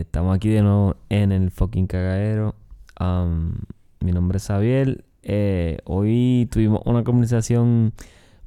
Estamos 0.00 0.36
aquí 0.36 0.48
de 0.48 0.62
nuevo 0.62 0.94
en 1.08 1.32
el 1.32 1.50
fucking 1.50 1.88
cagadero. 1.88 2.54
Mi 4.00 4.12
nombre 4.12 4.38
es 4.38 4.46
Xavier. 4.46 5.04
Eh, 5.24 5.78
hoy 5.84 6.48
tuvimos 6.52 6.82
una 6.84 7.02
conversación 7.02 7.92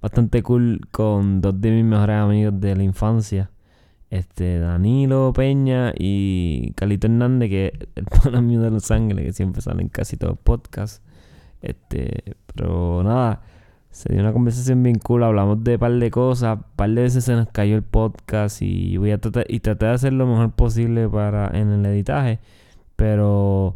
bastante 0.01 0.43
cool 0.43 0.79
con 0.91 1.41
dos 1.41 1.59
de 1.59 1.71
mis 1.71 1.83
mejores 1.83 2.15
amigos 2.15 2.57
de 2.61 2.75
la 2.77 2.83
infancia. 2.83 3.51
Este, 4.09 4.59
Danilo 4.59 5.33
Peña 5.33 5.93
y 5.97 6.71
Carlito 6.75 7.07
Hernández, 7.07 7.49
que 7.49 7.67
es 7.67 7.87
el 7.95 8.05
pana 8.05 8.41
mío 8.41 8.61
de 8.61 8.71
Los 8.71 8.89
Ángeles, 8.89 9.25
que 9.25 9.33
siempre 9.33 9.61
salen 9.61 9.89
casi 9.89 10.15
todos 10.15 10.31
los 10.35 10.39
podcasts. 10.39 11.01
Este, 11.61 12.35
pero 12.55 13.03
nada, 13.03 13.41
se 13.91 14.11
dio 14.13 14.21
una 14.21 14.33
conversación 14.33 14.81
bien 14.83 14.97
cool, 14.99 15.23
hablamos 15.23 15.63
de 15.63 15.73
un 15.73 15.79
par 15.79 15.91
de 15.91 16.11
cosas, 16.11 16.57
un 16.57 16.63
par 16.75 16.89
de 16.89 17.01
veces 17.01 17.25
se 17.25 17.33
nos 17.33 17.49
cayó 17.49 17.75
el 17.75 17.83
podcast 17.83 18.61
y 18.61 18.97
voy 18.97 19.11
a 19.11 19.17
tratar, 19.19 19.45
y 19.49 19.59
traté 19.59 19.85
de 19.85 19.91
hacer 19.91 20.13
lo 20.13 20.25
mejor 20.27 20.51
posible 20.51 21.09
para 21.09 21.47
en 21.59 21.69
el 21.69 21.85
editaje, 21.85 22.39
pero 22.95 23.75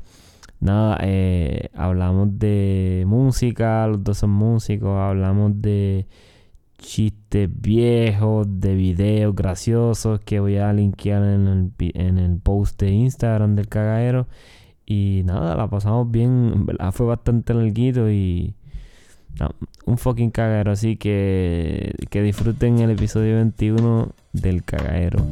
nada, 0.60 0.98
eh, 1.02 1.70
hablamos 1.74 2.40
de 2.40 3.04
música, 3.08 3.88
los 3.88 4.04
dos 4.04 4.18
son 4.20 4.32
músicos, 4.32 4.98
hablamos 4.98 5.62
de 5.62 6.08
chistes 6.78 7.50
viejos, 7.52 8.48
de 8.60 8.76
videos 8.76 9.36
graciosos 9.36 10.20
que 10.22 10.40
voy 10.40 10.58
a 10.58 10.72
linkear 10.74 11.24
en 11.24 11.48
el, 11.48 11.72
en 11.94 12.18
el 12.18 12.38
post 12.40 12.80
de 12.82 12.92
Instagram 12.92 13.56
del 13.56 13.68
cagadero. 13.68 14.28
Y 14.86 15.24
nada, 15.26 15.56
la 15.56 15.68
pasamos 15.68 16.12
bien, 16.12 16.68
fue 16.92 17.08
bastante 17.08 17.54
larguito 17.54 18.10
y 18.10 18.56
un 19.86 19.98
fucking 19.98 20.32
cagadero. 20.32 20.72
Así 20.72 20.96
que 20.98 21.94
que 22.10 22.22
disfruten 22.22 22.80
el 22.80 22.92
episodio 22.92 23.36
21 23.36 24.10
del 24.34 24.64
cagadero. 24.64 25.26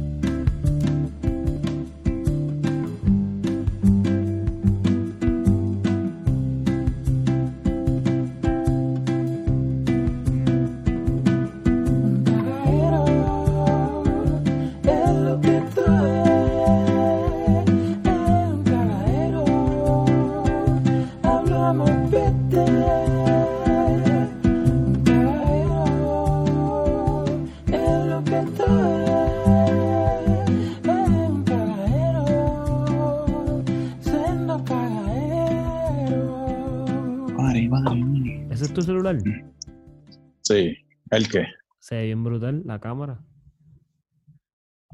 Cámara. 42.88 43.18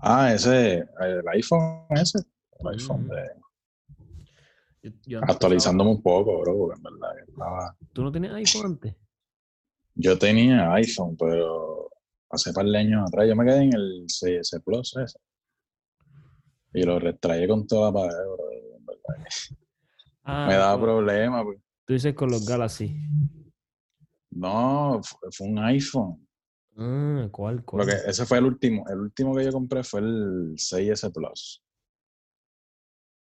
Ah, 0.01 0.33
ese, 0.33 0.85
el 1.01 1.29
iPhone 1.35 1.87
ese. 1.91 2.21
El 2.61 2.69
iPhone 2.69 3.09
de- 3.09 3.31
Yo- 4.83 4.91
yo 5.07 5.19
antes 5.19 5.35
actualizándome 5.35 5.91
un 5.91 6.01
poco, 6.03 6.39
bro, 6.41 6.57
porque 6.57 6.77
en 6.79 6.83
verdad 6.85 7.19
estaba- 7.27 7.77
¿Tú 7.93 8.03
no 8.05 8.13
tenías 8.13 8.35
iPhone 8.35 8.67
antes? 8.67 8.95
Yo 9.97 10.17
tenía 10.17 10.73
iPhone, 10.75 11.17
pero 11.19 11.91
hace 12.31 12.53
par 12.53 12.65
de 12.65 12.79
años 12.79 13.03
atrás 13.09 13.27
yo 13.29 13.35
me 13.35 13.45
quedé 13.45 13.65
en 13.65 13.75
el 13.75 14.05
6S 14.07 14.61
Plus 14.65 14.97
ese. 14.97 15.19
Y 16.73 16.85
lo 16.85 17.01
retraí 17.01 17.49
con 17.49 17.67
toda 17.67 17.93
pared, 17.93 18.15
bro. 18.15 18.53
en 18.79 18.87
verdad 18.87 19.27
Ah, 20.23 20.47
me 20.49 20.55
daba 20.55 20.81
problemas. 20.81 21.43
pues. 21.45 21.59
Tú 21.87 21.93
dices 21.95 22.15
con 22.15 22.31
los 22.31 22.47
Galaxy. 22.47 22.95
No, 24.31 25.01
fue 25.33 25.49
un 25.49 25.59
iPhone. 25.59 26.25
Ah, 26.77 27.29
¿cuál, 27.31 27.65
cuál? 27.65 27.87
Porque 27.87 27.99
ese 28.07 28.25
fue 28.27 28.39
el 28.39 28.45
último. 28.45 28.85
El 28.89 29.01
último 29.01 29.35
que 29.35 29.45
yo 29.45 29.53
compré 29.53 29.83
fue 29.83 30.01
el 30.01 30.55
6S 30.57 31.13
Plus. 31.13 31.63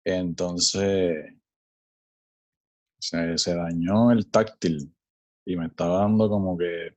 Entonces 0.03 1.35
se, 2.99 3.37
se 3.37 3.55
dañó 3.55 4.11
el 4.11 4.29
táctil 4.29 4.93
y 5.45 5.55
me 5.55 5.67
estaba 5.67 5.99
dando 5.99 6.29
como 6.29 6.57
que 6.57 6.95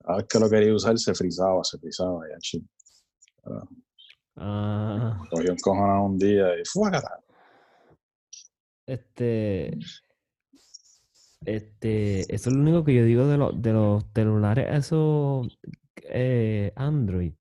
cada 0.00 0.18
vez 0.18 0.26
que 0.28 0.38
lo 0.38 0.50
quería 0.50 0.74
usar 0.74 0.98
se 0.98 1.14
frizaba, 1.14 1.62
se 1.62 1.78
frizaba 1.78 2.28
y 2.28 2.32
así. 2.32 2.64
Ah, 4.36 5.18
Cogí 5.30 5.48
un 5.48 5.56
cojonado 5.56 6.04
un 6.04 6.18
día 6.18 6.58
y 6.58 6.62
¡fuácata! 6.64 7.20
este. 8.86 9.78
Este. 11.44 12.20
Eso 12.34 12.50
es 12.50 12.56
lo 12.56 12.60
único 12.62 12.84
que 12.84 12.94
yo 12.94 13.04
digo 13.04 13.26
de, 13.26 13.36
los 13.38 13.60
de 13.60 13.72
los 13.72 14.04
celulares, 14.14 14.66
esos 14.70 15.58
eh, 16.02 16.72
Android. 16.76 17.32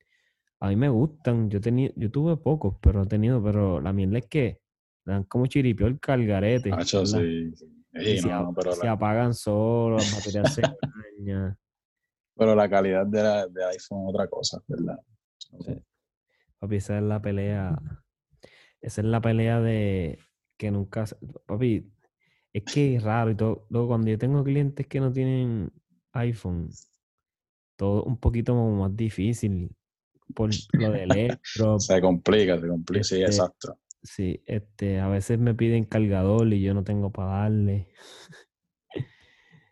A 0.61 0.69
mí 0.69 0.75
me 0.75 0.89
gustan. 0.89 1.49
Yo 1.49 1.61
tenía, 1.61 1.91
yo 1.95 2.09
tuve 2.11 2.37
pocos, 2.37 2.75
pero 2.81 3.03
he 3.03 3.05
tenido, 3.07 3.43
pero 3.43 3.79
la 3.81 3.93
mierda 3.93 4.19
es 4.19 4.27
que 4.27 4.61
dan 5.05 5.23
como 5.23 5.47
chiripio 5.47 5.87
el 5.87 5.99
cargarete. 5.99 6.71
Sí, 6.83 7.05
se, 7.05 8.27
no, 8.27 8.35
a- 8.35 8.43
no, 8.43 8.53
pero, 8.53 8.73
se 8.73 8.85
la, 8.85 8.91
apagan 8.93 9.33
solos, 9.33 10.03
las 10.03 10.15
baterías 10.15 10.53
se 10.53 10.61
dañan. 11.17 11.57
pero 12.35 12.55
la 12.55 12.69
calidad 12.69 13.05
de, 13.05 13.23
la, 13.23 13.47
de 13.47 13.65
iPhone 13.65 14.03
es 14.03 14.09
otra 14.13 14.27
cosa, 14.27 14.61
¿verdad? 14.67 14.99
Sí. 15.37 15.81
Papi, 16.59 16.75
esa 16.75 16.97
es 16.97 17.03
la 17.03 17.21
pelea. 17.21 17.79
Esa 18.81 19.01
es 19.01 19.07
la 19.07 19.21
pelea 19.21 19.59
de 19.59 20.19
que 20.57 20.71
nunca. 20.71 21.05
Papi, 21.45 21.89
es 22.53 22.63
que 22.63 22.95
es 22.95 23.03
raro 23.03 23.31
y 23.31 23.35
todo. 23.35 23.65
Luego, 23.69 23.89
cuando 23.89 24.09
yo 24.09 24.17
tengo 24.17 24.43
clientes 24.43 24.87
que 24.87 24.99
no 24.99 25.11
tienen 25.11 25.71
iPhone, 26.13 26.69
todo 27.75 28.03
un 28.03 28.17
poquito 28.17 28.55
más 28.55 28.95
difícil 28.95 29.75
por 30.33 30.49
lo 30.73 30.91
del 30.91 31.11
electro. 31.11 31.79
Se 31.79 32.01
complica, 32.01 32.59
se 32.59 32.67
complica, 32.67 33.03
sí, 33.03 33.15
Este, 33.15 33.25
exacto. 33.25 33.77
Sí, 34.01 34.41
este, 34.45 34.99
a 34.99 35.07
veces 35.07 35.39
me 35.39 35.53
piden 35.53 35.83
cargador 35.83 36.51
y 36.53 36.61
yo 36.61 36.73
no 36.73 36.83
tengo 36.83 37.11
para 37.11 37.41
darle. 37.41 37.89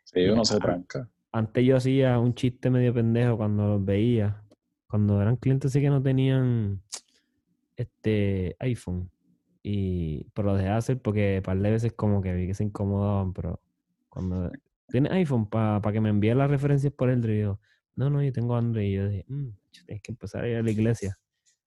Sí, 0.03 0.25
uno 0.29 0.43
se 0.45 0.59
tranca. 0.59 1.09
Antes 1.31 1.65
yo 1.65 1.77
hacía 1.77 2.19
un 2.19 2.33
chiste 2.33 2.69
medio 2.69 2.93
pendejo 2.93 3.37
cuando 3.37 3.67
los 3.67 3.85
veía. 3.85 4.43
Cuando 4.87 5.21
eran 5.21 5.35
clientes 5.35 5.71
sí 5.71 5.81
que 5.81 5.89
no 5.89 6.01
tenían 6.01 6.81
este 7.75 8.55
iPhone. 8.59 9.09
Y 9.69 10.23
pero 10.33 10.47
lo 10.47 10.55
dejé 10.55 10.69
de 10.69 10.75
hacer 10.75 11.01
porque 11.01 11.41
par 11.43 11.59
de 11.59 11.69
veces 11.69 11.91
como 11.91 12.21
que 12.21 12.33
vi 12.33 12.47
que 12.47 12.53
se 12.53 12.63
incomodaban, 12.63 13.33
pero 13.33 13.61
cuando 14.07 14.49
tienes 14.87 15.11
iPhone 15.11 15.49
para 15.49 15.81
que 15.91 15.99
me 15.99 16.07
envíe 16.09 16.33
las 16.33 16.49
referencias 16.49 16.93
por 16.93 17.09
el 17.09 17.21
yo, 17.21 17.59
no, 17.97 18.09
no, 18.09 18.23
yo 18.23 18.31
tengo 18.31 18.55
Android. 18.55 18.85
Y 18.87 18.93
yo 18.95 19.07
dije, 19.09 19.25
"Mm, 19.27 19.49
ch, 19.71 19.85
tienes 19.85 20.01
que 20.03 20.11
empezar 20.13 20.45
a 20.45 20.47
ir 20.49 20.55
a 20.55 20.63
la 20.63 20.71
iglesia. 20.71 21.17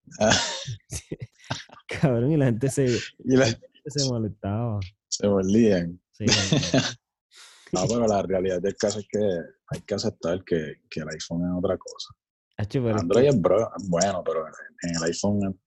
Ah, 1.50 1.77
Cabrón, 2.00 2.31
y 2.31 2.37
la 2.37 2.47
gente 2.47 2.71
se, 2.71 2.87
y 2.87 3.37
la- 3.37 3.41
la 3.41 3.47
gente 3.47 3.91
se 3.91 4.09
molestaba. 4.09 4.78
se 5.09 5.27
volvían. 5.27 6.00
Sí, 6.12 6.25
cabrón. 6.25 6.83
No, 7.72 7.81
pero 7.89 8.06
la 8.06 8.22
realidad 8.22 8.62
del 8.62 8.77
caso 8.77 9.00
es 9.00 9.06
que 9.10 9.19
hay 9.19 9.81
que 9.83 9.94
aceptar 9.94 10.43
que, 10.44 10.75
que 10.89 11.00
el 11.00 11.09
iPhone 11.09 11.43
es 11.44 11.50
otra 11.59 11.77
cosa. 11.77 12.15
Android 13.00 13.27
es 13.28 13.41
bro- 13.41 13.71
bueno, 13.89 14.22
pero 14.25 14.47
en 14.47 14.97
el 14.97 15.03
iPhone 15.03 15.59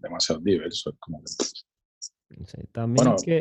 demasiado 0.00 0.40
diverso. 0.40 0.90
Es 0.90 0.96
como 0.98 1.20
que, 1.22 1.26
Sí, 2.44 2.58
también 2.72 2.96
bueno, 2.96 3.16
es 3.16 3.22
que, 3.24 3.40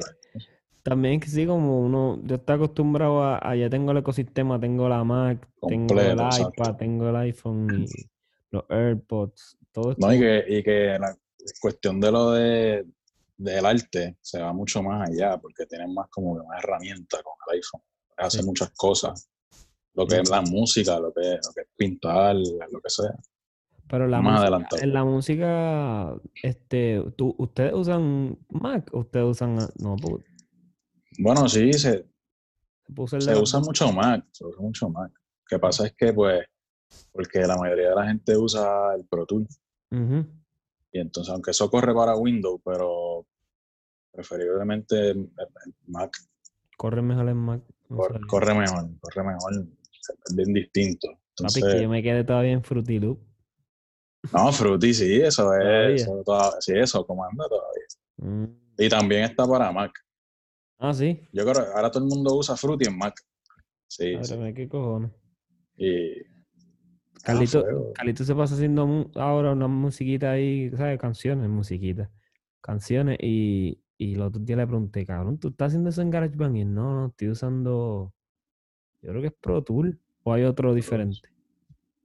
también 0.83 1.15
es 1.15 1.21
que 1.25 1.29
sí, 1.31 1.45
como 1.47 1.81
uno, 1.81 2.19
yo 2.23 2.35
estoy 2.35 2.55
acostumbrado 2.55 3.23
a, 3.23 3.39
a 3.41 3.55
ya 3.55 3.69
tengo 3.69 3.91
el 3.91 3.97
ecosistema, 3.97 4.59
tengo 4.59 4.87
la 4.87 5.03
Mac, 5.03 5.47
tengo 5.67 5.99
el 5.99 6.13
iPad, 6.13 6.27
exacto. 6.49 6.75
tengo 6.77 7.09
el 7.09 7.15
iPhone 7.15 7.85
y 7.87 7.87
los 8.51 8.63
AirPods, 8.69 9.57
todo 9.71 9.91
esto. 9.91 10.05
no, 10.05 10.13
y 10.13 10.19
que, 10.19 10.45
y 10.47 10.63
que 10.63 10.97
la 10.99 11.17
cuestión 11.59 11.99
de 11.99 12.11
lo 12.11 12.31
de, 12.31 12.85
del 13.37 13.65
arte 13.65 14.17
se 14.21 14.39
va 14.39 14.53
mucho 14.53 14.81
más 14.83 15.09
allá, 15.09 15.37
porque 15.39 15.65
tienen 15.65 15.93
más 15.93 16.07
como 16.09 16.37
que 16.39 16.47
más 16.47 16.63
herramientas 16.63 17.21
con 17.23 17.33
el 17.49 17.55
iPhone. 17.57 17.81
Hace 18.17 18.39
Sí. 18.39 18.45
muchas 18.45 18.69
cosas. 18.77 19.29
Lo 19.95 20.05
que 20.05 20.19
es 20.19 20.29
la 20.29 20.41
música, 20.41 20.99
lo 20.99 21.11
que, 21.13 21.21
lo 21.21 21.53
que 21.53 21.61
es 21.61 21.67
pintar, 21.75 22.35
lo 22.35 22.81
que 22.81 22.89
sea. 22.89 23.15
Pero 23.87 24.07
la 24.07 24.21
más 24.21 24.49
música, 24.49 24.83
en 24.83 24.93
la 24.93 25.03
música, 25.03 26.15
este, 26.41 27.03
tú, 27.15 27.35
¿ustedes 27.37 27.73
usan 27.73 28.37
Mac 28.49 28.89
o 28.93 28.99
ustedes 28.99 29.25
usan, 29.25 29.59
ah, 29.59 29.69
no, 29.77 29.95
pues, 29.95 30.23
Bueno, 31.19 31.47
sí, 31.47 31.71
se, 31.73 32.05
se 33.07 33.17
los 33.17 33.41
usa 33.41 33.59
mucho 33.59 33.91
Mac, 33.91 34.25
se 34.31 34.45
usa 34.45 34.61
mucho 34.61 34.89
Mac. 34.89 35.11
Lo 35.11 35.47
que 35.47 35.59
pasa 35.59 35.85
es 35.85 35.93
que, 35.93 36.13
pues, 36.13 36.45
porque 37.11 37.41
la 37.41 37.57
mayoría 37.57 37.89
de 37.89 37.95
la 37.95 38.07
gente 38.07 38.35
usa 38.35 38.95
el 38.95 39.05
Pro 39.05 39.25
Tools. 39.25 39.61
Y 40.91 40.99
entonces, 40.99 41.31
aunque 41.31 41.51
eso 41.51 41.69
corre 41.69 41.93
para 41.93 42.15
Windows, 42.15 42.59
pero 42.65 43.25
preferiblemente 44.11 45.11
el 45.11 45.29
Mac 45.87 46.17
Corre 46.77 47.01
mejor 47.01 47.29
en 47.29 47.37
Mac. 47.37 47.61
no 47.89 47.97
corre 48.27 48.53
mejor, 48.53 48.89
corre 48.99 49.23
mejor, 49.23 49.53
es 49.53 50.35
bien 50.35 50.53
distinto. 50.53 51.07
Papi, 51.07 51.21
Entonces, 51.39 51.63
que 51.63 51.81
yo 51.81 51.89
me 51.89 52.03
quedé 52.03 52.23
todavía 52.23 52.51
en 52.51 52.63
Fruity 52.63 52.99
Loop. 52.99 53.19
No, 54.33 54.51
Fruity, 54.51 54.93
sí, 54.93 55.21
eso 55.21 55.43
Todavía. 55.43 55.89
es. 55.89 56.01
Eso, 56.03 56.21
toda- 56.25 56.59
sí, 56.61 56.73
eso 56.75 57.05
comanda 57.05 57.45
todavía. 57.47 57.83
Mm. 58.17 58.45
Y 58.77 58.89
también 58.89 59.23
está 59.23 59.47
para 59.47 59.71
Mac. 59.71 59.91
Ah, 60.79 60.93
sí. 60.93 61.19
Yo 61.31 61.43
creo 61.43 61.53
que 61.65 61.71
ahora 61.73 61.89
todo 61.91 62.03
el 62.03 62.09
mundo 62.09 62.35
usa 62.35 62.55
Fruity 62.57 62.87
en 62.87 62.97
Mac. 62.97 63.13
Sí, 63.87 64.13
sí. 64.23 64.35
qué 64.53 64.67
cojones. 64.67 65.11
Y. 65.77 66.21
Ah, 67.27 67.33
Carlito, 67.95 68.23
se 68.23 68.35
pasa 68.35 68.53
haciendo 68.53 69.09
ahora 69.15 69.53
una 69.53 69.67
musiquita 69.67 70.31
ahí, 70.31 70.69
¿sabes? 70.75 70.99
Canciones, 70.99 71.49
musiquita. 71.49 72.11
Canciones 72.61 73.17
y, 73.19 73.81
y 73.97 74.13
el 74.13 74.21
otro 74.21 74.41
día 74.41 74.55
le 74.57 74.67
pregunté, 74.67 75.05
cabrón, 75.05 75.39
¿tú 75.39 75.47
estás 75.47 75.67
haciendo 75.69 75.89
eso 75.89 76.01
en 76.03 76.11
GarageBand? 76.11 76.57
Y 76.57 76.65
no, 76.65 76.93
no, 76.93 77.05
estoy 77.07 77.29
usando, 77.29 78.13
yo 79.01 79.09
creo 79.09 79.21
que 79.21 79.27
es 79.29 79.33
Pro 79.41 79.63
Tool 79.63 79.99
o 80.23 80.33
hay 80.33 80.43
otro 80.43 80.73
diferente. 80.75 81.17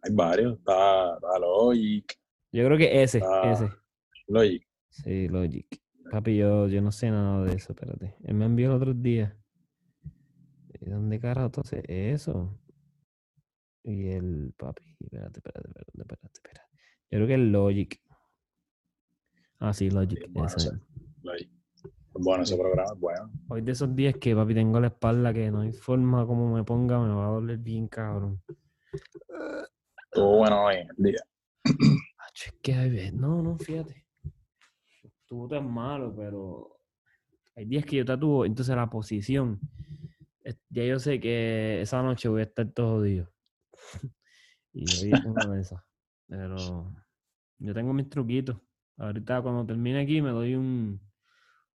Hay 0.02 0.14
varios. 0.14 0.58
Está, 0.58 1.14
está 1.14 1.38
Logic. 1.38 2.18
Yo 2.52 2.64
creo 2.64 2.78
que 2.78 3.02
ese, 3.02 3.22
ese. 3.44 3.70
Logic. 4.28 4.66
Sí, 4.88 5.28
Logic. 5.28 5.66
Papi, 6.10 6.36
yo, 6.36 6.66
yo 6.66 6.82
no 6.82 6.90
sé 6.90 7.10
nada 7.10 7.44
de 7.44 7.54
eso, 7.54 7.72
espérate. 7.72 8.16
Él 8.24 8.34
me 8.34 8.46
envió 8.46 8.68
el 8.68 8.76
otro 8.76 8.94
día. 8.94 9.36
¿Y 10.80 10.90
dónde 10.90 11.20
carajo 11.20 11.60
haces 11.60 11.84
eso? 11.86 12.58
Y 13.84 14.08
el 14.08 14.52
papi, 14.56 14.82
espérate, 14.98 15.38
espérate, 15.38 15.68
espérate, 15.68 15.92
espérate, 15.98 16.26
espérate. 16.34 16.70
Yo 17.10 17.18
creo 17.18 17.26
que 17.26 17.34
es 17.34 17.40
Logic. 17.40 18.02
Ah, 19.58 19.72
sí, 19.72 19.90
Logic. 19.90 20.18
Sí, 20.18 20.30
bueno, 20.30 20.48
ese. 20.48 20.70
Logic. 21.22 21.50
Bueno, 22.12 22.42
ese 22.42 22.56
programa 22.56 22.92
es 22.92 22.98
bueno. 22.98 23.30
Hoy 23.48 23.60
de 23.60 23.72
esos 23.72 23.94
días 23.94 24.14
que, 24.20 24.34
papi, 24.34 24.54
tengo 24.54 24.80
la 24.80 24.88
espalda 24.88 25.32
que 25.32 25.50
no 25.50 25.60
hay 25.60 25.72
forma 25.72 26.26
como 26.26 26.52
me 26.52 26.64
ponga, 26.64 26.98
me 26.98 27.14
va 27.14 27.26
a 27.26 27.30
doler 27.30 27.58
bien, 27.58 27.86
cabrón. 27.86 28.42
Estuvo 30.12 30.38
bueno 30.38 30.64
hoy 30.64 30.74
el 30.74 31.04
día. 31.04 31.20
Acho, 31.64 32.46
es 32.50 32.52
que 32.60 33.12
no, 33.12 33.40
no, 33.42 33.56
fíjate. 33.58 34.04
Estuvo 35.04 35.46
tan 35.46 35.72
malo, 35.72 36.12
pero 36.16 36.80
hay 37.54 37.64
días 37.64 37.84
que 37.84 37.94
yo 37.98 38.04
tatúo, 38.04 38.44
entonces 38.44 38.74
la 38.74 38.90
posición. 38.90 39.60
es- 40.42 40.58
Ya 40.68 40.84
yo 40.84 40.98
sé 40.98 41.20
que 41.20 41.80
esa 41.80 42.02
noche 42.02 42.28
voy 42.28 42.40
a 42.40 42.44
estar 42.44 42.66
todo 42.72 42.96
jodido. 42.96 43.32
y 44.72 44.96
hoy 44.96 45.12
es 45.12 45.24
una 45.24 45.46
de 45.54 45.60
esas. 45.60 45.80
Pero 46.26 46.92
yo 47.58 47.72
tengo 47.72 47.92
mis 47.92 48.08
truquitos. 48.08 48.56
Ahorita 48.96 49.40
cuando 49.42 49.64
termine 49.64 50.00
aquí 50.00 50.20
me 50.20 50.30
doy 50.30 50.56
un, 50.56 51.00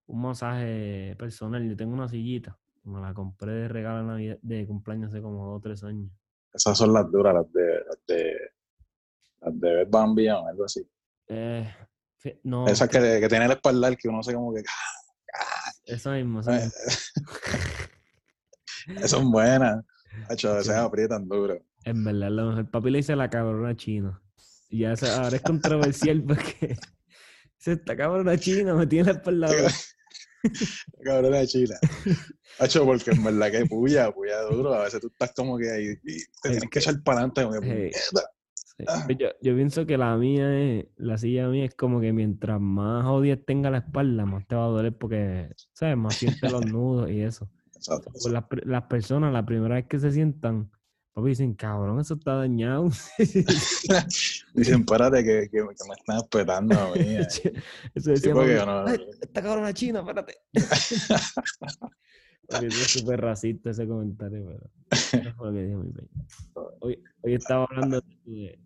un 0.07 0.21
masaje 0.21 1.15
personal. 1.17 1.65
Yo 1.69 1.77
tengo 1.77 1.93
una 1.93 2.09
sillita. 2.09 2.59
Me 2.83 2.99
la 2.99 3.13
compré 3.13 3.53
de 3.53 3.67
regalo 3.69 4.15
de 4.17 4.67
cumpleaños 4.67 5.13
hace 5.13 5.21
como 5.21 5.45
dos 5.47 5.57
o 5.59 5.61
tres 5.61 5.85
años. 5.85 6.11
Esas 6.55 6.77
son 6.77 6.93
las 6.93 7.11
duras, 7.11 7.33
las 7.33 7.51
de. 7.51 7.83
Las 7.85 7.99
de. 8.07 8.37
Las 9.41 9.59
de 9.59 9.85
Bambi 9.85 10.29
o 10.29 10.47
algo 10.47 10.65
así. 10.65 10.87
Eh, 11.27 11.71
no, 12.43 12.67
Esas 12.67 12.89
que, 12.89 12.99
que 13.19 13.27
tiene 13.27 13.45
el 13.45 13.51
espaldar 13.51 13.95
que 13.97 14.07
uno 14.07 14.23
se 14.23 14.33
como 14.33 14.53
que. 14.53 14.63
eso 15.85 16.11
mismo. 16.11 16.39
eso 16.39 16.51
mismo. 16.51 16.71
Esas 18.87 19.11
son 19.11 19.31
buenas. 19.31 19.83
Hacho, 20.29 20.59
esas 20.59 20.77
aprietan 20.77 21.27
duro. 21.27 21.59
En 21.83 22.03
verdad, 22.03 22.29
lo 22.29 22.49
mejor. 22.49 22.69
Papi 22.69 22.89
le 22.89 22.99
dice 22.99 23.15
la 23.15 23.29
cabrona 23.29 23.75
china. 23.75 24.21
Y 24.69 24.79
ya 24.79 24.93
ahora 25.17 25.35
es 25.35 25.41
controversial 25.41 26.23
porque 26.23 26.77
se 27.57 27.73
está 27.73 27.95
cabrona 27.95 28.37
china, 28.37 28.73
me 28.75 28.87
tiene 28.87 29.05
la 29.05 29.11
espalda. 29.19 29.47
de 30.49 31.47
China. 31.47 31.75
Hacho, 32.59 32.85
porque 32.85 33.11
en 33.11 33.23
verdad 33.23 33.51
que 33.51 33.65
puya, 33.65 34.11
puya 34.11 34.41
duro. 34.43 34.73
A 34.73 34.83
veces 34.83 35.01
tú 35.01 35.07
estás 35.07 35.33
como 35.33 35.57
que 35.57 35.69
ahí 35.71 35.87
y 36.03 36.19
te 36.41 36.49
tienes 36.49 36.69
que 36.69 36.79
echar 36.79 37.01
para 37.03 37.19
adelante. 37.19 37.43
Como 37.43 37.61
que. 37.61 37.91
Sí. 37.93 38.83
Ah. 38.87 39.07
Yo, 39.17 39.29
yo 39.41 39.55
pienso 39.55 39.85
que 39.85 39.97
la 39.97 40.17
mía 40.17 40.53
es, 40.59 40.85
la 40.97 41.17
silla 41.17 41.47
mía 41.47 41.63
es 41.65 41.75
como 41.75 42.01
que 42.01 42.11
mientras 42.11 42.59
más 42.59 43.05
jodida 43.05 43.37
tenga 43.37 43.69
la 43.69 43.77
espalda, 43.77 44.25
más 44.25 44.45
te 44.47 44.55
va 44.55 44.65
a 44.65 44.67
doler 44.67 44.97
porque, 44.97 45.49
¿sabes? 45.71 45.95
Más 45.95 46.15
sientes 46.15 46.51
los 46.51 46.65
nudos 46.65 47.09
y 47.09 47.21
eso. 47.21 47.49
Exacto, 47.73 48.11
Pues 48.11 48.33
las, 48.33 48.43
per- 48.43 48.67
las 48.67 48.83
personas, 48.83 49.31
la 49.31 49.45
primera 49.45 49.75
vez 49.75 49.85
que 49.87 49.97
se 49.99 50.11
sientan, 50.11 50.71
papi 51.15 51.29
dicen, 51.29 51.53
cabrón, 51.55 51.99
eso 51.99 52.13
está 52.15 52.35
dañado. 52.35 52.89
Dicen, 54.53 54.79
espérate, 54.81 55.23
que, 55.23 55.41
que, 55.49 55.49
que 55.51 55.63
me 55.63 55.71
están 55.95 56.17
espetando 56.17 56.77
a 56.77 56.91
mí. 56.91 56.99
eh. 56.99 57.21
Eso 57.21 57.53
Sí, 57.95 58.09
decía 58.11 58.33
porque 58.33 58.55
papi, 58.57 58.65
no- 58.65 58.85
"Ay, 58.87 58.99
esta 59.21 59.41
cabrona 59.41 59.73
china, 59.73 59.99
espérate. 60.01 60.35
Porque 62.47 62.67
es 62.67 62.75
súper 62.91 63.21
racista 63.21 63.71
ese 63.71 63.87
comentario, 63.87 64.45
pero 64.45 64.69
eso 64.91 65.33
fue 65.35 65.47
lo 65.47 65.53
que 65.53 65.63
dijo 65.65 65.79
mi 65.79 65.91
peña. 65.91 66.09
Hoy, 66.79 67.01
hoy 67.23 67.33
estaba 67.33 67.65
hablando 67.65 68.01
de- 68.25 68.59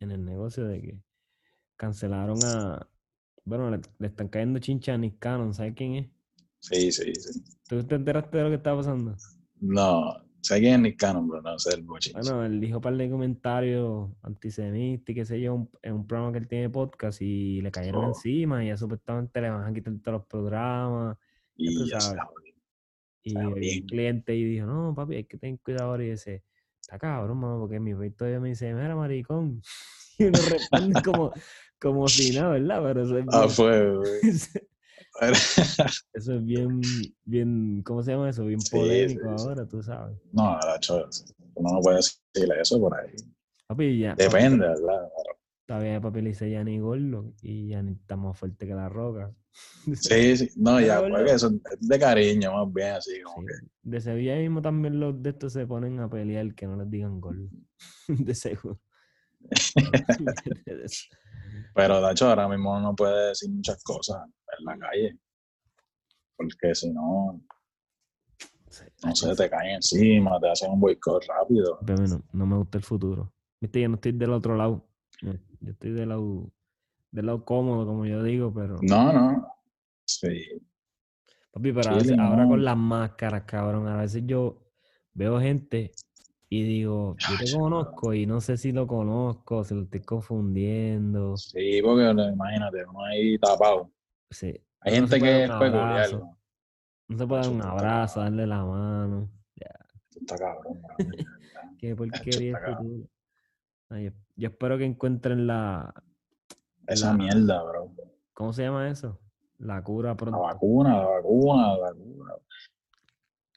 en 0.00 0.10
el 0.10 0.22
negocio 0.22 0.64
de 0.66 0.82
que 0.82 1.00
cancelaron 1.76 2.36
a. 2.44 2.86
Bueno, 3.46 3.70
le, 3.70 3.80
le 3.98 4.06
están 4.08 4.28
cayendo 4.28 4.58
chincha 4.58 4.92
a 4.92 4.98
Nick 4.98 5.18
Cannon, 5.18 5.54
¿sabes 5.54 5.72
quién 5.74 5.94
es? 5.94 6.10
Sí, 6.58 6.92
sí, 6.92 7.14
sí. 7.14 7.42
¿Tú 7.66 7.82
te 7.84 7.94
enteraste 7.94 8.36
de 8.36 8.44
lo 8.44 8.50
que 8.50 8.56
estaba 8.56 8.76
pasando? 8.82 9.16
No, 9.60 10.22
sé 10.42 10.58
quién 10.60 10.74
es 10.74 10.80
Nick 10.80 10.96
Cannon, 10.98 11.28
pero 11.28 11.42
no 11.42 11.58
sé 11.58 11.74
el 11.74 11.82
bochinche. 11.82 12.20
Bueno, 12.20 12.44
él 12.44 12.60
dijo 12.60 12.76
un 12.76 12.82
par 12.82 12.96
de 12.96 13.10
comentarios 13.10 14.10
antisemitas 14.22 15.08
y 15.08 15.14
qué 15.14 15.24
sé 15.24 15.40
yo, 15.40 15.54
un- 15.54 15.70
en 15.82 15.92
un 15.94 16.06
programa 16.06 16.32
que 16.32 16.38
él 16.38 16.48
tiene 16.48 16.70
podcast 16.70 17.20
y 17.22 17.60
le 17.60 17.70
cayeron 17.70 18.04
Oh. 18.04 18.08
encima 18.08 18.64
y 18.64 18.68
ya 18.68 18.76
supuestamente 18.76 19.40
le 19.40 19.50
van 19.50 19.64
a 19.66 19.72
quitar 19.72 19.94
todos 20.02 20.18
los 20.18 20.26
programas. 20.26 21.16
y 21.56 21.90
ya 21.90 22.00
sabes. 22.00 22.22
un 23.26 23.52
cliente 23.86 24.34
y 24.34 24.44
dijo, 24.44 24.66
no, 24.66 24.94
papi, 24.94 25.16
hay 25.16 25.24
que 25.24 25.36
tener 25.36 25.58
cuidado 25.60 25.90
ahora. 25.90 26.04
Y 26.04 26.10
dice, 26.10 26.42
está 26.80 26.98
cabrón, 26.98 27.36
mano, 27.38 27.58
porque 27.60 27.78
mi 27.78 27.94
país 27.94 28.16
todavía 28.16 28.40
me 28.40 28.48
dice, 28.50 28.72
mira, 28.72 28.96
maricón. 28.96 29.60
Y 30.18 30.24
uno 30.24 30.38
responde 30.50 31.02
como, 31.02 31.32
como 31.78 32.08
si 32.08 32.30
nada, 32.38 32.50
¿verdad? 32.52 32.82
Pero 32.82 33.02
eso 33.04 33.18
es 33.18 33.24
Ah, 33.30 33.48
fue, 33.48 33.96
güey. 33.96 34.20
eso 36.14 36.34
es 36.34 36.44
bien, 36.44 36.80
bien, 37.24 37.82
¿cómo 37.84 38.02
se 38.02 38.12
llama 38.12 38.30
eso? 38.30 38.44
Bien 38.44 38.60
polémico 38.70 39.20
sí, 39.20 39.38
sí. 39.38 39.48
ahora, 39.48 39.66
tú 39.66 39.82
sabes. 39.82 40.18
No, 40.32 40.58
Nacho, 40.58 41.08
uno 41.54 41.74
no 41.74 41.80
puede 41.80 41.96
decirle 41.96 42.60
eso 42.60 42.80
por 42.80 42.98
ahí. 42.98 43.10
Papi, 43.66 43.98
ya. 43.98 44.10
papi, 44.16 44.24
Depende, 44.24 44.66
¿verdad? 44.66 45.08
Todavía 45.66 46.00
papi 46.00 46.22
le 46.22 46.30
dice 46.30 46.50
Yanni 46.50 46.80
gordo 46.80 47.32
y 47.42 47.68
Yanni 47.68 47.92
está 47.92 48.16
más 48.16 48.38
fuerte 48.38 48.66
que 48.66 48.74
la 48.74 48.88
roca. 48.88 49.32
Sí, 49.94 50.36
sí. 50.36 50.48
No, 50.56 50.80
ya, 50.80 51.00
porque 51.00 51.32
eso 51.32 51.48
es 51.48 51.88
de 51.88 51.98
cariño, 51.98 52.52
más 52.52 52.72
bien, 52.72 52.92
así 52.94 53.20
como 53.22 53.42
Sí, 53.42 53.46
que. 53.46 53.68
De 53.82 54.00
Sevilla 54.00 54.36
mismo 54.36 54.62
también 54.62 55.00
los 55.00 55.20
de 55.22 55.30
estos 55.30 55.52
se 55.52 55.66
ponen 55.66 55.98
a 56.00 56.08
pelear 56.08 56.54
que 56.54 56.66
no 56.66 56.76
les 56.76 56.90
digan 56.90 57.20
gol. 57.20 57.50
De 58.08 58.34
seguro. 58.34 58.80
Pero, 61.74 62.00
Nacho, 62.00 62.28
ahora 62.28 62.48
mismo 62.48 62.70
uno 62.72 62.80
no 62.80 62.96
puede 62.96 63.28
decir 63.28 63.50
muchas 63.50 63.82
cosas 63.82 64.22
en 64.58 64.64
la 64.64 64.78
calle. 64.78 65.18
Porque 66.36 66.74
si 66.74 66.90
no, 66.92 67.40
Sí, 68.68 68.84
no 69.04 69.16
sé, 69.16 69.34
te 69.34 69.50
caen 69.50 69.76
encima, 69.76 70.38
te 70.40 70.48
hacen 70.48 70.70
un 70.70 70.78
boicot 70.80 71.24
rápido. 71.26 71.78
Pero 71.84 72.06
no, 72.06 72.22
no 72.32 72.46
me 72.46 72.56
gusta 72.56 72.78
el 72.78 72.84
futuro. 72.84 73.32
Viste, 73.60 73.80
yo 73.80 73.88
no 73.88 73.96
estoy 73.96 74.12
del 74.12 74.30
otro 74.32 74.56
lado. 74.56 74.86
Yo 75.20 75.32
estoy 75.72 75.90
del 75.90 76.08
lado, 76.08 76.50
del 77.10 77.26
lado 77.26 77.44
cómodo, 77.44 77.84
como 77.84 78.06
yo 78.06 78.22
digo, 78.22 78.54
pero. 78.54 78.76
No, 78.82 79.12
no. 79.12 79.46
Sí. 80.04 80.28
Papi, 81.52 81.72
pero 81.72 81.80
a 81.90 81.92
Sí, 81.94 81.98
veces- 81.98 82.16
no. 82.16 82.22
ahora 82.22 82.46
con 82.46 82.64
las 82.64 82.76
máscaras, 82.76 83.42
cabrón. 83.42 83.88
A 83.88 83.96
veces 83.96 84.22
yo 84.24 84.70
veo 85.14 85.40
gente 85.40 85.90
y 86.52 86.64
digo, 86.64 87.14
yo 87.16 87.36
te 87.38 87.56
conozco 87.56 88.12
y 88.12 88.26
no 88.26 88.40
sé 88.40 88.56
si 88.56 88.72
lo 88.72 88.86
conozco, 88.86 89.62
si 89.62 89.72
lo 89.74 89.82
estoy 89.82 90.00
confundiendo. 90.00 91.36
Sí, 91.36 91.80
porque 91.80 92.10
imagínate, 92.10 92.84
uno 92.86 93.04
ahí 93.04 93.38
tapado. 93.38 93.90
Sí. 94.30 94.60
Hay 94.80 94.92
se 94.92 94.98
gente 95.00 95.20
que 95.20 95.44
es 95.44 95.50
peculiar. 95.50 96.12
¿no? 96.12 96.36
No 97.08 97.18
se 97.18 97.26
puede 97.26 97.42
dar 97.42 97.50
un 97.52 97.62
abrazo, 97.62 98.20
darle 98.20 98.46
la 98.48 98.64
mano. 98.64 99.30
Esto 99.54 100.20
Está 100.20 100.36
cabrón. 100.38 100.82
Qué 101.78 101.94
porquería 101.96 102.52
cabrón. 102.60 102.76
futuro. 102.78 103.08
Ay, 103.90 104.12
yo, 104.36 104.48
espero 104.48 104.76
que 104.76 104.84
encuentren 104.84 105.46
la. 105.46 105.94
Esa 106.88 107.08
La- 107.12 107.14
mierda, 107.16 107.62
bro. 107.62 107.92
¿Cómo 108.34 108.52
se 108.52 108.62
llama 108.62 108.88
eso? 108.90 109.20
La 109.58 109.82
cura 109.84 110.10
La 110.10 110.16
pronto. 110.16 110.40
vacuna, 110.40 110.96
la 110.96 111.06
vacuna, 111.06 111.72
la 111.74 111.78
vacuna. 111.78 112.34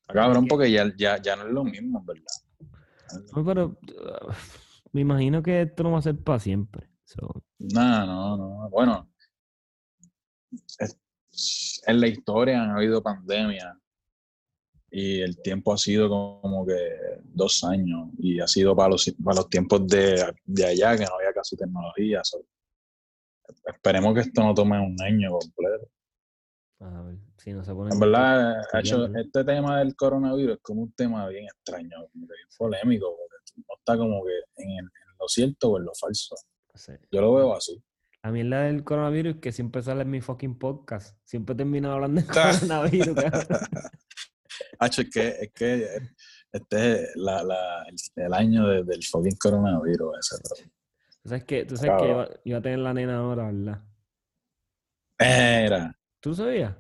Está 0.02 0.14
cabrón 0.14 0.44
que- 0.44 0.50
porque 0.50 0.72
ya, 0.72 0.92
ya, 0.96 1.20
ya 1.20 1.36
no 1.36 1.44
es 1.48 1.52
lo 1.54 1.64
mismo, 1.64 2.04
¿verdad? 2.04 2.24
Pero 3.34 3.66
uh, 3.68 4.34
me 4.92 5.02
imagino 5.02 5.42
que 5.44 5.62
esto 5.64 5.84
no 5.84 5.92
va 5.92 6.00
a 6.00 6.04
ser 6.04 6.18
para 6.18 6.40
siempre. 6.40 6.90
So, 7.04 7.44
No, 7.60 8.06
no, 8.06 8.38
no. 8.38 8.70
Bueno, 8.70 9.10
en 11.88 12.00
la 12.00 12.08
historia 12.08 12.64
han 12.64 12.72
habido 12.72 13.02
pandemias 13.02 13.76
y 14.90 15.22
el 15.22 15.42
tiempo 15.42 15.74
ha 15.74 15.78
sido 15.78 16.08
como 16.08 16.66
que 16.66 16.78
dos 17.24 17.64
años 17.64 18.10
y 18.20 18.40
ha 18.40 18.48
sido 18.48 18.76
para 18.76 18.90
los, 18.90 19.12
para 19.24 19.38
los 19.38 19.50
tiempos 19.50 19.88
de, 19.88 20.22
allá 20.64 20.96
que 20.96 21.06
no 21.06 21.16
había 21.16 21.34
casi 21.34 21.58
tecnología. 21.58 22.22
esperemos 23.66 24.14
que 24.14 24.20
esto 24.22 24.44
no 24.44 24.54
tome 24.54 24.80
un 24.80 24.96
año 25.02 25.32
completo. 25.32 25.90
A 26.80 27.02
ver, 27.04 27.16
si 27.38 27.54
no 27.54 27.64
se 27.64 27.74
pone. 27.74 27.94
En 27.94 28.00
verdad, 28.00 28.60
ha 28.74 28.80
hecho, 28.80 29.02
¿verdad? 29.02 29.22
este 29.22 29.44
tema 29.44 29.80
del 29.80 29.96
coronavirus 29.96 30.56
es 30.58 30.62
como 30.62 30.82
un 30.84 30.92
tema 30.94 31.28
bien 31.30 31.46
extraño, 31.46 32.08
bien 32.14 32.28
polémico, 32.58 33.16
porque 33.18 33.64
no 33.68 33.76
está 33.78 33.98
como 33.98 34.24
que 34.26 34.32
en, 34.64 34.70
el- 34.72 34.78
en 34.80 35.18
lo 35.20 35.28
cierto 35.28 35.72
o 35.72 35.78
en 35.78 35.86
lo 35.86 35.94
falso. 35.94 36.36
Yo 37.12 37.22
lo 37.22 37.34
veo 37.36 37.56
así. 37.56 37.82
La 38.24 38.32
mierda 38.32 38.62
del 38.64 38.84
coronavirus 38.84 39.38
que 39.42 39.52
siempre 39.52 39.82
sale 39.82 40.02
en 40.04 40.10
mi 40.10 40.22
fucking 40.22 40.58
podcast. 40.58 41.18
Siempre 41.26 41.56
termino 41.56 41.92
hablando 41.92 42.22
de 42.22 42.28
coronavirus. 42.28 43.16
Hacho, 44.80 45.02
es 45.02 45.10
que, 45.10 45.28
es 45.28 45.52
que 45.54 45.88
este 46.52 47.02
es 47.04 47.16
la, 47.16 47.44
la- 47.44 47.84
el, 47.88 47.96
el 48.26 48.34
año 48.34 48.68
de- 48.68 48.84
del 48.84 49.04
fucking 49.04 49.36
coronavirus 49.38 50.18
ese. 50.20 50.66
Tú 51.22 51.30
sabes 51.30 51.44
que, 51.46 51.66
tú 51.66 51.78
sabes 51.78 52.02
que 52.02 52.40
iba 52.50 52.58
a 52.58 52.62
tener 52.62 52.80
la 52.80 52.94
nena 52.94 53.18
ahora, 53.20 53.46
¿verdad? 53.52 53.82
Era. 55.18 55.98
¿Tú 56.24 56.34
sabías? 56.34 56.74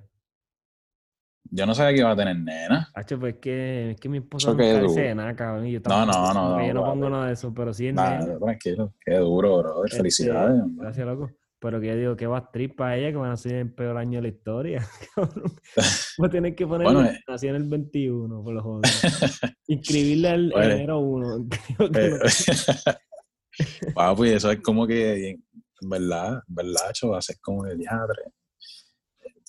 Yo 1.51 1.65
no 1.65 1.75
sabía 1.75 1.93
que 1.93 1.99
iba 1.99 2.11
a 2.11 2.15
tener 2.15 2.37
nena. 2.39 2.89
Hacho, 2.95 3.19
pues 3.19 3.33
es 3.35 3.39
que, 3.41 3.91
es 3.91 3.99
que 3.99 4.07
mi 4.07 4.19
esposa 4.19 4.53
duro. 4.53 4.87
nada, 5.15 5.35
cabrón. 5.35 5.67
Y 5.67 5.73
yo 5.73 5.81
No, 5.85 6.05
no, 6.05 6.33
no, 6.33 6.57
que 6.57 6.67
yo 6.67 6.73
no, 6.73 6.79
no 6.79 6.85
pongo 6.87 7.09
nada 7.09 7.27
de 7.27 7.33
eso, 7.33 7.53
pero 7.53 7.73
sí 7.73 7.87
es 7.89 7.93
Nada, 7.93 8.19
nena. 8.19 8.39
tranquilo. 8.39 8.93
Qué 9.05 9.15
duro, 9.17 9.57
bro. 9.57 9.83
Este, 9.85 9.97
Felicidades. 9.97 10.61
hombre. 10.61 10.85
Gracias, 10.85 11.05
loco. 11.05 11.29
Pero 11.59 11.81
que 11.81 11.87
yo 11.87 11.95
digo, 11.97 12.15
qué 12.15 12.25
va 12.25 12.37
actriz 12.37 12.73
para 12.73 12.95
ella 12.95 13.11
que 13.11 13.17
van 13.17 13.31
a 13.31 13.37
ser 13.37 13.55
el 13.55 13.73
peor 13.73 13.97
año 13.97 14.19
de 14.19 14.21
la 14.21 14.27
historia. 14.29 14.87
Voy 16.17 16.27
a 16.27 16.31
tener 16.31 16.55
que 16.55 16.65
ponerle 16.65 16.93
Bueno, 16.93 17.09
eh. 17.09 17.19
nací 17.27 17.47
en 17.49 17.55
el 17.55 17.65
21, 17.65 18.43
por 18.43 18.53
los 18.53 18.63
joder. 18.63 18.91
Inscribirle 19.67 20.29
al 20.29 20.49
Bueno. 20.51 20.73
enero 20.73 20.99
1. 20.99 21.47
Creo 21.77 21.91
que 21.91 22.05
Eh, 22.05 22.09
no. 22.09 23.93
Papi, 23.93 24.29
eso 24.29 24.49
es 24.51 24.61
como 24.61 24.87
que, 24.87 25.31
en 25.31 25.89
verdad, 25.89 26.41
en 26.47 26.55
verdad, 26.55 26.91
cho, 26.93 27.09
va 27.09 27.17
a 27.17 27.21
ser 27.21 27.35
como 27.41 27.63
de 27.65 27.75
diadre. 27.75 28.23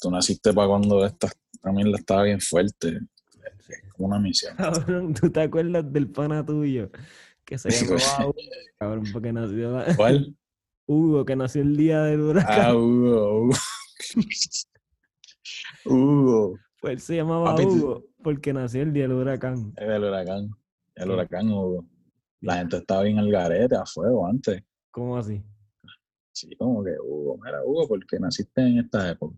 Tú 0.05 0.11
naciste 0.11 0.53
para 0.53 0.69
cuando 0.69 1.03
esta 1.07 1.31
también 1.63 1.91
la 1.91 1.97
estaba 1.97 2.25
bien 2.25 2.39
fuerte. 2.39 3.01
Como 3.97 4.09
una 4.09 4.19
misión. 4.19 4.55
Cabrón, 4.55 5.15
¿tú 5.15 5.31
te 5.31 5.41
acuerdas 5.41 5.91
del 5.91 6.11
pana 6.11 6.45
tuyo? 6.45 6.91
Que 7.43 7.57
se 7.57 7.71
llamaba. 7.71 8.27
Hugo, 8.27 8.35
cabrón, 8.79 9.05
porque 9.11 9.33
nació 9.33 9.71
la- 9.79 9.97
¿Cuál? 9.97 10.37
Hugo, 10.87 11.25
que 11.25 11.37
nació 11.37 11.63
el 11.63 11.75
día 11.75 12.03
del 12.03 12.21
huracán. 12.21 12.61
Ah, 12.61 12.75
Hugo, 12.77 13.45
Hugo. 13.45 13.55
Hugo. 15.87 16.59
Pues 16.83 16.93
él 16.93 17.01
se 17.01 17.17
llamaba 17.17 17.57
Papi, 17.57 17.63
Hugo 17.65 18.05
porque 18.23 18.53
nació 18.53 18.83
el 18.83 18.93
día 18.93 19.05
del 19.05 19.13
huracán. 19.13 19.73
El 19.79 20.05
huracán. 20.05 20.51
El 20.97 21.11
huracán 21.11 21.49
Hugo. 21.51 21.87
La 22.43 22.57
gente 22.59 22.77
estaba 22.77 23.05
bien 23.05 23.19
al 23.19 23.31
garete, 23.31 23.75
a 23.75 23.87
fuego 23.87 24.27
antes. 24.27 24.63
¿Cómo 24.91 25.17
así? 25.17 25.43
Sí, 26.33 26.55
como 26.57 26.85
que 26.85 26.91
Hugo, 27.03 27.39
mira 27.43 27.65
Hugo, 27.65 27.89
¿por 27.89 28.07
qué 28.07 28.21
naciste 28.21 28.61
en 28.61 28.81
esta 28.81 29.11
época? 29.11 29.35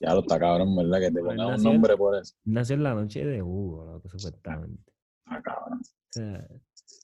Ya 0.00 0.14
lo 0.14 0.20
está 0.20 0.38
cabrón, 0.38 0.76
¿verdad? 0.76 1.00
Que 1.00 1.10
te 1.10 1.20
pongan 1.20 1.54
un 1.54 1.62
nombre 1.62 1.96
por 1.96 2.16
eso. 2.16 2.34
Nació 2.44 2.76
en 2.76 2.82
la 2.84 2.94
noche 2.94 3.24
de 3.24 3.42
Hugo, 3.42 3.84
loco, 3.84 4.08
supuestamente. 4.08 4.92
Ah, 5.26 5.42
cabrón. 5.42 5.80
O 5.80 6.10
sea, 6.10 6.46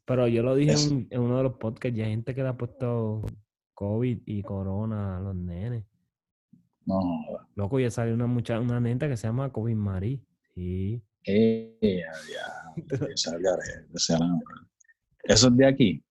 pero 0.04 0.28
yo 0.28 0.42
lo 0.42 0.54
dije 0.54 0.72
en, 0.72 1.08
en 1.10 1.20
uno 1.20 1.38
de 1.38 1.42
los 1.42 1.54
podcasts, 1.54 1.96
ya 1.96 2.04
hay 2.04 2.10
gente 2.10 2.34
que 2.34 2.42
le 2.42 2.48
ha 2.48 2.56
puesto 2.56 3.22
COVID 3.74 4.22
y 4.26 4.42
corona 4.42 5.16
a 5.16 5.20
los 5.20 5.34
nenes. 5.34 5.84
No. 6.86 7.00
Loco, 7.54 7.80
ya 7.80 7.90
salió 7.90 8.14
una 8.14 8.26
mucha, 8.26 8.60
una 8.60 8.78
neta 8.80 9.08
que 9.08 9.16
se 9.16 9.26
llama 9.26 9.50
COVID 9.50 9.74
Marí. 9.74 10.24
Sí. 10.54 11.02
Eh, 11.26 11.78
ya, 11.80 12.12
ya. 12.32 13.06
Eso 15.24 15.48
es 15.48 15.56
de 15.56 15.66
aquí. 15.66 16.04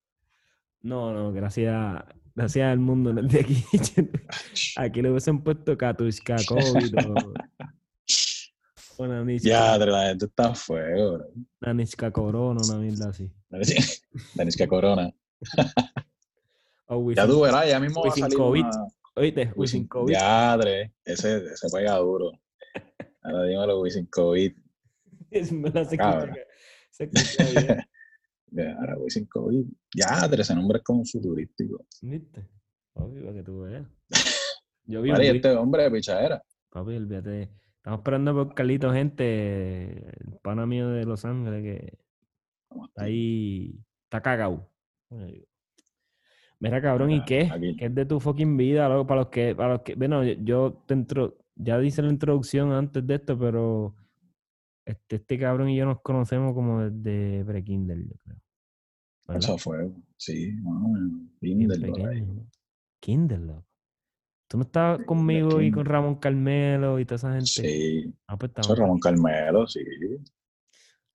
No, 0.82 1.13
no, 1.13 1.32
gracias, 1.32 2.04
gracias 2.36 2.72
al 2.72 2.80
mundo 2.80 3.13
no 3.13 3.22
es 3.22 3.32
de 3.32 3.40
aquí. 3.40 3.63
Aquí 4.78 5.02
le 5.02 5.10
hubiesen 5.12 5.42
puesto 5.44 5.78
Katushka 5.78 6.36
COVID 6.48 6.96
o, 7.08 7.34
o 8.98 9.08
Nanishka, 9.08 9.48
Ya, 9.50 9.78
la 9.78 10.08
gente 10.10 10.25
está 10.25 10.48
a 10.50 10.56
fuego, 10.56 11.13
bro. 11.13 11.25
Nanishka 11.62 12.12
Corona, 12.12 12.62
una 12.68 12.78
mierda 12.78 13.10
así. 13.10 13.32
Que 14.58 14.68
corona. 14.68 15.12
O 16.88 17.12
Ya 17.12 17.25
tú 17.28 17.42
verás, 17.42 17.68
ya 17.68 17.80
mismo 17.80 18.04
va 18.04 18.10
a 18.12 18.16
salir 18.16 18.38
COVID. 18.38 18.62
una- 18.66 18.88
Oíste, 19.16 19.52
Wisin 19.56 19.88
COVID. 19.88 20.08
Diadre, 20.08 20.94
ese, 21.06 21.38
ese 21.38 21.68
pega 21.72 21.98
duro. 21.98 22.32
Ahora 23.22 23.44
dímelo, 23.44 23.80
Wisin 23.82 24.08
COVID. 24.08 24.54
Es 25.30 25.50
se 25.50 25.98
Cabra. 25.98 26.24
escucha, 26.25 26.42
se 26.92 27.04
escucha 27.06 27.62
bien. 27.62 27.86
Ya, 28.55 28.75
Ahora 28.77 28.98
Wisin 28.98 29.25
COVID. 29.25 29.65
Diadre, 29.93 30.41
ese 30.41 30.53
nombre 30.55 30.77
es 30.77 30.83
como 30.83 31.03
futurístico. 31.05 31.86
¿Viste? 32.01 32.45
Papi, 32.93 33.19
para 33.22 33.33
que 33.33 33.43
tú 33.43 33.62
veas. 33.62 33.86
Yo 34.86 35.01
vi 35.01 35.12
vi- 35.12 35.27
este 35.27 35.51
hombre 35.51 35.83
de 35.83 35.91
pichadera. 35.91 36.43
Papi, 36.69 36.95
olvídate. 36.95 37.50
Estamos 37.77 38.00
esperando 38.00 38.33
por 38.33 38.53
Carlito, 38.53 38.91
gente. 38.93 40.07
El 40.19 40.38
pana 40.41 40.65
mío 40.65 40.89
de 40.89 41.05
Los 41.05 41.25
Ángeles 41.25 41.63
que 41.63 41.98
está 42.88 43.03
ahí. 43.03 43.75
Está 44.05 44.22
cagado. 44.22 44.69
Mira, 46.60 46.81
cabrón, 46.81 47.12
¿y 47.12 47.24
qué? 47.25 47.50
aquí. 47.51 47.75
¿Qué 47.75 47.86
es 47.86 47.95
de 47.95 48.05
tu 48.05 48.19
fucking 48.19 48.55
vida, 48.55 48.88
loco? 48.88 49.07
Para 49.07 49.22
los 49.22 49.29
que, 49.29 49.55
para 49.55 49.74
los 49.74 49.81
que, 49.81 49.95
bueno, 49.95 50.24
yo- 50.24 50.36
yo 50.43 50.83
te 50.86 50.93
entro, 50.93 51.38
ya 51.55 51.81
hice 51.83 52.01
la 52.01 52.10
introducción 52.10 52.72
antes 52.72 53.05
de 53.05 53.15
esto, 53.15 53.38
pero 53.38 53.95
este, 54.86 55.17
este 55.17 55.38
cabrón 55.39 55.69
y 55.69 55.75
yo 55.77 55.86
nos 55.86 56.01
conocemos 56.01 56.53
como 56.53 56.81
desde 56.89 57.43
pre-kinder, 57.45 57.98
yo 57.98 58.15
creo. 58.24 58.38
¿Verdad? 59.27 59.44
Eso 59.44 59.58
fue, 59.58 59.89
sí, 60.18 60.51
no, 60.62 60.92
Bien 61.42 61.60
Tinder, 61.60 61.89
por 61.89 62.00
ahí. 62.00 62.06
pequeño. 62.20 62.34
¿no? 62.34 62.48
Kinder, 63.00 63.39
loco. 63.39 63.65
¿Tú 64.50 64.58
no 64.58 64.63
estabas 64.63 65.03
conmigo 65.06 65.62
y 65.62 65.72
con. 65.72 65.86
Ramón 65.86 66.15
Carmelo 66.15 67.00
y 67.00 67.06
toda 67.06 67.15
esa 67.15 67.32
gente? 67.32 67.46
Sí, 67.48 68.13
Ah, 68.27 68.38
pues 68.38 68.51
Ramón 68.56 69.00
Carmelo, 69.00 69.65
sí. 69.68 69.80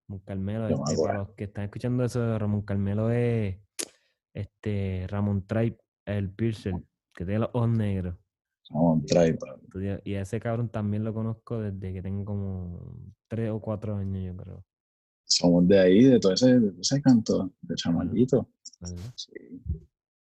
Ramón 0.08 0.22
Carmelo, 0.24 0.68
este, 0.68 1.02
para 1.02 1.18
los 1.18 1.30
que 1.34 1.44
están 1.44 1.64
escuchando 1.64 2.04
eso, 2.04 2.38
Ramón 2.38 2.62
Carmelo 2.62 3.10
es 3.10 3.58
este 4.34 5.06
Ramón 5.08 5.46
Tribe, 5.46 5.78
el 6.06 6.30
piercer, 6.30 6.74
que 7.14 7.24
tiene 7.24 7.40
los 7.40 7.50
ojos 7.52 7.68
negros. 7.70 8.16
Ramón 8.70 9.06
ya- 9.80 10.00
Y 10.04 10.14
a 10.14 10.22
ese 10.22 10.40
cabrón 10.40 10.68
también 10.70 11.04
lo 11.04 11.14
conozco 11.14 11.60
desde 11.60 11.92
que 11.92 12.02
tengo 12.02 12.24
como 12.24 12.94
tres 13.28 13.50
o 13.50 13.60
cuatro 13.60 13.96
años, 13.96 14.24
yo 14.24 14.42
creo. 14.42 14.64
Somos 15.28 15.68
de 15.68 15.78
ahí, 15.78 16.04
de 16.04 16.18
todo 16.18 16.32
ese, 16.32 16.58
de 16.58 16.80
ese 16.80 17.00
canto, 17.02 17.52
de 17.62 17.74
chamaquito. 17.74 18.48
¿verdad? 18.80 18.96
Sí. 19.14 19.32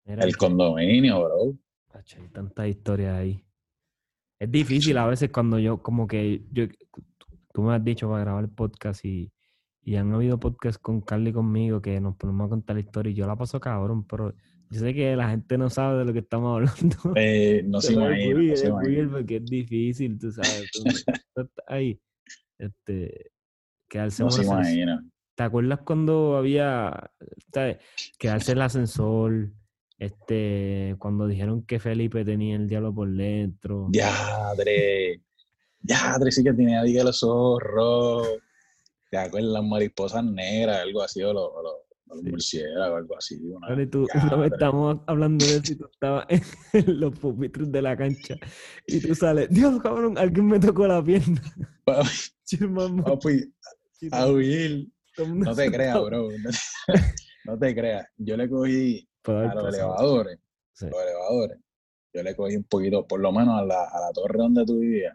Mira, 0.05 0.23
El 0.25 0.35
condominio, 0.37 1.23
bro. 1.23 1.57
Hay 1.93 2.27
tantas 2.29 2.67
historias 2.67 3.13
ahí. 3.17 3.43
Es 4.39 4.51
difícil 4.51 4.97
a 4.97 5.05
veces 5.05 5.29
cuando 5.31 5.59
yo, 5.59 5.81
como 5.81 6.07
que 6.07 6.43
yo, 6.51 6.65
tú 7.53 7.61
me 7.61 7.73
has 7.75 7.83
dicho 7.83 8.09
para 8.09 8.21
grabar 8.23 8.43
el 8.43 8.49
podcast 8.49 9.05
y, 9.05 9.31
y 9.83 9.95
han 9.95 10.13
habido 10.13 10.39
podcasts 10.39 10.79
con 10.79 11.01
Carly 11.01 11.31
conmigo 11.31 11.81
que 11.81 11.99
nos 12.01 12.15
ponemos 12.15 12.47
a 12.47 12.49
contar 12.49 12.75
la 12.75 12.81
historia 12.81 13.11
y 13.11 13.15
yo 13.15 13.27
la 13.27 13.35
paso 13.35 13.59
cabrón, 13.59 14.05
pero 14.05 14.33
yo 14.71 14.79
sé 14.79 14.93
que 14.93 15.15
la 15.15 15.29
gente 15.29 15.57
no 15.57 15.69
sabe 15.69 15.99
de 15.99 16.05
lo 16.05 16.13
que 16.13 16.19
estamos 16.19 16.55
hablando. 16.71 17.13
Eh, 17.15 17.61
no 17.65 17.81
se 17.81 17.93
imagina, 17.93 19.03
no 19.05 19.11
porque 19.11 19.35
es 19.37 19.45
difícil, 19.45 20.17
tú 20.17 20.31
sabes. 20.31 20.69
tú- 20.73 21.49
ahí, 21.67 21.99
este, 22.57 23.31
quedarse 23.91 24.23
No 24.23 24.29
en 24.29 24.89
un. 24.89 25.11
¿Te 25.35 25.43
acuerdas 25.43 25.79
cuando 25.83 26.37
había, 26.37 27.11
sabes, 27.53 27.77
quedarse 28.17 28.51
en 28.53 28.57
el 28.57 28.61
ascensor, 28.63 29.49
este, 29.97 30.95
cuando 30.97 31.27
dijeron 31.27 31.63
que 31.63 31.79
Felipe 31.79 32.23
tenía 32.23 32.55
el 32.55 32.67
diablo 32.67 32.93
por 32.93 33.09
dentro? 33.11 33.87
Diadre. 33.89 35.21
Diadre, 35.79 36.31
sí 36.31 36.43
que 36.43 36.53
tenía 36.53 36.83
que 36.83 37.03
los 37.03 37.21
rojos. 37.59 38.27
¿Te 39.09 39.17
acuerdas? 39.17 39.51
Las 39.51 39.63
mariposas 39.63 40.23
negras, 40.23 40.81
algo 40.81 41.01
así, 41.01 41.21
o 41.21 41.33
los, 41.33 41.49
los, 41.63 41.73
Sí. 42.23 42.29
murciélagos, 42.29 42.97
algo 42.97 43.17
así. 43.17 43.39
una- 43.41 43.81
y 43.81 43.87
tú, 43.87 44.05
Diadre. 44.13 44.47
estamos 44.47 44.99
hablando 45.07 45.45
de 45.45 45.51
eso 45.55 45.71
y 45.71 45.75
tú 45.77 45.87
estabas 45.91 46.25
en 46.73 46.99
los 46.99 47.17
pupitres 47.17 47.71
de 47.71 47.81
la 47.81 47.95
cancha 47.95 48.35
y 48.85 48.99
tú 48.99 49.15
sales, 49.15 49.47
Dios, 49.49 49.81
cabrón, 49.81 50.17
alguien 50.17 50.45
me 50.47 50.59
tocó 50.59 50.87
la 50.87 51.01
pierna. 51.03 51.41
Papi, 51.85 52.09
papi, 53.05 53.53
a 54.11 54.27
huir. 54.27 54.87
como 55.15 55.35
No 55.35 55.55
te 55.55 55.71
creas, 55.71 56.01
bro. 56.03 56.29
No 57.43 57.57
te, 57.57 57.73
creas. 57.73 58.07
Yo 58.17 58.37
le 58.37 58.47
cogí 58.47 59.07
a 59.25 59.53
los 59.55 59.73
elevadores. 59.75 60.39
Sí. 60.73 60.85
Los 60.89 61.01
elevadores. 61.01 61.57
Yo 62.13 62.21
le 62.23 62.35
cogí 62.35 62.55
un 62.55 62.63
poquito, 62.65 63.07
por 63.07 63.19
lo 63.19 63.31
menos 63.31 63.59
a 63.59 63.65
la, 63.65 63.83
a 63.85 63.99
la 63.99 64.11
torre 64.13 64.37
donde 64.37 64.63
tú 64.63 64.77
vivías. 64.79 65.13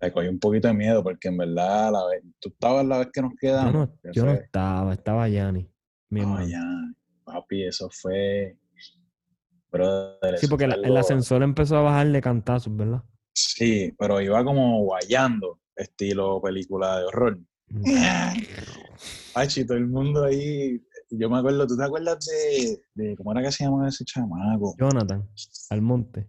Le 0.00 0.12
cogí 0.12 0.28
un 0.28 0.38
poquito 0.38 0.68
de 0.68 0.74
miedo 0.74 1.02
porque 1.02 1.28
en 1.28 1.38
verdad 1.38 1.92
la 1.92 2.04
vez, 2.06 2.22
tú 2.38 2.50
estabas 2.50 2.84
la 2.84 2.98
vez 2.98 3.08
que 3.10 3.22
nos 3.22 3.32
Yo 3.32 3.36
quedamos. 3.40 3.72
no, 4.02 4.12
yo 4.12 4.24
no 4.26 4.32
estaba, 4.32 4.92
estaba 4.92 5.28
Yanni, 5.30 5.66
mi 6.10 6.20
Ah, 6.20 6.22
hermano. 6.24 6.46
ya, 6.46 6.62
papi, 7.24 7.64
eso 7.64 7.88
fue. 7.90 8.58
Brother, 9.70 10.38
Sí, 10.38 10.44
eso 10.44 10.48
porque 10.50 10.66
fue 10.68 10.76
la- 10.76 10.88
el 10.88 10.96
ascensor 10.96 11.42
empezó 11.42 11.78
a 11.78 11.82
bajarle 11.82 12.20
cantazos, 12.20 12.74
¿verdad? 12.76 13.02
Sí, 13.34 13.92
pero 13.98 14.20
iba 14.20 14.44
como 14.44 14.82
guayando, 14.84 15.58
estilo 15.76 16.40
película 16.40 16.98
de 16.98 17.04
horror. 17.06 17.38
Ay, 19.34 19.48
todo 19.66 19.76
el 19.76 19.86
mundo 19.86 20.24
ahí. 20.24 20.80
Yo 21.10 21.30
me 21.30 21.38
acuerdo, 21.38 21.66
¿tú 21.66 21.76
te 21.76 21.84
acuerdas 21.84 22.26
de, 22.26 22.82
de 22.94 23.16
cómo 23.16 23.32
era 23.32 23.42
que 23.42 23.52
se 23.52 23.64
llamaba 23.64 23.88
ese 23.88 24.04
chamaco? 24.04 24.74
Jonathan, 24.78 25.28
Almonte. 25.70 26.28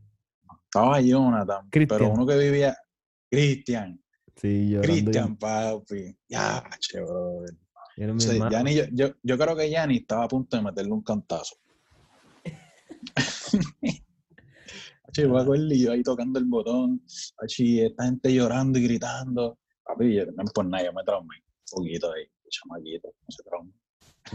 Estaba 0.65 1.01
Jonathan, 1.01 1.67
pero 1.71 2.11
uno 2.11 2.25
que 2.25 2.37
vivía. 2.37 2.77
Cristian, 3.29 3.99
Sí, 4.35 4.69
yo. 4.69 4.81
Cristian, 4.81 5.35
papi. 5.35 6.15
Ya, 6.29 6.63
che, 6.79 7.01
brother. 7.01 7.55
O 8.15 8.19
sea, 8.19 8.63
yo, 8.63 8.83
yo, 8.91 9.15
yo 9.23 9.37
creo 9.37 9.55
que 9.55 9.69
Yanni 9.71 9.97
estaba 9.97 10.25
a 10.25 10.27
punto 10.27 10.55
de 10.55 10.63
meterle 10.63 10.91
un 10.91 11.01
cantazo. 11.01 11.55
Me 15.25 15.39
acuerdo 15.41 15.74
y 15.74 15.79
yo 15.83 15.91
ahí 15.91 16.03
tocando 16.03 16.38
el 16.39 16.45
botón, 16.45 17.01
achi, 17.43 17.81
esta 17.81 18.05
gente 18.05 18.33
llorando 18.33 18.77
y 18.79 18.83
gritando. 18.83 19.57
Papi, 19.83 20.13
yo, 20.15 20.25
no 20.25 20.43
es 20.43 20.51
por 20.51 20.65
nada, 20.65 20.83
yo 20.86 20.93
me 20.93 21.03
traumé 21.03 21.36
un 21.38 21.83
poquito 21.83 22.12
ahí, 22.12 22.24
chamaquito, 22.50 23.07
no 23.07 23.25
se 23.29 23.43
traumó. 23.43 23.71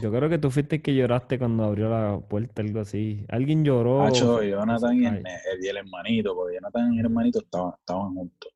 Yo 0.01 0.11
creo 0.11 0.29
que 0.31 0.39
tú 0.39 0.51
fuiste 0.51 0.77
el 0.77 0.83
que 0.83 0.95
lloraste 0.95 1.39
cuando 1.39 1.65
abrió 1.65 1.91
la 1.91 2.19
puerta, 2.19 2.63
algo 2.63 2.81
así. 2.81 3.27
Alguien 3.29 3.63
lloró. 3.63 4.03
Hacho, 4.03 4.43
Jonathan 4.43 4.97
y 5.03 5.05
el, 5.07 5.17
el- 5.19 5.67
el 5.69 5.77
hermanito, 5.77 6.35
porque 6.35 6.55
Jonathan 6.55 6.95
y 6.95 6.99
el 7.01 7.05
hermanito 7.05 7.41
estaban, 7.41 7.73
estaban 7.79 8.15
juntos. 8.15 8.51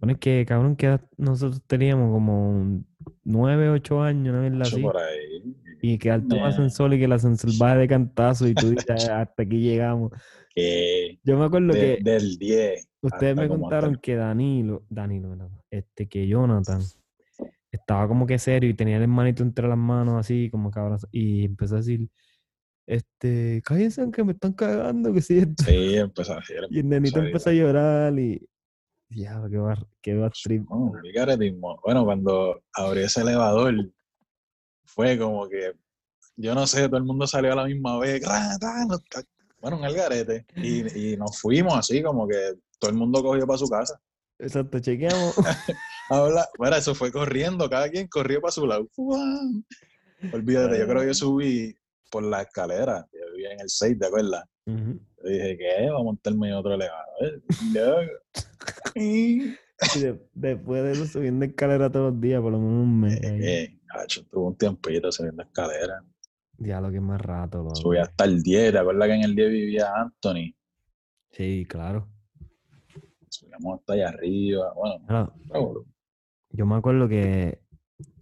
Bueno, 0.00 0.12
es 0.14 0.18
que, 0.20 0.46
cabrón, 0.46 0.76
que 0.76 0.98
nosotros 1.18 1.60
teníamos 1.66 2.10
como 2.12 2.82
nueve, 3.24 3.68
ocho 3.68 4.00
años, 4.00 4.32
una 4.32 4.40
vez 4.48 4.52
Hacho, 4.54 4.76
así. 4.76 4.82
por 4.82 4.96
ahí. 4.96 5.54
Y 5.80 5.96
que 5.98 6.10
alto 6.10 6.36
Nah. 6.36 6.48
ascensor 6.48 6.92
y 6.94 6.98
que 6.98 7.04
el 7.04 7.12
ascensor 7.12 7.50
baje 7.58 7.78
de 7.78 7.88
cantazo 7.88 8.48
y 8.48 8.54
tú 8.54 8.70
dices, 8.70 8.86
"Ah, 9.12 9.20
hasta 9.22 9.42
aquí 9.42 9.60
llegamos. 9.60 10.12
Que 10.54 11.18
Yo 11.22 11.38
me 11.38 11.44
acuerdo 11.44 11.72
de- 11.72 11.96
que 11.98 12.02
del 12.02 12.36
10. 12.38 12.88
ustedes 13.02 13.36
me 13.36 13.48
contaron 13.48 13.90
hasta- 13.92 14.00
que 14.00 14.16
Danilo, 14.16 14.82
Danilo, 14.88 15.36
no, 15.36 15.50
este, 15.70 16.08
que 16.08 16.26
Jonathan 16.26 16.80
estaba 17.70 18.08
como 18.08 18.26
que 18.26 18.38
serio 18.38 18.68
y 18.70 18.74
tenía 18.74 18.96
el 18.96 19.02
hermanito 19.02 19.42
entre 19.42 19.68
las 19.68 19.78
manos 19.78 20.16
así, 20.18 20.48
como 20.50 20.70
que 20.70 20.80
abrazado, 20.80 21.10
y 21.12 21.44
empezó 21.44 21.74
a 21.74 21.78
decir, 21.78 22.08
este, 22.86 23.60
cállense 23.64 24.10
que 24.10 24.24
me 24.24 24.32
están 24.32 24.52
cagando, 24.54 25.12
que 25.12 25.20
sí. 25.20 25.38
esto". 25.38 25.64
Sí, 25.64 25.96
empezó 25.96 26.32
a 26.32 26.36
decir. 26.36 26.56
Y 26.70 26.78
el 26.80 26.88
nenito 26.88 27.20
empezó 27.20 27.50
a 27.50 27.52
llorar 27.52 28.18
y, 28.18 28.44
ya, 29.10 29.40
qué 29.50 29.58
va, 29.58 29.86
qué 30.02 30.14
va 30.16 30.30
trip. 30.30 30.64
Bueno, 30.68 32.04
cuando 32.04 32.62
abrió 32.74 33.04
ese 33.04 33.20
elevador, 33.20 33.74
fue 34.88 35.18
como 35.18 35.48
que, 35.48 35.72
yo 36.36 36.54
no 36.54 36.66
sé, 36.66 36.86
todo 36.88 36.96
el 36.98 37.04
mundo 37.04 37.26
salió 37.26 37.52
a 37.52 37.56
la 37.56 37.64
misma 37.64 37.98
vez. 37.98 38.20
ca- 38.22 38.56
Bueno, 39.60 39.78
un 39.78 39.84
algarete. 39.84 40.46
Y, 40.56 41.12
y 41.12 41.16
nos 41.16 41.38
fuimos 41.40 41.74
así, 41.76 42.02
como 42.02 42.26
que 42.26 42.54
todo 42.78 42.90
el 42.90 42.96
mundo 42.96 43.22
cogió 43.22 43.46
para 43.46 43.58
su 43.58 43.68
casa. 43.68 44.00
Exacto, 44.38 44.78
chequeamos. 44.78 45.34
Habla, 46.10 46.48
bueno, 46.58 46.76
eso 46.76 46.94
fue 46.94 47.10
corriendo, 47.12 47.68
cada 47.68 47.88
quien 47.90 48.06
corrió 48.08 48.40
para 48.40 48.52
su 48.52 48.66
lado. 48.66 48.86
¡Fuan! 48.92 49.64
Olvídate, 50.32 50.78
yo 50.78 50.86
creo 50.88 51.00
que 51.02 51.06
yo 51.08 51.14
subí 51.14 51.76
por 52.10 52.22
la 52.22 52.42
escalera. 52.42 53.06
Yo 53.12 53.32
vivía 53.32 53.52
en 53.52 53.60
el 53.60 53.68
6, 53.68 53.98
¿te 53.98 54.06
acuerdas? 54.06 54.44
Yo 55.22 55.28
dije, 55.30 55.58
¿qué? 55.58 55.90
Voy 55.90 56.00
a 56.00 56.04
montarme 56.04 56.48
en 56.48 56.54
otro 56.54 56.74
elevador. 56.74 57.42
Y- 58.94 59.54
Y 59.94 60.00
de- 60.00 60.20
después 60.34 60.82
de 60.82 60.92
eso 60.92 61.06
subiendo 61.06 61.44
escalera 61.44 61.88
todos 61.90 62.12
los 62.12 62.20
días, 62.20 62.40
por 62.40 62.50
lo 62.50 62.58
menos 62.58 62.82
un 62.82 63.00
mes. 63.00 63.20
Eh, 63.22 63.77
hacho, 63.90 64.24
tuve 64.26 64.46
un 64.46 64.56
tiempito 64.56 65.10
subiendo 65.12 65.42
escalera. 65.42 66.02
Ya 66.58 66.80
lo 66.80 66.90
que 66.90 67.00
más 67.00 67.20
rato, 67.20 67.58
loco. 67.62 67.76
Subí 67.76 67.98
hasta 67.98 68.24
el 68.24 68.42
10, 68.42 68.72
¿te 68.72 68.78
acuerdas 68.78 69.08
que 69.08 69.14
en 69.14 69.22
el 69.24 69.34
10 69.36 69.50
vivía 69.50 69.92
Anthony? 69.94 70.54
Sí, 71.30 71.64
claro. 71.68 72.08
Subíamos 73.28 73.78
hasta 73.80 73.92
allá 73.92 74.08
arriba. 74.08 74.72
Bueno, 74.74 74.98
Mira, 75.08 75.32
bravo. 75.46 75.84
yo 76.50 76.66
me 76.66 76.74
acuerdo 76.76 77.08
que, 77.08 77.60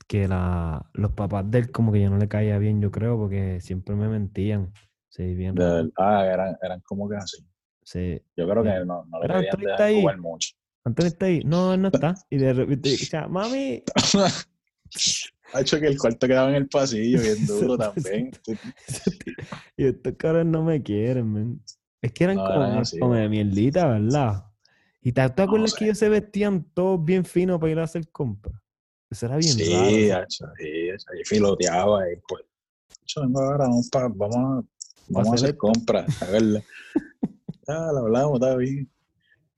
que 0.07 0.29
la, 0.29 0.85
los 0.93 1.13
papás 1.13 1.51
de 1.51 1.59
él 1.61 1.71
como 1.73 1.93
que 1.93 2.03
yo 2.03 2.11
no 2.11 2.19
le 2.19 2.29
caía 2.29 2.59
bien, 2.59 2.81
yo 2.83 2.91
creo, 2.91 3.17
porque 3.17 3.61
siempre 3.61 3.95
me 3.95 4.09
mentían. 4.09 4.73
Sí, 5.09 5.35
bien. 5.35 5.55
Ah, 5.97 6.27
eran, 6.27 6.57
eran 6.63 6.81
como 6.81 7.09
que 7.09 7.17
así. 7.17 7.39
Sí. 7.83 8.21
Yo 8.37 8.47
creo 8.49 8.63
Sí. 8.65 8.69
que 8.71 8.85
no, 8.85 9.07
no 9.07 9.21
le 9.21 9.29
querían 9.29 9.57
dejar 9.61 9.83
ahí. 9.83 10.01
jugar 10.01 10.19
mucho. 10.19 10.51
Antonio 10.85 11.09
está 11.09 11.27
ahí. 11.27 11.43
No, 11.45 11.73
él 11.73 11.81
no 11.81 11.89
está. 11.89 12.15
Y 12.29 12.37
de 12.37 12.53
repente, 12.53 12.93
o 12.95 12.97
sea, 12.99 13.29
mami. 13.29 13.83
Ha 15.53 15.61
hecho 15.61 15.79
que 15.81 15.87
el 15.87 15.99
cuarto 15.99 16.27
quedaba 16.27 16.51
en 16.51 16.57
el 16.57 16.69
pasillo, 16.69 17.21
bien 17.23 17.37
duro 17.47 17.79
también. 17.79 18.31
y 19.77 19.85
estos 19.87 20.15
cabrones 20.17 20.53
no 20.53 20.63
me 20.65 20.83
quieren, 20.83 21.27
man. 21.33 21.61
Es 22.03 22.13
que 22.13 22.25
eran 22.25 22.37
No, 22.39 22.45
como, 22.47 22.63
eran 22.63 22.75
de- 22.75 22.81
así, 22.81 22.99
como 22.99 23.15
de 23.15 23.29
mierdita, 23.29 23.87
¿verdad? 23.89 24.45
Y 25.03 25.13
te, 25.13 25.29
¿te 25.31 25.43
acuerdas 25.43 25.71
sé. 25.73 25.79
que 25.79 25.85
ellos 25.87 25.99
se 25.99 26.09
vestían 26.09 26.65
todos 26.75 27.05
bien 27.05 27.25
finos 27.25 27.59
para 27.61 27.73
ir 27.73 27.79
a 27.79 27.85
hacer 27.85 28.09
compras? 28.11 28.61
Eso 29.11 29.27
era 29.27 29.37
bien 29.37 29.57
Sí, 29.57 29.71
raro. 29.71 29.97
eso. 29.99 30.17
hacho, 30.17 30.45
sí, 30.59 30.91
hacho, 30.91 31.07
ahí 31.13 31.25
filoteaba 31.25 32.13
y 32.13 32.17
pues. 32.29 32.43
hacho, 33.03 33.21
vengo 33.23 33.41
ahora, 33.41 33.65
vamos, 33.69 33.89
pa- 33.91 34.09
vamos, 34.09 34.37
a, 34.65 34.69
vamos 35.09 35.29
a 35.33 35.35
hacer 35.37 35.57
compras, 35.57 36.23
a 36.23 36.27
verla. 36.27 36.63
Ah, 37.69 37.91
lo 37.93 37.99
hablamos, 38.01 38.35
está 38.41 38.55
bien. 38.57 38.89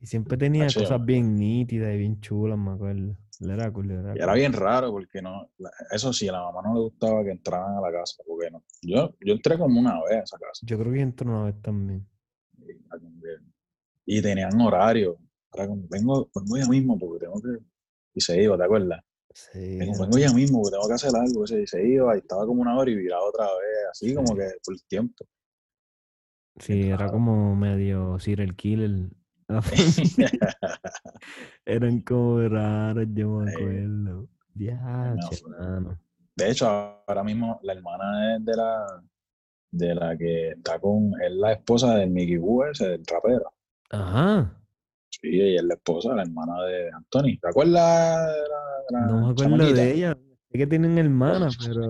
Y 0.01 0.07
siempre 0.07 0.39
tenía 0.39 0.65
Hacho, 0.67 0.81
cosas 0.81 1.05
bien 1.05 1.37
nítidas 1.37 1.95
y 1.95 1.99
bien 1.99 2.21
chulas, 2.21 2.59
me 2.59 2.71
acuerdo. 2.71 3.17
Era 3.41 3.73
cool, 3.73 3.91
él 3.91 3.99
era 4.01 4.15
Y 4.17 4.19
era 4.19 4.35
bien 4.35 4.53
raro 4.53 4.91
porque 4.91 5.23
no, 5.23 5.51
eso 5.93 6.13
sí, 6.13 6.29
a 6.29 6.33
la 6.33 6.43
mamá 6.43 6.61
no 6.65 6.75
le 6.75 6.81
gustaba 6.81 7.23
que 7.23 7.31
entraran 7.31 7.77
a 7.77 7.81
la 7.81 7.93
casa, 7.93 8.23
porque 8.27 8.51
no. 8.51 8.65
Yo, 8.83 9.15
yo 9.21 9.33
entré 9.35 9.57
como 9.57 9.79
una 9.79 10.03
vez 10.03 10.13
a 10.13 10.23
esa 10.23 10.39
casa. 10.39 10.67
Yo 10.67 10.79
creo 10.79 10.93
que 10.93 11.01
entró 11.01 11.31
una 11.31 11.45
vez 11.45 11.63
también. 11.63 12.07
Y, 14.07 14.23
tenían 14.23 14.61
horario. 14.61 15.19
Era 15.53 15.69
como, 15.69 15.87
vengo, 15.89 16.31
vengo 16.35 16.57
ya 16.57 16.67
mismo 16.69 16.99
porque 16.99 17.27
tengo 17.27 17.41
que. 17.41 17.65
Y 18.15 18.21
se 18.21 18.43
iba, 18.43 18.57
¿te 18.57 18.65
acuerdas? 18.65 19.05
Sí. 19.33 19.79
Vengo, 19.79 20.19
ya 20.19 20.33
mismo 20.33 20.61
porque 20.61 20.77
tengo 20.77 20.89
que 20.89 20.95
hacer 20.95 21.13
algo. 21.15 21.45
Y 21.45 21.67
se, 21.67 21.89
iba 21.89 22.17
y 22.17 22.19
estaba 22.19 22.45
como 22.45 22.63
una 22.63 22.77
hora 22.77 22.91
y 22.91 22.97
viraba 22.97 23.25
otra 23.25 23.45
vez, 23.45 23.89
así 23.93 24.15
como 24.15 24.35
que 24.35 24.49
por 24.65 24.75
el 24.75 24.83
tiempo. 24.89 25.25
Sí, 26.59 26.89
era 26.89 27.09
como 27.09 27.55
medio 27.55 28.19
serial 28.19 28.57
killer. 28.57 29.11
Eran 31.65 32.01
como 32.03 32.41
raros, 32.49 33.07
yo 33.15 33.29
me 33.31 33.51
Sí. 33.51 33.57
acuerdo. 33.57 34.29
De 36.37 36.51
hecho, 36.51 36.67
ahora 36.69 37.25
mismo 37.25 37.59
la 37.63 37.73
hermana 37.73 38.37
es 38.37 38.45
de 38.45 38.57
la, 38.57 39.03
de 39.71 39.95
la 39.95 40.17
que 40.17 40.51
está 40.51 40.79
con, 40.79 41.13
es 41.21 41.33
la 41.33 41.53
esposa 41.53 41.95
de 41.97 42.07
Mickey 42.07 42.37
Wu, 42.39 42.65
ese, 42.65 42.89
del 42.89 43.05
rapero. 43.07 43.53
Ajá. 43.91 44.55
Sí, 45.11 45.29
ella 45.41 45.61
es 45.61 45.65
la 45.67 45.75
esposa, 45.75 46.15
la 46.15 46.23
hermana 46.23 46.63
de 46.65 46.91
Anthony. 46.93 47.39
¿Te 47.41 47.49
acuerdas 47.49 48.27
de 48.27 48.33
la, 48.49 48.67
de 48.89 48.93
la 48.93 49.01
No 49.07 49.15
me 49.27 49.31
acuerdo 49.33 49.43
chamaquita? 49.57 49.75
de 49.81 49.93
ella. 49.95 50.19
Sé 50.51 50.59
que 50.59 50.67
tienen 50.67 50.97
hermanas, 50.99 51.59
pero, 51.67 51.89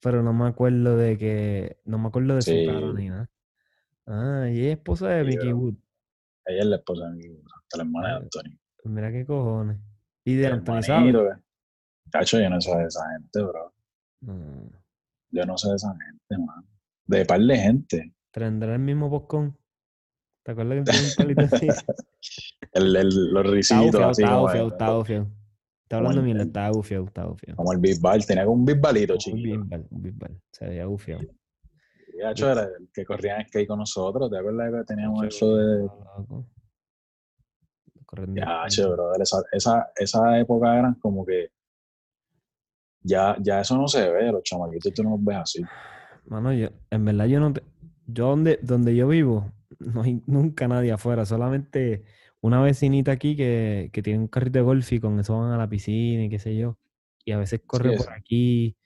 pero 0.00 0.22
no 0.22 0.32
me 0.32 0.48
acuerdo 0.48 0.96
de 0.96 1.18
que. 1.18 1.78
No 1.84 1.98
me 1.98 2.08
acuerdo 2.08 2.36
de 2.36 2.42
su 2.42 2.50
cara 2.66 2.80
Sí. 2.88 2.94
ni 2.96 3.08
nada. 3.08 3.28
Ah, 4.06 4.48
y 4.50 4.66
es 4.66 4.76
esposa 4.76 5.08
de 5.08 5.24
Mickey 5.24 5.52
Wood. 5.52 5.74
Ella 6.46 6.60
es 6.60 6.66
la 6.66 6.76
esposa 6.76 7.04
de 7.06 7.10
Mickey 7.16 7.30
Wu, 7.30 7.42
la 7.76 7.82
hermana 7.82 8.08
de 8.08 8.14
Anthony. 8.16 8.58
Mira 8.84 9.12
qué 9.12 9.24
cojones. 9.24 9.78
Y 10.24 10.34
de 10.34 10.46
El 10.46 10.52
Anthony, 10.54 10.82
¿sabes? 10.82 11.14
Cacho, 12.10 12.40
yo 12.40 12.50
no 12.50 12.60
sé 12.60 12.76
de 12.76 12.84
esa 12.86 13.00
gente, 13.12 13.42
bro. 13.42 13.72
Yo 15.30 15.46
no 15.46 15.56
sé 15.56 15.68
de 15.70 15.76
esa 15.76 15.88
gente, 15.96 16.44
man. 16.44 16.64
De 17.06 17.24
par 17.24 17.40
de 17.40 17.56
gente. 17.56 18.14
¿Tendrá 18.32 18.74
el 18.74 18.80
mismo 18.80 19.08
poscón? 19.10 19.56
¿Te 20.44 20.52
acuerdas 20.52 20.84
que 20.84 20.84
tiene 20.92 21.06
un 21.08 21.14
palito 21.36 21.54
así? 21.54 21.68
El, 22.72 22.96
el- 22.96 23.32
los 23.32 23.46
risitos 23.50 24.00
así 24.00 24.22
está 24.22 24.32
como, 24.34 24.42
bufiado, 24.42 24.66
el- 24.66 24.72
está 24.72 25.96
hablando 25.96 26.22
mierda, 26.22 26.70
bufiado, 26.70 27.04
está 27.04 27.24
bufiado. 27.26 27.56
como 27.56 27.72
el 27.72 27.78
bisbal. 27.78 28.26
Tenía 28.26 28.44
como 28.44 28.56
un 28.58 28.64
bisbalito, 28.64 29.16
chiquito. 29.16 29.42
bien, 29.42 29.68
Val, 29.68 29.86
muy 29.90 30.10
bien. 30.10 30.42
Se 30.52 30.66
veía 30.66 30.86
bufiado. 30.86 31.22
Y, 32.14 32.18
Cacho, 32.20 32.50
era 32.50 32.62
el 32.64 32.88
que 32.92 33.04
corría 33.04 33.36
en 33.38 33.46
skate 33.46 33.68
con 33.68 33.78
nosotros. 33.78 34.30
¿Te 34.30 34.38
acuerdas 34.38 34.72
que 34.72 34.84
teníamos 34.84 35.24
eso 35.26 35.56
de... 35.56 35.88
Ya, 38.34 38.64
che, 38.68 38.84
brother, 38.84 39.22
esa, 39.22 39.42
esa, 39.52 39.90
esa 39.96 40.38
época 40.38 40.78
eran 40.78 40.94
como 40.96 41.24
que 41.24 41.48
ya, 43.00 43.36
ya 43.40 43.60
eso 43.60 43.76
no 43.76 43.88
se 43.88 44.08
ve, 44.10 44.30
los 44.30 44.42
chamaquitos 44.42 44.92
tú 44.92 45.02
no 45.02 45.10
los 45.10 45.24
ves 45.24 45.36
así. 45.38 45.62
Mano, 46.26 46.52
yo, 46.52 46.68
en 46.90 47.04
verdad 47.04 47.24
yo 47.26 47.40
no 47.40 47.52
te- 47.52 47.64
yo 48.06 48.28
donde, 48.28 48.58
donde 48.62 48.94
yo 48.94 49.08
vivo, 49.08 49.50
no 49.78 50.02
hay 50.02 50.22
nunca 50.26 50.68
nadie 50.68 50.92
afuera, 50.92 51.24
solamente 51.24 52.04
una 52.40 52.60
vecinita 52.60 53.12
aquí 53.12 53.34
que, 53.34 53.90
que 53.92 54.02
tiene 54.02 54.18
un 54.20 54.28
carrito 54.28 54.58
de 54.58 54.64
golf 54.64 54.92
y 54.92 55.00
con 55.00 55.18
eso 55.18 55.38
van 55.38 55.52
a 55.52 55.56
la 55.58 55.68
piscina 55.68 56.24
y 56.24 56.28
qué 56.28 56.38
sé 56.38 56.56
yo. 56.56 56.78
Y 57.24 57.32
a 57.32 57.38
veces 57.38 57.62
corre 57.66 57.90
por 57.96 58.12
aquí. 58.12 58.76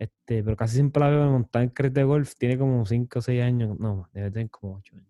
Este, 0.00 0.42
pero 0.42 0.56
casi 0.56 0.76
siempre 0.76 0.98
la 1.00 1.10
veo 1.10 1.30
montar 1.30 1.62
en 1.62 1.68
carrito 1.68 2.00
de 2.00 2.04
golf, 2.04 2.34
tiene 2.38 2.56
como 2.56 2.86
5 2.86 3.18
o 3.18 3.22
6 3.22 3.42
años, 3.42 3.78
no, 3.78 4.08
debe 4.14 4.30
tener 4.30 4.48
como 4.50 4.76
8 4.78 4.96
años. 4.96 5.06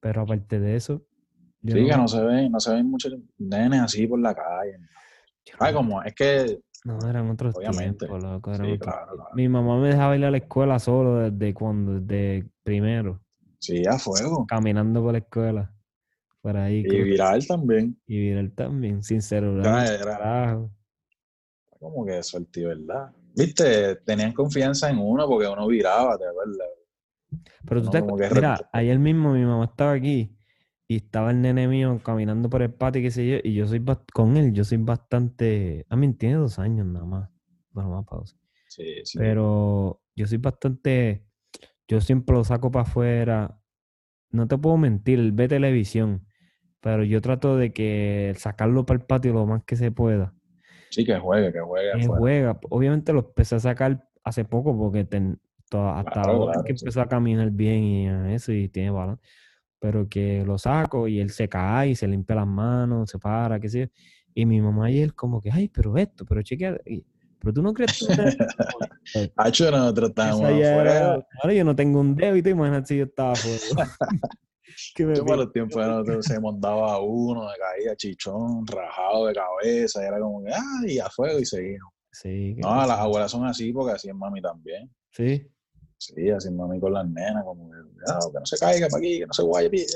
Pero 0.00 0.22
aparte 0.22 0.58
de 0.58 0.74
eso, 0.74 1.02
yo 1.60 1.76
Sí, 1.76 1.84
que 1.84 1.90
no- 1.90 1.98
no 1.98 2.08
se 2.08 2.24
ven, 2.24 2.50
no 2.50 2.58
se 2.60 2.72
ven 2.72 2.86
muchos 2.90 3.14
nenes 3.36 3.82
así 3.82 4.06
por 4.06 4.18
la 4.18 4.34
calle. 4.34 4.78
yo 5.44 5.54
Ah, 5.58 5.70
no- 5.70 5.76
como, 5.78 6.02
es 6.02 6.14
que, 6.14 6.60
No, 6.86 6.98
eran 7.06 7.28
otros 7.28 7.54
Obviamente. 7.56 8.06
tiempos, 8.06 8.22
loco. 8.24 8.54
eran 8.54 8.66
sí, 8.66 8.72
otros 8.72 8.94
claro. 8.94 9.26
Mi 9.34 9.48
mamá 9.50 9.78
me 9.78 9.88
dejaba 9.88 10.16
ir 10.16 10.24
a 10.24 10.30
la 10.30 10.38
escuela 10.38 10.78
solo 10.78 11.30
desde 11.30 11.52
cuando, 11.52 12.00
desde 12.00 12.48
primero, 12.62 13.20
Sí, 13.58 13.84
a 13.86 13.98
fuego. 13.98 14.46
caminando 14.46 15.02
por 15.02 15.12
la 15.12 15.18
escuela. 15.18 15.74
Por 16.40 16.56
ahí. 16.56 16.78
Y 16.86 17.02
viral 17.02 17.46
también. 17.46 18.00
y 18.06 18.18
viral 18.18 18.50
también, 18.52 19.02
sin 19.02 19.20
celular. 19.20 19.86
Era 19.92 20.04
carajo. 20.16 20.70
como 21.78 22.04
que 22.06 22.22
suerte, 22.22 22.64
¿verdad? 22.64 23.10
Viste, 23.34 23.96
tenían 23.96 24.32
confianza 24.32 24.90
en 24.90 24.98
uno 24.98 25.26
porque 25.28 25.48
uno 25.48 25.66
viraba, 25.66 26.18
¿te 26.18 26.26
acuerdas? 26.26 26.68
Pero 27.66 27.82
tú 27.82 27.90
uno 27.90 28.16
te 28.16 28.34
Mira, 28.34 28.70
ayer 28.72 28.98
mismo 28.98 29.32
mi 29.32 29.44
mamá 29.44 29.66
estaba 29.66 29.92
aquí 29.92 30.36
y 30.88 30.96
estaba 30.96 31.30
el 31.30 31.40
nene 31.40 31.68
mío 31.68 32.00
caminando 32.02 32.50
por 32.50 32.62
el 32.62 32.72
patio 32.72 33.02
qué 33.02 33.10
sé 33.10 33.28
yo, 33.28 33.36
y 33.42 33.54
yo 33.54 33.66
soy 33.66 33.84
con 34.12 34.36
él, 34.36 34.52
yo 34.52 34.64
soy 34.64 34.78
bastante. 34.78 35.86
A 35.88 35.96
mí 35.96 36.12
tiene 36.14 36.36
dos 36.36 36.58
años 36.58 36.86
nada 36.86 37.06
más. 37.06 37.30
Bueno, 37.70 37.90
más 37.90 38.04
pausa. 38.04 38.36
Sí, 38.68 38.96
sí. 39.04 39.18
Pero 39.18 40.02
yo 40.16 40.26
soy 40.26 40.38
bastante 40.38 41.30
yo 41.90 42.00
siempre 42.00 42.36
lo 42.36 42.44
saco 42.44 42.70
para 42.70 42.84
afuera. 42.84 43.60
No 44.30 44.46
te 44.46 44.56
puedo 44.56 44.76
mentir, 44.76 45.18
él 45.18 45.32
ve 45.32 45.48
televisión, 45.48 46.24
pero 46.80 47.02
yo 47.02 47.20
trato 47.20 47.56
de 47.56 47.72
que 47.72 48.32
sacarlo 48.38 48.86
para 48.86 49.00
el 49.00 49.06
patio 49.06 49.32
lo 49.32 49.44
más 49.44 49.64
que 49.64 49.74
se 49.74 49.90
pueda. 49.90 50.32
Sí, 50.90 51.04
que 51.04 51.18
juegue, 51.18 51.52
que 51.52 51.60
juegue. 51.60 51.92
Afuera. 51.92 52.18
juega. 52.18 52.60
Obviamente 52.70 53.12
lo 53.12 53.20
empecé 53.20 53.54
a 53.56 53.60
sacar 53.60 54.06
hace 54.24 54.44
poco 54.44 54.76
porque 54.76 55.04
ten- 55.04 55.40
to- 55.70 55.88
hasta 55.88 56.10
Claro, 56.10 56.30
ahora 56.32 56.44
es 56.52 56.56
claro, 56.56 56.64
que 56.66 56.76
sí. 56.76 56.84
empezó 56.84 57.00
a 57.00 57.08
caminar 57.08 57.50
bien 57.50 57.82
y 57.84 58.08
a 58.08 58.34
eso 58.34 58.52
y 58.52 58.68
tiene 58.68 58.90
balón. 58.90 59.20
Pero 59.78 60.08
que 60.08 60.44
lo 60.44 60.58
saco 60.58 61.08
y 61.08 61.20
él 61.20 61.30
se 61.30 61.48
cae 61.48 61.90
y 61.90 61.94
se 61.94 62.06
limpia 62.08 62.36
las 62.36 62.46
manos, 62.46 63.08
se 63.10 63.18
para, 63.18 63.58
qué 63.60 63.68
sé 63.68 63.80
yo. 63.80 63.86
Y 64.34 64.46
mi 64.46 64.60
mamá 64.60 64.90
y 64.90 65.00
él 65.00 65.14
como 65.14 65.40
que, 65.40 65.50
ay, 65.50 65.68
pero 65.68 65.96
esto, 65.96 66.24
pero 66.26 66.42
chequea, 66.42 66.76
y- 66.84 67.04
pero 67.38 67.52
tú 67.54 67.62
no 67.62 67.72
crees 67.72 67.98
que 67.98 68.14
tú 68.14 68.20
eres-". 68.20 68.36
Eh, 69.14 69.32
Hacho, 69.36 69.70
nosotros 69.70 70.10
estábamos 70.10 70.40
esa 70.40 70.50
ya 70.58 70.74
era- 70.82 71.12
afuera. 71.12 71.26
Ahora 71.42 71.54
yo 71.54 71.64
no 71.64 71.74
tengo 71.76 72.00
un 72.00 72.14
dedo 72.16 72.36
y 72.36 72.42
te 72.42 72.50
imaginas 72.50 72.86
si 72.86 72.98
yo 72.98 73.04
estaba 73.04 73.32
afuera. 73.32 73.58
Que 74.94 75.04
me 75.06 75.14
Yo 75.14 75.24
para 75.24 75.36
los 75.38 75.52
tiempos 75.52 76.26
se 76.26 76.40
montaba 76.40 77.00
uno, 77.00 77.42
me 77.46 77.52
caía 77.58 77.96
chichón, 77.96 78.66
rajado 78.66 79.26
de 79.26 79.34
cabeza, 79.34 80.02
y 80.02 80.06
era 80.06 80.18
como 80.20 80.42
que, 80.44 80.52
ah, 80.52 80.82
y 80.86 80.98
a 80.98 81.08
fuego 81.10 81.38
y 81.38 81.44
seguimos. 81.44 81.92
Sí, 82.12 82.54
No, 82.58 82.74
las 82.86 82.98
abuelas 82.98 83.30
son 83.30 83.46
así 83.46 83.72
porque 83.72 83.92
así 83.92 84.08
es 84.08 84.14
mami 84.14 84.40
también. 84.42 84.90
sí. 85.10 85.46
Sí, 86.02 86.30
así 86.30 86.48
es 86.48 86.54
mami 86.54 86.80
con 86.80 86.94
las 86.94 87.06
nenas, 87.06 87.44
como 87.44 87.70
que, 87.70 87.76
"Ah, 88.08 88.18
que 88.32 88.38
no 88.38 88.46
se 88.46 88.56
caiga 88.58 88.88
para 88.88 88.98
aquí, 88.98 89.18
que 89.18 89.26
no 89.26 89.32
se 89.34 89.42
guaye, 89.42 89.68
pille". 89.68 89.86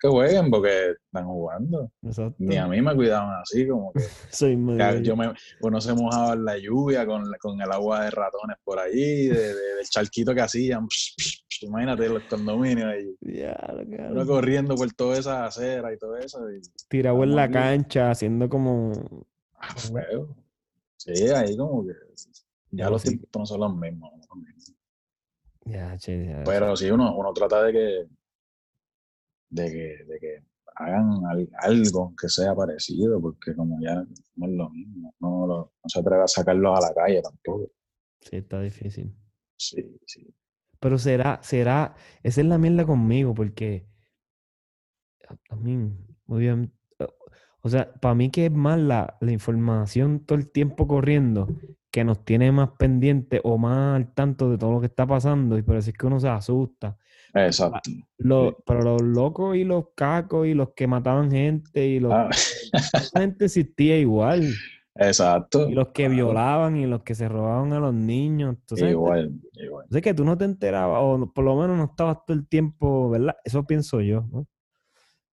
Que 0.00 0.08
jueguen 0.08 0.50
porque 0.50 0.90
están 1.04 1.26
jugando. 1.26 1.90
Exacto. 2.02 2.36
Ni 2.38 2.56
a 2.56 2.66
mí 2.66 2.80
me 2.80 2.94
cuidaban 2.94 3.40
así, 3.42 3.66
como 3.66 3.92
que 3.92 4.00
Soy 4.30 4.56
muy 4.56 4.78
ya 4.78 4.94
yo 5.00 5.16
me, 5.16 5.32
uno 5.62 5.80
se 5.80 5.92
mojaba 5.94 6.34
en 6.34 6.44
la 6.44 6.56
lluvia 6.58 7.04
con, 7.06 7.24
con 7.40 7.60
el 7.60 7.72
agua 7.72 8.04
de 8.04 8.10
ratones 8.10 8.56
por 8.62 8.78
de- 8.80 9.54
de- 9.54 9.54
del 9.76 9.88
charquito 9.88 10.34
que 10.34 10.40
hacían. 10.40 10.86
imagínate 11.62 12.08
los 12.08 12.22
condominios 12.24 12.86
ahí. 12.92 13.14
Uno 14.10 14.26
corriendo 14.26 14.76
por 14.76 14.92
todas 14.92 15.18
esas 15.20 15.48
aceras 15.58 15.92
y 15.94 15.98
todo 15.98 16.16
eso. 16.16 16.48
Y, 16.50 16.60
tirado 16.88 17.22
en 17.24 17.34
la 17.34 17.44
aquí. 17.44 17.54
cancha, 17.54 18.10
haciendo 18.10 18.48
como. 18.48 18.92
ah, 19.54 19.74
feo. 19.74 20.36
Sí, 20.96 21.28
ahí 21.30 21.56
como 21.56 21.84
que 21.86 21.92
ya 22.70 22.90
los 22.90 23.02
sí. 23.02 23.08
tiempos 23.10 23.30
no 23.40 23.46
son 23.46 23.60
los 23.60 23.76
mismos. 23.76 24.12
no 24.16 24.22
son 24.22 24.38
los 24.38 24.46
mismos. 24.54 25.98
Che, 25.98 26.42
Pero 26.46 26.74
sí, 26.76 26.90
uno, 26.90 27.14
uno 27.16 27.32
trata 27.32 27.62
de 27.64 27.72
que, 27.72 28.06
de 29.50 29.64
que, 29.70 30.04
de 30.04 30.18
que 30.20 30.42
hagan 30.76 31.24
al- 31.26 31.48
algo 31.60 32.14
que 32.20 32.28
sea 32.28 32.54
parecido, 32.54 33.20
porque 33.20 33.54
como 33.54 33.80
ya 33.80 33.96
no 34.36 34.46
es 34.46 34.52
lo 34.52 34.70
mismo, 34.70 35.14
no, 35.20 35.72
se 35.86 36.00
atreve 36.00 36.22
a 36.24 36.28
sacarlos 36.28 36.78
a 36.78 36.88
la 36.88 36.94
calle 36.94 37.22
tampoco. 37.22 37.70
sí, 38.20 38.36
está 38.36 38.60
difícil. 38.60 39.14
Sí, 39.56 39.98
sí. 40.06 40.34
Pero 40.80 40.98
será, 40.98 41.40
será, 41.42 41.94
esa 42.22 42.40
es 42.40 42.46
la 42.46 42.58
mierda 42.58 42.86
conmigo, 42.86 43.34
porque 43.34 43.86
a 45.50 45.56
mí, 45.56 45.92
obviamente, 46.26 46.74
o 47.62 47.68
sea, 47.68 47.92
para 47.94 48.14
mí 48.14 48.30
que 48.30 48.46
es 48.46 48.52
más 48.52 48.78
la, 48.78 49.16
la 49.20 49.32
información 49.32 50.24
todo 50.24 50.38
el 50.38 50.50
tiempo 50.50 50.86
corriendo 50.86 51.48
que 51.90 52.04
nos 52.04 52.24
tiene 52.24 52.52
más 52.52 52.70
pendientes 52.78 53.40
o 53.44 53.58
más 53.58 53.96
al 53.96 54.14
tanto 54.14 54.50
de 54.50 54.58
todo 54.58 54.72
lo 54.72 54.80
que 54.80 54.86
está 54.86 55.06
pasando 55.06 55.58
y 55.58 55.62
por 55.62 55.76
eso 55.76 55.90
es 55.90 55.96
que 55.96 56.06
uno 56.06 56.20
se 56.20 56.28
asusta. 56.28 56.98
Exacto. 57.34 57.90
Los, 58.18 58.50
Sí. 58.50 58.56
Pero 58.66 58.80
los 58.82 59.02
locos 59.02 59.56
y 59.56 59.64
los 59.64 59.86
cacos 59.94 60.46
y 60.46 60.54
los 60.54 60.70
que 60.74 60.86
mataban 60.86 61.30
gente 61.30 61.86
y 61.86 62.00
los 62.00 62.12
Ah, 62.12 62.28
gente 63.14 63.44
existía 63.46 63.98
igual. 63.98 64.52
exacto. 64.94 65.68
Y 65.68 65.74
los 65.74 65.88
que 65.88 66.04
claro. 66.04 66.14
violaban 66.14 66.76
y 66.76 66.86
los 66.86 67.02
que 67.02 67.14
se 67.14 67.28
robaban 67.28 67.72
a 67.72 67.80
los 67.80 67.94
niños. 67.94 68.56
Entonces, 68.60 68.90
Igual, 68.90 69.40
igual. 69.52 69.86
que 70.02 70.14
tú 70.14 70.24
no 70.24 70.36
te 70.38 70.44
enterabas, 70.46 70.98
o 71.02 71.32
por 71.32 71.44
lo 71.44 71.56
menos 71.56 71.76
no 71.76 71.84
estabas 71.84 72.18
todo 72.26 72.36
el 72.36 72.46
tiempo, 72.48 73.10
¿verdad? 73.10 73.36
Eso 73.44 73.64
pienso 73.66 74.00
yo, 74.00 74.26
¿no? 74.32 74.46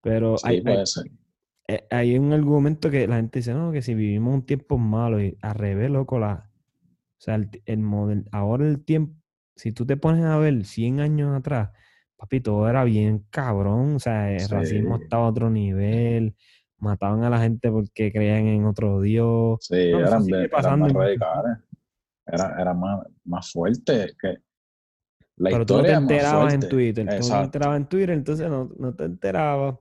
Pero 0.01 0.37
Sí, 0.37 0.47
hay, 0.47 0.55
hay, 0.57 0.61
puede 0.63 0.85
ser. 0.85 1.05
hay 1.89 2.17
un 2.19 2.31
argumento 2.33 2.91
que 2.91 3.07
la 3.07 3.15
gente 3.15 3.39
dice, 3.39 3.53
no, 3.53 3.71
que 3.71 3.81
si 3.81 3.95
vivimos 3.95 4.33
un 4.35 4.45
tiempo 4.45 4.77
malo 4.77 5.21
y 5.21 5.37
al 5.41 5.55
revés, 5.55 5.89
loco, 5.89 6.19
la, 6.19 6.51
o 6.93 7.21
sea, 7.21 7.35
el, 7.35 7.49
el 7.65 7.79
model, 7.79 8.25
ahora 8.31 8.67
el 8.67 8.83
tiempo, 8.85 9.15
si 9.55 9.71
tú 9.71 9.85
te 9.85 9.97
pones 9.97 10.25
a 10.25 10.37
ver 10.37 10.63
100 10.65 10.99
años 10.99 11.35
atrás, 11.35 11.71
papi, 12.17 12.39
todo 12.41 12.67
era 12.69 12.83
bien 12.83 13.25
cabrón, 13.29 13.95
o 13.95 13.99
sea, 13.99 14.31
el 14.31 14.47
racismo 14.49 14.97
estaba 14.97 15.25
a 15.25 15.29
otro 15.29 15.49
nivel, 15.49 16.35
mataban 16.77 17.23
a 17.23 17.29
la 17.29 17.39
gente 17.39 17.69
porque 17.71 18.11
creían 18.11 18.47
en 18.47 18.65
otro 18.65 19.01
Dios. 19.01 19.59
Sí, 19.61 19.91
No, 19.91 19.99
eran, 19.99 20.25
de- 20.25 20.45
eran 20.57 20.79
más 20.79 20.93
radicales. 20.93 21.57
Era, 22.27 22.55
era 22.59 22.73
más, 22.73 23.05
más 23.23 23.51
fuerte. 23.51 24.15
Que 24.19 24.37
la 25.37 25.49
pero 25.51 25.65
tú 25.65 25.77
no 25.77 25.83
te 25.83 25.91
enterabas 25.91 26.53
en. 26.53 26.67
Twitter, 26.69 27.05
tú 27.05 27.27
no 27.29 27.37
te 27.39 27.43
enterabas 27.43 27.77
en 27.77 27.85
Twitter, 27.87 28.09
entonces 28.11 28.49
no, 28.49 28.69
no 28.77 28.95
te 28.95 29.03
enterabas. 29.03 29.75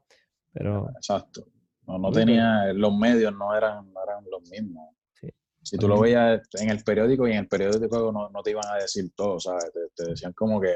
Pero 0.52 0.90
Exacto. 0.96 1.46
No, 1.86 1.98
no 1.98 2.10
tenía, 2.10 2.72
los 2.72 2.96
medios 2.96 3.34
no 3.36 3.54
eran, 3.54 3.92
no 3.92 4.02
eran 4.02 4.24
los 4.30 4.48
mismos. 4.50 4.94
Sí. 5.12 5.28
Si 5.62 5.76
tú 5.76 5.86
lo 5.88 6.00
veías 6.00 6.40
en 6.60 6.70
el 6.70 6.82
periódico 6.82 7.28
y 7.28 7.32
en 7.32 7.38
el 7.38 7.48
periódico 7.48 8.10
no, 8.12 8.30
no 8.30 8.42
te 8.42 8.50
iban 8.52 8.64
a 8.66 8.76
decir 8.76 9.10
todo, 9.14 9.38
¿sabes? 9.38 9.70
Te, 9.72 9.80
te 9.94 10.10
decían 10.10 10.32
como 10.32 10.60
que 10.60 10.74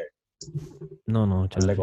no, 1.06 1.26
no, 1.26 1.46
chale. 1.48 1.76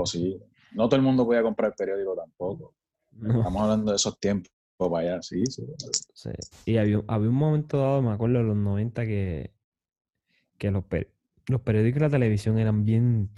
No 0.71 0.89
todo 0.89 0.95
el 0.97 1.01
mundo 1.01 1.25
podía 1.25 1.41
comprar 1.41 1.71
el 1.71 1.75
periódico 1.75 2.15
tampoco. 2.15 2.75
no. 3.13 3.37
Estamos 3.37 3.61
hablando 3.61 3.91
de 3.91 3.95
esos 3.95 4.19
tiempos 4.19 4.51
para 4.77 4.97
allá, 4.99 5.21
sí, 5.21 5.45
sí. 5.45 5.63
Sí. 6.13 6.29
Y 6.65 6.77
había, 6.77 7.01
había 7.07 7.29
un 7.29 7.35
momento 7.35 7.77
dado, 7.79 8.01
me 8.01 8.11
acuerdo 8.11 8.39
de 8.39 8.43
los 8.43 8.57
90, 8.57 9.05
que, 9.05 9.51
que 10.57 10.71
los, 10.71 10.83
per- 10.83 11.11
los 11.47 11.61
periódicos 11.61 11.99
y 11.99 12.01
la 12.01 12.09
televisión 12.09 12.57
eran 12.59 12.83
bien, 12.83 13.29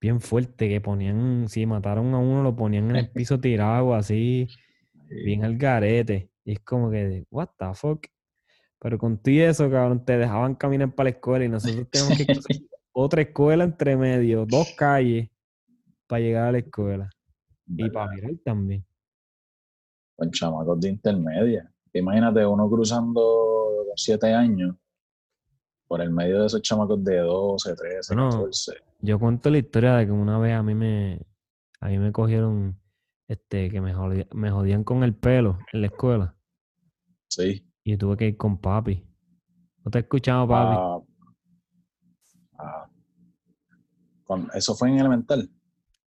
bien 0.00 0.20
fuertes, 0.20 0.68
que 0.68 0.80
ponían, 0.80 1.48
si 1.48 1.64
mataron 1.64 2.12
a 2.14 2.18
uno, 2.18 2.42
lo 2.42 2.54
ponían 2.54 2.90
en 2.90 2.96
el 2.96 3.08
piso 3.12 3.40
tirado 3.40 3.94
así, 3.94 4.46
bien 5.08 5.44
al 5.44 5.56
garete. 5.56 6.30
Y 6.44 6.52
es 6.52 6.60
como 6.60 6.90
que, 6.90 7.24
what 7.30 7.48
the 7.58 7.66
fuck. 7.74 8.06
Pero 8.78 8.98
con 8.98 9.16
todo 9.16 9.34
eso, 9.34 9.70
cabrón, 9.70 10.04
te 10.04 10.18
dejaban 10.18 10.54
caminar 10.56 10.94
para 10.94 11.04
la 11.08 11.16
escuela 11.16 11.44
y 11.46 11.48
nosotros 11.48 11.88
tenemos 11.90 12.18
que 12.18 12.26
otra 12.94 13.22
escuela 13.22 13.64
entre 13.64 13.96
medio, 13.96 14.46
dos 14.46 14.72
calles, 14.76 15.28
para 16.06 16.20
llegar 16.20 16.48
a 16.48 16.52
la 16.52 16.58
escuela. 16.58 17.10
Y 17.66 17.90
para 17.90 18.10
mirar 18.12 18.30
también. 18.44 18.84
Con 20.16 20.30
chamacos 20.30 20.80
de 20.80 20.90
intermedia. 20.90 21.70
Imagínate 21.92 22.46
uno 22.46 22.68
cruzando 22.70 23.84
siete 23.96 24.32
años 24.32 24.76
por 25.86 26.00
el 26.00 26.10
medio 26.10 26.40
de 26.40 26.46
esos 26.46 26.62
chamacos 26.62 27.02
de 27.04 27.18
12, 27.18 27.74
13, 27.74 28.14
Bueno, 28.14 28.30
14. 28.30 28.72
Yo 29.00 29.18
cuento 29.18 29.50
la 29.50 29.58
historia 29.58 29.96
de 29.96 30.06
que 30.06 30.12
una 30.12 30.38
vez 30.38 30.54
a 30.54 30.62
mí 30.62 30.74
me, 30.74 31.20
a 31.80 31.88
mí 31.88 31.98
me 31.98 32.12
cogieron, 32.12 32.78
este, 33.28 33.70
que 33.70 33.80
me 33.80 33.92
jodían, 33.92 34.26
me 34.32 34.50
jodían 34.50 34.84
con 34.84 35.02
el 35.02 35.14
pelo 35.14 35.58
en 35.72 35.80
la 35.82 35.86
escuela 35.88 36.36
Sí. 37.28 37.66
y 37.82 37.92
yo 37.92 37.98
tuve 37.98 38.16
que 38.16 38.26
ir 38.28 38.36
con 38.36 38.58
papi. 38.58 39.04
¿No 39.84 39.90
te 39.90 39.98
he 39.98 40.00
escuchado, 40.02 40.46
papi? 40.48 40.76
Ah. 40.78 40.98
Con- 44.24 44.48
eso 44.54 44.74
fue 44.74 44.88
en 44.88 44.98
elemental. 44.98 45.50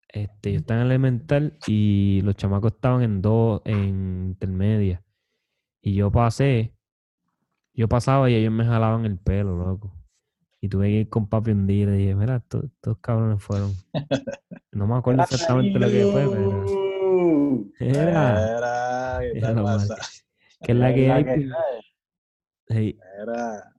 Este, 0.08 0.52
yo 0.52 0.58
estaba 0.60 0.80
en 0.80 0.86
elemental 0.86 1.58
y 1.66 2.20
los 2.22 2.36
chamacos 2.36 2.72
estaban 2.72 3.02
en 3.02 3.20
dos, 3.20 3.60
en 3.64 4.26
intermedia. 4.28 5.02
Y 5.82 5.94
yo 5.94 6.10
pasé, 6.10 6.74
yo 7.74 7.88
pasaba 7.88 8.30
y 8.30 8.34
ellos 8.34 8.52
me 8.52 8.64
jalaban 8.64 9.04
el 9.04 9.18
pelo, 9.18 9.56
loco. 9.56 9.94
Y 10.60 10.68
tuve 10.68 10.86
que 10.88 11.00
ir 11.00 11.08
con 11.10 11.28
papi 11.28 11.50
un 11.50 11.66
día 11.66 11.82
y 11.82 11.86
le 11.86 11.92
dije, 11.92 12.14
mira, 12.14 12.36
estos, 12.36 12.64
cabrones 13.00 13.42
fueron. 13.42 13.72
No 14.72 14.86
me 14.86 14.96
acuerdo 14.96 15.22
exactamente 15.22 15.78
lo 15.78 15.86
que 15.88 16.06
fue, 16.06 16.28
pero. 16.28 16.64
Era. 17.78 18.56
Era, 18.56 19.18
¿qué 19.20 19.38
Era 19.38 19.62
pasa? 19.62 19.96
que 20.62 20.72
es 20.72 20.78
la 20.78 20.94
que 20.94 21.12
hay. 21.12 21.24
pues. 21.24 21.46
Hey, 22.68 22.98
Era, 23.22 23.75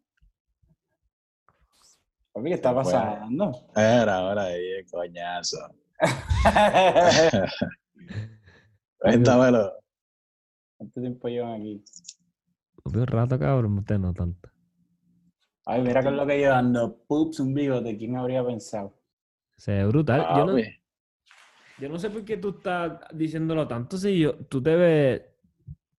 Papi, 2.37 2.49
¿qué 2.49 2.55
está 2.55 2.73
pasando? 2.75 3.51
era, 3.75 4.17
ahora 4.17 4.43
ahí, 4.47 4.83
coñazo. 4.91 5.57
Cuéntamelo. 8.99 9.73
¿Cuánto 10.77 11.01
tiempo 11.01 11.27
llevan 11.27 11.61
aquí? 11.61 11.83
un 12.85 13.07
rato, 13.07 13.37
cabrón, 13.39 13.79
usted 13.79 13.97
no 13.99 14.13
tanto. 14.13 14.49
Ay, 15.65 15.81
mira 15.81 16.01
con 16.03 16.15
lo 16.15 16.25
que 16.25 16.37
llevan 16.37 16.71
los 16.71 16.93
pups, 17.07 17.39
un 17.41 17.53
bigote. 17.53 17.97
¿Quién 17.97 18.15
habría 18.15 18.45
pensado? 18.45 18.93
Se 19.57 19.71
ve 19.73 19.85
brutal. 19.87 20.21
Yo 20.21 20.45
no, 20.45 20.51
Papi. 20.53 20.63
yo 21.79 21.89
no 21.89 21.99
sé 21.99 22.09
por 22.09 22.23
qué 22.23 22.37
tú 22.37 22.49
estás 22.49 22.99
diciéndolo 23.13 23.67
tanto 23.67 23.97
si 23.97 24.19
yo, 24.19 24.35
tú 24.45 24.61
te 24.61 24.75
ves, 24.75 25.21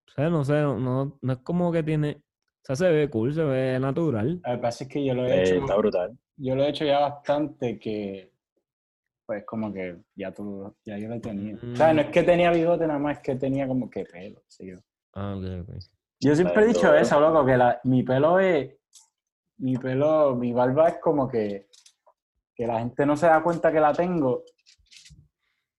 o 0.06 0.10
sea, 0.12 0.30
no 0.30 0.44
sé, 0.44 0.54
no, 0.62 0.78
no, 0.78 1.18
no 1.20 1.32
es 1.32 1.38
como 1.40 1.70
que 1.72 1.82
tiene, 1.82 2.22
o 2.22 2.60
sea, 2.62 2.76
se 2.76 2.88
ve 2.88 3.10
cool, 3.10 3.34
se 3.34 3.42
ve 3.42 3.78
natural. 3.80 4.40
Lo 4.46 4.52
que 4.52 4.58
pasa 4.58 4.84
es 4.84 4.90
que 4.90 5.04
yo 5.04 5.14
lo 5.14 5.26
he 5.26 5.34
Eh, 5.34 5.42
hecho, 5.42 5.54
está 5.56 5.76
brutal. 5.76 6.16
Yo 6.38 6.54
lo 6.54 6.64
he 6.64 6.70
hecho 6.70 6.84
ya 6.84 7.00
bastante 7.00 7.78
que, 7.78 8.32
pues 9.26 9.44
como 9.44 9.72
que 9.72 9.98
ya 10.14 10.32
tú, 10.32 10.74
ya 10.84 10.96
yo 10.98 11.08
lo 11.08 11.20
tenía. 11.20 11.54
O 11.56 11.76
sea, 11.76 11.92
no 11.92 12.00
es 12.00 12.08
que 12.08 12.22
tenía 12.22 12.50
bigote, 12.50 12.86
nada 12.86 12.98
más 12.98 13.18
es 13.18 13.22
que 13.22 13.34
tenía 13.36 13.66
como 13.68 13.90
que 13.90 14.04
pelo, 14.04 14.42
sí 14.48 14.68
yo. 14.68 14.78
Ah, 15.14 15.34
ok, 15.36 15.44
ok. 15.68 15.74
Yo 16.20 16.34
siempre 16.34 16.62
he 16.64 16.66
dicho 16.68 16.94
eso, 16.94 17.20
loco, 17.20 17.44
que 17.44 17.56
la, 17.56 17.80
mi 17.84 18.02
pelo 18.02 18.40
es, 18.40 18.74
mi 19.58 19.76
pelo, 19.76 20.34
mi 20.34 20.52
barba 20.52 20.88
es 20.88 20.98
como 20.98 21.28
que, 21.28 21.68
que 22.54 22.66
la 22.66 22.78
gente 22.80 23.04
no 23.06 23.16
se 23.16 23.26
da 23.26 23.42
cuenta 23.42 23.70
que 23.72 23.80
la 23.80 23.92
tengo, 23.92 24.44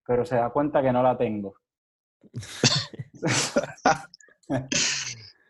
pero 0.06 0.26
se 0.26 0.36
da 0.36 0.50
cuenta 0.50 0.82
que 0.82 0.92
no 0.92 1.02
la 1.04 1.18
tengo. 1.18 1.56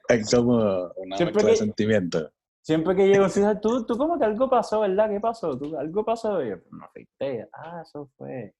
Es 0.09 0.33
como 0.33 0.91
una 0.95 1.17
Siempre 1.17 1.35
mezcla 1.35 1.43
de 1.43 1.51
que- 1.51 1.57
sentimientos. 1.57 2.31
Siempre 2.69 2.95
que 2.95 3.07
llego, 3.07 3.25
tú, 3.59 3.83
tú 3.83 3.97
como 3.97 4.19
que 4.19 4.25
algo 4.25 4.47
pasó, 4.47 4.81
¿verdad? 4.81 5.09
¿Qué 5.09 5.19
pasó? 5.19 5.57
¿Tú, 5.57 5.75
algo 5.75 6.05
pasó. 6.05 6.39
Y 6.43 6.49
yo, 6.49 6.57
me 6.69 6.85
afeité. 6.85 7.49
Ah, 7.51 7.81
eso 7.81 8.11
fue. 8.15 8.53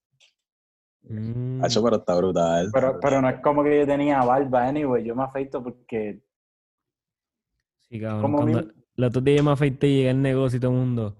Mm. 1.03 1.63
Hacho, 1.63 1.83
pero 1.83 1.97
está 1.97 2.15
brutal. 2.15 2.71
Pero, 2.73 2.99
pero 2.99 3.21
no 3.21 3.29
es 3.29 3.39
como 3.41 3.63
que 3.63 3.77
yo 3.81 3.85
tenía 3.85 4.23
barba, 4.23 4.67
anyway. 4.67 5.03
Yo 5.03 5.15
me 5.15 5.21
afeito 5.21 5.61
porque 5.63 6.23
Sí, 7.87 7.99
cabrón. 8.01 8.21
como 8.23 8.37
Cuando 8.37 8.63
mi- 8.63 8.73
el 8.97 9.03
otro 9.03 9.21
día 9.21 9.35
yo 9.37 9.43
me 9.43 9.51
afeité 9.51 9.85
y 9.85 9.95
llegué 9.97 10.09
al 10.09 10.21
negocio 10.23 10.57
y 10.57 10.59
todo 10.59 10.71
el 10.71 10.77
mundo. 10.77 11.15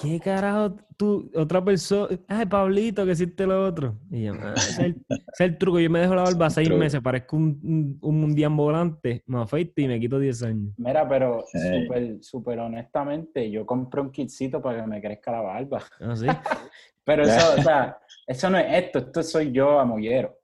¿Qué 0.00 0.20
carajo 0.20 0.76
tú, 0.96 1.28
otra 1.34 1.64
persona? 1.64 2.16
Ay, 2.28 2.46
Pablito, 2.46 3.04
que 3.04 3.12
hiciste 3.12 3.44
lo 3.46 3.66
otro. 3.66 3.96
Y 4.10 4.24
yo, 4.24 4.34
"Ah, 4.40 4.54
ese, 4.56 4.68
es 4.70 4.78
el, 4.78 4.90
ese 5.08 5.22
es 5.32 5.40
el 5.40 5.58
truco. 5.58 5.80
Yo 5.80 5.90
me 5.90 5.98
dejo 5.98 6.14
la 6.14 6.22
barba 6.22 6.48
seis 6.50 6.68
truco. 6.68 6.78
meses, 6.78 7.00
parezco 7.00 7.36
un, 7.36 7.58
un, 7.64 7.98
un 8.00 8.20
mundial 8.20 8.52
volante, 8.52 9.24
me 9.26 9.40
afeito 9.42 9.80
y 9.80 9.88
me 9.88 9.98
quito 9.98 10.20
10 10.20 10.42
años. 10.44 10.72
Mira, 10.76 11.08
pero 11.08 11.44
Ey. 11.52 11.82
súper 11.82 12.22
súper 12.22 12.58
honestamente, 12.60 13.50
yo 13.50 13.66
compré 13.66 14.00
un 14.00 14.12
kitcito 14.12 14.62
para 14.62 14.82
que 14.82 14.86
me 14.88 15.00
crezca 15.00 15.32
la 15.32 15.40
barba. 15.40 15.82
¿Ah, 16.00 16.14
sí? 16.14 16.26
Pero 17.04 17.22
eso, 17.22 17.54
o 17.58 17.62
sea, 17.62 17.98
eso 18.26 18.50
no 18.50 18.58
es 18.58 18.66
esto, 18.84 18.98
esto 18.98 19.22
soy 19.22 19.50
yo 19.50 19.80
a 19.80 19.84
mollero. 19.86 20.38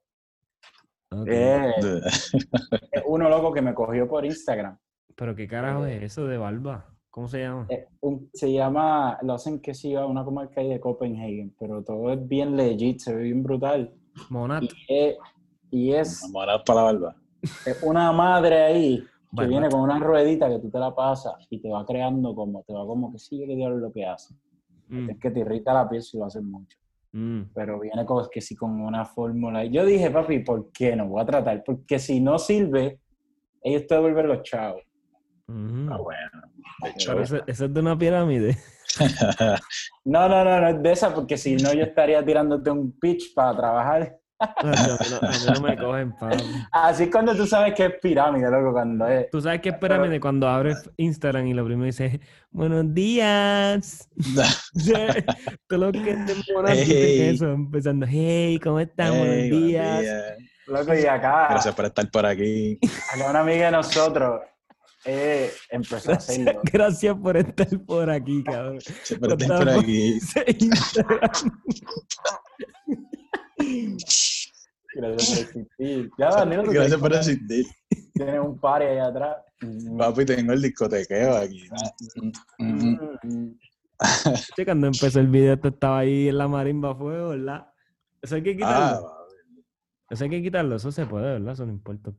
Ok. 1.11 1.27
Eh, 1.27 1.71
es 2.91 3.03
uno 3.05 3.29
loco 3.29 3.53
que 3.53 3.61
me 3.61 3.73
cogió 3.75 4.07
por 4.07 4.25
Instagram. 4.25 4.75
Pero 5.15 5.35
qué 5.35 5.47
carajo 5.47 5.85
es 5.85 6.01
eso 6.01 6.25
de 6.25 6.37
barba. 6.39 6.87
¿Cómo 7.15 7.29
se 7.29 7.39
llama? 7.39 7.65
Eh, 7.69 7.87
un- 8.01 8.29
se 8.33 8.51
llama, 8.51 9.17
lo 9.21 9.33
hacen 9.35 9.61
que 9.61 9.73
siga 9.73 10.05
una 10.05 10.25
comarca 10.25 10.59
ahí 10.59 10.67
de 10.67 10.81
Copenhagen, 10.81 11.55
pero 11.57 11.81
todo 11.81 12.11
es 12.11 12.27
bien 12.27 12.57
legit, 12.57 12.99
se 12.99 13.15
ve 13.15 13.23
bien 13.23 13.41
brutal. 13.41 13.93
Monat. 14.29 14.63
Y 14.63 14.69
es, 14.89 15.15
y 15.71 15.93
es, 15.93 16.29
para 16.33 16.57
la 16.67 16.81
barba. 16.83 17.15
es 17.65 17.81
una 17.83 18.11
madre 18.11 18.63
ahí 18.63 19.03
que 19.37 19.47
viene 19.47 19.69
con 19.69 19.79
una 19.79 19.97
ruedita 19.97 20.49
que 20.49 20.59
tú 20.59 20.69
te 20.69 20.77
la 20.77 20.93
pasas 20.93 21.35
y 21.49 21.59
te 21.61 21.69
va 21.69 21.85
creando 21.85 22.35
como, 22.35 22.63
te 22.63 22.73
va 22.73 22.85
como 22.85 23.13
que 23.13 23.17
sigue 23.19 23.47
que 23.47 23.55
diablo 23.55 23.77
lo 23.77 23.93
que 23.93 24.05
hace. 24.05 24.33
Mm, 24.89 25.09
Es 25.11 25.17
que 25.17 25.31
te 25.31 25.39
irrita 25.39 25.73
la 25.73 25.87
piel 25.87 26.01
si 26.03 26.17
lo 26.17 26.25
haces 26.25 26.43
mucho. 26.43 26.77
mm. 27.13 27.43
pero 27.53 27.79
viene 27.79 28.05
con, 28.05 28.25
que 28.29 28.41
sí 28.41 28.57
con 28.57 28.71
una 28.81 29.05
fórmula. 29.05 29.63
Y 29.63 29.71
yo 29.71 29.85
dije, 29.85 30.11
papi, 30.11 30.39
¿por 30.39 30.69
qué 30.73 30.97
no? 30.97 31.07
Voy 31.07 31.21
a 31.21 31.25
tratar, 31.25 31.63
porque 31.63 31.97
si 31.97 32.19
no 32.19 32.37
sirve, 32.37 32.99
ellos 33.61 33.87
te 33.87 33.95
devuelven 33.95 34.27
los 34.27 34.43
chavos. 34.43 34.81
Ujú. 35.47 35.87
Ah, 35.91 35.97
bueno. 35.97 36.41
De 36.83 36.89
hecho, 36.89 37.11
Pero 37.15 37.43
es 37.47 37.59
de 37.59 37.79
una 37.79 37.97
pirámide. 37.97 38.57
No, 40.05 40.29
no, 40.29 40.43
no, 40.45 40.61
no 40.61 40.67
es 40.69 40.83
de 40.83 40.91
esa, 40.91 41.13
porque 41.13 41.37
si 41.37 41.55
no, 41.55 41.73
yo 41.73 41.83
estaría 41.83 42.23
tirándote 42.23 42.69
un 42.69 42.97
pitch 42.99 43.33
para 43.33 43.57
trabajar. 43.57 44.17
a, 44.39 44.53
mí 44.63 44.71
no, 45.09 45.27
a 45.27 45.31
mí 45.31 45.37
no 45.53 45.61
me 45.61 45.77
cogen. 45.77 46.13
Así 46.71 47.03
es 47.03 47.09
cuando 47.11 47.35
tú 47.35 47.45
sabes 47.47 47.73
que 47.73 47.85
es 47.85 47.93
pirámide, 48.01 48.49
loco, 48.51 48.71
cuando 48.73 49.07
es. 49.07 49.29
Tú 49.31 49.41
sabes 49.41 49.61
que 49.61 49.69
es 49.69 49.75
pirámide 49.75 50.19
cuando 50.19 50.47
abres 50.47 50.89
Instagram 50.97 51.47
y 51.47 51.53
lo 51.53 51.65
primero 51.65 51.85
dice, 51.85 52.19
buenos 52.51 52.93
días. 52.93 54.07
Todo 55.67 55.79
lo 55.79 55.91
que 55.91 56.13
te 56.13 56.53
moras 56.53 56.77
Hey. 56.77 57.31
eso, 57.33 57.51
empezando, 57.51 58.05
hey, 58.07 58.59
¿cómo 58.63 58.79
estás? 58.79 59.09
hey, 59.11 59.17
buenos 59.19 59.37
buenos 59.49 59.67
días. 59.67 60.01
días. 60.01 60.37
Loco, 60.67 60.93
y 60.95 61.05
acá, 61.05 61.47
Gracias 61.49 61.75
por 61.75 61.85
estar 61.85 62.09
por 62.11 62.25
aquí. 62.25 62.79
acá 63.13 63.29
una 63.29 63.39
amiga 63.41 63.65
de 63.65 63.71
nosotros 63.71 64.41
eh, 65.05 65.51
empezó 65.69 66.11
a 66.11 66.15
hacerlo. 66.15 66.61
Gracias 66.71 67.15
por 67.17 67.37
estar 67.37 67.67
por 67.85 68.09
aquí, 68.09 68.43
cabrón. 68.43 68.79
Gracias 68.85 69.19
por 69.19 69.31
estar 69.31 69.47
por 69.47 69.57
Contamos. 69.57 69.83
aquí. 69.83 70.19
Instagram. 70.59 71.31
Gracias 74.95 75.49
por. 75.51 76.09
Ya, 76.17 76.29
Danilo, 76.29 76.63
Gracias 76.63 76.99
asistir. 77.13 77.65
Tienes 78.13 78.39
un 78.39 78.57
party 78.59 78.85
ahí 78.85 78.97
atrás. 78.99 79.37
Papi, 79.97 80.25
tengo 80.25 80.53
el 80.53 80.61
discotequeo 80.61 81.35
aquí. 81.35 81.67
Mm, 82.59 82.95
Mm. 83.17 83.57
Che, 84.55 84.65
cuando 84.65 84.87
empezó 84.87 85.19
el 85.21 85.27
video, 85.27 85.57
tú 85.57 85.69
estaba 85.69 85.99
ahí 85.99 86.27
en 86.27 86.37
la 86.37 86.47
marimba 86.49 86.91
a 86.91 86.95
fuego, 86.95 87.29
¿verdad? 87.29 87.65
Eso 88.21 88.35
hay 88.35 88.43
que 88.43 88.53
quitarlo. 88.55 89.07
Ah, 89.07 89.25
Eso 90.09 90.23
hay 90.25 90.29
que 90.29 90.41
quitarlo, 90.43 90.75
eso 90.75 90.91
se 90.91 91.05
puede, 91.05 91.31
¿verdad? 91.33 91.53
Eso 91.53 91.65
no 91.65 91.71
importa 91.71 92.09
un 92.09 92.17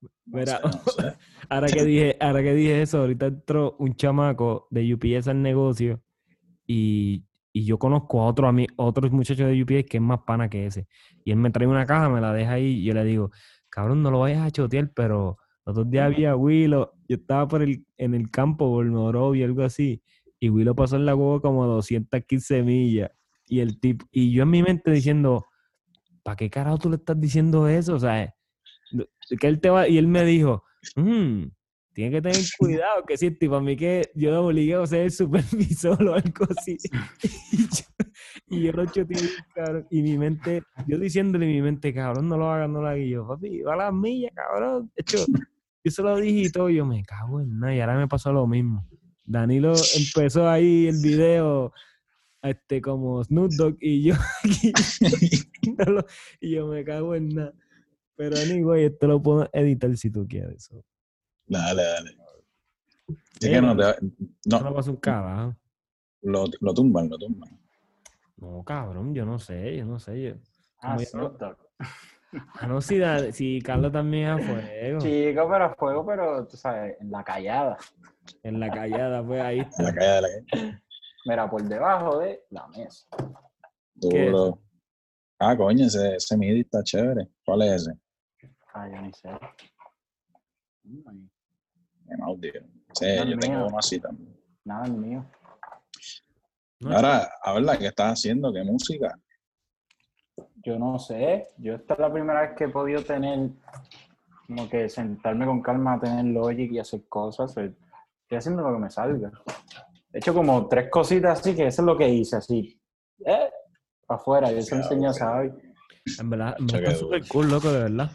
no 0.00 0.38
Mira, 0.38 0.58
sé, 0.58 0.62
no 0.62 0.84
sé. 1.10 1.16
ahora 1.48 1.66
que 1.68 1.84
dije, 1.84 2.16
ahora 2.20 2.42
que 2.42 2.54
dije 2.54 2.82
eso, 2.82 2.98
ahorita 2.98 3.26
entró 3.26 3.76
un 3.78 3.94
chamaco 3.94 4.66
de 4.70 4.92
UPS 4.94 5.30
al 5.30 5.42
negocio 5.42 6.02
y, 6.66 7.24
y 7.52 7.64
yo 7.64 7.78
conozco 7.78 8.20
a 8.22 8.26
otro, 8.26 8.48
ami- 8.48 8.68
otro 8.76 9.08
muchacho 9.10 9.46
de 9.46 9.62
UPS 9.62 9.84
que 9.86 9.96
es 9.98 10.02
más 10.02 10.20
pana 10.26 10.48
que 10.48 10.66
ese. 10.66 10.86
Y 11.24 11.30
él 11.30 11.38
me 11.38 11.50
trae 11.50 11.66
una 11.66 11.86
caja, 11.86 12.08
me 12.08 12.20
la 12.20 12.32
deja 12.32 12.52
ahí 12.52 12.66
y 12.80 12.84
yo 12.84 12.94
le 12.94 13.04
digo, 13.04 13.30
cabrón, 13.68 14.02
no 14.02 14.10
lo 14.10 14.20
vayas 14.20 14.42
a 14.46 14.50
chotear, 14.50 14.90
pero 14.94 15.38
los 15.64 15.72
otros 15.76 15.90
días 15.90 16.06
había 16.06 16.36
Willow, 16.36 16.90
yo 17.08 17.16
estaba 17.16 17.48
por 17.48 17.62
el, 17.62 17.84
en 17.96 18.14
el 18.14 18.30
campo, 18.30 18.70
por 18.70 18.84
Morovi, 18.86 19.42
algo 19.42 19.62
así, 19.62 20.02
y 20.38 20.48
Willow 20.50 20.74
pasó 20.74 20.96
en 20.96 21.06
la 21.06 21.14
huevo 21.14 21.40
como 21.40 21.66
215 21.66 22.62
millas. 22.62 23.10
Y 23.48 23.60
el 23.60 23.78
tipo, 23.80 24.04
y 24.10 24.32
yo 24.32 24.42
en 24.42 24.50
mi 24.50 24.62
mente 24.62 24.90
diciendo, 24.90 25.46
¿para 26.22 26.36
qué 26.36 26.50
carajo 26.50 26.78
tú 26.78 26.90
le 26.90 26.96
estás 26.96 27.20
diciendo 27.20 27.68
eso? 27.68 27.94
O 27.94 27.98
sea, 27.98 28.34
que 29.38 29.46
él 29.48 29.60
te 29.60 29.70
va, 29.70 29.88
y 29.88 29.98
él 29.98 30.06
me 30.06 30.24
dijo, 30.24 30.64
"Mm, 30.94 31.46
tiene 31.96 32.10
que 32.10 32.20
tener 32.20 32.42
cuidado, 32.58 33.06
que 33.06 33.16
si 33.16 33.30
para 33.30 33.60
mí 33.62 33.74
que 33.74 34.10
yo 34.14 34.30
lo 34.30 34.44
obligué 34.44 34.74
a 34.74 34.86
ser 34.86 35.00
el 35.00 35.10
supervisor 35.10 36.02
o 36.06 36.12
algo 36.12 36.46
así. 36.58 36.76
y, 37.52 37.66
yo, 37.66 37.84
y 38.48 38.62
yo 38.64 38.72
lo 38.72 38.84
cabrón. 39.54 39.86
Y 39.90 40.02
mi 40.02 40.18
mente, 40.18 40.62
yo 40.86 40.98
diciéndole 40.98 41.46
en 41.46 41.52
mi 41.52 41.62
mente, 41.62 41.94
cabrón, 41.94 42.28
no 42.28 42.36
lo 42.36 42.50
hagas, 42.52 42.68
no 42.68 42.82
lo 42.82 42.88
hagas. 42.88 43.00
Y 43.00 43.08
yo, 43.08 43.26
papi, 43.26 43.62
va 43.62 43.72
a 43.72 43.76
las 43.76 43.94
millas, 43.94 44.30
cabrón. 44.34 44.92
De 44.94 45.00
hecho, 45.00 45.24
yo 45.82 45.90
se 45.90 46.02
lo 46.02 46.16
dije 46.16 46.48
y 46.48 46.52
todo, 46.52 46.68
y 46.68 46.74
yo 46.76 46.84
me 46.84 47.02
cago 47.02 47.40
en 47.40 47.60
nada, 47.60 47.74
y 47.74 47.80
ahora 47.80 47.96
me 47.96 48.08
pasó 48.08 48.30
lo 48.30 48.46
mismo. 48.46 48.86
Danilo 49.24 49.72
empezó 49.96 50.50
ahí 50.50 50.88
el 50.88 51.00
video, 51.02 51.72
este, 52.42 52.82
como 52.82 53.24
Snoop 53.24 53.52
Dogg, 53.52 53.76
y 53.80 54.02
yo 54.02 54.14
y 56.42 56.50
yo 56.50 56.66
me 56.66 56.84
cago 56.84 57.14
en 57.14 57.28
nada. 57.30 57.54
Pero 58.16 58.36
anyway, 58.38 58.84
esto 58.86 59.06
lo 59.06 59.22
puedo 59.22 59.48
editar 59.52 59.94
si 59.96 60.10
tú 60.10 60.26
quieres. 60.26 60.64
so. 60.64 60.82
Dale, 61.46 61.82
dale. 61.82 62.10
Eh, 63.08 63.14
que 63.50 63.60
no, 63.60 63.76
te- 63.76 64.00
no 64.46 64.60
no 64.60 64.74
pasa 64.74 64.90
un 64.90 64.96
carajo. 64.96 65.54
lo, 66.22 66.44
lo 66.60 66.74
tumban, 66.74 67.08
lo 67.08 67.18
tumban. 67.18 67.50
No, 68.38 68.62
cabrón, 68.64 69.14
yo 69.14 69.24
no 69.24 69.38
sé, 69.38 69.76
yo 69.76 69.84
no 69.84 69.98
sé. 69.98 70.20
Yo... 70.22 70.34
Ah, 70.80 70.98
yo-. 71.12 71.36
Ah, 72.54 72.66
no, 72.66 72.80
si, 72.80 72.98
Da- 72.98 73.30
si 73.32 73.60
Carlos 73.62 73.92
también 73.92 74.28
es 74.28 74.30
a 74.30 74.38
fuego. 74.38 74.98
Chico, 75.00 75.48
pero 75.50 75.64
a 75.66 75.74
fuego, 75.74 76.06
pero 76.06 76.46
tú 76.46 76.56
sabes, 76.56 76.96
en 77.00 77.10
la 77.10 77.22
callada. 77.22 77.76
En 78.42 78.58
la 78.58 78.70
callada, 78.70 79.24
pues 79.24 79.40
ahí 79.42 79.58
En 79.60 79.84
la 79.84 79.90
está. 79.90 80.14
de 80.14 80.20
la 80.22 80.28
calle. 80.28 80.80
Mira, 81.26 81.50
por 81.50 81.62
debajo 81.62 82.18
de 82.18 82.44
la 82.50 82.66
mesa. 82.68 83.06
¿Qué 84.00 84.26
es 84.26 84.32
Duro. 84.32 84.62
Ah, 85.38 85.56
coño, 85.56 85.84
ese, 85.86 86.16
ese 86.16 86.36
MIDI 86.36 86.60
está 86.60 86.82
chévere. 86.82 87.28
¿Cuál 87.44 87.62
es 87.62 87.82
ese? 87.82 87.92
Ah, 88.76 88.86
yo 88.92 89.00
ni 89.00 89.12
sé. 89.14 89.30
En 90.84 92.22
audio. 92.22 92.52
Sí, 92.92 93.06
yo 93.16 93.38
tengo 93.38 93.56
mío. 93.56 93.66
uno 93.68 93.78
así 93.78 93.98
también. 93.98 94.38
Nada 94.64 94.84
es 94.84 94.90
mío. 94.90 95.24
No, 96.80 96.94
Ahora, 96.94 97.30
habla, 97.42 97.78
¿qué 97.78 97.86
estás 97.86 98.12
haciendo? 98.12 98.52
¿Qué 98.52 98.62
música? 98.64 99.18
Yo 100.56 100.78
no 100.78 100.98
sé. 100.98 101.48
Yo 101.56 101.76
esta 101.76 101.94
es 101.94 102.00
la 102.00 102.12
primera 102.12 102.42
vez 102.42 102.50
que 102.54 102.64
he 102.64 102.68
podido 102.68 103.02
tener, 103.02 103.48
como 104.46 104.68
que 104.68 104.90
sentarme 104.90 105.46
con 105.46 105.62
calma 105.62 105.94
a 105.94 106.00
tener 106.00 106.26
logic 106.26 106.72
y 106.72 106.78
hacer 106.78 107.08
cosas. 107.08 107.56
Estoy 107.56 107.74
haciendo 108.30 108.60
lo 108.60 108.74
que 108.74 108.82
me 108.82 108.90
salga. 108.90 109.32
He 110.12 110.18
hecho 110.18 110.34
como 110.34 110.68
tres 110.68 110.90
cositas 110.90 111.40
así, 111.40 111.56
que 111.56 111.68
eso 111.68 111.80
es 111.80 111.86
lo 111.86 111.96
que 111.96 112.10
hice, 112.10 112.36
así. 112.36 112.78
Eh, 113.24 113.50
afuera, 114.06 114.52
yo 114.52 114.60
se 114.60 114.74
lo 114.74 114.82
enseñé 114.82 115.06
a 115.06 115.12
Sabi. 115.14 115.48
En 116.20 116.28
verdad, 116.28 116.56
en 116.58 116.66
verdad 116.66 116.66
Chaca 116.66 116.90
está 116.90 116.94
súper 116.94 117.26
cool, 117.28 117.50
loco, 117.50 117.72
de 117.72 117.82
verdad. 117.84 118.10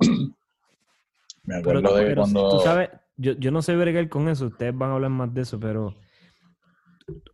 Me 1.44 1.54
Pero, 1.62 1.78
acuerdo 1.78 1.96
de 1.96 2.04
pero 2.04 2.22
cuando. 2.22 2.48
tú 2.50 2.58
sabes, 2.60 2.90
yo, 3.16 3.32
yo 3.32 3.50
no 3.50 3.62
sé 3.62 3.74
bregar 3.76 4.08
con 4.08 4.28
eso, 4.28 4.46
ustedes 4.46 4.76
van 4.76 4.90
a 4.90 4.94
hablar 4.94 5.10
más 5.10 5.32
de 5.34 5.42
eso, 5.42 5.58
pero 5.58 5.94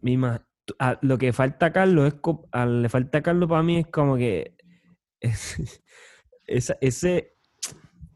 mi 0.01 0.13
ima- 0.17 0.47
tú- 0.65 0.75
a- 0.79 0.99
lo 1.03 1.19
que 1.19 1.33
falta 1.33 1.67
a 1.67 1.73
Carlos 1.73 2.07
es, 2.09 2.15
co- 2.15 2.49
a- 2.53 2.67
le 2.67 2.89
falta 2.89 3.19
a 3.19 3.23
Carlos 3.23 3.49
para 3.49 3.63
mí 3.63 3.79
es 3.79 3.87
como 3.89 4.17
que 4.17 4.55
es- 5.21 5.57
esa, 6.47 6.77
ese, 6.81 7.35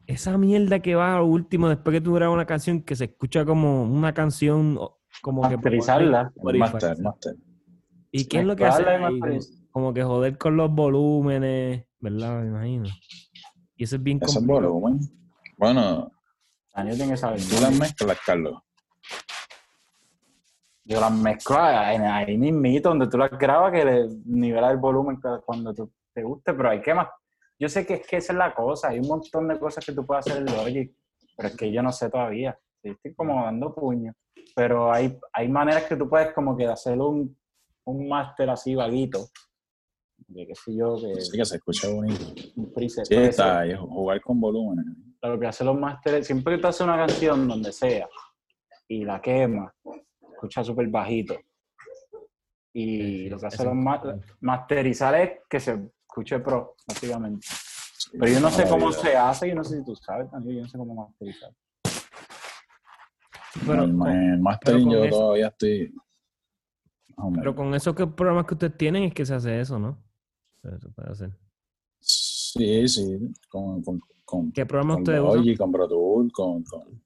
esa 0.07 0.37
mierda 0.37 0.79
que 0.79 0.95
va 0.95 1.15
a 1.17 1.21
último 1.23 1.69
después 1.69 1.93
que 1.93 2.01
tú 2.01 2.13
grabas 2.13 2.33
una 2.33 2.45
canción 2.45 2.81
que 2.81 2.95
se 2.95 3.05
escucha 3.05 3.45
como 3.45 3.83
una 3.83 4.13
canción 4.13 4.79
como 5.21 5.41
Masterizarla. 5.43 6.31
Master, 6.43 6.97
master. 7.01 7.35
¿Y 8.11 8.25
qué 8.25 8.39
es 8.39 8.45
lo 8.45 8.55
que 8.55 8.65
hace? 8.65 8.83
Ahí? 8.85 9.19
Como 9.71 9.93
que 9.93 10.03
joder 10.03 10.37
con 10.37 10.57
los 10.57 10.71
volúmenes, 10.71 11.85
¿verdad? 11.99 12.41
Me 12.41 12.47
imagino. 12.47 12.85
Y 13.81 13.85
eso 13.85 13.95
es 13.95 14.03
bien 14.03 14.19
Ese 14.21 14.37
es 14.37 14.45
volumen. 14.45 14.99
Bueno, 15.57 16.11
Daniel 16.71 16.97
tiene 16.97 17.13
que 17.13 17.17
saber. 17.17 17.39
tú 17.39 17.59
las 17.59 17.79
mezclas, 17.79 18.19
Carlos. 18.23 18.61
Yo 20.83 21.01
las 21.01 21.11
mezclo 21.11 21.57
ahí, 21.59 22.37
mismito, 22.37 22.89
donde 22.89 23.07
tú 23.07 23.17
las 23.17 23.31
grabas, 23.31 23.71
que 23.71 23.83
le 23.83 24.07
nivela 24.25 24.69
el 24.69 24.77
volumen 24.77 25.19
cuando 25.43 25.73
tú- 25.73 25.91
te 26.13 26.21
guste, 26.21 26.53
pero 26.53 26.69
hay 26.69 26.79
que 26.79 26.93
más. 26.93 27.07
Yo 27.57 27.67
sé 27.69 27.83
que 27.83 27.95
es 27.95 28.05
que 28.05 28.17
esa 28.17 28.33
es 28.33 28.37
la 28.37 28.53
cosa, 28.53 28.89
hay 28.89 28.99
un 28.99 29.07
montón 29.07 29.47
de 29.47 29.57
cosas 29.57 29.83
que 29.83 29.93
tú 29.93 30.05
puedes 30.05 30.27
hacer 30.27 30.47
en 30.47 30.55
Logic, 30.55 30.95
pero 31.35 31.49
es 31.49 31.57
que 31.57 31.71
yo 31.71 31.81
no 31.81 31.91
sé 31.91 32.07
todavía. 32.11 32.55
Estoy 32.83 33.15
como 33.15 33.43
dando 33.43 33.73
puño. 33.73 34.13
Pero 34.55 34.93
hay, 34.93 35.17
hay 35.33 35.47
maneras 35.47 35.85
que 35.85 35.95
tú 35.95 36.07
puedes 36.07 36.31
como 36.33 36.55
que 36.55 36.67
hacer 36.67 36.99
un, 36.99 37.35
un 37.85 38.07
máster 38.07 38.47
así 38.47 38.75
vaguito. 38.75 39.25
De 40.27 40.47
qué 40.47 40.55
sé 40.55 40.75
yo, 40.75 40.95
que 40.95 41.19
Sí, 41.21 41.37
que 41.37 41.45
se 41.45 41.55
escucha 41.57 41.89
bonito. 41.89 42.25
un 42.55 42.73
preset. 42.73 43.05
Sí, 43.05 43.15
está 43.15 43.59
ahí, 43.59 43.75
jugar 43.75 44.21
con 44.21 44.39
volúmenes. 44.39 44.85
lo 45.21 45.39
que 45.39 45.47
hacen 45.47 45.67
los 45.67 45.77
másteres, 45.77 46.25
siempre 46.25 46.55
que 46.55 46.61
tú 46.61 46.67
haces 46.67 46.81
una 46.81 46.97
canción 46.97 47.47
donde 47.47 47.71
sea 47.71 48.07
y 48.87 49.03
la 49.05 49.21
quema, 49.21 49.73
escucha 50.33 50.63
súper 50.63 50.87
bajito. 50.87 51.35
Y 52.73 52.97
Sí, 52.97 53.17
sí, 53.23 53.29
lo 53.29 53.37
que 53.39 53.45
hacen 53.47 53.65
los 53.67 53.75
ma- 53.75 54.01
masterizar 54.39 55.15
es 55.15 55.31
que 55.49 55.59
se 55.59 55.77
escuche 56.07 56.39
pro, 56.39 56.75
básicamente. 56.87 57.45
Pero 58.17 58.31
yo 58.31 58.39
no 58.39 58.49
sé 58.49 58.67
cómo 58.67 58.91
se 58.91 59.15
hace, 59.15 59.49
yo 59.49 59.55
no 59.55 59.63
sé 59.63 59.79
si 59.79 59.85
tú 59.85 59.95
sabes 59.95 60.29
también, 60.31 60.57
yo 60.57 60.63
no 60.63 60.69
sé 60.69 60.77
cómo 60.77 60.95
masterizar. 60.95 61.51
Pero, 63.65 63.83
con, 63.97 64.07
en 64.09 64.33
el 64.33 64.39
mastering 64.39 64.89
pero 64.89 64.99
yo 64.99 65.05
eso- 65.05 65.19
todavía 65.19 65.47
estoy. 65.47 65.93
pero 67.35 67.55
con 67.55 67.75
esos 67.75 67.93
que 67.95 68.07
programas 68.07 68.45
que 68.45 68.53
ustedes 68.55 68.77
tienen 68.77 69.03
es 69.03 69.13
que 69.13 69.25
se 69.25 69.35
hace 69.35 69.59
eso, 69.59 69.77
¿no? 69.77 69.97
Eso 70.63 70.91
puede 70.95 71.11
hacer. 71.11 71.29
Sí, 71.99 72.87
sí. 72.87 73.17
Con, 73.49 73.81
con, 73.83 73.99
con, 74.23 74.51
¿Qué 74.51 74.65
programa 74.65 74.95
con 74.95 75.03
ustedes 75.03 75.21
usan? 75.21 75.35
Logic, 75.37 75.57
con 75.57 75.71
Pro 75.71 75.87
Tools, 75.87 76.31
con, 76.33 76.63
con- 76.63 77.03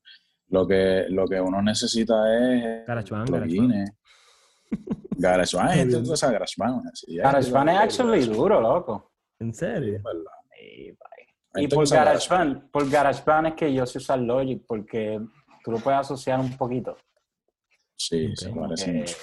lo 0.49 0.67
que 0.67 1.05
lo 1.09 1.25
que 1.27 1.41
uno 1.41 1.61
necesita 1.61 2.13
es 2.33 2.85
GarageBand, 2.85 3.27
plugins. 3.29 3.91
GarageBand, 5.17 5.79
esta 5.93 6.03
cosa 6.03 6.31
GarageBand. 6.31 6.87
así 6.91 7.17
es. 7.17 7.23
GarageBand 7.23 7.69
es 7.69 7.75
actually 7.77 8.25
duro, 8.25 8.61
loco. 8.61 9.11
¿En 9.39 9.53
serio? 9.53 10.01
¿Verdad? 10.03 10.31
Y, 11.57 11.67
por 11.69 11.89
GarageBand, 11.89 12.69
por 12.69 12.89
GarageBand 12.89 13.47
es 13.47 13.53
que 13.55 13.73
yo 13.73 13.85
sé 13.85 13.97
usar 13.97 14.19
Logic 14.19 14.63
porque 14.67 15.19
tú 15.63 15.71
lo 15.71 15.79
puedes 15.79 16.01
asociar 16.01 16.39
un 16.39 16.55
poquito. 16.57 16.95
Sí, 17.97 18.27
Ok. 18.27 18.35
se 18.35 18.49
parece 18.49 18.85
que- 18.91 18.99
mucho. 18.99 19.15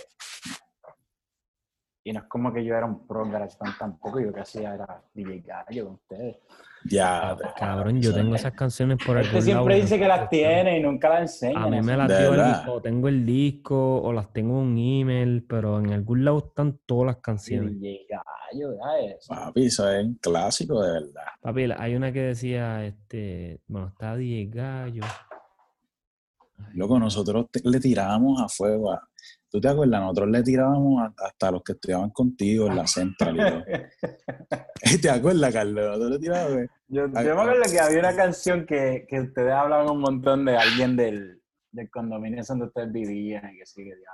Y 2.05 2.12
no 2.12 2.19
es 2.21 2.27
como 2.27 2.53
que 2.53 2.65
yo 2.65 2.75
era 2.75 2.85
un 2.85 3.07
pro 3.07 3.25
en 3.25 3.31
GarageBand 3.31 3.79
tampoco, 3.79 4.19
yo 4.19 4.33
que 4.33 4.41
hacía 4.41 4.75
era 4.75 5.01
DJ 5.15 5.41
Gallo 5.47 5.85
con 5.85 5.95
ustedes. 5.95 6.37
Ya, 6.91 7.37
te- 7.41 7.45
Cabrón, 7.57 8.03
yo 8.03 8.12
tengo 8.12 8.35
es. 8.35 8.41
esas 8.41 8.55
canciones 8.55 8.99
por 9.07 9.17
Este 9.19 9.29
algún 9.29 9.43
siempre 9.45 9.75
lado, 9.75 9.83
dice 9.83 9.99
que 10.01 10.09
las 10.09 10.29
tiene 10.29 10.79
y 10.79 10.83
nunca 10.83 11.09
las 11.11 11.21
enseña. 11.21 11.62
A 11.62 11.69
mí 11.69 11.81
me 11.81 11.97
las 11.97 12.09
¿De 12.09 12.19
dio 12.19 12.35
el 12.35 12.45
disco, 12.53 12.83
tengo 12.83 13.07
el 13.09 13.25
disco 13.25 14.03
o 14.03 14.12
las 14.12 14.33
tengo 14.33 14.61
en 14.62 14.67
un 14.67 14.79
email, 14.79 15.45
pero 15.49 15.79
en 15.79 15.93
algún 15.93 16.25
lado 16.25 16.38
están 16.38 16.81
todas 16.87 17.07
las 17.07 17.17
canciones. 17.19 17.79
DJ 17.81 18.07
Gallo, 18.11 18.71
deja 18.73 18.99
eso. 18.99 19.33
Papi, 19.33 19.67
eso 19.67 19.88
es 19.93 20.05
un 20.05 20.15
clásico 20.15 20.83
de 20.83 20.93
verdad. 20.95 21.23
Papi, 21.41 21.71
hay 21.79 21.95
una 21.95 22.11
que 22.12 22.21
decía, 22.23 22.85
este, 22.85 23.61
bueno, 23.69 23.87
está 23.87 24.17
DJ 24.17 24.47
Gallo. 24.51 25.05
Loco, 26.75 26.99
nosotros 26.99 27.47
te- 27.51 27.61
le 27.62 27.79
tirábamos 27.79 28.41
a 28.41 28.49
fuego. 28.49 28.93
a- 28.93 29.09
¿Tú 29.53 29.61
te 29.61 29.69
acuerdas? 29.69 30.01
Nosotros 30.01 30.31
le 30.31 30.43
tirábamos 30.43 31.03
a- 31.03 31.15
hasta 31.27 31.49
a 31.49 31.51
los 31.51 31.62
que 31.62 31.73
estudiaban 31.73 32.09
contigo 32.11 32.69
en 32.69 32.77
la 32.77 32.87
central. 32.87 33.37
y. 33.37 34.99
¿Te 35.03 35.11
acuerdas, 35.11 35.53
Carlos? 35.53 35.85
Nosotros 35.85 36.11
le 36.12 36.19
tirábamos. 36.19 36.57
Yo, 36.88 37.07
yo 37.07 37.09
me 37.09 37.21
acuerdo 37.21 37.62
que 37.71 37.79
había 37.81 37.99
una 37.99 38.17
canción 38.17 38.65
que, 38.67 39.05
que 39.09 39.21
ustedes 39.21 39.53
hablaban 39.53 39.91
un 39.91 40.01
montón 40.01 40.47
de 40.47 40.57
alguien 40.57 40.97
del, 40.97 41.43
del 41.71 41.91
condominio 41.91 42.43
donde 42.49 42.65
ustedes 42.67 42.91
vivían 42.93 43.55
y 43.55 43.59
que 43.59 43.67
sí, 43.67 43.83
que 43.85 43.91
diablo. 43.95 44.07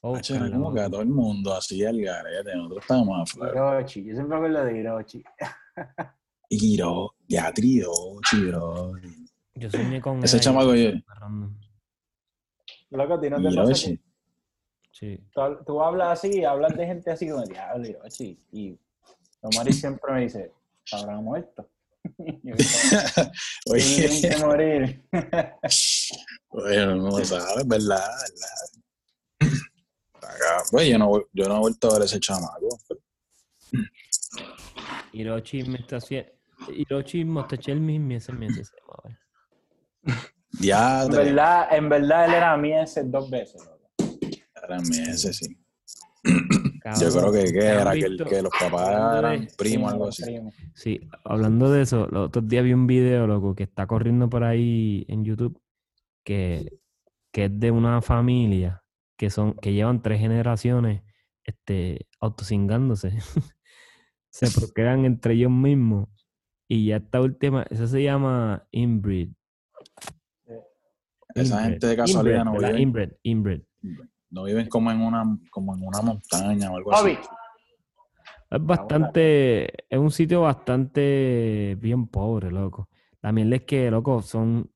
Oh, 0.00 0.16
Hacho, 0.16 0.34
era 0.34 0.50
como 0.50 0.72
que 0.72 0.80
a 0.80 0.88
todo 0.90 1.00
el 1.02 1.08
mundo 1.08 1.54
así 1.54 1.84
al 1.84 2.00
garete. 2.00 2.54
Nosotros 2.56 2.82
estábamos 2.82 3.20
a 3.22 3.26
fuego. 3.36 3.54
Hirochi, 3.74 4.04
yo 4.04 4.14
siempre 4.14 4.26
me 4.28 4.34
acuerdo 4.36 4.64
de 4.64 4.78
Hirochi. 4.80 5.24
Hiro, 6.48 7.14
ya 7.28 7.52
trío, 7.52 7.90
bro. 8.48 8.92
Yo 9.56 9.70
soñé 9.70 10.00
con 10.00 10.22
Ese 10.24 10.40
chamaco, 10.40 10.74
yo-. 10.74 10.90
Loco, 12.90 13.14
a 13.14 13.20
ti 13.20 13.30
no 13.30 13.36
te 13.38 13.42
pasa 13.44 13.62
Hiroshi. 13.62 13.96
que 13.96 14.02
Sí. 14.94 15.18
tú, 15.32 15.40
hab- 15.40 15.64
tú 15.66 15.82
hablas 15.82 16.18
así, 16.20 16.44
hablas 16.44 16.76
de 16.76 16.86
gente 16.86 17.10
así 17.10 17.28
como, 17.28 17.42
diablo, 17.44 17.84
Hirochi. 17.88 18.38
Y 18.52 18.78
Omari 19.40 19.72
siempre 19.72 20.12
me 20.12 20.20
dice, 20.22 20.52
habrá 20.92 21.16
muerto. 21.16 21.68
Y 22.18 22.50
yo, 22.50 22.54
Oye, 23.70 23.82
Tienen 23.82 24.22
que 24.22 24.36
morir. 24.38 25.02
Bueno, 26.50 26.94
no 26.94 27.24
sabes, 27.24 27.66
¿verdad? 27.66 27.98
¿verdad? 29.40 29.50
Acá, 30.22 30.62
pues 30.70 30.88
yo 30.88 30.96
no, 30.98 31.10
yo 31.32 31.48
no 31.48 31.56
he 31.56 31.58
vuelto 31.58 31.90
a 31.90 31.94
ver 31.94 32.02
ese 32.04 32.20
chamaco. 32.20 32.78
Hiroshi 35.12 35.64
me 35.64 35.78
está 35.78 35.96
haciendo. 35.96 36.30
Hiroshi 36.68 37.24
Mostachelmi 37.24 37.98
me 37.98 38.16
hace 38.16 38.32
meses. 38.32 38.68
se 38.68 38.76
llamaba. 38.80 39.18
Ya, 40.60 41.02
En 41.02 41.10
verdad, 41.10 41.68
en 41.72 41.88
verdad 41.88 42.26
él 42.26 42.34
era 42.34 42.82
ese 42.82 43.02
dos 43.02 43.28
veces. 43.28 43.60
loco. 43.64 43.73
Sí. 45.14 45.56
Cabrón, 46.80 47.00
Yo 47.02 47.10
creo 47.20 47.32
que, 47.32 47.52
que 47.52 47.68
¿han 47.68 47.80
era 47.80 47.92
que, 47.92 47.98
el- 48.00 48.10
visto? 48.12 48.24
que 48.24 48.42
los 48.42 48.52
papás 48.58 49.18
eran 49.18 49.48
primos, 49.58 49.92
algo 49.92 50.08
así. 50.08 50.38
Sí, 50.74 51.00
hablando 51.24 51.70
de 51.70 51.82
eso, 51.82 52.06
los 52.10 52.26
otros 52.28 52.48
días 52.48 52.64
vi 52.64 52.72
un 52.72 52.86
video, 52.86 53.26
loco, 53.26 53.54
que 53.54 53.64
está 53.64 53.86
corriendo 53.86 54.28
por 54.30 54.42
ahí 54.44 55.04
en 55.08 55.24
YouTube, 55.24 55.60
que, 56.24 56.78
que 57.30 57.44
es 57.46 57.60
de 57.60 57.70
una 57.70 58.00
familia 58.00 58.82
que 59.18 59.28
son, 59.30 59.54
que 59.54 59.72
llevan 59.74 60.02
tres 60.02 60.18
generaciones 60.20 61.02
este, 61.44 62.06
autocingándose. 62.20 63.10
Se 64.30 64.50
procrean 64.50 65.04
entre 65.04 65.34
ellos 65.34 65.50
mismos. 65.52 66.08
Y 66.66 66.86
ya 66.86 66.96
esta 66.96 67.20
última, 67.20 67.64
esa 67.70 67.86
se 67.86 68.02
llama 68.02 68.66
inbreed. 68.72 69.28
Esa 71.34 71.56
Inbred, 71.56 71.70
gente 71.70 71.86
de 71.88 71.96
casualidad 71.96 72.38
inbred, 72.46 72.52
no 72.62 72.66
viven, 72.68 72.80
Inbred, 72.80 73.10
inbred. 73.22 73.60
No 74.34 74.42
viven 74.42 74.68
como 74.68 74.90
en 74.90 75.00
una, 75.00 75.24
como 75.50 75.76
en 75.76 75.86
una 75.86 76.02
montaña 76.02 76.70
o 76.72 76.76
algo 76.76 76.92
así. 76.92 77.16
Es 78.50 78.64
bastante, 78.64 79.84
es 79.88 79.98
un 79.98 80.10
sitio 80.10 80.42
bastante 80.42 81.76
bien 81.80 82.08
pobre, 82.08 82.50
loco. 82.50 82.88
La 83.22 83.32
mierda 83.32 83.56
es 83.56 83.62
que, 83.62 83.90
loco, 83.90 84.22
son, 84.22 84.70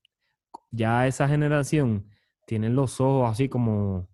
ya 0.71 1.05
esa 1.07 1.27
generación 1.27 2.09
tienen 2.47 2.73
los 2.73 2.99
ojos 3.01 3.29
así 3.31 3.49
como, 3.49 4.07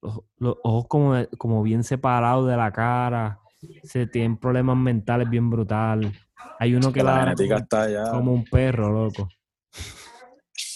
los, 0.00 0.20
los 0.38 0.56
ojos 0.62 0.86
como, 0.88 1.14
como 1.36 1.62
bien 1.62 1.82
separados 1.82 2.48
de 2.48 2.56
la 2.56 2.72
cara, 2.72 3.40
se 3.82 4.06
tienen 4.06 4.36
problemas 4.36 4.76
mentales 4.76 5.28
bien 5.28 5.50
brutal. 5.50 6.12
Hay 6.60 6.74
uno 6.74 6.92
que 6.92 7.00
Que 7.00 7.02
la 7.02 7.20
genética 7.20 7.54
como, 7.54 7.62
está 7.64 7.82
allá. 7.82 8.10
como 8.12 8.32
un 8.32 8.44
perro, 8.44 8.92
loco. 8.92 9.28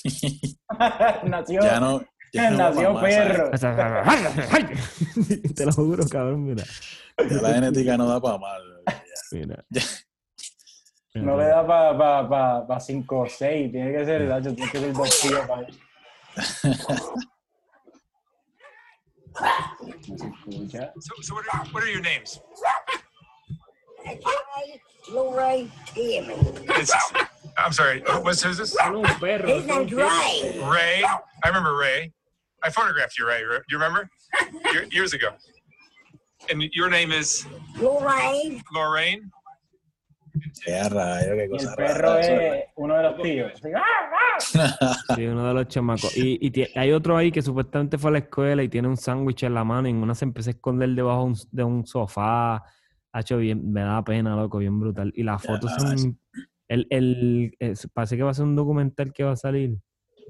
ya 1.49 1.81
no. 1.81 2.01
Nació 2.33 3.01
perro. 3.01 3.51
Te 5.55 5.67
lo 5.67 5.73
juro, 5.73 6.07
cabrón, 6.09 6.45
mira. 6.45 6.65
Ya 7.19 7.43
la 7.43 7.55
genética 7.55 7.97
no 7.97 8.09
da 8.09 8.21
para 8.21 8.39
mal. 8.39 8.63
Mira. 9.33 9.65
No 11.15 11.37
le 11.37 11.47
da 11.47 11.67
para 11.67 11.99
pa, 11.99 12.29
pa, 12.29 12.67
pa 12.67 12.81
5 12.81 13.19
o 13.19 13.29
6, 13.29 13.73
tiene 13.73 13.93
que 13.93 14.05
ser, 14.05 14.23
Nacho, 14.23 14.55
tiene 14.55 14.71
que 14.71 14.79
ser 14.79 14.93
dos 14.93 15.21
tíos 15.21 15.47
para 15.47 15.67
escucha. 20.49 20.93
So, 21.01 21.15
so 21.23 21.35
what, 21.35 21.45
are, 21.53 21.65
what 21.73 21.83
are 21.83 21.91
your 21.91 22.01
names? 22.01 22.41
Lori 25.11 25.71
Tim. 25.87 26.27
It's, 26.77 26.93
I'm 27.57 27.73
sorry. 27.73 28.03
What's 28.23 28.43
who's 28.43 28.59
this? 28.59 28.77
Ray. 28.81 30.61
Ray. 30.63 31.05
I 31.45 31.49
remember 31.49 31.77
Ray. 31.77 32.13
I 32.65 32.71
photographed 32.71 33.17
you, 33.19 33.27
Ray. 33.27 33.41
You 33.69 33.79
remember? 33.79 34.09
Year- 34.73 34.87
Years 34.91 35.13
ago. 35.15 35.29
And 36.51 36.63
your 36.73 36.89
name 36.91 37.13
is 37.13 37.47
Lorraine. 37.81 38.63
Lorraine. 38.73 39.31
Qué 40.65 40.89
rayo, 40.89 41.33
qué 41.35 41.37
Y 41.37 41.41
el 41.43 41.51
cosa 41.51 41.75
perro 41.77 42.15
rara. 42.15 42.21
es 42.59 42.65
uno 42.77 42.97
de 42.97 43.03
los 43.03 43.23
tíos. 43.23 43.53
Así, 43.55 43.69
¡ah! 43.75 44.97
Sí, 45.17 45.27
uno 45.27 45.47
de 45.49 45.55
los 45.55 45.67
chamacos. 45.69 46.17
Y, 46.17 46.39
y 46.41 46.79
hay 46.79 46.93
otro 46.93 47.17
ahí 47.17 47.33
que 47.33 47.43
supuestamente 47.43 47.99
fue 47.99 48.11
a 48.11 48.13
la 48.13 48.19
escuela 48.19 48.63
y 48.63 48.69
tiene 48.69 48.87
un 48.87 48.97
sándwich 48.97 49.43
en 49.43 49.55
la 49.55 49.65
mano 49.65 49.89
y 49.89 49.91
en 49.91 49.97
una 49.97 50.15
se 50.15 50.25
empezó 50.27 50.51
a 50.51 50.53
esconder 50.53 50.91
debajo 50.91 51.23
de 51.23 51.27
un, 51.27 51.37
de 51.51 51.65
un 51.65 51.87
sofá. 51.87 52.63
Hacho 53.13 53.39
bien, 53.39 53.73
me 53.73 53.81
da 53.81 54.05
pena, 54.05 54.37
loco, 54.37 54.59
bien 54.59 54.79
brutal. 54.79 55.13
Y 55.17 55.23
las 55.25 55.43
fotos 55.43 55.73
son... 55.77 56.21
El, 56.69 56.87
el, 56.91 57.57
parece 57.93 58.17
que 58.17 58.23
va 58.23 58.31
a 58.31 58.35
ser 58.35 58.45
un 58.45 58.55
documental 58.55 59.13
que 59.13 59.25
va 59.25 59.33
a 59.33 59.37
salir. 59.37 59.77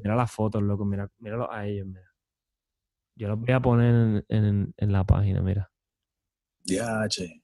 Mira 0.02 0.14
las 0.16 0.30
fotos, 0.30 0.62
loco, 0.62 0.84
mira, 0.86 1.10
míralo 1.18 1.52
a 1.52 1.66
ellos, 1.66 1.86
mira. 1.86 2.07
Yo 3.18 3.28
los 3.28 3.40
voy 3.40 3.52
a 3.52 3.60
poner 3.60 3.94
en, 3.94 4.24
en, 4.28 4.74
en 4.76 4.92
la 4.92 5.04
página, 5.04 5.40
mira. 5.42 5.70
Ya, 6.64 7.06
che. 7.08 7.42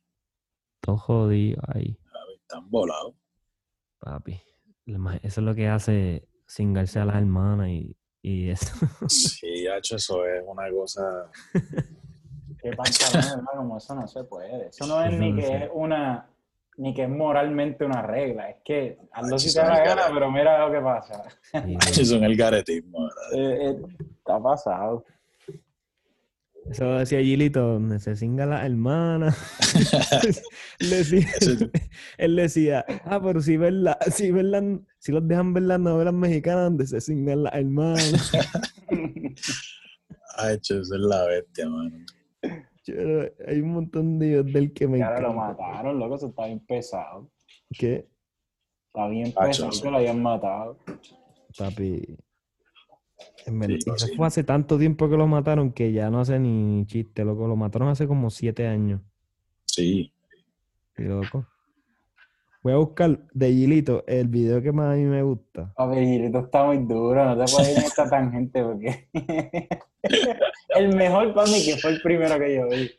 Todo 0.80 0.96
jodido 0.98 1.60
ahí, 1.68 1.98
Están 2.42 2.70
volados. 2.70 3.14
papi. 3.98 4.40
La 4.86 5.16
Eso 5.16 5.40
es 5.40 5.44
lo 5.44 5.54
que 5.54 5.66
hace 5.68 6.28
cingarse 6.46 7.00
a 7.00 7.06
las 7.06 7.16
hermanas 7.16 7.68
y, 7.70 7.96
Y 8.22 8.50
eso. 8.50 8.66
Sí, 9.08 9.66
hacho, 9.66 9.96
eso 9.96 10.24
es 10.26 10.44
una 10.46 10.70
cosa. 10.70 11.30
Qué 12.62 12.70
pantalones, 12.72 13.32
hermano, 13.32 13.56
como 13.56 13.76
eso 13.78 13.94
no 13.94 14.06
se 14.06 14.24
puede. 14.24 14.68
Eso 14.68 14.86
no 14.86 15.02
es 15.02 15.08
Eso 15.12 15.18
ni 15.20 15.30
no 15.32 15.36
que 15.40 15.46
sé. 15.46 15.56
es 15.64 15.70
una, 15.74 16.30
ni 16.76 16.94
que 16.94 17.02
es 17.04 17.08
moralmente 17.10 17.84
una 17.84 18.02
regla. 18.02 18.50
Es 18.50 18.56
que 18.64 18.98
hazlo 19.12 19.38
si 19.38 19.52
te 19.52 19.60
da 19.60 19.68
la 19.68 19.84
gana, 19.84 20.02
pero 20.12 20.30
mira 20.30 20.66
lo 20.66 20.72
que 20.72 20.80
pasa. 20.80 21.22
eso 21.88 22.00
es 22.02 22.12
el 22.12 22.36
garetismo, 22.36 23.04
¿verdad? 23.04 23.32
Eh, 23.34 23.70
eh, 23.70 23.82
está 24.18 24.40
pasado. 24.42 25.04
Eso 26.70 26.94
decía 26.94 27.20
Gilito, 27.20 27.60
donde 27.74 27.98
se 27.98 28.16
cinga 28.16 28.46
la 28.46 28.64
hermana. 28.64 29.34
Él 30.80 30.90
decía, 30.90 31.28
él 32.18 32.36
decía, 32.36 32.84
ah, 33.04 33.20
pero 33.22 33.40
si 33.40 33.56
ven 33.56 33.84
la, 33.84 33.98
si 34.10 34.30
ven 34.30 34.50
la- 34.50 34.80
si 34.98 35.12
los 35.12 35.26
dejan 35.26 35.52
ver 35.54 35.64
las 35.64 35.80
novelas 35.80 36.14
mexicanas 36.14 36.64
donde 36.64 36.86
se 36.86 37.00
cingan 37.00 37.44
las 37.44 37.54
hermanas. 37.54 38.32
Hacho, 40.36 40.80
eso 40.80 40.94
es 40.94 41.00
la 41.00 41.24
bestia, 41.26 41.68
mano. 41.68 42.04
Hay 43.46 43.60
un 43.60 43.72
montón 43.72 44.18
de 44.18 44.26
videos 44.26 44.52
del 44.52 44.72
que 44.72 44.86
me 44.86 45.02
ahora 45.02 45.20
lo 45.20 45.32
mataron, 45.32 45.98
loco, 45.98 46.16
eso 46.16 46.26
está 46.28 46.46
bien 46.46 46.60
pesado. 46.60 47.30
¿Qué? 47.70 48.06
Está 48.88 49.08
bien 49.08 49.32
Hacho, 49.36 49.68
pesado 49.68 49.82
que 49.82 49.90
lo 49.90 49.96
hayan 49.98 50.22
matado. 50.22 50.78
Papi. 51.56 52.16
En 53.46 53.58
verdad, 53.58 53.76
Sí, 53.78 53.84
no, 53.90 53.94
eso 53.96 54.06
sí. 54.06 54.16
fue 54.16 54.26
hace 54.26 54.44
tanto 54.44 54.78
tiempo 54.78 55.08
que 55.08 55.16
lo 55.16 55.26
mataron 55.26 55.72
que 55.72 55.92
ya 55.92 56.10
no 56.10 56.20
hace 56.20 56.38
ni 56.38 56.86
chiste, 56.86 57.24
loco. 57.24 57.46
Lo 57.46 57.56
mataron 57.56 57.88
hace 57.88 58.06
como 58.06 58.30
siete 58.30 58.66
años. 58.66 59.00
Sí. 59.66 60.12
Y 60.96 61.02
loco. 61.02 61.46
Voy 62.62 62.72
a 62.72 62.76
buscar 62.76 63.18
de 63.34 63.52
Gilito 63.52 64.04
el 64.06 64.28
video 64.28 64.62
que 64.62 64.72
más 64.72 64.94
a 64.94 64.96
mí 64.96 65.02
me 65.04 65.22
gusta. 65.22 65.70
Papi, 65.76 65.96
Gilito 65.96 66.38
está 66.38 66.64
muy 66.64 66.78
duro, 66.78 67.22
no 67.22 67.44
te 67.44 67.52
puedes 67.52 67.72
ir 67.72 67.78
en 67.78 67.84
esta 67.84 68.08
tangente 68.08 68.62
porque. 68.64 69.08
el 70.70 70.96
mejor 70.96 71.34
para 71.34 71.46
mí, 71.50 71.62
que 71.62 71.76
fue 71.76 71.90
el 71.90 72.00
primero 72.00 72.38
que 72.38 72.54
yo 72.54 72.68
vi. 72.68 72.90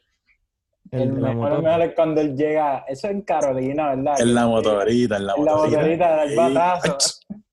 El, 0.91 1.13
mejor, 1.13 1.29
el 1.29 1.35
moto. 1.35 1.61
mejor 1.63 1.81
es 1.81 1.95
cuando 1.95 2.21
él 2.21 2.35
llega. 2.37 2.85
Eso 2.87 3.07
en 3.07 3.21
Carolina, 3.23 3.95
¿verdad? 3.95 4.21
En 4.21 4.35
la 4.35 4.45
motorita, 4.45 5.17
en 5.17 5.25
la 5.25 5.33
En 5.35 5.45
la 5.45 5.55
motorita. 5.55 5.77
motorita, 5.79 6.25
del 6.25 6.35
batazo. 6.37 6.97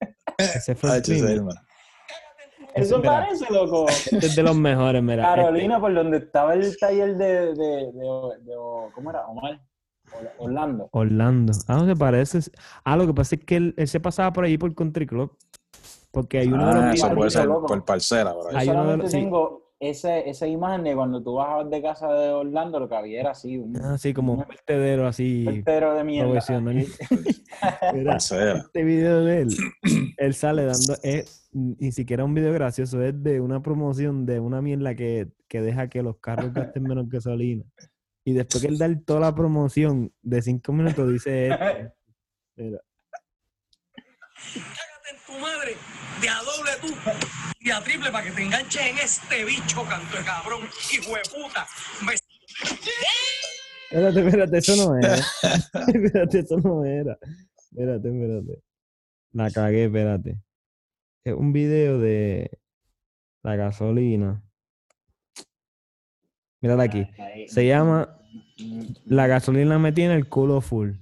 Ese 0.36 0.74
fue 0.74 0.90
el 0.90 0.96
hacho, 0.96 1.12
ese 1.12 1.20
es 1.20 1.22
primero. 1.24 1.40
el 1.40 1.44
man. 1.46 1.56
Eso 2.74 2.98
Mira, 2.98 3.10
parece, 3.20 3.46
loco. 3.52 3.86
Este 3.88 4.16
es 4.26 4.36
de 4.36 4.42
los 4.42 4.56
mejores, 4.56 5.02
mira. 5.02 5.22
Carolina, 5.22 5.78
por 5.80 5.92
donde 5.94 6.18
estaba 6.18 6.54
el 6.54 6.76
taller 6.78 7.16
de, 7.16 7.26
de, 7.26 7.54
de, 7.54 7.92
de- 7.92 8.56
¿cómo 8.94 9.10
era? 9.10 9.26
Omar. 9.26 9.60
Or- 10.14 10.32
Orlando. 10.38 10.84
Este, 10.84 10.98
Orlando. 10.98 11.52
Ah, 11.68 11.76
no 11.76 11.86
se 11.86 11.96
parece. 11.96 12.38
Ah, 12.84 12.96
lo 12.96 13.06
que 13.06 13.14
pasa 13.14 13.34
es 13.36 13.44
que 13.44 13.56
él, 13.56 13.74
él 13.76 13.88
se 13.88 14.00
pasaba 14.00 14.32
por 14.32 14.44
allí 14.44 14.58
por 14.58 14.74
Country 14.74 15.06
Club. 15.06 15.36
Porque 16.10 16.40
hay 16.40 16.48
uno 16.48 16.66
de 16.66 16.72
Ah, 16.72 16.74
los 16.86 16.94
eso 16.94 17.06
videos- 17.06 17.16
puede 17.16 17.30
ser 17.30 17.46
loco. 17.46 17.66
por 17.66 17.84
parcela, 17.84 18.34
por 18.34 18.52
Yo 18.52 18.58
ahí. 18.58 18.66
De 18.66 18.72
solamente 18.74 19.06
sí. 19.08 19.16
tengo 19.16 19.62
ese, 19.80 20.28
esa 20.28 20.46
imagen 20.46 20.84
de 20.84 20.94
cuando 20.94 21.22
tú 21.22 21.34
bajabas 21.34 21.68
de 21.70 21.82
casa 21.82 22.12
de 22.12 22.28
Orlando, 22.30 22.78
lo 22.78 22.88
que 22.88 22.94
había 22.96 23.20
era 23.20 23.30
así, 23.32 23.56
un 23.58 23.74
Ah, 23.78 23.96
sí, 23.98 24.12
como 24.14 24.34
un 24.34 24.44
vertedero 24.46 25.06
así 25.08 25.44
vertedero 25.44 25.94
de 25.94 26.04
mierda. 26.04 26.30
profesional. 26.30 26.86
Este 27.92 28.84
video 28.84 29.24
de 29.24 29.40
él, 29.42 29.48
él 30.24 30.34
sale 30.34 30.64
dando, 30.64 30.96
es 31.02 31.48
ni 31.52 31.92
siquiera 31.92 32.24
un 32.24 32.34
video 32.34 32.52
gracioso, 32.52 33.02
es 33.02 33.22
de 33.22 33.40
una 33.40 33.60
promoción 33.62 34.24
de 34.24 34.40
una 34.40 34.62
mierda 34.62 34.94
que, 34.94 35.28
que 35.48 35.60
deja 35.60 35.88
que 35.88 36.02
los 36.02 36.18
carros 36.18 36.52
gasten 36.52 36.84
menos 36.84 37.08
gasolina. 37.08 37.64
Y 38.24 38.32
después 38.34 38.62
que 38.62 38.68
él 38.68 38.78
da 38.78 38.88
toda 39.04 39.20
la 39.20 39.34
promoción 39.34 40.12
de 40.22 40.42
cinco 40.42 40.72
minutos, 40.72 41.10
dice 41.10 41.48
esto. 41.48 41.94
Mira. 42.56 42.78
Cágate 44.54 45.10
en 45.10 45.16
tu 45.26 45.40
madre 45.40 45.76
de 46.20 46.28
a 46.28 46.38
doble 46.42 46.70
tú 46.80 46.94
y 47.60 47.70
a 47.70 47.82
triple 47.82 48.10
para 48.10 48.24
que 48.24 48.30
te 48.32 48.42
enganches 48.42 48.82
en 48.82 48.98
este 48.98 49.44
bicho, 49.44 49.84
canto 49.88 50.16
de 50.16 50.24
cabrón, 50.24 50.60
hijo 50.92 51.14
de 51.14 51.22
puta. 51.30 51.66
Me- 52.06 52.14
Espérate, 53.90 54.20
espérate, 54.26 54.58
eso 54.58 54.76
no 54.76 54.96
era. 54.98 55.14
espérate, 55.92 56.38
eso 56.38 56.56
no 56.58 56.84
era. 56.84 57.18
Espérate, 57.70 58.08
espérate. 58.08 58.62
La 59.32 59.50
cagué, 59.50 59.84
espérate. 59.84 60.38
Es 61.24 61.34
un 61.34 61.52
video 61.52 61.98
de 61.98 62.58
la 63.42 63.56
gasolina. 63.56 64.42
Mírala 66.60 66.84
aquí. 66.84 67.06
Se 67.48 67.66
llama 67.66 68.18
La 69.04 69.26
gasolina 69.26 69.78
me 69.78 69.92
tiene 69.92 70.14
el 70.14 70.28
culo 70.28 70.60
full. 70.60 70.92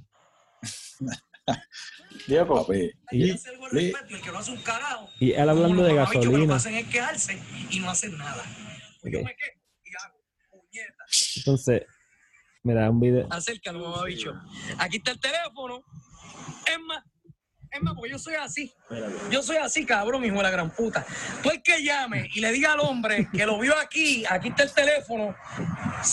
Diego, 2.27 2.67
Papi. 2.67 2.91
Y, 3.11 3.31
él 5.33 5.49
hablando 5.49 5.83
de 5.83 5.95
gasolina. 5.95 6.57
hacen 6.57 6.75
es 6.75 6.87
quejarse 6.87 7.43
y 7.71 7.81
no 7.81 7.91
hacen 7.91 8.17
nada. 8.17 8.43
Yo 9.03 9.19
Ok. 9.21 9.25
me 9.25 9.37
quejo 9.37 9.61
y 9.85 9.91
hago, 9.97 10.23
puñeta. 10.51 11.05
Entonces, 11.37 11.83
mira, 12.63 12.91
un 12.91 13.01
video. 13.01 13.27
Acércalo, 13.31 13.81
mamabicho. 13.81 14.33
Aquí 14.79 14.99
está 14.99 15.13
el 15.13 15.21
teléfono. 15.21 15.83
Es 16.67 16.79
más, 16.87 17.05
es 17.73 17.83
más, 17.83 17.95
porque 17.95 18.11
yo 18.11 18.19
soy 18.19 18.35
así. 18.35 18.73
Yo 19.31 19.43
soy 19.43 19.57
así, 19.59 19.87
cabrón, 19.87 20.25
hijo 20.25 20.37
de 20.37 20.43
la 20.43 20.51
gran 20.51 20.71
puta. 20.71 21.07
Tú 21.43 21.51
el 21.51 21.63
que 21.63 21.83
llame 21.83 22.29
y 22.35 22.41
le 22.41 22.51
diga 22.53 22.73
al 22.73 22.81
hombre 22.81 23.29
que 23.33 23.47
lo 23.47 23.59
vio 23.61 23.79
aquí, 23.79 24.25
aquí 24.29 24.49
está 24.49 24.65
el 24.65 24.73
teléfono, 24.73 25.35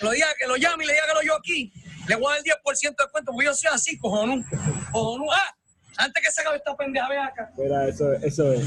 Lo 0.01 0.11
diga, 0.11 0.27
que 0.39 0.45
lo 0.47 0.55
llame 0.57 0.83
y 0.83 0.87
le 0.87 0.93
diga 0.93 1.07
que 1.07 1.13
lo 1.13 1.21
yo 1.23 1.35
aquí. 1.35 1.73
Le 2.07 2.15
voy 2.15 2.27
a 2.27 2.29
dar 2.37 2.45
el 2.45 2.45
10% 2.45 2.89
de 2.89 2.95
cuenta, 3.11 3.31
porque 3.31 3.45
yo 3.45 3.53
soy 3.53 3.69
así, 3.73 3.97
cojonú. 3.97 4.43
Cojonú. 4.91 5.31
Ah, 5.31 5.55
antes 5.97 6.23
que 6.23 6.31
se 6.31 6.41
acabe 6.41 6.57
esta 6.57 6.75
pendeja, 6.75 7.07
ve 7.09 7.17
acá. 7.17 7.49
Mira, 7.57 7.87
eso, 7.87 8.13
eso 8.13 8.53
es. 8.53 8.63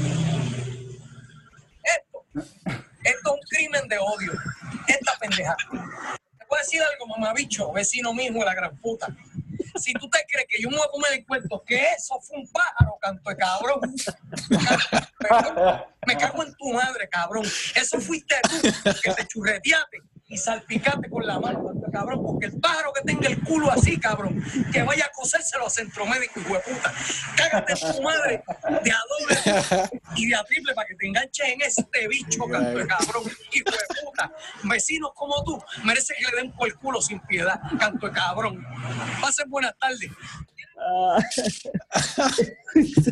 Esto, 2.35 2.79
es 3.03 3.15
un 3.25 3.39
crimen 3.49 3.87
de 3.87 3.97
odio. 3.97 4.33
Esta 4.87 5.17
pendeja. 5.19 5.55
Te 6.37 6.45
puedo 6.47 6.61
decir 6.61 6.81
algo, 6.81 7.07
mamabicho, 7.07 7.71
vecino 7.71 8.13
mismo 8.13 8.39
de 8.39 8.45
la 8.45 8.55
gran 8.55 8.77
puta. 8.77 9.07
Si 9.75 9.93
tú 9.93 10.09
te 10.09 10.19
crees 10.27 10.47
que 10.49 10.61
yo 10.61 10.69
me 10.69 10.77
voy 10.77 10.85
a 10.85 10.91
comer 10.91 11.13
el 11.13 11.25
cuento, 11.25 11.63
que 11.65 11.81
eso 11.97 12.19
fue 12.21 12.37
un 12.37 12.47
pájaro, 12.49 12.97
canto 13.01 13.29
de 13.29 13.35
cabrón. 13.35 13.79
Me 16.07 16.17
cago 16.17 16.43
en 16.43 16.55
tu 16.55 16.71
madre, 16.71 17.09
cabrón. 17.09 17.45
Eso 17.75 17.99
fuiste 17.99 18.35
tú 18.43 18.61
que 19.01 19.11
te 19.13 19.27
churreteaste 19.27 20.01
y 20.27 20.37
salpicaste 20.37 21.09
con 21.09 21.25
la 21.25 21.39
mano, 21.39 21.71
cabrón. 21.91 22.23
Porque 22.23 22.47
el 22.47 22.59
pájaro 22.59 22.91
que 22.93 23.01
tenga 23.01 23.27
el 23.27 23.41
culo 23.43 23.71
así, 23.71 23.97
cabrón, 23.99 24.43
que 24.71 24.83
vaya 24.83 25.05
a 25.05 25.11
cosérselo 25.11 25.67
a 25.67 25.69
centro 25.69 26.05
médico, 26.05 26.39
hijo 26.39 26.53
de 26.53 26.59
puta. 26.59 26.93
Cágate 27.35 27.73
tu 27.75 28.01
madre 28.01 28.43
de 28.83 28.91
a 28.91 28.99
doble 29.19 29.99
y 30.15 30.27
de 30.27 30.35
a 30.35 30.43
triple 30.43 30.73
para 30.73 30.87
que 30.87 30.95
te 30.95 31.07
enganches 31.07 31.47
en 31.47 31.61
este 31.61 32.07
bicho, 32.07 32.45
canto 32.47 32.77
de 32.77 32.87
cabrón, 32.87 33.23
hijo 33.53 33.71
de 33.71 34.01
puta. 34.03 34.31
Vecinos 34.63 35.11
como 35.15 35.43
tú 35.43 35.61
merecen 35.83 36.17
que 36.19 36.35
le 36.35 36.41
den 36.41 36.51
por 36.53 36.67
el 36.67 36.75
culo 36.75 37.01
sin 37.01 37.19
piedad, 37.21 37.59
canto 37.79 38.07
de 38.07 38.13
cabrón. 38.13 38.65
Pasen 39.21 39.49
buenas 39.49 39.73
tardes. 39.79 40.09
Ah, 40.77 41.17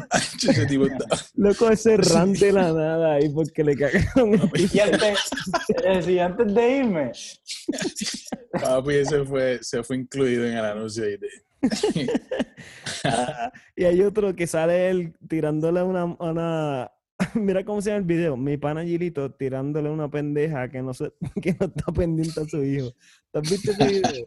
Hacho, 0.09 0.51
ese 0.51 0.66
tipo 0.66 0.86
está- 0.86 1.05
loco, 1.36 1.70
ese 1.70 1.97
ran 2.14 2.34
de 2.34 2.51
la 2.51 2.74
nada 2.74 3.14
ahí 3.16 3.30
porque 3.30 3.64
le 3.64 3.76
cagaron. 3.76 4.34
y 4.74 4.80
antes, 4.80 5.20
eh, 5.86 6.01
sí, 6.03 6.20
antes 6.20 6.53
de 6.53 6.78
irme, 6.78 7.11
Papi, 8.51 8.93
ese 8.95 9.24
fue, 9.26 9.59
se 9.61 9.84
fue 9.84 9.97
incluido 9.97 10.45
en 10.45 10.57
el 10.57 10.66
anuncio 10.66 11.05
ahí 11.05 11.18
de. 11.18 11.30
Ah, 13.05 13.51
y 13.76 13.86
hay 13.86 14.01
otro 14.01 14.36
que 14.36 14.47
sale 14.47 14.89
él 14.89 15.14
tirándole 15.28 15.82
una, 15.84 16.05
una... 16.05 16.91
Mira 17.36 17.64
cómo 17.64 17.82
se 17.82 17.89
llama 17.89 17.99
el 17.99 18.05
video. 18.05 18.36
Mi 18.38 18.57
pana 18.57 18.84
Gilito 18.84 19.32
tirándole 19.32 19.89
una 19.89 20.09
pendeja 20.09 20.70
que 20.70 20.82
no, 20.82 20.93
se, 20.93 21.11
que 21.41 21.55
no 21.59 21.68
está 21.68 21.91
pendiente 21.93 22.41
a 22.41 22.45
su 22.45 22.64
hijo. 22.64 22.91
¿Tú 23.32 23.39
has 23.39 23.49
visto 23.49 23.72
ese 23.72 23.88
video? 23.88 24.26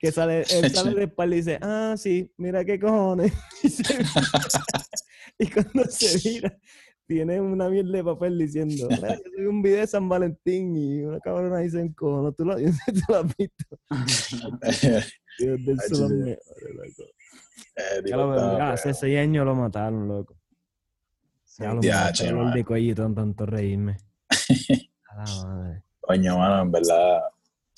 Que 0.00 0.10
sale, 0.10 0.42
él 0.50 0.70
sale 0.74 0.94
de 0.94 1.04
espalda 1.04 1.34
y 1.36 1.38
dice, 1.38 1.58
ah, 1.60 1.94
sí, 1.96 2.32
mira 2.38 2.64
qué 2.64 2.80
cojones. 2.80 3.32
Y, 3.62 3.68
se 3.68 3.96
vira. 3.98 4.10
Y 5.38 5.46
cuando 5.50 5.84
se 5.90 6.28
mira, 6.28 6.58
tiene 7.06 7.40
una 7.40 7.68
mierda 7.68 7.92
de 7.92 8.04
papel 8.04 8.38
diciendo, 8.38 8.86
"Mira, 8.88 9.14
yo 9.16 9.22
subí 9.34 9.46
un 9.46 9.62
video 9.62 9.80
de 9.80 9.86
San 9.86 10.08
Valentín 10.08 10.76
y 10.76 11.02
una 11.02 11.18
cabrona 11.20 11.58
dice 11.58 11.80
en 11.80 11.92
cojones. 11.92 12.34
¿Tú 12.36 12.44
lo, 12.44 12.56
tú 12.56 13.14
has 13.14 13.36
visto? 13.36 13.64
Dios 15.38 15.64
del 15.64 15.78
hace 18.60 18.94
seis 18.94 19.18
años 19.18 19.44
lo 19.44 19.54
mataron, 19.54 20.08
loco. 20.08 20.36
Ya 21.58 21.74
lo 21.74 21.80
Ya, 21.82 21.94
mataron, 21.94 22.12
che, 22.14 22.26
dolor 22.26 22.44
man. 22.44 22.54
de 22.54 22.64
cuellito 22.64 23.04
en 23.04 23.14
tanto 23.14 23.46
reírme. 23.46 23.96
A 25.08 25.16
la 25.16 25.44
madre. 25.44 25.82
Coño, 26.00 26.38
mano, 26.38 26.62
en 26.62 26.72
verdad. 26.72 27.20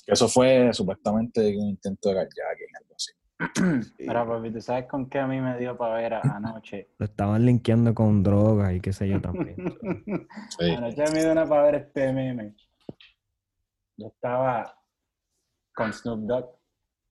Que 0.05 0.13
Eso 0.13 0.27
fue 0.27 0.69
supuestamente 0.73 1.39
un 1.57 1.69
intento 1.69 2.09
de 2.09 2.15
carjacking, 2.15 2.75
algo 2.81 2.95
así. 2.95 3.11
mira, 3.99 4.25
papi, 4.25 4.51
¿tú 4.51 4.61
sabes 4.61 4.85
con 4.85 5.09
qué 5.09 5.19
a 5.19 5.27
mí 5.27 5.39
me 5.41 5.57
dio 5.57 5.77
para 5.77 5.95
ver 5.95 6.13
anoche? 6.23 6.89
Lo 6.97 7.05
estaban 7.05 7.45
linkeando 7.45 7.93
con 7.93 8.23
drogas 8.23 8.73
y 8.73 8.79
qué 8.81 8.93
sé 8.93 9.07
yo 9.07 9.21
también. 9.21 9.55
Sí. 10.57 10.69
Anoche 10.69 11.03
me 11.13 11.21
dio 11.21 11.31
una 11.31 11.47
para 11.47 11.63
ver 11.63 11.75
este 11.75 12.11
meme. 12.13 12.55
Yo 13.97 14.07
estaba 14.07 14.75
con 15.73 15.91
Snoop 15.93 16.19
Dogg 16.21 16.49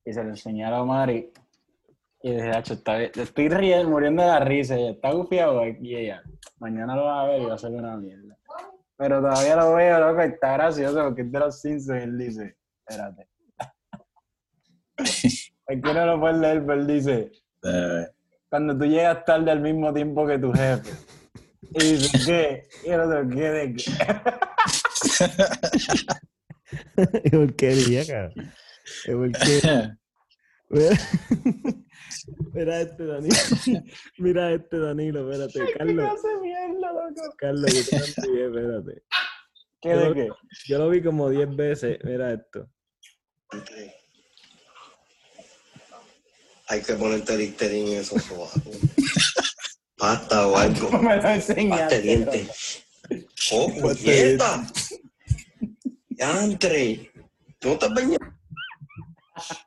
y 0.05 0.13
se 0.13 0.23
lo 0.23 0.31
enseñé 0.31 0.65
a 0.65 0.71
la 0.71 0.85
Mari 0.85 1.33
y 2.23 2.31
dije, 2.31 2.51
"Acho, 2.51 2.75
está 2.75 2.97
bien". 2.97 3.11
estoy 3.17 3.49
riendo, 3.49 3.89
muriendo 3.91 4.23
de 4.23 4.29
la 4.29 4.41
risa, 4.41 4.79
y 4.79 4.89
está 4.89 5.13
gufiado 5.13 5.67
y 5.67 5.97
ella, 5.97 6.23
mañana 6.59 6.95
lo 6.95 7.05
vas 7.05 7.25
a 7.25 7.29
ver 7.29 7.43
y 7.43 7.47
va 7.47 7.55
a 7.55 7.59
ser 7.59 7.73
una 7.73 7.97
mierda. 7.97 8.37
Pero 8.97 9.21
todavía 9.21 9.57
lo 9.57 9.75
veo, 9.75 9.99
loco, 9.99 10.23
está 10.23 10.53
gracioso 10.53 11.03
porque 11.03 11.23
es 11.23 11.33
de 11.33 11.39
los 11.39 11.61
Simpsons 11.61 12.01
y 12.01 12.05
él 12.05 12.19
dice, 12.19 12.57
espérate. 12.87 13.29
Aquí 15.69 15.81
no 15.83 16.07
lo 16.07 16.21
puedes 16.21 16.39
leer, 16.39 16.65
pero 16.67 16.81
él 16.81 16.87
dice, 16.87 17.31
Eh, 17.65 18.07
cuando 18.49 18.77
tú 18.77 18.85
llegas 18.85 19.25
tarde 19.25 19.51
al 19.51 19.61
mismo 19.61 19.93
tiempo 19.95 20.27
que 20.27 20.39
tu 20.39 20.53
jefe. 20.53 20.91
Y 21.75 21.93
dice, 21.93 22.19
¿qué? 22.27 22.69
Y 22.87 22.91
el 22.91 23.01
otro, 23.01 23.29
¿qué 23.29 23.51
de 23.51 23.75
qué? 23.75 23.85
Qué 27.25 27.31
porquería, 27.31 28.07
cabrón. 28.07 28.53
Qué 29.05 29.13
porquería. 29.13 29.99
Mira, 30.69 30.91
mira 32.55 32.81
este 32.81 33.05
Danilo. 33.05 33.37
Mira 34.19 34.53
este 34.53 34.79
Danilo, 34.79 35.31
espérate. 35.33 35.67
¿Qué 35.67 35.73
Carlos, 35.79 36.11
hace 36.13 36.37
mierda, 36.41 36.93
loco? 36.93 37.35
Carlos, 37.37 37.75
yo 37.75 37.83
te 37.91 37.97
espérate. 38.47 39.03
¿Qué 39.83 39.89
Yo 39.91 39.97
de 39.99 40.05
lo- 40.09 40.15
qué? 40.15 40.29
Yo 40.69 40.79
lo 40.79 40.89
vi 40.89 41.03
como 41.03 41.29
10 41.29 41.55
veces. 41.57 41.99
Mira 42.05 42.33
esto. 42.33 42.69
Hay 46.69 46.81
que 46.83 46.95
ponerte 46.95 47.37
listerín 47.37 47.89
en 47.89 47.99
esos 48.01 48.23
sobacos. 48.23 48.63
Pasta 49.97 50.47
o 50.47 50.57
algo. 50.57 50.89
¿Cómo 50.89 51.03
me 51.03 51.17
lo 51.17 51.29
enseñaste? 51.29 51.97
de 51.97 52.01
dientes. 52.03 52.85
¡Oh, 53.53 53.69
puñeta! 53.81 54.67
¡Ya 56.11 56.45
entré! 56.45 57.11
¿Tú 57.59 57.69
no 57.69 57.75
estás 57.75 57.91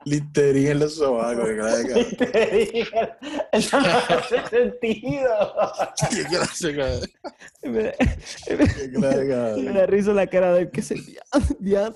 Listerín 0.06 0.68
en 0.68 0.80
los 0.80 0.96
sobacos, 0.96 1.48
dije, 1.48 2.88
Eso 3.52 3.80
no 3.80 3.88
hace 3.88 4.48
sentido. 4.50 5.30
Qué 6.10 6.24
clase, 6.26 6.76
cabrón. 6.76 7.00
Mira, 7.64 7.92
Qué 8.46 8.92
clase, 8.92 9.28
cabrón. 9.30 9.66
me 9.66 9.72
da 9.74 9.86
risa 9.86 10.14
la 10.14 10.28
cara 10.28 10.54
de 10.54 10.62
él 10.64 10.72
que 10.72 10.82
se 10.82 10.96
ya. 11.62 11.94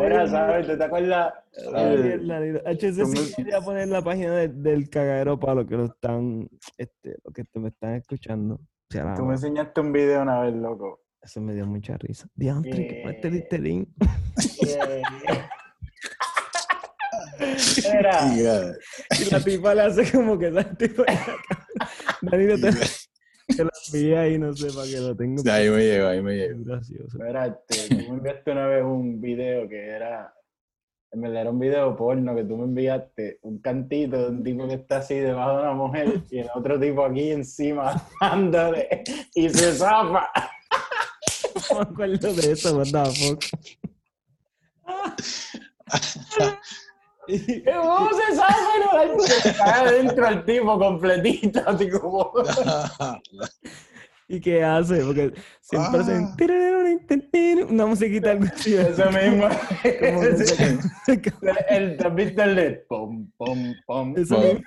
Era, 0.00 0.26
¿sabes? 0.28 0.66
¿Te, 0.78 0.84
acuerdas? 0.84 1.34
HC 1.54 3.02
Tú 3.02 3.06
me- 3.08 3.16
sí 3.16 3.34
quería 3.36 3.60
poner 3.60 3.88
la 3.88 4.02
página 4.02 4.34
de- 4.36 4.48
del 4.48 4.88
cagadero 4.88 5.38
para 5.38 5.56
los 5.56 5.66
que 5.66 5.76
lo 5.76 5.84
están, 5.86 6.48
este, 6.78 7.16
los 7.22 7.34
que 7.34 7.44
te- 7.44 7.58
me 7.60 7.68
están 7.68 7.94
escuchando. 7.96 8.54
O 8.54 8.60
sea, 8.90 9.14
Tú 9.14 9.24
me 9.24 9.34
enseñaste 9.34 9.80
un 9.80 9.92
video 9.92 10.22
una 10.22 10.40
vez, 10.40 10.54
loco. 10.54 11.03
Eso 11.24 11.40
me 11.40 11.54
dio 11.54 11.66
mucha 11.66 11.96
risa. 11.96 12.26
Diantre, 12.34 12.86
que 12.86 13.02
este 13.02 13.28
Eh. 13.28 13.30
listerín. 13.30 13.94
Era, 17.84 18.34
Y, 18.34 18.42
cabrón. 18.44 18.76
Y 19.20 19.30
la 19.30 19.40
tipa 19.40 19.74
le 19.74 19.80
hace 19.82 20.12
como 20.12 20.38
que 20.38 20.48
esa 20.48 20.64
tipa. 20.76 21.04
Danilo 22.22 22.58
te, 22.58 22.70
te 23.56 23.64
lo 23.64 23.70
envié 23.92 24.18
ahí, 24.18 24.38
no 24.38 24.54
sé, 24.54 24.68
para 24.72 24.86
que 24.86 25.00
lo 25.00 25.16
tenga. 25.16 25.42
De 25.42 25.50
ahí 25.50 25.70
me 25.70 25.84
llegó, 25.84 26.06
ahí 26.08 26.22
me. 26.22 26.44
Es 26.44 26.64
gracioso. 26.64 27.18
Mira, 27.18 27.54
tú 27.54 27.76
me 27.90 28.06
enviaste 28.06 28.52
una 28.52 28.66
vez 28.66 28.84
un 28.84 29.20
video 29.20 29.68
que 29.68 29.88
era, 29.88 30.32
en 31.12 31.20
verdad 31.20 31.40
era 31.42 31.50
un 31.50 31.58
video 31.58 31.96
porno 31.96 32.34
que 32.34 32.44
tú 32.44 32.56
me 32.56 32.64
enviaste, 32.64 33.38
un 33.42 33.58
cantito 33.58 34.18
de 34.22 34.28
un 34.28 34.42
tipo 34.42 34.66
que 34.68 34.74
está 34.74 34.98
así 34.98 35.14
debajo 35.16 35.56
de 35.56 35.62
una 35.62 35.72
mujer 35.72 36.22
y 36.30 36.38
el 36.38 36.48
otro 36.54 36.78
tipo 36.78 37.04
aquí 37.04 37.30
encima 37.30 37.94
dándole 38.20 39.02
y 39.34 39.48
se 39.48 39.72
zafa. 39.72 40.30
No 41.70 41.76
me 41.76 41.82
acuerdo 41.82 42.34
de 42.34 42.52
eso, 42.52 42.76
what 42.76 42.86
the 42.86 43.04
fuck. 43.14 43.44
Y- 47.26 47.62
¿Cómo 47.64 48.10
se 48.12 48.36
se 49.42 49.54
cae 49.56 49.86
adentro 49.88 50.28
el 50.28 50.44
tipo 50.44 50.78
completito, 50.78 51.60
así 51.66 51.88
como... 51.90 52.32
¿Y 54.28 54.40
qué 54.40 54.62
hace? 54.64 55.04
Porque 55.04 55.32
siempre 55.60 56.00
Ah. 56.00 56.02
hacen 56.02 57.68
una 57.70 57.86
musiquita 57.86 58.30
algo 58.32 58.44
así. 58.46 58.74
Eso 58.74 59.04
mismo. 59.10 59.48
El, 61.68 61.96
¿te 61.96 62.06
has 62.06 62.14
visto 62.14 62.42
el 62.42 62.56
de 62.56 62.70
pom, 62.88 63.30
pom, 63.36 63.74
pom? 63.86 64.14
Eso 64.16 64.38
mismo, 64.38 64.62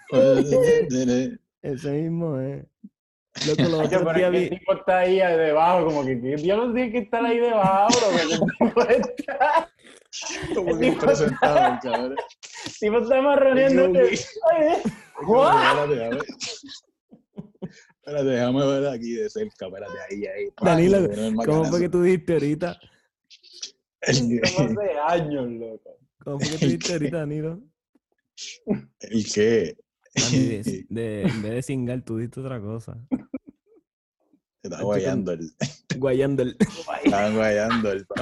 ese 1.63 1.91
mismo 1.91 2.39
es. 2.39 2.65
Loco, 3.45 3.61
Yo, 3.69 3.77
otros 3.79 4.03
pero 4.03 4.11
es 4.11 4.15
que 4.15 4.25
el 4.25 4.31
vi. 4.31 4.49
tipo 4.49 4.73
está 4.73 4.99
ahí 4.99 5.17
debajo, 5.17 5.85
como 5.85 6.05
que, 6.05 6.19
que 6.19 6.35
diablos 6.37 6.73
tiene 6.73 6.91
que 6.91 6.97
estar 6.99 7.25
ahí 7.25 7.39
debajo, 7.39 7.99
lo 7.99 8.17
que 8.17 8.23
el 8.23 8.29
tipo 8.39 8.81
está, 8.83 9.71
Como 10.55 10.79
que 10.79 10.91
presentado, 10.93 11.79
cabrón. 11.83 12.15
el 12.65 12.73
tipo 12.79 12.97
está 12.99 13.21
marroneando. 13.21 13.93
Yo 13.93 14.07
vi. 14.09 14.17
¿what? 15.27 15.53
Espérate, 15.55 15.95
déjame. 15.95 16.21
Espérate, 18.01 18.29
déjame 18.29 18.65
ver 18.65 18.87
aquí 18.87 19.11
de 19.13 19.29
cerca. 19.29 19.65
Espérate, 19.67 19.93
ahí, 20.09 20.25
ahí. 20.25 20.49
Danilo, 20.61 20.97
el 20.97 21.35
¿Cómo 21.45 21.65
fue 21.65 21.79
que 21.81 21.89
tú 21.89 22.01
dijiste 22.03 22.33
ahorita? 22.33 22.79
El, 24.01 24.41
hace 24.43 24.99
años, 25.07 25.49
loco. 25.51 25.97
¿Cómo 26.23 26.39
fue 26.39 26.49
que 26.49 26.57
tú 26.57 26.65
dijiste 26.65 26.93
ahorita, 26.93 27.17
Danilo? 27.17 27.59
el 28.99 29.33
qué. 29.33 29.75
Andy, 30.25 30.47
de, 30.63 30.85
de- 30.89 31.21
en 31.23 31.41
vez 31.41 31.51
de 31.53 31.61
singar, 31.61 32.01
tú 32.01 32.17
dijiste 32.17 32.39
otra 32.39 32.59
cosa. 32.59 32.97
Está 34.63 34.81
guayando 34.81 35.31
el. 35.31 35.51
Guayando 35.97 36.43
el. 36.43 36.57
Están 37.03 37.35
guayando 37.35 37.91
el. 37.91 38.05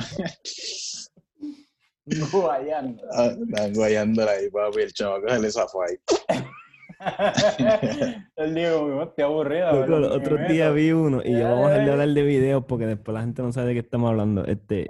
Guayando. 2.31 3.03
Están 3.09 3.73
guayando 3.73 4.29
ahí, 4.29 4.49
papi. 4.49 4.81
El 4.81 4.93
chamaco 4.93 5.27
se 5.27 5.39
le 5.39 5.51
zafó 5.51 5.81
ahí. 5.83 5.95
Él 8.35 8.53
dijo, 8.55 8.79
como, 8.81 9.03
estoy 9.03 9.23
aburrido. 9.23 9.71
Loco, 9.81 9.99
los 9.99 10.11
otros 10.15 10.47
días 10.47 10.73
vi 10.73 10.91
uno 10.91 11.21
y 11.25 11.33
yo 11.33 11.43
vamos 11.43 11.67
a 11.67 11.71
dejar 11.71 11.85
de 11.85 11.91
hablar 11.91 12.09
de 12.09 12.21
videos 12.23 12.63
porque 12.67 12.85
después 12.85 13.13
la 13.13 13.21
gente 13.21 13.41
no 13.41 13.51
sabe 13.51 13.67
de 13.69 13.73
qué 13.73 13.79
estamos 13.79 14.11
hablando. 14.11 14.45
Este, 14.45 14.85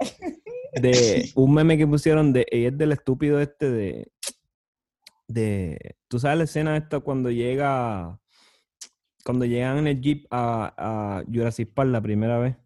de 0.80 1.30
un 1.34 1.54
meme 1.54 1.78
que 1.78 1.86
pusieron 1.86 2.32
de, 2.34 2.46
y 2.50 2.66
es 2.66 2.76
del 2.76 2.92
estúpido 2.92 3.40
este 3.40 3.70
de, 3.70 4.08
de, 5.28 5.96
tú 6.08 6.18
sabes 6.18 6.38
la 6.38 6.44
escena 6.44 6.76
esta 6.76 7.00
cuando 7.00 7.30
llega, 7.30 8.20
cuando 9.24 9.44
llegan 9.44 9.78
en 9.78 9.86
el 9.88 10.00
jeep 10.00 10.26
a, 10.30 10.74
a 10.76 11.24
Jurassic 11.24 11.72
Park 11.72 11.90
la 11.90 12.00
primera 12.00 12.38
vez. 12.38 12.56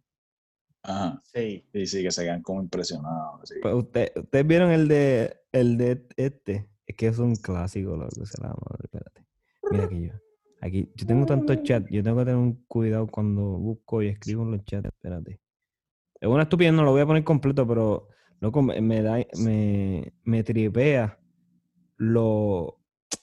Ajá. 0.82 1.20
Sí. 1.24 1.64
Sí, 1.72 1.86
sí, 1.86 2.02
que 2.02 2.10
se 2.10 2.24
quedan 2.24 2.42
como 2.42 2.62
impresionados. 2.62 3.48
sí. 3.48 3.56
Pues 3.60 3.74
usted, 3.74 4.12
ustedes 4.16 4.46
vieron 4.46 4.70
el 4.70 4.88
de, 4.88 5.36
el 5.52 5.76
de 5.76 6.06
este, 6.16 6.68
es 6.86 6.96
que 6.96 7.06
es 7.08 7.18
un 7.18 7.36
clásico, 7.36 7.96
loco, 7.96 8.24
se 8.24 8.40
la 8.40 8.48
madre, 8.48 8.84
espérate. 8.84 9.24
Mira 9.70 9.84
aquí 9.84 10.06
yo. 10.06 10.12
Aquí, 10.62 10.92
yo 10.94 11.06
tengo 11.06 11.26
tantos 11.26 11.62
chats, 11.62 11.90
yo 11.90 12.02
tengo 12.02 12.18
que 12.18 12.24
tener 12.24 12.38
un 12.38 12.64
cuidado 12.66 13.06
cuando 13.06 13.42
busco 13.42 14.02
y 14.02 14.08
escribo 14.08 14.42
en 14.42 14.52
los 14.52 14.64
chats, 14.64 14.86
espérate. 14.86 15.40
Es 16.20 16.28
una 16.28 16.42
estupidez, 16.42 16.72
no 16.72 16.84
lo 16.84 16.90
voy 16.90 17.00
a 17.00 17.06
poner 17.06 17.24
completo, 17.24 17.66
pero 17.66 18.08
loco, 18.40 18.60
me, 18.62 18.80
me 18.80 19.00
da, 19.00 19.18
me, 19.38 20.12
me 20.24 20.42
tripea 20.42 21.19
lo, 22.00 22.80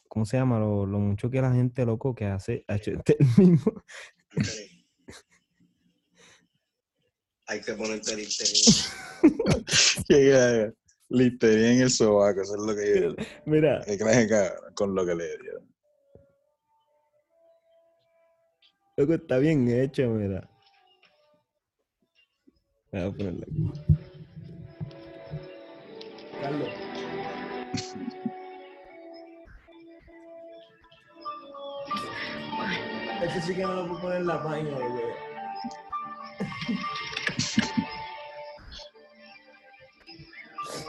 ¿cómo 0.07 0.25
se 0.25 0.37
llama? 0.37 0.59
Lo, 0.59 0.85
lo 0.85 0.99
mucho 0.99 1.31
que 1.31 1.41
la 1.41 1.51
gente, 1.51 1.83
loco, 1.83 2.13
que 2.13 2.25
hace, 2.25 2.63
ha 2.67 2.75
hecho 2.75 2.91
este 2.91 3.17
mismo. 3.37 3.83
Hay 7.47 7.59
que 7.65 7.73
ponerte 7.73 8.15
ya, 10.07 10.71
Listería 11.09 11.71
en 11.71 11.81
el 11.81 11.89
sobaco, 11.89 12.41
eso 12.41 12.55
es 12.55 12.61
lo 12.61 12.75
que 12.75 13.01
yo. 13.01 13.15
Mira, 13.45 13.81
Que 13.83 13.97
cabrón, 13.97 14.73
con 14.75 14.93
lo 14.93 15.05
que 15.05 15.15
le 15.15 15.25
dio. 15.25 15.59
loco, 18.97 19.13
está 19.15 19.39
bien 19.39 19.67
hecho, 19.69 20.07
mira. 20.09 20.47
Voy 22.91 23.01
a 23.01 23.11
ponerlo 23.11 23.43
aquí. 23.43 23.71
Carlos. 26.41 26.69
Este 33.27 33.41
sí 33.41 33.55
que 33.55 33.61
no 33.63 33.73
lo 33.73 33.87
puedo 33.87 34.01
poner 34.01 34.17
en 34.21 34.27
la 34.27 34.41
página, 34.43 34.69
porque... 34.77 35.03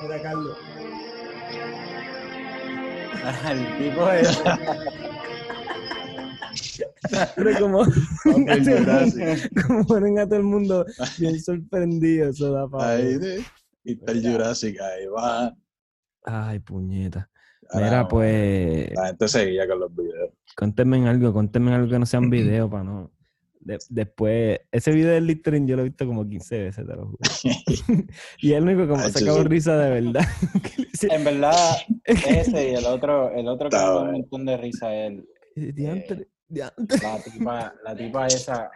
Mira, 0.03 0.23
Carlos. 0.23 0.57
El 3.51 3.79
tipo 3.79 4.11
es. 4.11 4.43
Mira 7.37 7.59
cómo, 7.61 7.85
el 7.85 8.65
Jurassic. 8.65 9.67
como 9.67 9.87
ponen 9.87 10.19
a 10.19 10.27
todo 10.27 10.37
el 10.37 10.43
mundo 10.45 10.85
bien 11.19 11.41
sorprendido. 11.41 12.31
Eso 12.31 12.53
da 12.53 12.69
para 12.69 12.91
Ahí, 12.91 13.19
de- 13.19 13.45
y 13.85 13.93
está 13.93 14.13
el 14.13 14.23
Jurassic, 14.23 14.81
ahí 14.81 15.07
va. 15.07 15.55
Ay, 16.25 16.59
puñeta. 16.61 17.29
Ahora, 17.71 17.87
Mira, 17.87 18.09
pues, 18.09 18.91
La 18.95 19.07
gente 19.09 19.29
seguía 19.29 19.67
con 19.69 19.81
los 19.81 19.95
videos. 19.95 20.31
conténme 20.57 21.09
algo, 21.09 21.33
conténme 21.33 21.75
algo 21.75 21.89
que 21.91 21.99
no 21.99 22.07
sean 22.07 22.31
videos 22.31 22.71
para 22.71 22.85
no 22.85 23.11
De- 23.61 23.79
después, 23.91 24.61
ese 24.73 24.93
video 24.93 25.13
del 25.13 25.27
Littering 25.27 25.67
yo 25.67 25.77
lo 25.77 25.83
he 25.83 25.87
visto 25.87 26.07
como 26.07 26.27
15 26.27 26.59
veces, 26.65 26.87
te 26.87 26.95
lo 26.97 27.07
juro. 27.07 27.19
y 28.39 28.53
es 28.53 28.57
el 28.57 28.63
único 28.65 28.81
que 28.87 28.93
me 28.93 28.99
ha 29.03 29.07
Hacho, 29.07 29.19
sacado 29.19 29.43
sí. 29.43 29.49
risa 29.49 29.77
de 29.79 30.01
verdad. 30.01 30.25
En 31.11 31.25
verdad, 31.25 31.77
ese 32.05 32.71
y 32.71 32.75
el 32.75 32.85
otro, 32.87 33.31
el 33.33 33.47
otro 33.47 33.69
que 33.71 33.77
me 33.77 33.83
da 33.83 34.01
un 34.01 34.13
montón 34.13 34.45
de 34.47 34.57
risa 34.57 34.95
es 34.95 35.13
el, 35.13 35.75
Diantre, 35.75 36.29
diantre. 36.49 36.99
la 37.03 37.23
tipa, 37.23 37.75
la 37.85 37.95
tipa 37.97 38.27
esa, 38.27 38.71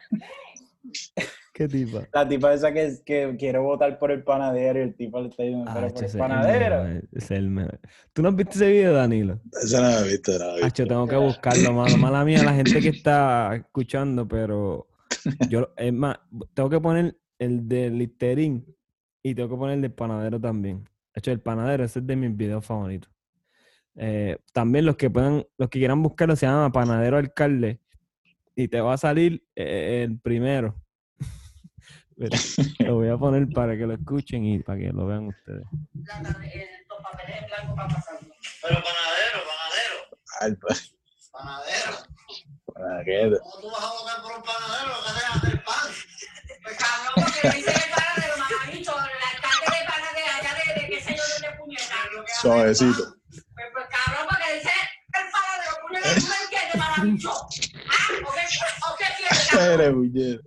¿Qué 1.52 1.68
tipo? 1.68 2.00
la 2.14 2.26
tipa 2.26 2.54
esa 2.54 2.72
que, 2.72 2.96
que 3.04 3.36
quiere 3.38 3.58
votar 3.58 3.98
por 3.98 4.10
el 4.10 4.24
panadero 4.24 4.78
y 4.78 4.82
el 4.82 4.94
tipo 4.94 5.20
le 5.20 5.28
está 5.28 5.42
diciendo, 5.42 5.70
pero 5.74 5.86
Ah, 5.86 5.90
por 5.90 6.04
ese 6.04 6.16
el 6.16 6.20
panadero. 6.20 6.86
ese 6.86 7.06
es 7.12 7.30
el 7.30 7.50
mejor. 7.50 7.78
¿Tú 8.14 8.22
no 8.22 8.30
has 8.30 8.36
visto 8.36 8.52
ese 8.54 8.70
video, 8.70 8.92
Danilo? 8.94 9.38
Esa 9.62 9.82
no 9.82 9.88
la 9.90 10.00
he 10.00 10.08
visto, 10.08 10.38
no 10.38 10.44
he 10.44 10.52
visto. 10.52 10.66
Hacho, 10.66 10.86
tengo 10.86 11.06
que 11.06 11.16
buscarlo, 11.16 11.72
mano. 11.74 11.96
Mala 11.98 12.24
mía, 12.24 12.42
la 12.42 12.54
gente 12.54 12.80
que 12.80 12.88
está 12.88 13.54
escuchando, 13.54 14.26
pero 14.26 14.88
yo, 15.50 15.68
es 15.76 15.92
más, 15.92 16.18
tengo 16.54 16.70
que 16.70 16.80
poner 16.80 17.16
el 17.38 17.68
del 17.68 17.98
Listerín 17.98 18.64
y 19.22 19.34
tengo 19.34 19.50
que 19.50 19.56
poner 19.56 19.76
el 19.76 19.82
del 19.82 19.92
panadero 19.92 20.40
también. 20.40 20.88
Hacho, 21.14 21.32
el 21.32 21.40
panadero, 21.40 21.84
ese 21.84 21.98
es 21.98 22.06
de 22.06 22.16
mis 22.16 22.34
videos 22.34 22.64
favoritos. 22.64 23.10
Eh, 23.96 24.38
también 24.54 24.86
los 24.86 24.96
que 24.96 25.10
puedan, 25.10 25.46
los 25.58 25.68
que 25.68 25.78
quieran 25.78 26.02
buscarlo 26.02 26.34
se 26.34 26.46
llama 26.46 26.72
Panadero 26.72 27.18
Alcalde 27.18 27.78
y 28.56 28.68
te 28.68 28.80
va 28.80 28.94
a 28.94 28.96
salir 28.96 29.44
eh, 29.54 30.02
el 30.08 30.18
primero. 30.18 30.81
Mira, 32.22 32.38
lo 32.88 32.94
voy 32.96 33.08
a 33.08 33.16
poner 33.16 33.48
para 33.52 33.76
que 33.76 33.86
lo 33.86 33.94
escuchen 33.94 34.44
y 34.44 34.58
para 34.60 34.78
que 34.78 34.92
lo 34.92 35.06
vean 35.06 35.26
ustedes. 35.28 35.64
Pero 38.62 38.82
panadero, 38.82 39.38
panadero, 39.50 39.96
Ay, 40.40 40.52
pues, 40.60 40.94
panadero. 41.32 41.92
para 42.74 43.04
que- 43.04 43.38
¿Cómo 43.42 43.60
tú 43.60 43.70
vas 43.70 43.82
a 43.84 43.90
votar 43.92 44.22
por 44.22 44.32
un 44.36 44.42
panadero 44.42 44.92
que 45.04 45.12
dejas 45.12 45.36
hacer 45.36 45.64
pan? 45.64 45.90
Pues 46.62 46.76
cabrón, 46.76 47.12
porque 47.16 47.48
dice 47.56 47.70
el 47.72 47.90
panadero, 47.90 48.34
mamabicho, 48.38 48.92
el 48.92 49.22
alcalde 49.34 49.66
de 49.66 49.84
panadero 49.90 50.30
allá 50.38 50.52
de, 50.54 50.80
de 50.80 50.86
qué 50.88 50.98
sé 51.02 51.10
yo, 51.16 51.22
dónde 51.32 51.50
puñeta. 51.58 51.94
Suavecito. 52.40 53.04
Pues, 53.54 53.68
pues 53.72 53.86
cabrón, 53.90 54.26
porque 54.30 54.48
dice 54.54 54.70
el 55.18 55.26
panadero, 55.32 55.72
puñeta, 55.82 56.08
¿tú 56.14 56.26
me 56.28 56.38
entiendes, 56.44 56.76
mamabicho? 56.76 57.30
¿Ah? 57.32 58.06
¿O 58.26 58.32
qué, 58.32 58.44
o 58.86 58.96
qué 58.96 59.06
quieres, 59.18 59.48
cabrón? 59.50 59.70
Eres 59.80 59.92
bullero. 59.94 60.40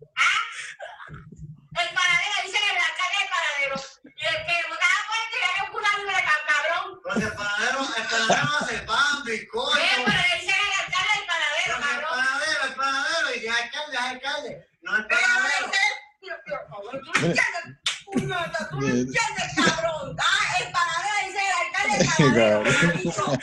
El 1.75 1.89
panadero 1.91 2.35
dice 2.45 2.57
que 2.63 2.69
el 2.71 2.79
alcalde 2.79 3.15
es 3.15 3.21
el 3.21 3.29
panadero. 3.35 3.75
Y 4.15 4.23
el 4.23 4.37
que 4.47 4.55
votaba 4.71 4.99
por 5.03 5.17
el 5.19 5.27
que 5.27 5.37
era 5.43 5.59
un 5.65 5.71
culo 5.75 5.89
libre, 5.99 6.23
cabrón. 7.21 7.23
Porque 7.23 7.25
el 7.25 7.33
panadero, 7.33 7.79
el 7.81 8.03
panadero 8.07 8.57
hace 8.59 8.77
pan, 8.79 9.23
bizcocho. 9.25 9.75
Bien, 9.77 10.03
pero 10.05 10.21
dicen 10.35 10.55
el 10.55 10.73
alcalde 10.81 11.13
es 11.13 11.19
el 11.19 11.25
panadero, 11.25 11.73
Pero 11.75 11.95
el 11.95 12.01
panadero, 12.05 12.61
el 12.65 12.75
panadero, 12.75 13.27
y 13.35 13.45
es 13.45 13.53
alcalde, 13.55 13.95
es 13.95 14.01
alcalde. 14.01 14.51
No 14.81 14.97
es 14.97 15.05
Pero 15.07 15.19
le 15.19 15.27
panadero. 15.27 15.67
mío, 16.21 16.35
cabrón, 16.45 17.01
tú 17.03 17.11
no 17.11 17.25
entiendes, 17.25 17.65
tú 18.05 18.79
no 18.79 18.87
entiendes, 18.87 19.47
cabrón. 19.55 20.15
Ah, 20.19 20.57
el 20.59 20.67
panadero 20.71 21.15
dice 21.25 21.39
el 21.45 21.53
alcalde 21.65 21.93
es 21.95 22.19
el 22.19 22.25
panadero, 22.33 22.57
mamabicho. 22.63 23.25
Vamos, 23.25 23.41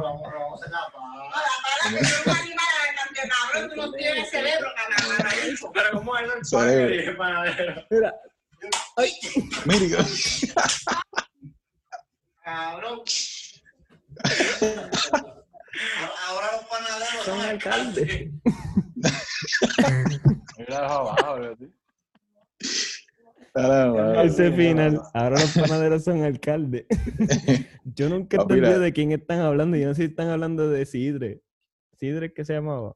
vamos, 0.00 0.22
vamos 0.32 0.62
a 0.62 0.64
sacar 0.64 0.86
pan. 0.92 1.02
Ahora, 1.02 1.52
para 1.62 1.76
que 1.82 1.98
tú 1.98 2.06
eres 2.06 2.26
un 2.26 2.32
animal, 2.36 2.74
cante, 2.96 3.20
cabrón, 3.28 3.70
tú 3.70 3.76
no 3.76 3.92
tienes 3.92 4.30
cerebro, 4.30 4.68
cabrón. 4.76 5.72
Pero 5.74 5.88
¿cómo 5.92 6.16
es 6.18 6.22
el 6.52 6.92
el 7.08 7.16
panadero? 7.16 7.86
Mira, 7.90 8.14
Mira, 9.66 9.98
Cabrón. 12.46 13.00
Ahora 16.28 16.46
los 16.52 16.64
panaderos 16.70 17.24
son 17.24 17.40
alcaldes. 17.40 18.30
Dejo 20.56 20.74
abajo. 20.74 21.38
Ese 24.22 24.52
final, 24.52 25.00
ahora 25.12 25.40
los 25.40 25.58
panaderos 25.58 26.04
son 26.04 26.22
alcaldes. 26.22 26.86
Yo 27.84 28.08
nunca 28.08 28.36
Papi, 28.36 28.54
entendí 28.54 28.78
de 28.80 28.92
quién 28.92 29.10
están 29.10 29.40
hablando. 29.40 29.76
Yo 29.76 29.88
no 29.88 29.94
sé 29.94 30.02
si 30.02 30.08
están 30.10 30.28
hablando 30.28 30.70
de 30.70 30.86
Sidre. 30.86 31.42
Sidre, 31.98 32.32
¿qué 32.32 32.44
se 32.44 32.52
llamaba? 32.52 32.94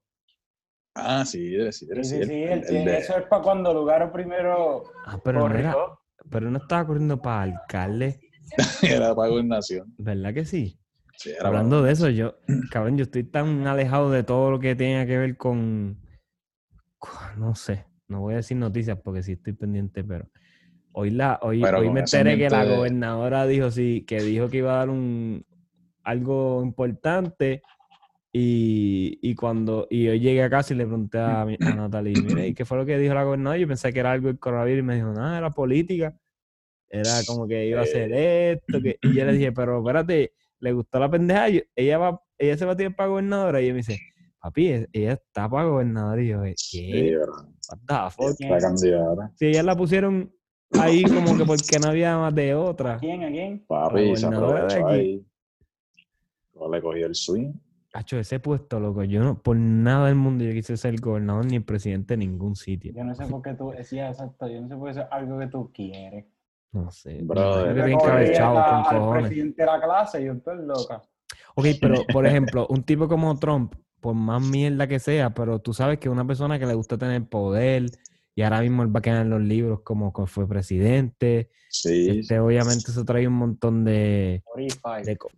Ah, 0.94 1.24
sí, 1.26 1.56
eres, 1.56 1.78
sí, 1.78 1.86
Sí, 2.02 2.14
el- 2.20 2.64
el 2.68 2.84
de- 2.84 2.98
eso 2.98 3.16
es 3.16 3.24
para 3.26 3.42
cuando 3.42 3.74
Lugaro 3.74 4.12
primero 4.12 4.84
Ah, 5.06 5.18
pero 5.24 5.40
no, 5.48 5.54
era- 5.56 5.72
corrió. 5.72 6.00
pero 6.30 6.50
no 6.52 6.58
estaba 6.58 6.86
corriendo 6.86 7.20
para 7.20 7.42
alcalde. 7.42 8.20
Era 8.82 9.14
para 9.14 9.28
gobernación. 9.30 9.94
¿Verdad 9.98 10.34
que 10.34 10.44
sí? 10.44 10.78
Sí, 11.16 11.30
era 11.30 11.48
Hablando 11.48 11.82
de 11.82 11.92
eso, 11.92 12.08
yo, 12.08 12.38
cabrón, 12.70 12.96
yo 12.96 13.02
estoy 13.02 13.24
tan 13.24 13.66
alejado 13.66 14.10
de 14.10 14.22
todo 14.22 14.50
lo 14.50 14.58
que 14.58 14.74
tenga 14.74 15.04
que 15.04 15.18
ver 15.18 15.36
con, 15.36 15.98
no 17.36 17.54
sé, 17.54 17.84
no 18.08 18.20
voy 18.20 18.34
a 18.34 18.38
decir 18.38 18.56
noticias 18.56 18.98
porque 19.02 19.22
sí 19.22 19.32
estoy 19.32 19.52
pendiente, 19.52 20.02
pero 20.02 20.30
hoy 20.92 21.10
la, 21.10 21.38
hoy, 21.42 21.60
Pero 21.60 21.80
hoy 21.80 21.90
me 21.90 22.00
enteré 22.00 22.38
que 22.38 22.48
la 22.48 22.64
gobernadora 22.64 23.46
dijo 23.46 23.70
sí, 23.70 24.04
que 24.06 24.22
dijo 24.22 24.48
que 24.48 24.58
iba 24.58 24.72
a 24.72 24.78
dar 24.78 24.90
un 24.90 25.44
algo 26.02 26.62
importante 26.64 27.62
y, 28.32 29.18
y 29.20 29.34
cuando 29.34 29.86
y 29.90 30.04
yo 30.04 30.14
llegué 30.14 30.42
a 30.42 30.50
casa 30.50 30.72
y 30.72 30.76
le 30.76 30.86
pregunté 30.86 31.18
a, 31.18 31.42
a 31.42 31.46
Natalie, 31.46 32.16
mire, 32.22 32.48
¿y 32.48 32.54
qué 32.54 32.64
fue 32.64 32.78
lo 32.78 32.86
que 32.86 32.98
dijo 32.98 33.12
la 33.12 33.24
gobernadora? 33.24 33.58
Yo 33.58 33.68
pensé 33.68 33.92
que 33.92 34.00
era 34.00 34.12
algo 34.12 34.28
del 34.28 34.38
coronavirus 34.38 34.80
y 34.80 34.82
me 34.82 34.94
dijo, 34.94 35.12
nada, 35.12 35.38
era 35.38 35.50
política. 35.50 36.16
Era 36.90 37.22
como 37.24 37.46
que 37.46 37.66
iba 37.66 37.80
a 37.80 37.84
hacer 37.84 38.12
esto, 38.12 38.82
que... 38.82 38.98
y 39.00 39.14
yo 39.14 39.24
le 39.24 39.32
dije, 39.32 39.52
pero 39.52 39.78
espérate, 39.78 40.32
le 40.58 40.72
gustó 40.72 40.98
la 40.98 41.08
pendeja, 41.10 41.46
ella 41.76 41.98
va, 41.98 42.20
ella 42.36 42.56
se 42.56 42.66
va 42.66 42.72
a 42.72 42.76
tirar 42.76 42.96
para 42.96 43.08
gobernadora 43.08 43.60
y 43.60 43.66
ella 43.66 43.74
me 43.74 43.78
dice, 43.78 43.98
papi, 44.40 44.68
e- 44.68 44.88
ella 44.92 45.12
está 45.12 45.48
para 45.48 45.68
gobernadora 45.68 46.20
y 46.20 46.28
yo, 46.28 46.42
¿qué? 46.42 46.54
Sí, 46.56 47.14
verdad. 47.14 47.48
What 47.70 47.78
the 47.86 48.38
fuck? 48.38 48.40
La. 48.50 49.30
Si 49.36 49.46
ella 49.46 49.62
la 49.62 49.76
pusieron 49.76 50.34
ahí 50.72 51.04
como 51.04 51.36
que 51.38 51.44
porque 51.44 51.78
no 51.78 51.88
había 51.88 52.18
más 52.18 52.34
de 52.34 52.54
otra. 52.54 52.98
¿Quién? 52.98 53.22
¿A 53.22 53.30
quién? 53.30 53.64
Papi, 53.66 54.16
se 54.16 54.26
gobernadora 54.26 54.66
de 54.66 54.74
aprovechó 54.74 54.88
ahí. 54.88 55.26
No 56.54 56.68
le 56.68 56.82
cogió 56.82 57.06
el 57.06 57.14
swing. 57.14 57.52
Cacho, 57.92 58.18
ese 58.18 58.38
puesto, 58.38 58.78
loco, 58.78 59.02
yo 59.02 59.20
no, 59.20 59.42
por 59.42 59.56
nada 59.56 60.06
del 60.06 60.14
mundo 60.14 60.44
yo 60.44 60.52
quise 60.52 60.76
ser 60.76 61.00
gobernador 61.00 61.44
ni 61.46 61.56
el 61.56 61.64
presidente 61.64 62.14
de 62.14 62.18
ningún 62.18 62.54
sitio. 62.54 62.92
Yo 62.94 63.02
no 63.02 63.14
sé 63.16 63.26
por 63.26 63.42
qué 63.42 63.54
tú 63.54 63.70
decías 63.70 64.12
exacto, 64.12 64.46
yo 64.48 64.60
no 64.60 64.68
sé 64.68 64.76
por 64.76 64.84
qué 64.84 64.90
eso 64.92 65.00
es 65.00 65.06
algo 65.10 65.38
que 65.40 65.46
tú 65.48 65.72
quieres. 65.72 66.26
No 66.72 66.90
sé. 66.90 67.24
Corría 67.26 68.32
chavos 68.32 68.62
a- 68.64 68.66
con 68.68 68.94
al 68.94 69.00
cojones. 69.02 69.22
presidente 69.26 69.62
de 69.62 69.66
la 69.66 69.80
clase 69.80 70.22
y 70.22 70.24
yo 70.26 70.32
estoy 70.34 70.64
loca. 70.64 71.02
Ok, 71.56 71.66
pero 71.80 72.02
por 72.12 72.26
ejemplo, 72.26 72.66
un 72.70 72.82
tipo 72.84 73.08
como 73.08 73.36
Trump, 73.38 73.74
por 74.00 74.14
más 74.14 74.40
mierda 74.42 74.86
que 74.86 74.98
sea, 74.98 75.30
pero 75.30 75.58
tú 75.58 75.72
sabes 75.74 75.98
que 75.98 76.08
una 76.08 76.26
persona 76.26 76.58
que 76.58 76.66
le 76.66 76.74
gusta 76.74 76.96
tener 76.96 77.24
poder 77.28 77.86
y 78.34 78.42
ahora 78.42 78.60
mismo 78.60 78.82
él 78.82 78.94
va 78.94 79.00
a 79.00 79.02
quedar 79.02 79.22
en 79.22 79.30
los 79.30 79.42
libros 79.42 79.80
como 79.82 80.12
que 80.12 80.26
fue 80.26 80.48
presidente. 80.48 81.50
Sí, 81.68 82.20
Este, 82.20 82.38
obviamente 82.38 82.90
eso 82.90 83.04
trae 83.04 83.26
un 83.26 83.34
montón 83.34 83.84
de, 83.84 84.42
45. 84.44 85.28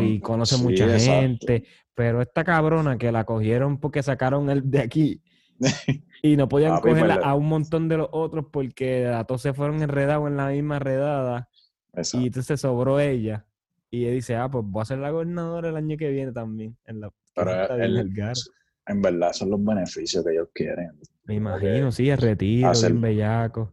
de 0.00 0.02
y 0.02 0.20
conoce 0.20 0.56
sí, 0.56 0.62
mucha 0.62 0.84
exacto. 0.84 1.20
gente. 1.20 1.64
Pero 1.94 2.22
esta 2.22 2.42
cabrona 2.44 2.96
que 2.96 3.12
la 3.12 3.24
cogieron 3.24 3.78
porque 3.78 4.02
sacaron 4.02 4.48
el 4.50 4.68
de 4.70 4.80
aquí 4.80 5.22
y 6.22 6.36
no 6.36 6.48
podían 6.48 6.80
cogerla 6.80 7.14
pues, 7.16 7.26
a 7.26 7.34
un 7.34 7.46
montón 7.48 7.88
de 7.88 7.96
los 7.98 8.08
otros 8.12 8.46
porque 8.52 9.06
a 9.06 9.24
todos 9.24 9.42
se 9.42 9.52
fueron 9.52 9.82
enredados 9.82 10.28
en 10.28 10.36
la 10.36 10.48
misma 10.48 10.78
redada 10.78 11.48
exacto. 11.94 12.22
y 12.24 12.26
entonces 12.28 12.60
sobró 12.60 13.00
ella. 13.00 13.44
Y 13.90 14.04
ella 14.04 14.12
dice, 14.14 14.36
ah, 14.36 14.50
pues 14.50 14.64
voy 14.66 14.82
a 14.82 14.84
ser 14.84 14.98
la 14.98 15.10
gobernadora 15.10 15.70
el 15.70 15.76
año 15.76 15.96
que 15.96 16.10
viene 16.10 16.30
también. 16.32 16.76
En 16.84 17.00
la, 17.00 17.10
Pero 17.34 17.74
el- 17.74 17.96
el. 17.98 18.12
En 18.86 19.02
verdad, 19.02 19.32
son 19.32 19.50
los 19.50 19.62
beneficios 19.64 20.24
que 20.24 20.32
ellos 20.32 20.48
quieren. 20.52 20.92
Me 21.24 21.34
imagino, 21.34 21.90
sí, 21.92 22.08
el 22.10 22.18
retiro, 22.18 22.68
hacer- 22.70 22.92
bien 22.92 23.02
bellaco. 23.02 23.72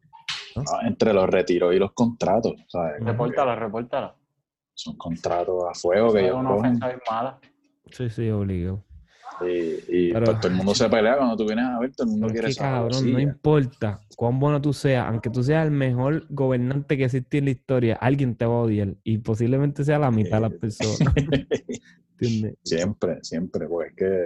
¿no? 0.56 0.64
Entre 0.88 1.14
los 1.14 1.30
retiros 1.30 1.76
y 1.76 1.80
los 1.80 1.92
contratos, 1.92 2.54
¿sabes? 2.70 3.02
Repórtala, 3.02 3.56
repórtala. 3.56 4.16
Son 4.74 4.96
contratos 4.98 5.64
a 5.70 5.74
fuego 5.74 6.14
que 6.14 6.20
Eso 6.20 6.28
es 6.28 6.32
ellos 6.32 6.40
una 6.40 6.50
cogen. 6.50 6.66
ofensa 6.66 6.86
armada. 6.86 7.40
Sí, 7.92 8.10
sí, 8.10 8.30
obligado. 8.30 8.85
Y, 9.42 10.08
y, 10.08 10.14
Pero- 10.14 10.26
pues, 10.26 10.40
todo 10.40 10.48
el 10.52 10.58
mundo 10.58 10.74
se 10.76 10.90
pelea 10.90 11.18
cuando 11.18 11.36
tú 11.36 11.46
vienes 11.46 11.66
a 11.66 11.80
ver, 11.80 11.92
todo 11.94 12.06
el 12.08 12.12
mundo 12.12 12.28
quiere 12.30 12.54
saber. 12.54 12.92
cabrón, 12.92 13.12
no 13.14 13.20
importa 13.20 14.00
cuán 14.16 14.40
bueno 14.40 14.62
tú 14.62 14.72
seas, 14.72 15.06
aunque 15.08 15.30
tú 15.30 15.44
seas 15.44 15.66
el 15.66 15.72
mejor 15.72 16.26
gobernante 16.30 16.96
que 16.98 17.06
existe 17.06 17.40
en 17.40 17.46
la 17.46 17.52
historia, 17.52 17.96
alguien 17.96 18.36
te 18.36 18.46
va 18.46 18.54
a 18.56 18.60
odiar 18.62 18.96
y 19.04 19.18
posiblemente 19.18 19.84
sea 19.84 20.00
la 20.00 20.10
mitad 20.12 20.38
de 20.38 20.50
las 20.50 20.54
personas. 20.54 21.14
¿Entiendes? 22.18 22.56
siempre, 22.64 23.20
siempre, 23.24 23.68
porque 23.68 23.90
es 23.90 23.96
que 23.96 24.26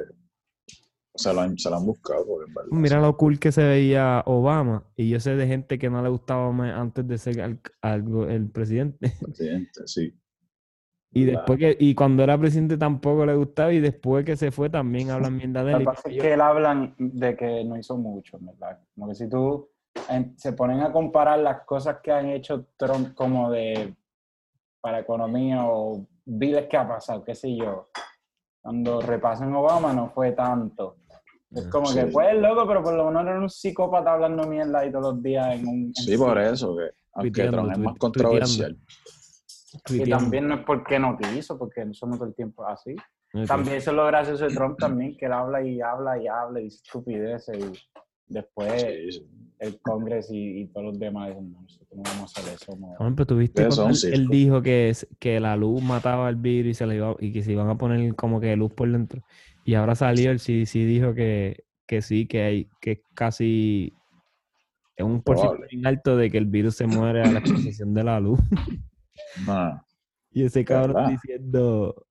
se 1.16 1.34
lo 1.34 1.42
han, 1.42 1.58
se 1.58 1.70
lo 1.72 1.78
han 1.78 1.86
buscado. 1.88 2.26
Verdad, 2.38 2.70
Mira 2.72 3.02
lo 3.02 3.18
cool 3.18 3.40
que 3.40 3.52
se 3.52 3.64
veía 3.64 4.22
Obama 4.28 4.84
y 4.96 5.10
yo 5.10 5.20
sé 5.20 5.36
de 5.36 5.48
gente 5.48 5.80
que 5.80 5.90
no 5.90 6.02
le 6.04 6.10
gustaba 6.10 6.52
más 6.52 6.72
antes 6.76 7.08
de 7.08 7.18
ser 7.18 7.42
al- 7.42 7.60
el 8.30 8.48
presidente. 8.52 9.14
presidente, 9.20 9.82
sí. 9.86 10.14
Y 11.12 11.26
después 11.26 11.58
que, 11.58 11.76
y 11.80 11.96
cuando 11.96 12.24
era 12.24 12.38
presidente 12.38 12.78
tampoco 12.78 13.26
le 13.26 13.34
gustaba 13.36 13.74
y 13.74 13.80
después 13.80 14.24
que 14.24 14.38
se 14.38 14.52
fue 14.52 14.70
también 14.70 15.10
hablan 15.10 15.38
mierda 15.38 15.64
de 15.64 15.72
Lo 15.72 15.78
él. 15.78 15.80
que 15.80 15.84
y 15.84 15.86
pasa 15.96 16.10
es 16.10 16.22
que 16.22 16.34
él 16.34 16.42
hablan 16.42 16.96
de 17.00 17.36
que 17.36 17.64
no 17.66 17.78
hizo 17.78 17.98
mucho, 17.98 18.38
¿verdad? 18.40 18.80
Como 18.94 19.08
que 19.10 19.16
si 19.16 19.28
tú 19.28 19.70
en- 20.08 20.38
se 20.38 20.54
ponen 20.54 20.82
a 20.82 20.92
comparar 20.92 21.40
las 21.40 21.62
cosas 21.64 21.98
que 22.04 22.12
han 22.12 22.30
hecho 22.30 22.68
Trump 22.78 23.16
como 23.16 23.50
de 23.50 23.96
para 24.82 25.00
economía 25.00 25.66
o 25.66 26.06
viles 26.26 26.68
que 26.68 26.78
ha 26.78 26.88
pasado, 26.88 27.24
qué 27.24 27.34
sé 27.34 27.56
yo. 27.56 27.90
Cuando 28.62 29.02
repasan 29.02 29.54
Obama 29.56 29.92
no 29.94 30.10
fue 30.10 30.34
tanto. 30.34 30.98
Es 31.52 31.66
como 31.70 31.88
Sí. 31.88 31.98
que, 32.00 32.06
pues, 32.06 32.36
loco, 32.40 32.68
pero 32.68 32.84
por 32.84 32.94
lo 32.94 33.08
menos 33.08 33.24
era 33.26 33.40
un 33.40 33.50
psicópata 33.50 34.14
hablando 34.14 34.46
mierda 34.46 34.80
ahí 34.80 34.92
todos 34.92 35.16
los 35.16 35.24
días 35.24 35.56
en 35.56 35.68
un... 35.68 35.76
en 35.88 35.94
Sí, 35.96 36.16
por 36.16 36.38
eso, 36.38 36.76
que 36.78 36.92
aunque 37.14 37.48
Tron 37.48 37.72
es 37.72 37.78
más 37.80 37.98
controversial. 37.98 38.78
Y 39.90 40.10
también 40.10 40.48
no 40.48 40.56
es 40.56 40.62
porque 40.66 41.00
no 41.00 41.18
quiso, 41.18 41.58
porque 41.58 41.86
no 41.86 41.94
somos 41.94 42.18
todo 42.18 42.28
el 42.28 42.36
tiempo 42.36 42.66
así. 42.66 42.96
Ok. 43.34 43.46
También 43.48 43.78
eso 43.78 43.92
es 43.92 43.96
lo 43.96 44.06
gracioso 44.08 44.48
de 44.48 44.56
Trump 44.56 44.78
también, 44.80 45.16
que 45.18 45.26
él 45.28 45.34
habla 45.34 45.62
y 45.64 45.80
habla 45.82 46.18
y 46.22 46.28
habla 46.28 46.60
y 46.60 46.64
dice 46.66 46.82
estupideces 46.86 47.58
y 47.60 48.34
después 48.34 49.22
el 49.60 49.80
Congreso 49.82 50.34
y, 50.34 50.62
y 50.62 50.68
todos 50.68 50.88
los 50.88 51.00
demás 51.00 51.30
dicen, 51.30 51.52
no, 51.52 51.62
nosotros 51.62 51.90
no 51.96 52.04
vamos 52.04 52.38
a 52.38 52.42
hacer 52.42 52.54
eso. 52.54 52.76
no". 52.76 52.88
Por 52.96 53.06
ejemplo, 53.06 53.26
tuviste 53.26 53.62
él, 53.64 53.70
él 54.14 54.28
dijo 54.30 54.62
que, 54.62 54.90
es- 54.90 55.08
que 55.20 55.40
la 55.40 55.56
luz 55.56 55.82
mataba 55.84 56.30
el 56.30 56.36
virus 56.38 56.72
y, 56.72 56.74
se 56.74 56.88
le 56.88 56.96
iba, 56.96 57.16
y 57.20 57.32
que 57.32 57.44
se 57.44 57.52
iban 57.52 57.70
a 57.70 57.78
poner 57.78 58.16
como 58.16 58.40
que 58.40 58.56
luz 58.56 58.74
por 58.74 58.90
dentro. 58.92 59.22
Y 59.66 59.76
ahora 59.76 59.96
salió 59.96 60.32
el 60.32 60.40
CDC 60.40 60.80
dijo 60.86 61.14
que, 61.14 61.66
que 61.86 62.02
sí, 62.02 62.26
que 62.28 62.42
hay 62.44 62.68
que 62.82 63.04
casi 63.14 63.94
es 64.96 65.06
un 65.06 65.22
porcentaje 65.22 65.80
alto 65.86 66.18
de 66.18 66.30
que 66.30 66.38
el 66.38 66.46
virus 66.46 66.76
se 66.76 66.88
muere 66.88 67.22
a 67.22 67.32
la 67.32 67.40
exposición 67.40 67.94
de 67.94 68.04
la 68.04 68.20
luz. 68.20 68.40
No, 69.46 69.84
Y 70.32 70.44
ese 70.46 70.64
cabrón 70.66 70.94
¿Verdad? 70.96 71.10
diciendo, 71.12 72.06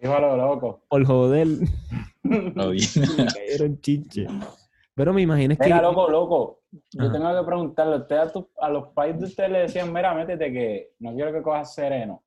Dijo 0.00 0.18
lo 0.18 0.36
loco. 0.36 0.82
por 0.88 1.04
joder, 1.04 1.46
no 2.22 2.70
vi. 2.70 2.80
me 3.18 3.26
cayeron 3.32 3.80
chinche. 3.80 4.26
Pero 4.94 5.12
me 5.12 5.22
imagino 5.22 5.56
que... 5.56 5.64
Mira, 5.64 5.80
loco, 5.82 6.08
loco. 6.08 6.60
Yo 6.92 7.04
Ajá. 7.04 7.12
tengo 7.12 7.40
que 7.40 7.46
preguntarle, 7.46 7.96
¿usted 7.96 8.16
a, 8.16 8.32
tu- 8.32 8.48
a 8.60 8.68
los 8.70 8.88
pais 8.88 9.18
de 9.18 9.24
ustedes 9.26 9.50
le 9.50 9.58
decían, 9.60 9.92
mira, 9.92 10.12
métete 10.14 10.52
que 10.52 10.92
no 11.00 11.14
quiero 11.14 11.32
que 11.32 11.42
cojas 11.42 11.74
sereno? 11.74 12.22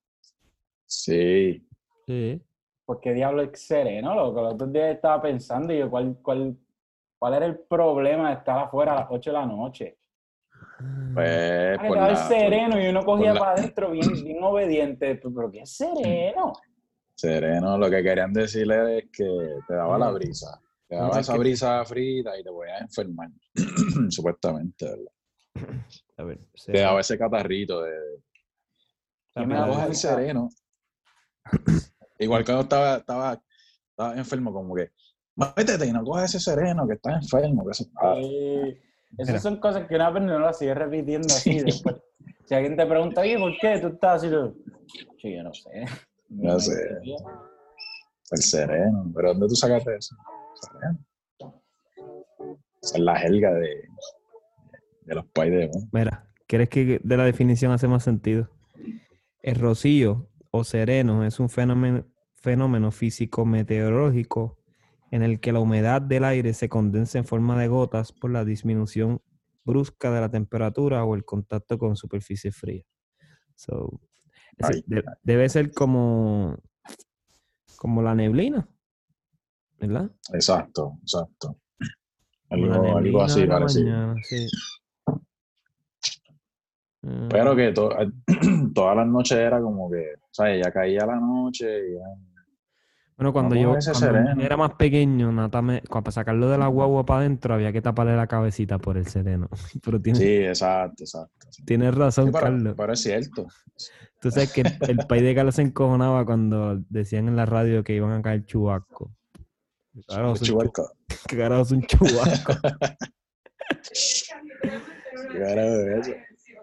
Sí, 0.85 1.65
Sí. 2.07 2.41
¿Por 2.85 2.99
qué 2.99 3.13
diablo 3.13 3.43
es 3.43 3.61
sereno, 3.61 4.15
loco? 4.15 4.41
Los 4.41 4.53
otros 4.55 4.73
días 4.73 4.95
estaba 4.95 5.21
pensando 5.21 5.71
y 5.71 5.77
yo, 5.77 5.91
¿cuál, 5.91 6.17
cuál, 6.23 6.57
¿cuál 7.19 7.33
era 7.35 7.45
el 7.45 7.59
problema 7.59 8.29
de 8.29 8.35
estar 8.37 8.57
afuera 8.57 8.93
a 8.93 9.01
las 9.01 9.07
8 9.11 9.29
de 9.29 9.37
la 9.37 9.45
noche? 9.45 9.98
Pues 11.13 11.77
Ah, 11.79 11.87
por 11.87 12.15
sereno 12.15 12.81
y 12.81 12.87
uno 12.87 13.03
cogía 13.05 13.33
la- 13.33 13.39
para 13.39 13.51
adentro 13.53 13.91
bien, 13.91 14.13
bien 14.23 14.43
obediente. 14.43 15.15
Pero, 15.15 15.33
¿pero 15.35 15.51
qué 15.51 15.65
sereno? 15.65 16.53
Sereno, 17.15 17.77
lo 17.77 17.89
que 17.89 18.01
querían 18.01 18.31
decirle 18.31 18.99
es 18.99 19.05
que 19.11 19.25
te 19.67 19.73
daba 19.73 19.97
la 19.97 20.07
Ah. 20.07 20.11
brisa. 20.11 20.61
Te 20.87 20.95
Ah, 20.95 21.01
daba 21.01 21.11
es 21.11 21.17
esa 21.19 21.33
que- 21.33 21.39
brisa 21.39 21.85
frita 21.85 22.39
y 22.39 22.43
te 22.43 22.49
podías 22.49 22.81
enfermar. 22.81 23.29
Supuestamente, 24.09 24.85
¿verdad? 24.85 25.11
A 26.17 26.23
ver, 26.23 26.39
Te 26.65 26.79
daba 26.79 26.99
ese 27.01 27.17
catarrito 27.17 27.81
de. 27.83 27.93
Y 29.35 29.39
me 29.41 29.45
"Mira, 29.47 29.61
da 29.61 29.67
coge 29.67 29.85
el 29.87 29.95
sereno. 29.95 30.49
Igual 32.19 32.43
cuando 32.45 32.63
estaba, 32.63 32.97
estaba, 32.97 33.41
estaba 33.91 34.17
enfermo, 34.17 34.51
como 34.53 34.75
que, 34.75 34.91
métete 35.35 35.85
y 35.87 35.91
no 35.93 36.03
coges 36.03 36.35
ese 36.35 36.39
sereno 36.51 36.87
que 36.87 36.95
estás 36.95 37.21
enfermo. 37.23 37.63
Que 37.65 37.71
eso, 37.71 37.85
ah, 38.01 38.15
Eh, 38.17 38.81
esas 39.17 39.27
Mira. 39.27 39.39
son 39.39 39.57
cosas 39.57 39.87
que 39.87 39.95
una 39.95 40.09
y 40.09 40.21
no 40.21 40.39
las 40.39 40.57
sigue 40.57 40.73
repitiendo 40.73 41.27
así 41.27 41.59
después. 41.59 41.95
Si 42.45 42.55
alguien 42.55 42.75
te 42.77 42.85
pregunta, 42.85 43.21
oye, 43.21 43.37
¿por 43.37 43.57
qué 43.59 43.79
tú 43.79 43.87
estás 43.87 44.23
así? 44.23 44.29
Tú, 44.29 44.55
"Sí, 45.21 45.35
yo 45.35 45.43
no 45.43 45.53
sé. 45.53 45.69
No 46.29 46.59
sé. 46.59 46.73
el 48.31 48.37
sereno. 48.41 49.11
¿Pero 49.15 49.29
dónde 49.29 49.47
tú 49.47 49.55
sacaste 49.55 49.95
eso? 49.95 50.15
Sereno. 50.55 50.99
Esa 52.81 52.95
es 52.97 52.99
la 53.03 53.17
jerga 53.17 53.53
de, 53.53 53.69
de 55.05 55.15
los 55.15 55.25
pais 55.27 55.51
de. 55.51 55.67
¿no? 55.67 55.87
Mira, 55.91 56.27
¿crees 56.47 56.69
que 56.69 56.99
de 57.03 57.17
la 57.17 57.25
definición 57.25 57.71
hace 57.71 57.87
más 57.87 58.03
sentido? 58.03 58.49
El 59.41 59.55
rocío 59.55 60.27
o 60.51 60.63
sereno 60.63 61.25
es 61.25 61.39
un 61.39 61.49
fenómeno, 61.49 62.05
fenómeno 62.35 62.91
físico 62.91 63.45
meteorológico 63.45 64.58
en 65.11 65.23
el 65.23 65.39
que 65.39 65.51
la 65.51 65.59
humedad 65.59 66.01
del 66.01 66.23
aire 66.23 66.53
se 66.53 66.69
condensa 66.69 67.17
en 67.17 67.25
forma 67.25 67.59
de 67.59 67.67
gotas 67.67 68.11
por 68.11 68.31
la 68.31 68.45
disminución 68.45 69.21
brusca 69.63 70.11
de 70.11 70.21
la 70.21 70.29
temperatura 70.29 71.03
o 71.03 71.15
el 71.15 71.25
contacto 71.25 71.77
con 71.77 71.95
superficie 71.95 72.51
fría. 72.51 72.83
So, 73.55 73.99
ese 74.57 74.73
Ay, 74.73 74.83
de- 74.87 75.03
debe 75.23 75.49
ser 75.49 75.71
como, 75.71 76.57
como 77.77 78.01
la 78.01 78.15
neblina, 78.15 78.67
¿verdad? 79.79 80.11
Exacto, 80.33 80.97
exacto. 81.01 81.59
Algo, 82.49 83.21
así 83.21 83.45
parecido. 83.45 84.15
sí. 84.23 84.47
Mm. 87.01 87.29
Pero 87.29 87.55
que 87.55 87.71
to- 87.71 87.95
todas 88.73 88.97
las 88.97 89.07
noches 89.07 89.37
era 89.37 89.61
como 89.61 89.89
que, 89.89 90.15
¿sabes? 90.31 90.61
Ya 90.63 90.71
caía 90.71 91.05
la 91.05 91.15
noche 91.19 91.89
y 91.89 91.93
ya. 91.93 92.28
Bueno, 93.19 93.33
cuando 93.33 93.55
yo 93.55 93.71
cuando 93.71 93.81
sereno. 93.93 94.41
era 94.41 94.55
más 94.55 94.75
pequeño, 94.75 95.29
Nata 95.33 95.61
me- 95.61 95.81
para 95.81 96.09
sacarlo 96.09 96.49
de 96.49 96.57
la 96.57 96.67
guagua 96.67 97.05
para 97.05 97.19
adentro 97.19 97.53
había 97.53 97.73
que 97.73 97.81
taparle 97.81 98.15
la 98.15 98.27
cabecita 98.27 98.77
por 98.79 98.95
el 98.95 99.07
sereno. 99.07 99.49
Pero 99.83 100.01
tienes, 100.01 100.21
Sí, 100.21 100.35
exacto, 100.37 101.03
exacto. 101.03 101.47
tienes 101.65 101.93
razón, 101.95 102.27
Sí, 102.27 102.31
pero, 102.31 102.43
Carlos. 102.45 102.73
pero 102.77 102.93
es 102.93 103.01
cierto. 103.01 103.47
Tú 104.21 104.31
sabes 104.31 104.53
que 104.53 104.61
el, 104.61 104.77
el 104.87 104.97
país 105.05 105.21
de 105.23 105.35
Carlos 105.35 105.55
se 105.55 105.63
encojonaba 105.63 106.25
cuando 106.25 106.81
decían 106.89 107.27
en 107.27 107.35
la 107.35 107.45
radio 107.45 107.83
que 107.83 107.93
iban 107.93 108.11
a 108.13 108.21
caer 108.21 108.45
chubasco. 108.45 109.11
¿Qué 109.93 110.01
carajo 110.07 110.33
es 110.35 110.41
un 110.41 110.47
chu- 110.47 110.51
Chihuahua. 110.51 110.91
qué 111.27 111.37
carajo 111.37 111.61
es 111.63 111.71
un 111.71 111.81
es 115.35 116.07
eso? 116.07 116.13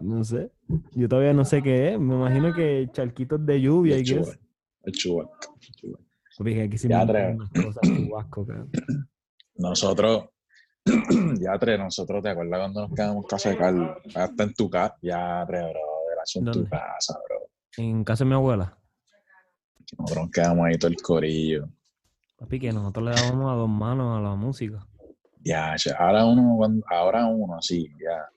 No 0.01 0.25
sé. 0.25 0.51
Yo 0.93 1.07
todavía 1.09 1.35
no 1.35 1.45
sé 1.45 1.63
qué 1.63 1.93
es. 1.95 2.01
Me 2.01 2.15
imagino 2.15 2.55
que 2.55 2.89
charquitos 2.93 3.45
de 3.45 3.61
lluvia 3.61 3.97
y 3.97 4.01
El 4.01 4.05
qué 4.07 4.13
es. 4.13 4.17
Chihuahua. 4.17 4.39
El 4.85 4.93
Chihuahua. 4.93 5.39
Porque 6.37 6.63
aquí 6.63 6.77
se 6.79 6.89
Ya, 6.89 7.03
inventan 7.03 7.15
tres. 7.17 7.35
unas 7.37 7.51
cosas 7.75 7.83
chubasco, 7.97 8.47
cabrón. 8.47 8.71
Nosotros, 9.57 10.25
ya 11.41 11.59
tres, 11.59 11.79
nosotros, 11.79 12.23
¿te 12.23 12.29
acuerdas 12.29 12.61
cuando 12.61 12.83
nos 12.83 12.95
quedamos 12.95 13.17
en 13.25 13.29
casa 13.29 13.51
de 13.51 13.57
Carlos? 13.57 13.97
Hasta 14.15 14.43
en 14.45 14.55
tu 14.55 14.69
casa. 14.71 14.97
Ya 15.01 15.45
tres, 15.47 15.63
bro. 15.63 15.81
Era 16.13 16.23
en 16.35 16.53
tu 16.53 16.69
casa, 16.69 17.19
bro. 17.27 17.49
En 17.79 18.05
casa 18.05 18.25
de 18.25 18.29
mi 18.29 18.35
abuela. 18.35 18.77
Nosotros 19.99 20.25
nos 20.25 20.31
quedamos 20.31 20.67
ahí 20.67 20.77
todo 20.79 20.91
el 20.91 20.97
corillo. 21.01 21.69
Papi, 22.37 22.61
que 22.61 22.73
nosotros 22.73 23.05
le 23.07 23.13
dábamos 23.13 23.51
a 23.51 23.55
dos 23.57 23.69
manos 23.69 24.19
a 24.19 24.21
la 24.21 24.35
música. 24.35 24.87
Ya, 25.41 25.75
ahora 25.99 26.27
uno, 26.27 26.55
cuando- 26.57 26.85
ahora 26.91 27.27
uno 27.27 27.57
así, 27.57 27.89
ya. 28.03 28.29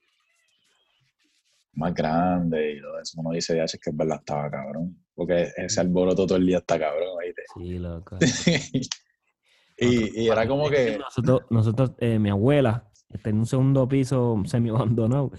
Más 1.80 1.94
grande 1.94 2.74
y 2.74 2.82
todo 2.82 3.00
eso. 3.00 3.20
Uno 3.22 3.32
dice, 3.32 3.56
ya, 3.56 3.66
che, 3.66 3.80
que 3.80 3.90
es 3.90 3.96
verdad, 3.96 4.18
estaba 4.20 4.52
cabrón. 4.52 4.98
Porque 5.16 5.50
ese 5.56 5.80
alboroto 5.80 6.28
todo 6.28 6.38
el 6.38 6.46
día 6.46 6.58
está 6.58 6.78
cabrón, 6.78 7.18
¿viste? 7.26 7.44
Sí, 7.56 7.80
loco. 7.80 8.18
y, 9.78 10.22
y 10.24 10.28
era 10.30 10.48
como 10.48 10.70
que. 10.70 10.98
Nosotros, 10.98 11.42
nosotros 11.50 11.92
eh, 12.00 12.20
mi 12.20 12.30
abuela, 12.30 12.90
está 13.10 13.30
en 13.30 13.38
un 13.40 13.46
segundo 13.46 13.88
piso 13.88 14.42
semi 14.46 14.70
abandonado. 14.70 15.32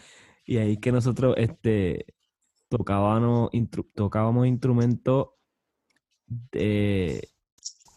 Y 0.46 0.56
ahí 0.56 0.78
que 0.78 0.90
nosotros 0.92 1.34
este, 1.36 2.06
tocábamos, 2.68 3.50
instru- 3.52 3.90
tocábamos 3.94 4.46
instrumentos 4.46 5.28
de 6.26 7.28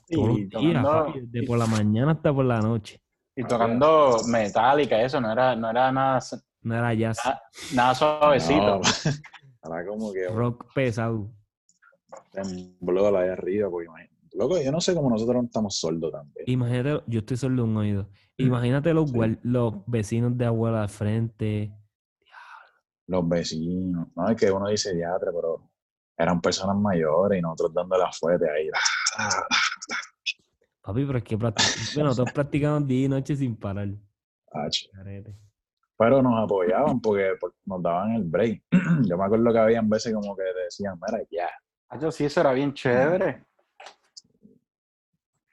todos 0.10 0.28
los 0.28 0.38
días, 0.50 0.84
papi, 0.86 1.20
de 1.28 1.44
por 1.44 1.58
la 1.58 1.66
mañana 1.66 2.12
hasta 2.12 2.34
por 2.34 2.46
la 2.46 2.60
noche. 2.60 3.02
y 3.36 3.44
tocando 3.46 4.18
metálica, 4.28 5.02
eso, 5.02 5.20
no 5.22 5.32
era, 5.32 5.56
no 5.56 5.70
era 5.70 5.92
nada, 5.92 6.20
No 6.64 6.76
era 6.76 6.94
jazz, 6.94 7.20
Ah, 7.26 7.42
nada 7.74 7.94
suavecito. 7.96 8.80
No, 8.80 8.82
era 9.78 9.86
como 9.86 10.14
que 10.14 10.28
rock 10.30 10.72
pesado. 10.74 11.30
tembló 12.32 13.12
la 13.12 13.22
de 13.22 13.32
arriba, 13.34 13.70
porque 13.70 13.86
imagínate. 13.88 14.14
Loco, 14.36 14.60
yo 14.60 14.72
no 14.72 14.82
sé 14.82 14.96
cómo 14.96 15.10
nosotros 15.12 15.36
no 15.36 15.44
estamos 15.44 15.78
sordos 15.78 16.12
también. 16.12 16.46
Imagínate, 16.48 17.04
yo 17.06 17.20
estoy 17.20 17.38
solo 17.38 17.58
de 17.58 17.70
un 17.70 17.78
oído. 17.78 18.10
Imagínate 18.38 18.94
los, 18.94 19.12
Sí. 19.12 19.18
los 19.44 19.74
vecinos 19.86 20.36
de 20.38 20.46
abuela 20.46 20.82
al 20.84 20.90
frente. 20.90 21.72
Los 23.08 23.28
vecinos. 23.30 24.08
No, 24.16 24.30
es 24.30 24.36
que 24.38 24.50
uno 24.50 24.70
dice 24.70 24.94
diatre, 24.96 25.30
pero 25.34 25.70
eran 26.18 26.42
personas 26.42 26.76
mayores 26.78 27.38
y 27.38 27.42
nosotros 27.42 27.74
dando 27.74 27.98
la 27.98 28.12
fuerte 28.12 28.50
ahí. 28.50 28.70
Papi, 30.82 31.06
pero 31.06 31.18
es 31.20 31.24
que 31.24 31.38
practic- 31.38 31.94
bueno, 31.96 32.10
nosotros 32.10 32.34
practicamos 32.34 32.88
día 32.88 33.06
y 33.06 33.10
noche 33.10 33.36
sin 33.36 33.56
parar. 33.56 33.90
Ach. 34.52 34.76
Pero 36.04 36.22
nos 36.22 36.44
apoyaban 36.44 37.00
porque, 37.00 37.32
porque 37.40 37.58
nos 37.66 37.82
daban 37.82 38.12
el 38.16 38.24
break. 38.24 38.62
Yo 39.08 39.18
me 39.18 39.24
acuerdo 39.24 39.54
que 39.54 39.60
habían 39.60 39.90
veces 39.90 40.14
como 40.14 40.36
que 40.36 40.44
decían, 40.66 41.00
mira, 41.08 41.24
ya. 41.32 41.50
Ah, 41.90 41.98
yo 41.98 42.12
sí, 42.12 42.26
eso 42.26 42.42
era 42.42 42.52
bien 42.54 42.74
chévere. 42.74 43.46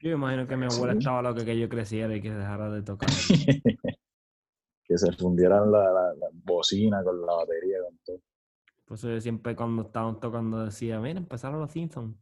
Yo 0.01 0.09
me 0.11 0.15
imagino 0.15 0.47
que 0.49 0.57
mi 0.57 0.65
abuela 0.65 0.93
Sí. 0.95 0.99
estaba 0.99 1.21
loca 1.23 1.45
que 1.45 1.59
yo 1.59 1.69
creciera 1.69 2.17
y 2.17 2.23
que 2.23 2.31
dejara 2.33 2.71
de 2.71 2.83
tocar. 2.83 3.09
que 4.85 4.99
se 4.99 5.13
fundieran 5.13 5.71
la, 5.71 5.85
la, 5.93 6.15
la 6.15 6.27
bocina 6.33 7.05
con 7.05 7.21
la 7.25 7.35
batería, 7.35 7.77
con 7.87 7.99
todo. 8.05 8.21
Por 8.87 8.97
eso 8.97 9.09
yo 9.11 9.21
siempre 9.21 9.55
cuando 9.55 9.83
estaban 9.83 10.19
tocando 10.19 10.65
decía, 10.65 10.99
mira, 10.99 11.19
empezaron 11.21 11.61
los 11.61 11.71
Simpsons. 11.71 12.17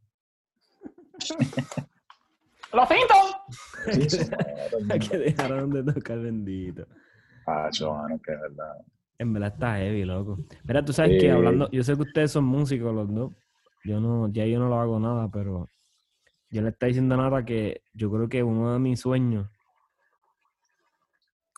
¡Los 2.72 2.88
Simpsons! 2.88 3.36
Que 5.10 5.16
dejaron 5.18 5.70
de 5.70 5.92
tocar, 5.92 6.18
bendito. 6.18 6.86
Mano, 7.48 8.20
que 8.20 8.32
es 8.32 8.40
verdad. 8.40 8.76
En 9.18 9.32
verdad 9.32 9.52
está 9.52 9.76
heavy, 9.78 10.04
loco. 10.04 10.38
Mira, 10.64 10.84
tú 10.84 10.92
sabes 10.92 11.20
que 11.20 11.30
hablando, 11.30 11.68
yo 11.70 11.82
sé 11.82 11.96
que 11.96 12.02
ustedes 12.02 12.30
son 12.30 12.44
músicos 12.44 12.94
los 12.94 13.12
dos. 13.12 13.32
Yo 13.84 14.00
no, 14.00 14.28
ya 14.28 14.46
yo 14.46 14.58
no 14.58 14.68
lo 14.68 14.80
hago 14.80 15.00
nada, 15.00 15.28
pero 15.30 15.68
yo 16.50 16.62
le 16.62 16.68
está 16.68 16.86
diciendo 16.86 17.16
nada 17.16 17.44
que 17.44 17.82
yo 17.92 18.10
creo 18.10 18.28
que 18.28 18.42
uno 18.42 18.72
de 18.72 18.78
mis 18.78 19.00
sueños 19.00 19.48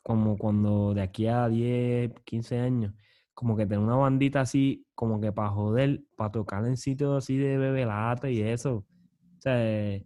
como 0.02 0.38
cuando 0.38 0.94
de 0.94 1.02
aquí 1.02 1.26
a 1.26 1.48
10, 1.48 2.12
15 2.24 2.58
años, 2.58 2.94
como 3.34 3.56
que 3.56 3.64
tener 3.66 3.78
una 3.78 3.96
bandita 3.96 4.40
así, 4.40 4.86
como 4.94 5.20
que 5.20 5.32
para 5.32 5.50
joder, 5.50 6.02
para 6.16 6.32
tocar 6.32 6.66
en 6.66 6.76
sitios 6.76 7.16
así 7.16 7.36
de 7.36 7.58
bebelata 7.58 8.30
y 8.30 8.40
eso. 8.40 8.76
O 8.76 9.40
sea, 9.40 10.00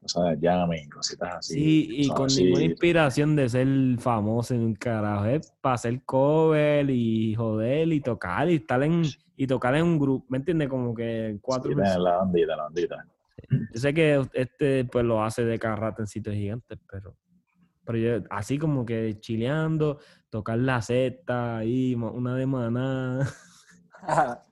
O 0.00 0.08
sea, 0.08 0.34
llame 0.34 0.82
y 0.82 0.88
cositas 0.88 1.36
así. 1.38 1.54
sí, 1.54 1.88
y 1.90 2.08
con 2.08 2.26
así, 2.26 2.44
ninguna 2.44 2.64
inspiración 2.64 3.36
de 3.36 3.48
ser 3.48 3.68
famoso 3.98 4.54
en 4.54 4.60
un 4.60 4.74
carajo, 4.74 5.26
es 5.26 5.52
para 5.60 5.74
hacer 5.74 6.02
cover 6.04 6.88
y 6.88 7.34
joder 7.34 7.92
y 7.92 8.00
tocar 8.00 8.48
y 8.48 8.56
estar 8.56 8.82
en, 8.82 9.02
y 9.36 9.46
tocar 9.46 9.74
en 9.74 9.84
un 9.84 9.98
grupo, 9.98 10.26
¿me 10.28 10.38
entiendes? 10.38 10.68
Como 10.68 10.94
que 10.94 11.38
cuatro 11.42 11.70
sí, 11.70 11.76
personas. 11.76 12.00
la 12.00 12.16
bandita, 12.16 12.56
la 12.56 12.62
bandita. 12.64 13.06
Yo 13.50 13.80
sé 13.80 13.94
que 13.94 14.26
este 14.32 14.84
pues 14.84 15.04
lo 15.04 15.22
hace 15.22 15.44
de 15.44 15.58
cada 15.58 15.76
rato 15.76 16.02
en 16.02 16.06
sitios 16.06 16.34
gigantes, 16.34 16.78
pero, 16.90 17.16
pero 17.84 17.98
yo 17.98 18.24
así 18.30 18.58
como 18.58 18.86
que 18.86 19.18
chileando, 19.20 19.98
tocar 20.30 20.58
la 20.58 20.80
cesta 20.80 21.58
ahí, 21.58 21.94
una 21.94 22.34
de 22.34 22.46
maná, 22.46 23.28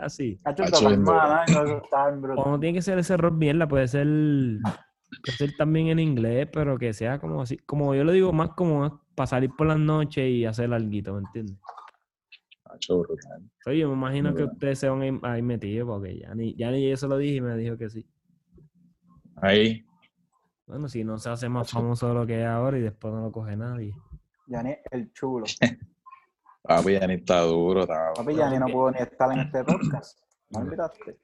así. 0.00 0.40
O 2.36 2.50
no 2.50 2.60
tiene 2.60 2.74
que 2.74 2.82
ser 2.82 2.98
ese 2.98 3.16
rock 3.16 3.34
mierda, 3.34 3.66
puede 3.68 3.88
ser, 3.88 4.06
puede 4.06 5.36
ser 5.36 5.56
también 5.56 5.88
en 5.88 5.98
inglés, 5.98 6.48
pero 6.52 6.78
que 6.78 6.92
sea 6.92 7.18
como 7.18 7.42
así, 7.42 7.56
como 7.58 7.94
yo 7.94 8.04
lo 8.04 8.12
digo, 8.12 8.32
más 8.32 8.50
como 8.50 9.02
para 9.14 9.26
salir 9.26 9.50
por 9.56 9.66
las 9.66 9.78
noches 9.78 10.28
y 10.28 10.44
hacer 10.44 10.72
algo, 10.72 10.88
¿me 10.88 11.18
entiendes? 11.20 11.58
Oye, 13.66 13.78
yo 13.78 13.88
me 13.88 13.94
imagino 13.94 14.30
Muy 14.30 14.36
que 14.36 14.42
bueno. 14.42 14.52
ustedes 14.54 14.78
se 14.80 14.88
van 14.88 15.20
ahí, 15.22 15.42
metidos, 15.42 15.86
porque 15.86 16.18
ya 16.18 16.34
ni, 16.34 16.54
ya 16.56 16.70
ni 16.70 16.88
yo 16.88 16.96
se 16.96 17.06
lo 17.06 17.16
dije 17.16 17.36
y 17.36 17.40
me 17.40 17.56
dijo 17.56 17.76
que 17.76 17.88
sí. 17.88 18.06
Ahí, 19.36 19.84
Bueno, 20.66 20.88
si 20.88 21.04
no 21.04 21.18
se 21.18 21.28
hace 21.30 21.48
más 21.48 21.70
famoso 21.70 22.08
de 22.08 22.14
lo 22.14 22.26
que 22.26 22.40
es 22.40 22.46
ahora 22.46 22.78
y 22.78 22.82
después 22.82 23.12
no 23.14 23.22
lo 23.22 23.32
coge 23.32 23.56
nadie. 23.56 23.94
Yani 24.46 24.76
el 24.90 25.12
chulo. 25.12 25.46
papi, 26.64 26.92
ya 26.92 27.06
ni 27.06 27.14
está 27.14 27.40
duro. 27.40 27.82
Está, 27.82 28.12
Papi, 28.14 28.34
Yani 28.34 28.58
no 28.58 28.66
pudo 28.66 28.90
ni 28.90 28.98
estar 28.98 29.32
en 29.32 29.40
este 29.40 29.64
podcast. 29.64 30.18
¿No 30.50 30.60
me 30.60 30.64
invitaste? 30.64 31.18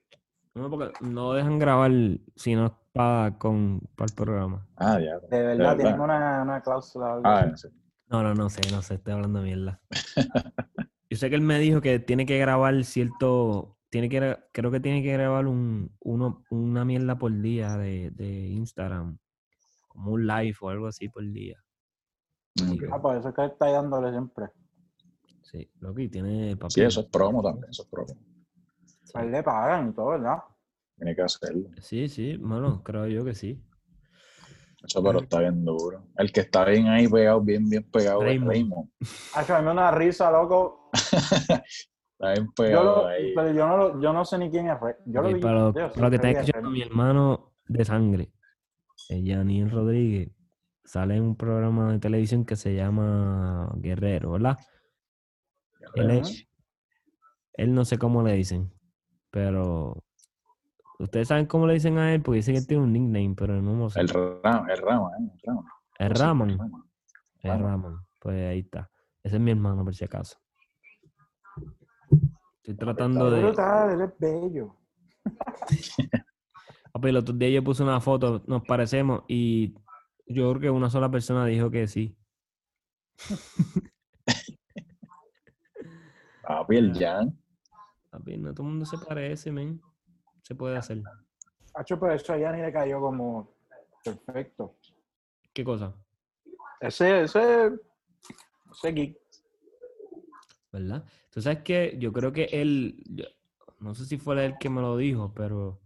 No, 0.54 0.70
porque 0.70 0.92
no 1.00 1.32
dejan 1.32 1.58
grabar 1.58 1.90
si 2.36 2.54
no 2.54 2.66
es 2.66 2.72
para, 2.92 3.38
con, 3.38 3.80
para 3.96 4.06
el 4.06 4.14
programa. 4.14 4.66
Ah, 4.76 4.98
ya. 4.98 5.18
De 5.30 5.42
verdad, 5.42 5.76
tienen 5.76 6.00
una, 6.00 6.42
una 6.42 6.60
cláusula. 6.60 7.20
Ah, 7.24 7.46
no 7.46 7.56
sé. 7.56 7.70
No, 8.08 8.24
no, 8.24 8.34
no 8.34 8.50
sé, 8.50 8.60
no 8.72 8.82
sé, 8.82 8.94
estoy 8.94 9.12
hablando 9.12 9.40
mierda. 9.40 9.80
Yo 11.08 11.16
sé 11.16 11.30
que 11.30 11.36
él 11.36 11.42
me 11.42 11.58
dijo 11.58 11.80
que 11.80 12.00
tiene 12.00 12.26
que 12.26 12.38
grabar 12.38 12.84
cierto, 12.84 13.78
tiene 13.88 14.08
que, 14.08 14.36
creo 14.52 14.70
que 14.70 14.80
tiene 14.80 15.02
que 15.02 15.12
grabar 15.12 15.46
un, 15.46 15.94
uno, 16.00 16.44
una 16.50 16.84
mierda 16.84 17.16
por 17.16 17.32
día 17.40 17.76
de, 17.76 18.10
de 18.10 18.48
Instagram, 18.48 19.18
como 19.88 20.12
un 20.12 20.26
live 20.26 20.56
o 20.60 20.70
algo 20.70 20.88
así 20.88 21.08
por 21.08 21.24
día. 21.30 21.56
Ok. 22.68 22.82
Ah, 22.92 23.00
por 23.00 23.16
eso 23.16 23.28
es 23.28 23.34
que 23.34 23.44
está 23.44 23.70
dándole 23.70 24.10
siempre. 24.10 24.46
Sí, 25.50 25.68
lo 25.80 25.92
que 25.94 26.08
tiene 26.08 26.56
papel. 26.56 26.70
Sí, 26.70 26.80
eso 26.82 27.00
es 27.00 27.06
promo 27.06 27.42
también, 27.42 27.70
eso 27.70 27.82
es 27.82 27.88
promo. 27.88 28.14
A 29.14 29.22
él 29.24 29.32
le 29.32 29.42
pagan 29.42 29.90
y 29.90 29.92
todo, 29.92 30.10
¿verdad? 30.10 30.38
Tiene 30.96 31.16
que 31.16 31.22
hacerlo. 31.22 31.68
Sí, 31.80 32.08
sí, 32.08 32.36
bueno, 32.36 32.82
creo 32.84 33.06
yo 33.08 33.24
que 33.24 33.34
sí. 33.34 33.60
Eso, 34.86 35.02
pero 35.02 35.20
está 35.20 35.40
bien 35.40 35.64
duro. 35.64 36.04
El 36.16 36.32
que 36.32 36.40
está 36.40 36.64
bien 36.64 36.86
ahí 36.86 37.08
pegado, 37.08 37.40
bien, 37.40 37.68
bien 37.68 37.82
pegado 37.90 38.20
Raymond. 38.20 38.52
es 38.52 38.58
Raymond. 38.60 38.90
Hacho, 39.34 39.54
a 39.54 39.58
mí 39.58 39.62
me 39.62 39.66
da 39.66 39.72
una 39.72 39.90
risa, 39.90 40.30
loco. 40.30 40.90
Está 40.92 42.32
bien 42.32 42.46
Yo, 42.46 42.52
pegado 42.54 42.84
lo- 43.02 43.06
ahí. 43.06 43.34
pero 43.34 43.52
yo 43.52 43.66
no, 43.66 43.76
lo- 43.76 44.00
yo 44.00 44.12
no 44.12 44.24
sé 44.24 44.38
ni 44.38 44.50
quién 44.50 44.68
es. 44.68 44.78
Re- 44.80 44.96
Yo 45.06 45.22
lo 45.22 45.32
vi. 45.32 45.40
pero, 45.40 45.72
yo 45.74 45.88
sí 45.88 45.92
pero 45.94 46.04
lo 46.04 46.10
que 46.10 46.16
está 46.16 46.30
escuchando 46.30 46.70
mi 46.70 46.82
hermano 46.82 47.52
de 47.66 47.84
sangre, 47.84 48.32
Janine 49.08 49.68
Rodríguez, 49.70 50.30
sale 50.84 51.16
en 51.16 51.22
un 51.24 51.36
programa 51.36 51.92
de 51.92 51.98
televisión 51.98 52.44
que 52.44 52.56
se 52.56 52.74
llama 52.74 53.72
Guerrero, 53.76 54.32
¿verdad? 54.32 54.58
Él, 55.94 56.10
es- 56.10 56.46
él 57.54 57.74
no 57.74 57.84
sé 57.84 57.98
cómo 57.98 58.22
le 58.22 58.32
dicen, 58.34 58.72
pero 59.30 60.02
ustedes 60.98 61.28
saben 61.28 61.46
cómo 61.46 61.66
le 61.66 61.74
dicen 61.74 61.98
a 61.98 62.14
él, 62.14 62.22
porque 62.22 62.36
dice 62.38 62.52
que 62.52 62.62
tiene 62.62 62.82
un 62.84 62.92
nickname, 62.92 63.34
pero 63.36 63.60
no 63.60 63.74
lo 63.74 63.90
sé. 63.90 64.00
El 64.00 64.08
Rama, 64.08 64.66
el 64.70 64.78
Rama, 64.78 65.10
¿eh? 65.18 65.30
El 65.98 66.10
Rama. 66.10 66.48
Raman. 66.48 66.50
el 66.50 66.58
Raman. 67.50 67.62
Raman. 67.62 67.96
Pues 68.20 68.48
ahí 68.48 68.60
está. 68.60 68.90
Ese 69.22 69.36
es 69.36 69.42
mi 69.42 69.50
hermano, 69.50 69.84
por 69.84 69.94
si 69.94 70.04
acaso. 70.04 70.38
Estoy 72.56 72.74
tratando 72.76 73.30
de. 73.30 73.42
brutal, 73.42 73.90
él 73.92 74.00
es 74.02 74.18
bello. 74.18 74.76
El 77.02 77.16
otro 77.16 77.34
día 77.34 77.48
yo 77.50 77.64
puse 77.64 77.82
una 77.82 78.00
foto, 78.00 78.42
nos 78.46 78.62
parecemos, 78.64 79.22
y 79.28 79.74
yo 80.26 80.50
creo 80.50 80.60
que 80.60 80.70
una 80.70 80.90
sola 80.90 81.10
persona 81.10 81.46
dijo 81.46 81.70
que 81.70 81.86
sí. 81.86 82.16
Papi, 86.50 86.76
el 86.76 86.92
Jan. 86.92 87.38
Papi, 88.10 88.36
no 88.36 88.52
todo 88.52 88.66
el 88.66 88.70
mundo 88.72 88.84
se 88.84 88.98
parece, 88.98 89.52
men. 89.52 89.80
Se 90.42 90.56
puede 90.56 90.76
hacer. 90.76 91.00
Hacho, 91.74 91.98
pero 92.00 92.12
eso 92.12 92.32
a 92.32 92.38
Yani 92.38 92.60
le 92.60 92.72
cayó 92.72 93.00
como 93.00 93.54
perfecto. 94.02 94.74
¿Qué 95.52 95.62
cosa? 95.62 95.94
Ese, 96.80 97.22
ese, 97.22 97.70
ese 98.72 98.92
geek. 98.92 99.16
¿Verdad? 100.72 101.04
Tú 101.30 101.40
sabes 101.40 101.60
que 101.62 101.96
yo 102.00 102.12
creo 102.12 102.32
que 102.32 102.44
él, 102.50 103.00
yo- 103.06 103.26
no 103.78 103.94
sé 103.94 104.04
si 104.06 104.18
fue 104.18 104.44
él 104.44 104.54
que 104.58 104.70
me 104.70 104.80
lo 104.80 104.96
dijo, 104.96 105.32
pero 105.32 105.80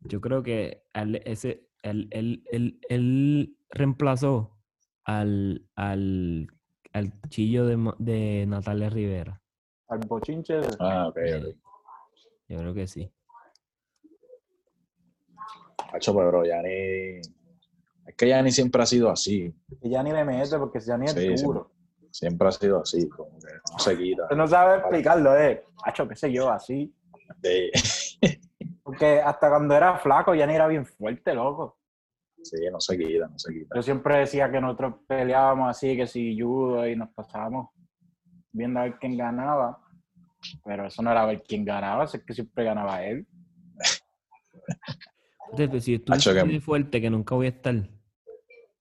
yo 0.00 0.20
creo 0.22 0.42
que 0.42 0.82
al- 0.94 1.16
ese, 1.26 1.68
él, 1.82 2.08
él- 2.10 2.42
él- 2.50 2.80
él 2.88 3.58
reemplazó 3.70 4.56
al, 5.04 5.68
al, 5.74 6.48
al 6.94 7.20
chillo 7.28 7.66
de, 7.66 7.92
de 7.98 8.46
Natalia 8.46 8.88
Rivera. 8.88 9.42
Al 9.88 9.98
bochinche. 10.00 10.60
Ah, 10.80 11.08
ok, 11.08 11.16
ok. 11.38 11.56
Yo 12.48 12.58
creo 12.58 12.74
que 12.74 12.86
sí. 12.86 13.10
Hacho, 15.92 16.14
pero 16.14 16.44
Yanni. 16.44 17.20
Es 18.06 18.14
que 18.16 18.28
Yanni 18.28 18.50
siempre 18.52 18.82
ha 18.82 18.86
sido 18.86 19.10
así. 19.10 19.52
Y 19.82 19.90
Yani 19.90 20.12
le 20.12 20.24
mete 20.24 20.58
porque 20.58 20.80
Yani 20.80 21.06
es 21.06 21.12
Sí, 21.12 21.34
duro. 21.42 21.70
Siempre 22.10 22.48
ha 22.48 22.52
sido 22.52 22.80
así. 22.80 23.08
Como 23.08 23.38
que 23.38 23.46
no 23.72 23.78
se 23.78 23.96
quita. 23.96 24.22
Usted 24.24 24.36
no 24.36 24.46
sabe 24.46 24.78
explicarlo, 24.78 25.36
eh. 25.36 25.64
Hacho, 25.84 26.08
qué 26.08 26.16
sé 26.16 26.32
yo, 26.32 26.50
así. 26.50 26.94
De- 27.38 27.70
Porque 28.82 29.20
hasta 29.20 29.48
cuando 29.48 29.74
era 29.74 29.98
flaco, 29.98 30.34
Yani 30.34 30.54
era 30.54 30.68
bien 30.68 30.86
fuerte, 30.86 31.34
loco. 31.34 31.78
Sí, 32.42 32.56
no 32.70 32.80
se 32.80 32.96
quita, 32.96 33.26
no 33.26 33.38
se 33.38 33.52
quita. 33.52 33.74
Yo 33.74 33.82
siempre 33.82 34.18
decía 34.18 34.50
que 34.50 34.60
nosotros 34.60 34.94
peleábamos 35.08 35.68
así, 35.68 35.96
que 35.96 36.06
si 36.06 36.38
judo 36.40 36.86
y 36.86 36.94
nos 36.94 37.08
pasábamos 37.10 37.70
viendo 38.56 38.80
a 38.80 38.84
ver 38.84 38.98
quién 38.98 39.16
ganaba. 39.16 39.78
Pero 40.64 40.86
eso 40.86 41.02
no 41.02 41.10
era 41.10 41.26
ver 41.26 41.42
quién 41.46 41.64
ganaba, 41.64 42.04
es 42.04 42.22
que 42.24 42.34
siempre 42.34 42.64
ganaba 42.64 43.04
él. 43.04 43.26
Entonces, 45.50 45.84
si 45.84 46.02
así 46.08 46.32
de 46.32 46.60
fuerte 46.60 47.00
que 47.00 47.10
nunca 47.10 47.34
voy 47.34 47.46
a 47.46 47.50
estar, 47.50 47.88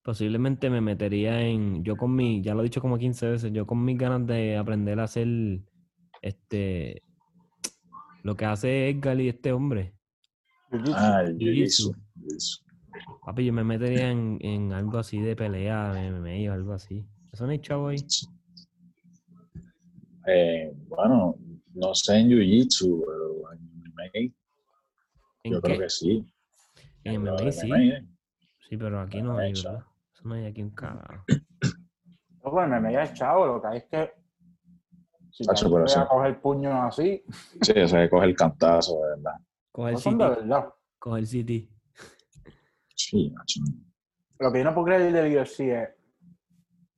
posiblemente 0.04 0.70
me 0.70 0.82
metería 0.82 1.42
en, 1.42 1.84
yo 1.84 1.96
con 1.96 2.16
mi, 2.16 2.42
ya 2.42 2.54
lo 2.54 2.62
he 2.62 2.64
dicho 2.64 2.82
como 2.82 2.98
15 2.98 3.28
veces, 3.28 3.52
yo 3.54 3.66
con 3.66 3.84
mis 3.84 3.98
ganas 3.98 4.26
de 4.28 4.58
aprender 4.58 5.00
a 5.00 5.04
hacer, 5.04 5.28
este, 6.22 7.02
lo 8.24 8.36
que 8.36 8.46
hace 8.46 8.90
Edgar 8.90 9.20
y 9.20 9.30
este 9.30 9.52
hombre. 9.52 9.94
Ah. 10.94 11.24
Jiu-Jitsu. 11.26 11.96
Papi, 13.26 13.46
yo 13.46 13.54
me 13.54 13.64
metería 13.64 14.10
en, 14.10 14.38
en 14.42 14.74
algo 14.74 14.98
así 14.98 15.20
de 15.20 15.36
pelea, 15.36 15.94
MMA 15.94 16.52
o 16.52 16.54
algo 16.54 16.74
así. 16.74 17.06
¿Eso 17.32 17.46
no 17.46 17.52
hay 17.52 17.60
chavo 17.60 17.90
ahí? 17.90 17.98
Eh, 20.28 20.74
bueno, 20.88 21.36
no 21.74 21.94
sé 21.94 22.18
en 22.18 22.30
Jiu-Jitsu, 22.30 23.04
pero 23.06 23.54
en 23.54 23.60
MMA 23.94 24.04
¿En 25.44 25.54
yo 25.54 25.62
qué? 25.62 25.68
creo 25.68 25.80
que 25.80 25.90
sí. 25.90 26.26
En 27.04 27.22
MMA 27.22 27.36
de 27.42 27.52
sí. 27.52 27.68
MMA, 27.68 27.84
¿eh? 27.84 28.08
Sí, 28.68 28.78
pero 28.78 29.00
aquí 29.02 29.22
no 29.22 29.34
MMA, 29.34 29.42
hay. 29.42 29.54
¿verdad? 29.54 29.84
Eso 30.14 30.28
no 30.28 30.34
hay 30.36 30.46
aquí 30.46 30.64
un 30.64 30.72
carajo. 30.72 31.24
Loco, 32.44 32.62
el 32.64 32.70
MMA 32.70 33.04
es 33.04 33.14
chavo, 33.14 33.46
lo 33.48 33.62
que 33.62 33.68
hay 33.68 33.78
es 33.78 33.84
que 33.86 34.14
si 35.32 35.44
te 35.46 35.52
Hacho, 35.52 35.66
pero 35.70 35.84
atreves 35.84 35.98
a 35.98 36.02
sí. 36.04 36.08
coger 36.10 36.42
puños 36.42 36.74
así, 36.76 37.24
Sí, 37.62 37.72
o 37.80 37.88
sea, 37.88 38.10
coge 38.10 38.26
el 38.28 38.36
cantazo, 38.36 39.02
de 39.04 39.10
verdad. 39.10 39.34
Coge 39.72 39.92
el 39.92 39.98
City. 39.98 40.18
Coge 40.98 41.20
el 41.20 41.28
City. 41.28 41.70
Sí, 42.96 43.30
macho. 43.32 43.60
Lo 44.40 44.52
que 44.52 44.60
yo 44.60 44.64
no 44.66 44.74
puedo 44.74 44.86
creer 44.86 45.12
del 45.12 45.38
UFC 45.38 45.60
es. 45.82 45.90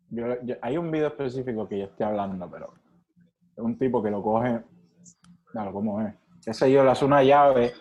yo- 0.09 0.41
yo- 0.43 0.55
hay 0.61 0.77
un 0.77 0.89
video 0.91 1.07
específico 1.07 1.67
que 1.67 1.79
yo 1.79 1.85
estoy 1.85 2.05
hablando, 2.05 2.49
pero 2.49 2.73
un 3.57 3.77
tipo 3.77 4.01
que 4.01 4.11
lo 4.11 4.21
coge. 4.21 4.61
Claro, 5.45 5.73
¿cómo 5.73 6.01
es? 6.01 6.13
Ese 6.45 6.71
yo 6.71 6.83
le 6.83 6.91
hace 6.91 7.05
una 7.05 7.23
llave 7.23 7.73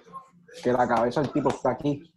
que 0.62 0.72
la 0.72 0.88
cabeza 0.88 1.20
del 1.20 1.32
tipo 1.32 1.50
está 1.50 1.70
aquí. 1.70 2.12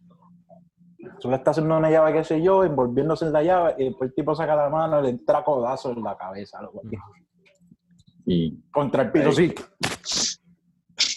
Tú 1.20 1.30
le 1.30 1.36
estás 1.36 1.56
haciendo 1.56 1.76
una 1.76 1.90
llave, 1.90 2.12
qué 2.12 2.24
sé 2.24 2.42
yo, 2.42 2.64
envolviéndose 2.64 3.26
en 3.26 3.32
la 3.32 3.42
llave, 3.42 3.74
y 3.78 3.84
después 3.84 4.10
el 4.10 4.14
tipo 4.14 4.34
saca 4.34 4.56
la 4.56 4.68
mano 4.68 5.00
y 5.00 5.04
le 5.04 5.08
entra 5.10 5.44
codazo 5.44 5.92
en 5.92 6.02
la 6.02 6.16
cabeza. 6.16 6.60
loco. 6.62 6.80
Y 8.26 8.60
Contra 8.70 9.02
el 9.02 9.12
piso, 9.12 9.32
sí. 9.32 9.54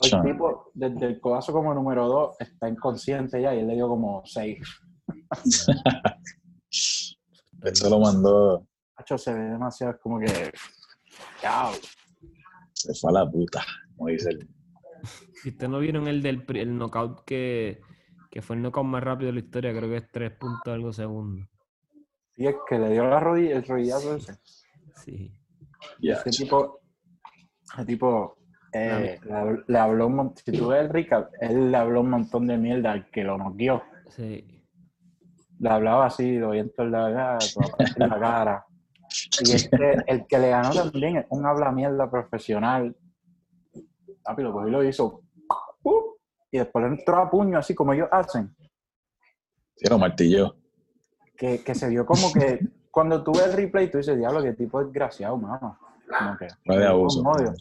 El 0.03 0.21
tipo, 0.23 0.71
desde 0.73 1.05
el 1.05 1.19
codazo 1.19 1.53
como 1.53 1.73
número 1.73 2.07
dos, 2.07 2.35
está 2.39 2.69
inconsciente 2.69 3.41
ya 3.41 3.53
y 3.53 3.59
él 3.59 3.67
le 3.67 3.75
dio 3.75 3.87
como 3.87 4.21
seis. 4.25 4.59
eso 7.63 7.89
lo 7.89 7.99
mandó, 7.99 8.65
Hacho, 8.95 9.17
se 9.17 9.33
ve 9.33 9.39
demasiado, 9.39 9.93
es 9.93 9.99
como 9.99 10.19
que. 10.19 10.51
Chao. 11.41 11.71
Se 12.83 12.93
fue 12.93 13.11
a 13.11 13.13
la 13.23 13.29
puta, 13.31 13.63
como 13.95 14.09
dice 14.09 14.29
el. 14.31 14.47
Si 15.41 15.49
ustedes 15.49 15.69
no 15.69 15.79
vieron 15.79 16.07
el 16.07 16.21
del 16.21 16.43
el 16.55 16.77
knockout 16.77 17.23
que, 17.25 17.81
que 18.31 18.41
fue 18.41 18.55
el 18.55 18.61
knockout 18.61 18.85
más 18.85 19.03
rápido 19.03 19.27
de 19.27 19.33
la 19.33 19.39
historia, 19.45 19.71
creo 19.75 19.89
que 19.89 19.97
es 19.97 20.11
3 20.11 20.31
puntos 20.37 20.73
algo 20.73 20.93
segundos. 20.93 21.47
Y 22.35 22.47
es 22.47 22.55
que 22.67 22.79
le 22.79 22.89
dio 22.91 23.05
la 23.07 23.19
rodilla, 23.19 23.57
el 23.57 23.65
rodillazo 23.65 24.15
ese. 24.15 24.33
Sí. 24.95 25.31
Ya, 25.99 26.13
Ese 26.15 26.29
tipo, 26.43 26.79
ese 27.75 27.85
tipo 27.85 28.37
eh, 28.73 29.19
le, 29.23 29.31
hab- 29.31 29.63
le 29.67 29.77
habló 29.77 30.07
un 30.07 30.15
montón. 30.15 30.37
Si 30.45 30.51
tú 30.51 30.67
ves 30.69 30.81
el 30.81 30.89
recap, 30.89 31.31
él 31.41 31.71
le 31.71 31.77
habló 31.77 32.01
un 32.01 32.09
montón 32.09 32.47
de 32.47 32.57
mierda 32.57 32.91
al 32.93 33.09
que 33.11 33.23
lo 33.23 33.37
noqueó. 33.37 33.83
Sí. 34.09 34.63
Le 35.59 35.69
hablaba 35.69 36.05
así, 36.07 36.37
lo 36.37 36.51
viento 36.51 36.83
en 36.83 36.91
la 36.91 37.13
cara, 37.13 37.37
en 37.97 38.09
la 38.09 38.19
cara. 38.19 38.65
Y 39.41 39.51
este, 39.53 39.97
el 40.07 40.25
que 40.27 40.37
le 40.39 40.49
ganó 40.49 40.71
también 40.73 41.17
es 41.17 41.25
un 41.29 41.45
habla 41.45 41.71
mierda 41.71 42.09
profesional. 42.09 42.95
Papi, 44.23 44.43
lo 44.43 44.53
cogió 44.53 44.67
y 44.67 44.71
lo 44.71 44.83
hizo. 44.83 45.21
¡uh! 45.83 46.01
Y 46.51 46.59
después 46.59 46.83
le 46.85 46.91
entró 46.91 47.17
a 47.17 47.29
puño, 47.29 47.57
así 47.57 47.73
como 47.73 47.93
ellos 47.93 48.07
hacen. 48.11 48.55
Sí, 49.75 49.87
lo 49.89 49.97
martilló. 49.97 50.55
Que, 51.35 51.63
que 51.63 51.73
se 51.75 51.89
vio 51.89 52.05
como 52.05 52.31
que 52.31 52.59
cuando 52.91 53.23
tú 53.23 53.31
ves 53.31 53.47
el 53.47 53.53
replay, 53.53 53.89
tú 53.89 53.97
dices, 53.97 54.17
diablo, 54.17 54.41
qué 54.43 54.53
tipo 54.53 54.83
desgraciado, 54.83 55.35
mamá. 55.37 55.79
Como 56.19 56.37
que. 56.37 56.47
Fue 56.65 56.77
de 56.77 56.85
abuso. 56.87 57.21
un 57.21 57.27
odio. 57.27 57.53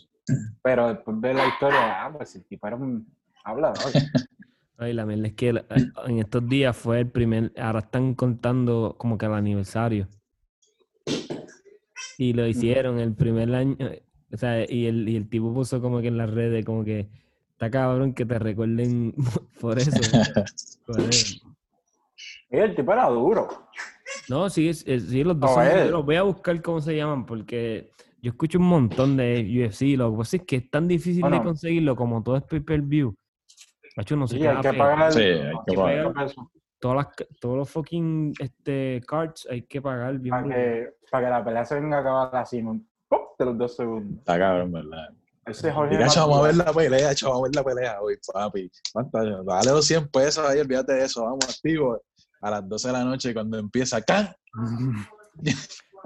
Pero 0.62 0.88
después 0.88 1.18
ves 1.20 1.34
la 1.34 1.46
historia, 1.48 2.04
ah, 2.04 2.12
pues 2.12 2.36
el 2.36 2.44
tipo 2.44 2.66
era 2.66 2.76
un 2.76 3.06
hablador. 3.44 3.78
Ay, 4.76 4.92
la 4.92 5.06
mierda 5.06 5.26
es 5.28 5.34
que 5.34 5.48
el- 5.48 5.64
en 6.06 6.18
estos 6.18 6.46
días 6.48 6.76
fue 6.76 7.00
el 7.00 7.10
primer, 7.10 7.52
ahora 7.58 7.80
están 7.80 8.14
contando 8.14 8.94
como 8.98 9.16
que 9.16 9.26
el 9.26 9.34
aniversario. 9.34 10.06
Y 12.22 12.34
lo 12.34 12.46
hicieron 12.46 13.00
el 13.00 13.14
primer 13.14 13.52
año, 13.52 13.76
o 14.32 14.36
sea, 14.36 14.64
y 14.70 14.86
el, 14.86 15.08
y 15.08 15.16
el 15.16 15.28
tipo 15.28 15.52
puso 15.52 15.82
como 15.82 16.00
que 16.00 16.06
en 16.06 16.16
las 16.16 16.30
redes, 16.30 16.64
como 16.64 16.84
que 16.84 17.08
está 17.50 17.68
cabrón 17.68 18.14
que 18.14 18.24
te 18.24 18.38
recuerden 18.38 19.12
por 19.60 19.76
eso. 19.76 19.90
por 20.86 21.00
eso. 21.00 21.44
Y 22.48 22.58
el 22.58 22.76
tipo 22.76 22.92
era 22.92 23.08
duro. 23.08 23.48
No, 24.28 24.48
sí, 24.48 24.72
sí, 24.72 25.24
los 25.24 25.40
dos 25.40 25.52
son 25.52 25.86
duros. 25.86 26.06
Voy 26.06 26.14
a 26.14 26.22
buscar 26.22 26.62
cómo 26.62 26.80
se 26.80 26.94
llaman, 26.94 27.26
porque 27.26 27.90
yo 28.20 28.30
escucho 28.30 28.60
un 28.60 28.66
montón 28.66 29.16
de 29.16 29.40
UFC. 29.42 29.98
Lo 29.98 30.12
que 30.12 30.18
pasa 30.18 30.36
es 30.36 30.42
que 30.44 30.56
es 30.56 30.70
tan 30.70 30.86
difícil 30.86 31.28
de 31.28 31.42
conseguirlo 31.42 31.96
como 31.96 32.22
todo 32.22 32.36
es 32.36 32.44
pay-per-view. 32.44 33.16
Macho, 33.96 34.14
no 34.14 34.28
se 34.28 34.38
Sí, 34.38 34.46
hay 34.46 34.60
que 34.60 34.72
pagar. 34.74 35.12
Sí, 35.12 35.22
hay 35.22 35.54
que 35.66 35.74
pagar. 35.74 36.14
Todas 36.82 36.96
las, 36.96 37.28
todos 37.40 37.56
los 37.58 37.70
fucking 37.70 38.32
este, 38.40 39.00
cards 39.06 39.46
hay 39.48 39.62
que 39.62 39.80
pagar 39.80 40.18
bien. 40.18 40.34
Para 40.34 40.48
que, 40.48 40.94
para 41.12 41.24
que 41.24 41.30
la 41.30 41.44
pelea 41.44 41.64
se 41.64 41.76
venga 41.76 41.98
a 41.98 42.00
acabar 42.00 42.34
así, 42.34 42.60
de 42.60 43.44
los 43.44 43.56
dos 43.56 43.76
segundos. 43.76 44.18
Está 44.18 44.36
cabrón, 44.36 44.72
¿verdad? 44.72 45.10
Ese 45.46 45.70
Jorge 45.70 45.96
cacho, 45.96 46.20
vamos 46.22 46.38
a 46.40 46.42
ver 46.42 46.56
la 46.56 46.72
pelea, 46.72 47.14
chaval, 47.14 47.34
vamos 47.34 47.44
a 47.44 47.48
ver 47.50 47.54
la 47.54 47.64
pelea 47.64 48.00
hoy, 48.02 48.18
papi. 48.32 48.68
¿Cuánto? 48.92 49.44
Dale 49.44 49.70
los 49.70 49.86
100 49.86 50.08
pesos 50.08 50.44
ahí, 50.44 50.58
olvídate 50.58 50.94
de 50.94 51.04
eso, 51.04 51.22
vamos 51.22 51.48
activo. 51.48 52.02
A 52.40 52.50
las 52.50 52.68
12 52.68 52.88
de 52.88 52.92
la 52.92 53.04
noche, 53.04 53.32
cuando 53.32 53.58
empieza. 53.58 53.98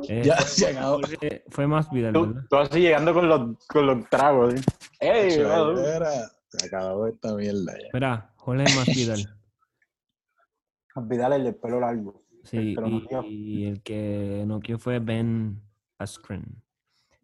Eh, 0.09 0.23
Ya 0.27 0.37
fue- 0.37 0.47
se 0.47 0.67
acabó. 0.67 1.01
Fue, 1.01 1.45
fue 1.49 1.67
más 1.67 1.91
Vidal, 1.91 2.13
Tú, 2.13 2.35
tú 2.51 2.57
así 2.57 2.81
llegando 2.81 3.15
con 3.15 3.27
los, 3.31 3.67
con 3.67 3.87
los 3.87 4.07
tragos. 4.11 4.53
¿sí? 4.53 4.61
¡Ey! 5.01 5.31
Chacho, 5.31 5.49
va, 5.49 5.81
ahí 5.81 5.97
era, 5.97 6.11
Se 6.49 6.67
acabó 6.67 7.07
esta 7.07 7.35
mierda 7.35 7.73
ya. 7.73 7.87
Espera, 7.87 8.31
Jorge 8.37 8.65
más 8.77 8.87
Vidal. 8.89 9.33
Masvidal, 10.97 11.33
el 11.35 11.45
del 11.45 11.55
pelo 11.57 11.81
largo. 11.81 12.23
Sí, 12.43 12.57
El 12.57 12.75
lo 12.75 12.87
y, 12.89 12.91
noqueó. 12.91 13.23
y 13.25 13.67
el 13.67 13.83
que 13.83 14.45
noqueó 14.47 14.79
fue 14.79 14.99
Ben 14.99 15.61
Askren. 15.99 16.63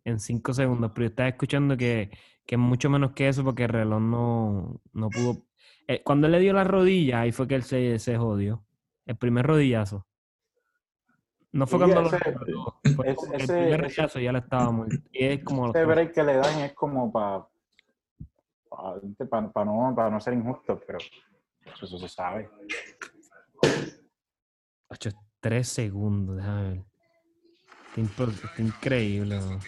En 0.05 0.19
cinco 0.19 0.53
segundos, 0.53 0.91
pero 0.95 1.05
yo 1.07 1.11
estaba 1.11 1.29
escuchando 1.29 1.77
que, 1.77 2.11
que 2.45 2.57
mucho 2.57 2.91
menos 2.91 3.13
que 3.13 3.29
eso 3.29 3.45
porque 3.45 3.65
el 3.65 3.69
reloj 3.71 4.01
no, 4.01 4.81
no 4.93 5.11
pudo. 5.11 5.47
eh, 5.87 6.03
cuando 6.03 6.27
él 6.27 6.33
le 6.33 6.41
dio 6.41 6.53
la 6.53 6.65
rodilla, 6.65 7.21
ahí 7.21 7.33
fue 7.33 7.47
que 7.47 7.55
él 7.55 7.63
se, 7.63 7.99
se 7.99 8.17
jodió. 8.19 8.65
El 9.07 9.17
primer 9.17 9.47
rodillazo. 9.47 10.07
No 11.53 11.67
fue 11.67 11.79
cuando 11.79 12.01
lo 12.03 12.07
ese- 12.09 12.19
remató, 12.19 12.81
fue 12.97 13.11
ese- 13.11 13.37
el 13.37 13.47
primer 13.47 13.81
rodillazo 13.83 14.19
ya 14.19 14.33
le 14.33 14.39
estaba 14.41 14.71
muerto. 14.73 14.97
Y 15.13 15.25
es 15.25 15.45
como 15.45 15.69
Ese 15.71 15.85
break 15.85 16.13
que 16.15 16.23
le 16.25 16.35
dan 16.35 16.61
es 16.61 16.73
como 16.75 17.13
para 17.13 17.47
para 18.71 19.65
no, 19.67 19.93
pa 19.95 20.09
no 20.11 20.19
ser 20.21 20.33
injusto, 20.35 20.81
pero 20.87 20.99
eso, 20.99 21.85
eso 21.85 21.99
se 21.99 22.09
sabe. 22.09 22.49
Ocho, 24.89 25.11
tres 25.41 25.69
segundos, 25.69 26.37
déjame 26.37 26.69
ver. 26.71 26.85
Está, 27.97 28.63
increíble. 28.63 29.39
¿no? 29.39 29.59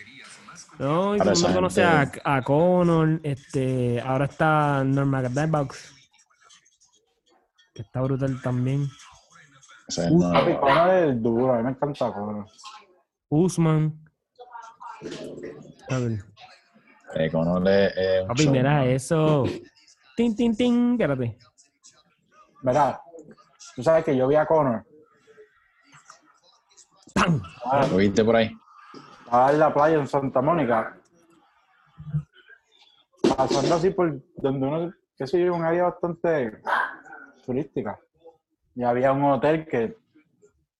No, 0.78 1.16
y 1.16 1.18
mundo 1.20 1.32
esa 1.32 1.55
conoce 1.55 1.84
a, 1.84 2.11
a 2.24 2.42
Conor, 2.42 3.20
este, 3.22 4.01
ahora 4.01 4.24
está 4.24 4.82
Norma 4.84 5.22
Box. 5.22 5.95
Que 7.74 7.82
está 7.82 8.01
brutal 8.01 8.40
también. 8.42 8.88
No, 10.11 10.32
Papi, 10.32 10.55
Conor 10.57 10.90
es 10.90 11.03
el 11.05 11.22
duro, 11.22 11.55
a 11.55 11.57
mí 11.59 11.62
me 11.64 11.70
encanta 11.70 12.12
Conor. 12.12 12.47
Usman. 13.28 14.05
A 15.90 15.99
ver. 15.99 16.24
eh, 17.14 17.30
Conor 17.30 17.68
es, 17.68 18.24
Papi, 18.26 18.49
mira 18.49 18.78
¿no? 18.78 18.82
eso. 18.84 19.45
Tin, 20.16 20.34
tin, 20.34 20.57
tin. 20.57 20.92
Espérate. 20.92 21.38
Verá, 22.62 23.01
tú 23.75 23.83
sabes 23.83 24.05
que 24.05 24.16
yo 24.16 24.29
vi 24.29 24.37
a. 24.37 24.47
Ah, 27.64 27.87
¿Lo 27.91 27.97
viste 27.97 28.25
por 28.25 28.37
ahí? 28.37 28.51
Estaba 29.25 29.53
en 29.53 29.59
la 29.59 29.75
playa 29.75 29.99
en 29.99 30.07
Santa 30.07 30.41
Mónica. 30.41 30.97
Pasando 33.37 33.75
así 33.75 33.91
por 33.91 34.20
donde 34.37 34.66
uno, 34.66 34.93
qué 35.16 35.27
sé 35.27 35.45
yo, 35.45 35.55
un 35.55 35.64
área 35.64 35.85
bastante 35.85 36.61
turística. 37.45 37.99
Y 38.75 38.83
había 38.83 39.12
un 39.12 39.25
hotel 39.25 39.66
que, 39.66 39.97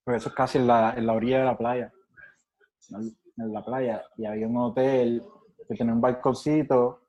pues 0.05 0.19
eso 0.19 0.29
es 0.29 0.35
casi 0.35 0.59
en 0.59 0.67
la, 0.67 0.95
en 0.97 1.07
la 1.07 1.13
orilla 1.15 1.39
de 1.39 1.45
la 1.45 1.57
playa. 1.57 1.93
En 2.91 3.17
en 3.37 3.53
la 3.53 3.65
playa. 3.65 4.05
Y 4.17 4.27
había 4.27 4.47
un 4.47 4.57
hotel 4.59 5.23
que 5.69 5.75
tenía 5.75 5.93
un 5.93 6.01
balconcito. 6.01 7.01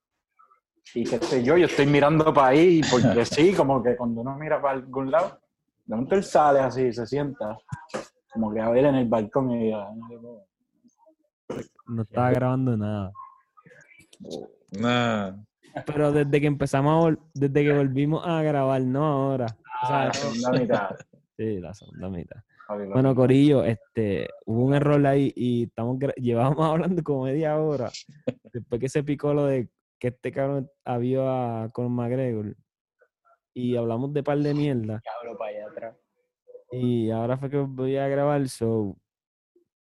Y 0.94 1.04
qué 1.04 1.20
sé 1.20 1.44
yo, 1.44 1.58
yo 1.58 1.66
estoy 1.66 1.88
mirando 1.88 2.34
para 2.34 2.48
ahí, 2.48 2.82
porque 2.90 3.26
sí, 3.26 3.54
como 3.54 3.82
que 3.82 3.96
cuando 3.96 4.22
uno 4.22 4.38
mira 4.38 4.62
para 4.62 4.76
algún 4.76 5.10
lado, 5.10 5.40
de 5.86 5.96
momento 5.96 6.16
él 6.16 6.24
sale 6.24 6.60
así, 6.60 6.92
se 6.92 7.06
sienta, 7.06 7.58
como 8.34 8.54
que 8.54 8.60
a 8.60 8.70
ver 8.70 8.86
en 8.86 8.96
el 8.96 9.08
balcón 9.08 9.52
y 9.52 9.72
yo, 9.72 9.86
No 11.88 12.02
estaba 12.02 12.32
grabando 12.32 12.76
nada. 12.76 13.12
Nah. 14.80 15.32
Pero 15.86 16.12
desde 16.12 16.40
que 16.42 16.48
empezamos 16.48 17.14
a 17.14 17.18
desde 17.34 17.64
que 17.64 17.74
volvimos 17.74 18.26
a 18.26 18.42
grabar, 18.42 18.82
no 18.82 19.06
ahora. 19.06 19.46
O 19.84 19.88
sea, 19.88 20.02
Ah, 20.02 20.06
la 20.08 20.14
segunda 20.14 20.52
mitad. 20.52 20.90
sí, 21.38 21.60
la 21.60 21.74
segunda 21.74 22.10
mitad. 22.10 22.38
Bueno, 22.92 23.14
Corillo, 23.14 23.64
este, 23.64 24.28
hubo 24.46 24.66
un 24.66 24.74
error 24.74 25.06
ahí 25.06 25.32
y 25.36 25.64
estamos 25.66 26.00
llevábamos 26.16 26.66
hablando 26.72 27.04
como 27.04 27.26
media 27.26 27.58
hora. 27.58 27.92
Después 28.52 28.82
que 28.82 28.90
se 28.90 29.04
picó 29.04 29.34
lo 29.34 29.46
de 29.46 29.70
que 30.00 30.08
este 30.10 30.32
cabrón 30.32 30.70
había 30.84 31.70
con 31.74 31.92
McGregor. 31.92 32.56
Y 33.56 33.78
hablamos 33.78 34.14
de 34.14 34.22
par 34.22 34.38
de 34.38 34.54
mierda. 34.54 35.02
Diablo 35.02 35.38
para 35.38 35.50
allá 35.50 35.68
atrás. 35.72 35.96
Y 36.72 37.10
ahora 37.10 37.38
fue 37.38 37.50
que 37.50 37.58
voy 37.58 37.96
a 37.96 38.08
grabar, 38.10 38.48
so 38.50 38.98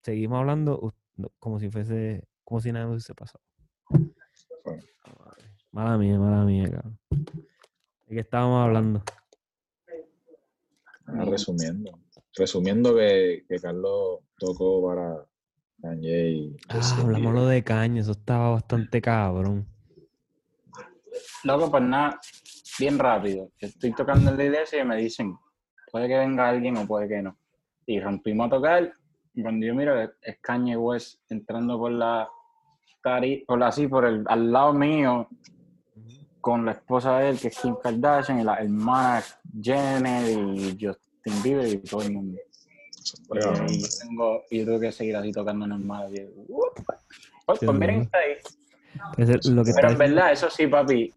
seguimos 0.04 0.40
hablando 0.40 0.94
como 1.40 1.60
si 1.60 1.72
fuese, 1.72 2.28
como 2.44 2.62
si 2.62 2.72
nada 2.72 2.88
hubiese 2.88 3.16
pasado. 3.16 3.44
Mala 5.72 5.98
mía, 5.98 6.20
mala 6.20 6.46
mía, 6.46 6.70
cabrón. 6.70 7.00
¿De 7.10 8.16
qué 8.16 8.20
estábamos 8.20 8.64
hablando? 8.64 9.04
Ah, 11.08 11.26
resumiendo. 11.26 12.00
Resumiendo 12.36 12.96
que, 12.96 13.44
que 13.50 13.60
Carlos 13.60 14.20
tocó 14.38 14.86
para 14.88 15.26
Kanye 15.82 16.30
y 16.30 16.58
Ah, 16.70 16.80
hablamos 17.00 17.34
lo 17.34 17.48
de 17.48 17.64
caño, 17.64 18.02
eso 18.02 18.12
estaba 18.12 18.52
bastante 18.52 19.02
cabrón. 19.02 19.68
Loco, 21.44 21.72
pues 21.72 21.84
nada, 21.84 22.20
bien 22.80 22.98
rápido. 23.00 23.50
Yo 23.60 23.68
Estoy 23.68 23.94
tocando 23.94 24.32
la 24.34 24.44
iglesia 24.44 24.82
y 24.82 24.86
me 24.86 24.98
dicen, 24.98 25.36
puede 25.92 26.08
que 26.08 26.18
venga 26.18 26.50
alguien 26.50 26.78
o 26.78 26.88
puede 26.88 27.08
que 27.08 27.22
no. 27.22 27.38
Y 27.86 28.00
rompimos 28.00 28.48
a 28.48 28.50
tocar. 28.52 28.94
Y 29.34 29.42
cuando 29.42 29.66
yo 29.66 29.74
miro, 29.76 30.00
es- 30.00 30.12
Kanye 30.42 30.78
West 30.78 31.20
entrando 31.30 31.78
por 31.78 31.92
la, 31.92 32.30
tari- 33.04 33.46
por 33.46 33.60
la 33.60 33.68
así, 33.68 33.88
por 33.88 34.06
el, 34.06 34.24
al 34.28 34.52
lado 34.52 34.74
mío, 34.74 35.28
con 36.40 36.66
la 36.66 36.74
esposa 36.74 37.20
de 37.20 37.30
él, 37.30 37.40
que 37.40 37.48
es 37.48 37.58
Kim 37.60 37.76
Kardashian, 37.82 38.40
y 38.42 38.44
la 38.44 38.56
hermana 38.58 39.24
Jenner 39.62 40.30
y 40.30 40.72
Justin 40.80 41.42
Bieber 41.44 41.68
y 41.68 41.78
todo 41.78 42.02
el 42.02 42.12
mundo. 42.12 42.40
Y 43.70 43.80
yo 43.80 43.88
tengo, 44.02 44.44
y 44.52 44.60
yo 44.60 44.66
tengo 44.66 44.80
que 44.80 44.92
seguir 44.92 45.16
así 45.16 45.32
tocando 45.32 45.66
normal. 45.66 46.14
Y, 46.16 46.22
¡up! 46.50 46.74
pues, 47.46 47.60
pues 47.60 47.62
miren, 47.80 48.02
está 48.02 48.18
ahí. 48.20 48.34
Pero 49.76 49.88
en 49.90 49.98
verdad, 49.98 50.32
eso 50.32 50.50
sí, 50.50 50.68
papi, 50.68 51.14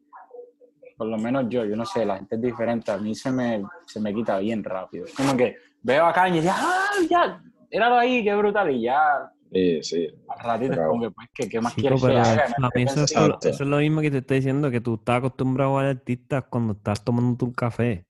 por 0.97 1.07
lo 1.07 1.19
menos 1.19 1.47
yo, 1.49 1.65
yo 1.65 1.77
no 1.77 1.85
sé, 1.85 2.05
la 2.05 2.17
gente 2.17 2.37
es 2.37 2.43
diferente, 2.43 2.91
a 2.91 2.97
mí 2.99 3.15
se 3.15 3.31
me, 3.31 3.63
se 3.87 4.01
me 4.01 4.15
quita 4.15 4.39
bien 4.39 4.65
rápido. 4.65 5.07
Como 5.17 5.37
que 5.37 5.57
veo 5.83 6.07
a 6.07 6.13
Kanye 6.13 6.39
y 6.39 6.41
digo, 6.43 6.55
¡ah, 6.57 6.91
ya! 7.11 7.43
tíralo 7.71 7.97
ahí, 7.97 8.25
qué 8.25 8.35
brutal, 8.35 8.71
y 8.71 8.83
ya 8.83 9.31
Sí, 9.53 9.83
sí. 9.83 10.09
al 10.29 10.45
ratito 10.45 10.73
es 10.73 10.81
como 10.89 11.03
que, 11.03 11.11
pues, 11.11 11.29
¿qué, 11.33 11.49
qué 11.49 11.61
más 11.61 11.75
Chico, 11.75 11.83
quieres 11.83 12.03
que 12.03 12.19
haga? 12.19 12.45
eso, 12.75 13.05
es 13.05 13.15
lo- 13.17 13.39
eso 13.41 13.49
es 13.65 13.69
lo 13.69 13.77
mismo 13.79 14.01
que 14.01 14.11
te 14.11 14.19
estoy 14.19 14.37
diciendo, 14.39 14.71
que 14.71 14.81
tú 14.81 14.95
estás 14.95 15.19
acostumbrado 15.19 15.79
a 15.79 15.83
ver 15.83 15.97
artistas 15.97 16.45
cuando 16.51 16.73
estás 16.73 17.05
tomando 17.05 17.47
un 17.47 17.53
café. 17.53 18.05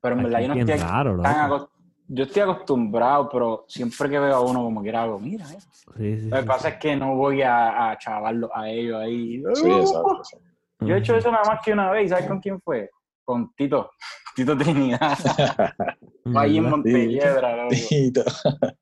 Pero 0.00 0.16
en 0.16 0.22
verdad 0.22 0.40
yo 0.40 0.48
no 0.48 0.54
estoy 0.54 0.76
raro, 0.76 1.22
tan 1.22 1.50
yo 2.10 2.24
estoy 2.24 2.42
acostumbrado, 2.42 3.28
pero 3.28 3.64
siempre 3.68 4.08
que 4.08 4.18
veo 4.18 4.34
a 4.34 4.40
uno 4.40 4.62
como 4.62 4.80
quiera 4.82 5.02
hago, 5.02 5.18
mira, 5.20 5.44
eh. 5.52 5.58
Sí, 5.98 6.20
sí, 6.20 6.30
Lo 6.30 6.36
que 6.36 6.42
sí, 6.42 6.48
pasa 6.48 6.68
es 6.70 6.74
que 6.76 6.96
no 6.96 7.14
voy 7.16 7.42
a, 7.42 7.90
a 7.90 7.98
chavarlo 7.98 8.50
a 8.56 8.68
ellos 8.70 8.96
ahí. 8.98 9.42
Sí, 9.54 9.70
exacto. 9.70 10.16
exacto. 10.18 10.46
Yo 10.80 10.94
he 10.94 10.98
hecho 10.98 11.16
eso 11.16 11.30
nada 11.32 11.44
más 11.44 11.60
que 11.64 11.72
una 11.72 11.90
vez, 11.90 12.06
¿y 12.06 12.08
¿sabes 12.08 12.26
con 12.26 12.40
quién 12.40 12.60
fue? 12.60 12.90
Con 13.24 13.52
Tito, 13.54 13.90
Tito 14.36 14.56
Trinidad, 14.56 15.18
ahí 16.36 16.58
en. 16.58 16.68
Montelledra. 16.70 17.68
Tito. 17.68 18.22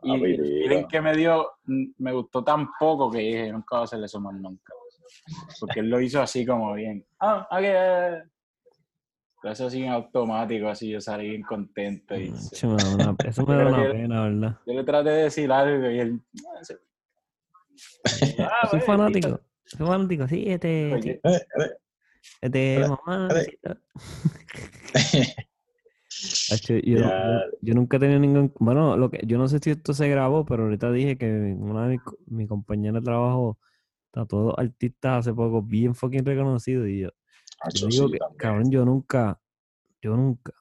Y 0.00 0.16
feeling 0.20 0.76
Tito. 0.76 0.88
que 0.88 1.00
me 1.00 1.12
dio, 1.16 1.54
me 1.64 2.12
gustó 2.12 2.44
tan 2.44 2.68
poco 2.78 3.10
que 3.10 3.18
dije, 3.18 3.50
nunca 3.52 3.66
voy 3.76 3.80
a 3.80 3.84
hacerle 3.84 4.06
eso 4.06 4.20
más 4.20 4.32
nunca. 4.32 4.72
Porque 5.58 5.80
él 5.80 5.90
lo 5.90 6.00
hizo 6.00 6.22
así 6.22 6.46
como 6.46 6.72
bien. 6.74 7.04
Ah, 7.18 7.48
ok. 7.50 7.58
eh. 7.62 8.22
Lo 9.42 9.50
hizo 9.52 9.66
así 9.66 9.82
en 9.82 9.90
automático, 9.90 10.68
así 10.68 10.88
yo 10.88 11.00
salí 11.00 11.30
bien 11.30 11.42
contento. 11.42 12.14
Y 12.14 12.30
me 12.30 12.76
da 12.76 12.94
una- 12.94 13.16
eso 13.24 13.44
me 13.44 13.56
da 13.56 13.64
Pero 13.64 13.68
una 13.74 13.90
pena, 13.90 14.22
¿verdad? 14.28 14.58
yo 14.66 14.72
le 14.74 14.84
traté 14.84 15.10
de 15.10 15.22
decir 15.24 15.50
algo 15.50 15.90
y 15.90 15.98
él... 15.98 16.20
"Ah, 16.46 16.62
sí". 16.62 16.74
Ah, 18.38 18.68
Soy 18.68 18.78
pues, 18.78 18.84
fanático. 18.84 19.40
Sí, 20.28 20.44
este, 20.48 20.94
Oye, 20.94 21.20
este, 22.40 22.86
mamá. 22.88 23.28
yo, 26.84 26.98
Ya. 27.00 27.26
yo- 27.26 27.58
yo 27.60 27.74
nunca 27.74 27.96
he 27.96 28.00
tenido 28.00 28.18
ningún. 28.20 28.52
Bueno, 28.58 28.96
lo 28.96 29.10
que, 29.10 29.20
yo 29.26 29.36
no 29.38 29.48
sé 29.48 29.58
si 29.58 29.70
esto 29.70 29.92
se 29.92 30.08
grabó, 30.08 30.44
pero 30.46 30.64
ahorita 30.64 30.90
dije 30.90 31.18
que 31.18 31.26
una 31.58 31.84
de 31.84 31.90
mis, 31.90 32.02
co- 32.02 32.16
mi 32.26 32.46
compañera 32.46 32.98
de 33.00 33.04
trabajo 33.04 33.58
está 34.06 34.24
todos 34.26 34.54
artistas 34.56 35.18
hace 35.20 35.34
poco 35.34 35.62
bien 35.62 35.94
fucking 35.94 36.24
reconocidos. 36.24 36.88
Y 36.88 37.00
yo, 37.00 37.10
yo 37.74 37.86
digo 37.88 38.06
sí, 38.06 38.12
que, 38.12 38.18
también. 38.18 38.38
cabrón, 38.38 38.70
yo 38.70 38.84
nunca, 38.84 39.40
yo 40.00 40.16
nunca, 40.16 40.54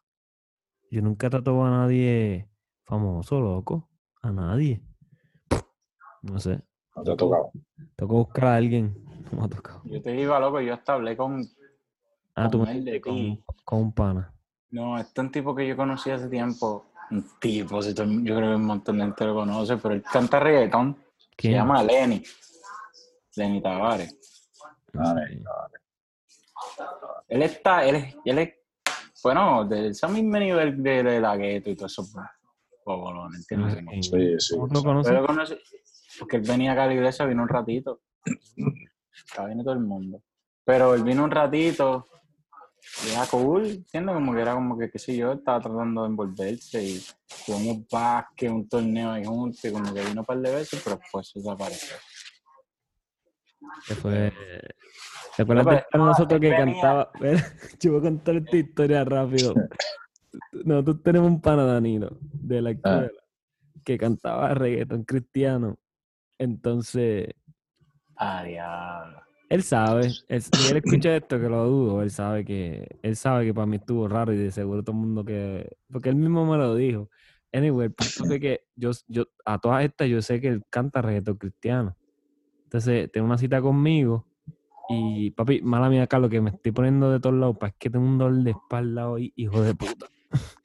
yo 0.91 1.01
nunca 1.01 1.27
he 1.27 1.29
tratado 1.29 1.63
a 1.65 1.69
nadie 1.69 2.49
famoso, 2.83 3.39
loco. 3.39 3.89
A 4.21 4.31
nadie. 4.31 4.81
No 6.23 6.39
sé. 6.39 6.59
No 6.97 7.03
te 7.03 7.11
ha 7.11 7.15
tocado. 7.15 7.51
Tengo 7.95 8.09
que 8.11 8.17
buscar 8.17 8.45
a 8.45 8.55
alguien. 8.55 9.03
No 9.31 9.39
me 9.39 9.45
ha 9.45 9.49
tocado. 9.49 9.81
Yo 9.83 10.01
te 10.01 10.15
iba 10.15 10.39
loco, 10.39 10.61
yo 10.61 10.73
hasta 10.73 10.93
hablé 10.93 11.17
con... 11.17 11.45
Ah, 12.33 12.49
tú 12.49 12.59
Con 12.59 12.69
él 12.69 12.85
de 12.85 13.01
con, 13.01 13.43
un 13.81 13.91
pana. 13.91 14.33
No, 14.69 14.97
este 14.97 15.19
es 15.19 15.25
un 15.25 15.31
tipo 15.33 15.53
que 15.53 15.67
yo 15.67 15.75
conocí 15.75 16.09
hace 16.11 16.29
tiempo. 16.29 16.85
Un 17.11 17.25
tipo, 17.37 17.81
yo 17.81 17.93
creo 18.35 18.49
que 18.51 18.55
un 18.55 18.63
montón 18.65 18.99
de 18.99 19.03
gente 19.03 19.25
lo 19.25 19.35
conoce, 19.35 19.75
pero 19.77 19.95
él 19.95 20.01
canta 20.03 20.39
reggaetón. 20.39 20.95
Se 21.17 21.27
¿Quién? 21.35 21.53
llama 21.55 21.83
Lenny. 21.83 22.23
Lenny 23.35 23.61
Tavares. 23.61 24.15
Dale, 24.93 25.43
Él 27.27 27.41
está, 27.43 27.85
él 27.85 27.95
es, 27.95 28.15
él 28.23 28.37
es 28.39 28.53
bueno, 29.23 29.65
del 29.65 29.87
ese 29.91 30.07
mismo 30.07 30.37
nivel 30.39 30.81
de, 30.81 31.03
de 31.03 31.19
la 31.19 31.35
gueto 31.35 31.69
y 31.69 31.75
todo 31.75 31.87
eso. 31.87 32.05
pues, 32.13 32.25
bobolones, 32.85 33.39
¿entiendes? 33.41 33.75
Ah, 33.77 33.85
Como- 33.85 34.03
Sí, 34.03 34.35
sí. 34.39 34.55
¿Cómo 34.55 34.67
lo 34.73 34.83
conoces? 35.25 35.59
Porque 36.19 36.37
él 36.37 36.43
venía 36.43 36.71
acá 36.73 36.83
a 36.83 36.87
la 36.87 36.93
iglesia, 36.93 37.25
vino 37.25 37.43
un 37.43 37.49
ratito. 37.49 38.01
Acá 39.33 39.45
viene 39.45 39.63
todo 39.63 39.73
el 39.73 39.79
mundo. 39.81 40.21
Pero 40.63 40.93
él 40.95 41.03
vino 41.03 41.23
un 41.23 41.31
ratito 41.31 42.09
y 43.05 43.11
era 43.11 43.25
cool, 43.25 43.65
¿entiendes? 43.65 44.13
Como 44.15 44.33
que 44.33 44.41
era 44.41 44.53
como 44.53 44.77
que, 44.77 44.89
qué 44.89 44.99
sé 44.99 45.15
yo, 45.15 45.33
estaba 45.33 45.59
tratando 45.59 46.03
de 46.03 46.07
envolverse 46.09 46.83
y 46.83 47.01
jugamos 47.45 47.87
básquet, 47.91 48.49
un 48.49 48.67
torneo 48.67 49.11
ahí 49.11 49.25
juntos, 49.25 49.63
y 49.65 49.71
como 49.71 49.93
que 49.93 50.03
vino 50.05 50.21
un 50.21 50.25
par 50.25 50.37
de 50.39 50.55
veces, 50.55 50.81
pero 50.83 50.97
después 50.97 51.27
se 51.29 51.39
desapareció. 51.39 51.95
Que 53.87 53.95
fue. 53.95 54.33
¿Te 55.35 55.43
acuerdas 55.43 55.83
pero 55.91 56.03
de 56.03 56.09
nosotros 56.09 56.39
que 56.39 56.47
él 56.47 56.55
venía- 56.57 56.73
cantaba? 56.73 57.11
Yo 57.79 57.91
voy 57.91 57.99
a 57.99 58.03
contar 58.03 58.35
esta 58.35 58.57
historia 58.57 59.03
rápido. 59.03 59.53
Nosotros 60.63 61.03
tenemos 61.03 61.29
un 61.29 61.41
pana 61.41 61.65
Danilo 61.65 62.17
de 62.21 62.61
la 62.61 62.71
escuela 62.71 63.11
que 63.83 63.97
cantaba 63.97 64.53
reggaetón 64.53 65.03
cristiano. 65.03 65.77
Entonces, 66.39 67.33
Ah, 68.17 68.43
diablo. 68.43 69.21
él 69.49 69.63
sabe, 69.63 70.07
él, 70.27 70.41
si 70.41 70.49
él 70.67 70.77
escucha 70.77 71.15
esto, 71.15 71.39
que 71.39 71.49
lo 71.49 71.65
dudo, 71.65 72.01
él 72.01 72.11
sabe 72.11 72.43
que, 72.43 72.87
él 73.01 73.15
sabe 73.15 73.45
que 73.45 73.53
para 73.53 73.67
mí 73.67 73.77
estuvo 73.77 74.07
raro 74.07 74.33
y 74.33 74.37
de 74.37 74.51
seguro 74.51 74.83
todo 74.83 74.95
el 74.95 75.01
mundo 75.01 75.23
que, 75.23 75.77
porque 75.91 76.09
él 76.09 76.15
mismo 76.15 76.45
me 76.45 76.57
lo 76.57 76.75
dijo. 76.75 77.09
Anyway, 77.53 77.87
el 77.87 77.93
punto 77.93 78.25
fue 78.25 78.39
que 78.39 78.61
yo, 78.75 78.91
yo, 79.07 79.25
a 79.45 79.57
todas 79.59 79.85
estas 79.85 80.09
yo 80.09 80.21
sé 80.21 80.41
que 80.41 80.49
él 80.49 80.63
canta 80.69 81.01
reggaetón 81.01 81.37
cristiano. 81.37 81.95
Entonces, 82.65 83.09
tengo 83.11 83.25
una 83.25 83.37
cita 83.37 83.61
conmigo 83.61 84.27
y, 84.89 85.31
papi, 85.31 85.61
mala 85.61 85.89
mía, 85.89 86.07
Carlos, 86.07 86.29
que 86.29 86.41
me 86.41 86.49
estoy 86.49 86.71
poniendo 86.71 87.11
de 87.11 87.19
todos 87.19 87.35
lados, 87.35 87.57
para 87.57 87.69
es 87.69 87.75
que 87.77 87.89
tengo 87.89 88.05
un 88.05 88.17
dolor 88.17 88.43
de 88.43 88.51
espalda 88.51 89.09
hoy, 89.09 89.31
hijo 89.35 89.61
de 89.61 89.73
puta. 89.75 90.07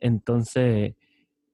Entonces, 0.00 0.94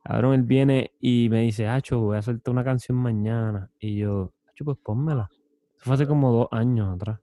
cabrón, 0.04 0.34
él 0.34 0.42
viene 0.42 0.92
y 1.00 1.28
me 1.30 1.40
dice, 1.40 1.66
Hacho, 1.66 1.98
voy 1.98 2.16
a 2.16 2.18
hacerte 2.18 2.50
una 2.50 2.62
canción 2.62 2.98
mañana. 2.98 3.70
Y 3.80 3.96
yo, 3.96 4.32
Hacho, 4.48 4.64
pues 4.64 4.78
pónmela. 4.82 5.30
Eso 5.32 5.84
fue 5.84 5.94
hace 5.94 6.06
como 6.06 6.30
dos 6.30 6.48
años 6.52 6.94
atrás. 6.94 7.20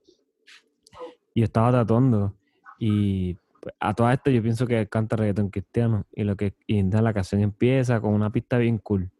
Y 1.34 1.40
yo 1.40 1.44
estaba 1.44 1.72
tatuando. 1.72 2.34
Y 2.78 3.34
pues, 3.60 3.74
a 3.78 3.94
todas 3.94 4.14
estas 4.14 4.34
yo 4.34 4.42
pienso 4.42 4.66
que 4.66 4.86
canta 4.88 5.16
reggaetón 5.16 5.50
cristiano. 5.50 6.04
Y 6.12 6.24
lo 6.24 6.36
que 6.36 6.54
y 6.66 6.78
entonces 6.78 7.04
la 7.04 7.14
canción 7.14 7.40
empieza 7.40 8.00
con 8.00 8.12
una 8.14 8.30
pista 8.30 8.58
bien 8.58 8.78
cool, 8.78 9.10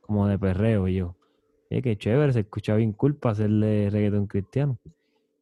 como 0.00 0.26
de 0.26 0.38
perreo. 0.38 0.88
Y 0.88 0.96
yo, 0.96 1.16
eh, 1.70 1.80
qué 1.80 1.96
chévere, 1.96 2.32
se 2.32 2.40
escucha 2.40 2.74
bien 2.74 2.92
cool 2.92 3.14
para 3.14 3.32
hacerle 3.34 3.88
reggaetón 3.88 4.26
cristiano. 4.26 4.78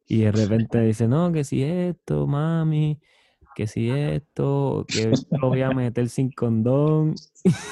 Y 0.07 0.21
de 0.21 0.31
repente 0.31 0.79
dice, 0.81 1.07
no, 1.07 1.31
que 1.31 1.43
si 1.43 1.63
esto, 1.63 2.27
mami, 2.27 2.99
que 3.55 3.67
si 3.67 3.89
esto, 3.89 4.85
que 4.89 5.11
lo 5.41 5.49
voy 5.49 5.61
a 5.61 5.71
meter 5.71 6.09
sin 6.09 6.31
condón. 6.31 7.15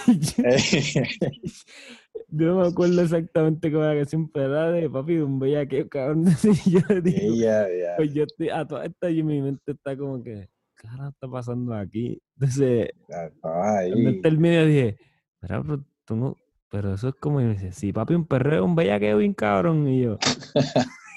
Yo- 0.07 0.43
no 2.29 2.55
me 2.57 2.67
acuerdo 2.67 3.01
exactamente 3.01 3.71
cómo 3.71 3.83
era 3.83 3.95
canción, 3.95 4.29
pero 4.29 4.47
era 4.47 4.71
de 4.71 4.89
papi, 4.89 5.15
de 5.15 5.23
un 5.23 5.39
bellaqueo, 5.39 5.89
cabrón. 5.89 6.25
Y 6.65 6.71
yo 6.71 6.79
le 6.89 7.01
digo, 7.01 7.33
Ella, 7.35 7.67
ya. 7.69 7.95
pues 7.97 8.13
yo 8.13 8.23
estoy, 8.23 8.49
a 8.49 8.65
toda 8.65 8.85
esta 8.85 9.09
y 9.09 9.23
mi 9.23 9.41
mente 9.41 9.71
está 9.71 9.97
como 9.97 10.23
que, 10.23 10.49
¿qué 10.77 10.87
está 10.87 11.27
pasando 11.27 11.73
aquí? 11.73 12.21
Entonces, 12.35 12.89
cuando 13.07 14.21
termina 14.21 14.63
dije, 14.63 14.97
pero 15.39 15.83
tú 16.05 16.15
no, 16.15 16.37
pero 16.69 16.93
eso 16.93 17.09
es 17.09 17.15
como, 17.15 17.41
y 17.41 17.45
me 17.45 17.53
dice, 17.53 17.71
sí, 17.71 17.91
papi, 17.91 18.13
un 18.13 18.25
perreo, 18.25 18.65
un 18.65 18.75
bellaqueo 18.75 19.17
bien 19.17 19.33
cabrón. 19.33 19.87
Y 19.87 20.03
yo, 20.03 20.19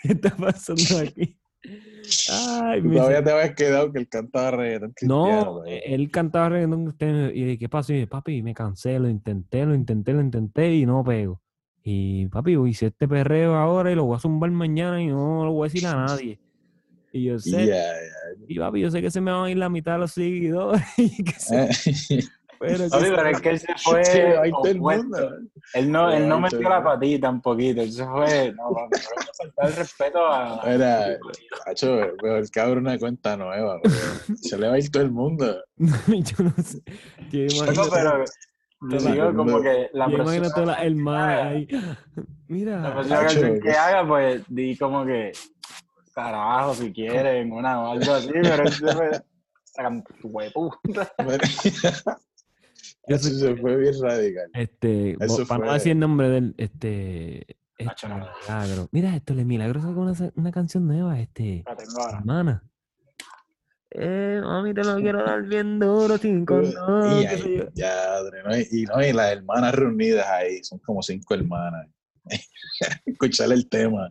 ¿qué 0.03 0.13
está 0.13 0.35
pasando 0.37 0.99
aquí? 0.99 1.39
Ay, 2.31 2.83
todavía 2.83 3.23
te 3.25 3.31
habías 3.31 3.55
quedado 3.55 3.93
que 3.93 3.99
él 4.01 4.09
cantaba 4.09 4.51
reggaetón 4.53 4.95
no, 5.03 5.63
él 5.67 6.11
cantaba 6.11 6.49
reggaetón 6.51 6.95
y 7.35 7.45
dije, 7.45 7.59
¿qué 7.59 7.69
pasó? 7.69 7.93
Y 7.93 7.97
dije, 7.97 8.07
papi, 8.07 8.43
me 8.43 8.55
cansé, 8.55 8.99
lo 8.99 9.09
intenté, 9.09 9.65
lo 9.67 9.75
intenté, 9.75 10.13
lo 10.13 10.21
intenté 10.21 10.75
y 10.75 10.87
no 10.87 11.03
pego. 11.05 11.41
Y 11.83 12.27
papi, 12.27 12.57
hice 12.69 12.87
este 12.87 13.09
perreo 13.09 13.57
ahora 13.57 13.91
y 13.91 13.95
lo 13.95 14.05
voy 14.05 14.17
a 14.17 14.21
zumbar 14.21 14.51
mañana 14.53 15.03
y 15.03 15.09
no 15.09 15.45
lo 15.45 15.53
voy 15.53 15.67
a 15.67 15.73
decir 15.73 15.87
a 15.87 15.97
nadie. 15.97 16.39
Y 17.13 17.25
yo 17.25 17.39
sé, 17.39 17.65
y 18.49 18.59
papi, 18.59 18.81
yo 18.81 18.91
sé 18.91 19.03
que 19.03 19.11
se 19.11 19.21
me 19.21 19.31
van 19.33 19.45
a 19.45 19.51
ir 19.51 19.57
la 19.59 19.69
mitad 19.69 19.93
de 19.95 19.99
los 19.99 20.13
seguidores, 20.13 20.81
y 20.97 21.23
que 21.25 21.33
se- 21.33 21.57
Eh, 21.65 21.69
pero 22.69 22.89
se- 22.89 22.99
pero 23.11 23.27
es 23.29 23.41
que 23.41 23.49
él 23.51 23.59
se 23.61 23.75
fue. 23.77 24.05
Sí, 24.05 24.19
ahí 24.21 24.51
todo 24.51 24.67
el 24.67 24.81
mundo. 24.81 25.31
Él 25.75 25.91
no, 25.93 26.11
él 26.11 26.29
no 26.29 26.41
metió 26.41 26.59
todo 26.59 26.69
la 26.71 26.77
el 26.77 26.83
mundo. 26.83 26.95
patita 26.95 27.31
un 27.31 27.41
poquito. 27.43 27.81
Él 27.83 27.93
se 27.93 28.07
fue. 28.07 28.53
No, 28.55 28.71
pero 28.75 28.89
que 28.91 28.99
faltar 29.39 29.67
el 29.69 29.77
respeto 29.77 30.27
a. 30.27 30.61
Era, 30.65 31.07
hacho, 31.67 31.97
mejor 32.23 32.51
que 32.51 32.61
abre 32.61 32.79
una 32.79 32.99
cuenta 32.99 33.37
nueva, 33.37 33.81
porque 33.83 33.97
se 34.41 34.59
le 34.59 34.69
va 34.69 34.75
a 34.75 34.79
ir 34.79 34.91
todo 34.91 35.03
el 35.03 35.11
mundo. 35.13 35.63
yo 35.77 36.45
no 36.45 36.55
sé. 36.63 36.83
Yo 37.31 37.41
imagino, 37.41 37.85
pero 37.93 38.25
yo 38.91 38.99
Toda- 38.99 39.13
digo 39.13 39.35
como 39.37 39.61
que 39.63 39.91
la 39.93 40.07
todas 40.11 40.67
las 40.67 40.83
hermanas 40.83 41.39
haga. 41.41 41.49
ahí. 41.51 41.67
la 41.71 41.97
Mira, 42.49 42.83
Tacho, 42.83 43.09
canción 43.09 43.55
que- 43.55 43.61
que 43.61 43.71
haga, 43.71 44.07
pues 44.07 44.43
di 44.49 44.77
como 44.77 45.07
que 45.07 45.33
carajo, 46.15 46.75
si 46.75 46.93
quieren, 46.93 47.53
una 47.53 47.81
o 47.81 47.93
algo 47.93 48.13
así, 48.13 48.29
pero 48.43 48.63
él 48.65 48.73
se 48.73 48.93
fue. 48.93 49.11
Sacan 49.65 50.05
tu 50.21 50.29
hueputa. 50.29 51.11
Yo 53.09 53.17
Eso 53.17 53.29
soy- 53.29 53.39
se 53.39 53.57
fue 53.57 53.77
bien 53.77 53.95
radical. 54.01 54.51
este, 54.55 55.17
Eso 55.25 55.47
para 55.47 55.67
no 55.67 55.73
decir 55.73 55.93
el 55.93 55.99
nombre 55.99 56.29
del, 56.29 56.55
este, 56.59 57.57
este 57.79 58.09
no. 58.09 58.17
milagro. 58.17 58.89
Mira, 58.93 59.15
esto, 59.17 59.35
le 59.35 59.45
milagro 59.45 59.81
sacó 59.81 60.01
una, 60.01 60.13
una 60.37 60.53
canción 60.53 60.87
nueva, 60.87 61.19
este, 61.21 61.65
hermana. 62.13 62.63
Eh, 63.95 64.41
mami, 64.43 64.73
te 64.73 64.85
lo 64.85 64.97
quiero 64.97 65.23
dar 65.23 65.43
bien 65.43 65.79
duro, 65.79 66.17
sin 66.17 66.47
condón, 66.47 67.21
y 67.23 67.27
ahí, 67.27 67.63
ya, 67.75 68.17
¿no? 68.45 68.57
Y, 68.59 68.85
no, 68.85 69.05
y 69.07 69.13
las 69.13 69.33
hermanas 69.33 69.75
reunidas 69.75 70.27
ahí, 70.29 70.65
son 70.65 70.79
como 70.79 71.03
cinco 71.03 71.35
hermanas. 71.35 71.89
Escuchar 73.07 73.53
el 73.53 73.69
tema. 73.69 74.11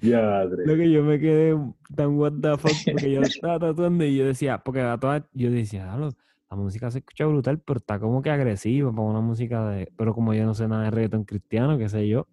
Ya, 0.00 0.40
Adre. 0.40 0.66
Lo 0.66 0.74
que 0.76 0.90
yo 0.90 1.02
me 1.04 1.18
quedé 1.20 1.56
tan 1.94 2.18
what 2.18 2.32
the 2.42 2.58
fuck 2.58 2.72
porque 2.92 3.12
yo 3.12 3.20
estaba 3.22 3.58
tatuando 3.60 4.04
y 4.04 4.16
yo 4.16 4.26
decía, 4.26 4.58
porque 4.58 4.80
a 4.80 4.98
todas, 4.98 5.22
yo 5.32 5.50
decía, 5.50 5.84
"Diablo, 5.84 6.10
la 6.50 6.56
música 6.56 6.90
se 6.90 6.98
escucha 6.98 7.26
brutal, 7.26 7.58
pero 7.60 7.78
está 7.78 7.98
como 7.98 8.22
que 8.22 8.30
agresiva 8.30 8.90
para 8.92 9.02
una 9.08 9.20
música 9.20 9.68
de. 9.70 9.90
Pero 9.96 10.14
como 10.14 10.34
yo 10.34 10.44
no 10.44 10.54
sé 10.54 10.68
nada 10.68 10.84
de 10.84 10.90
reggaetón 10.90 11.24
cristiano, 11.24 11.78
qué 11.78 11.88
sé 11.88 12.06
yo. 12.08 12.26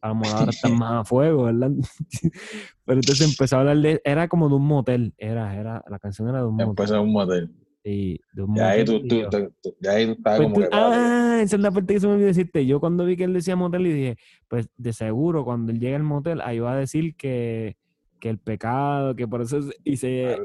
A 0.00 0.08
lo 0.08 0.14
mejor 0.14 0.36
ahora 0.36 0.50
están 0.50 0.72
más 0.78 0.92
a 0.92 1.04
fuego, 1.04 1.44
¿verdad? 1.44 1.70
pero 2.84 3.00
entonces 3.00 3.26
empezó 3.28 3.56
a 3.56 3.60
hablar 3.60 3.78
de. 3.78 4.00
Era 4.04 4.28
como 4.28 4.48
de 4.48 4.54
un 4.54 4.66
motel. 4.66 5.14
Era, 5.18 5.54
era, 5.56 5.84
la 5.88 5.98
canción 5.98 6.28
era 6.28 6.38
de 6.38 6.46
un 6.46 6.54
motel. 6.54 6.70
Empezó 6.70 6.94
en 6.96 7.00
un 7.02 7.12
motel. 7.12 7.50
Sí, 7.82 8.20
de 8.34 8.42
un 8.42 8.56
Y 8.56 8.60
ahí 8.60 8.84
tú, 8.84 8.92
motel, 8.92 9.08
tú, 9.08 9.30
tú- 9.30 9.54
tú- 9.62 9.88
ahí 9.88 10.02
estabas 10.10 10.38
pues 10.38 10.48
como 10.52 10.60
que. 10.60 10.68
ah, 10.72 11.40
esa 11.42 11.56
es 11.56 11.62
la 11.62 11.70
parte 11.70 11.94
que 11.94 12.00
se 12.00 12.06
me 12.06 12.12
olvidó 12.14 12.28
decirte. 12.28 12.66
Yo 12.66 12.78
cuando 12.80 13.04
vi 13.04 13.16
que 13.16 13.24
él 13.24 13.32
decía 13.32 13.56
motel 13.56 13.86
y 13.86 13.92
dije, 13.92 14.16
pues 14.48 14.68
de 14.76 14.92
seguro 14.92 15.44
cuando 15.44 15.72
él 15.72 15.80
llegue 15.80 15.96
al 15.96 16.02
motel, 16.02 16.40
ahí 16.42 16.58
va 16.58 16.72
a 16.74 16.76
decir 16.76 17.14
que, 17.16 17.76
que 18.20 18.28
el 18.28 18.38
pecado, 18.38 19.16
que 19.16 19.26
por 19.26 19.42
eso 19.42 19.58
es- 19.58 19.74
y 19.84 19.96
se 19.96 20.38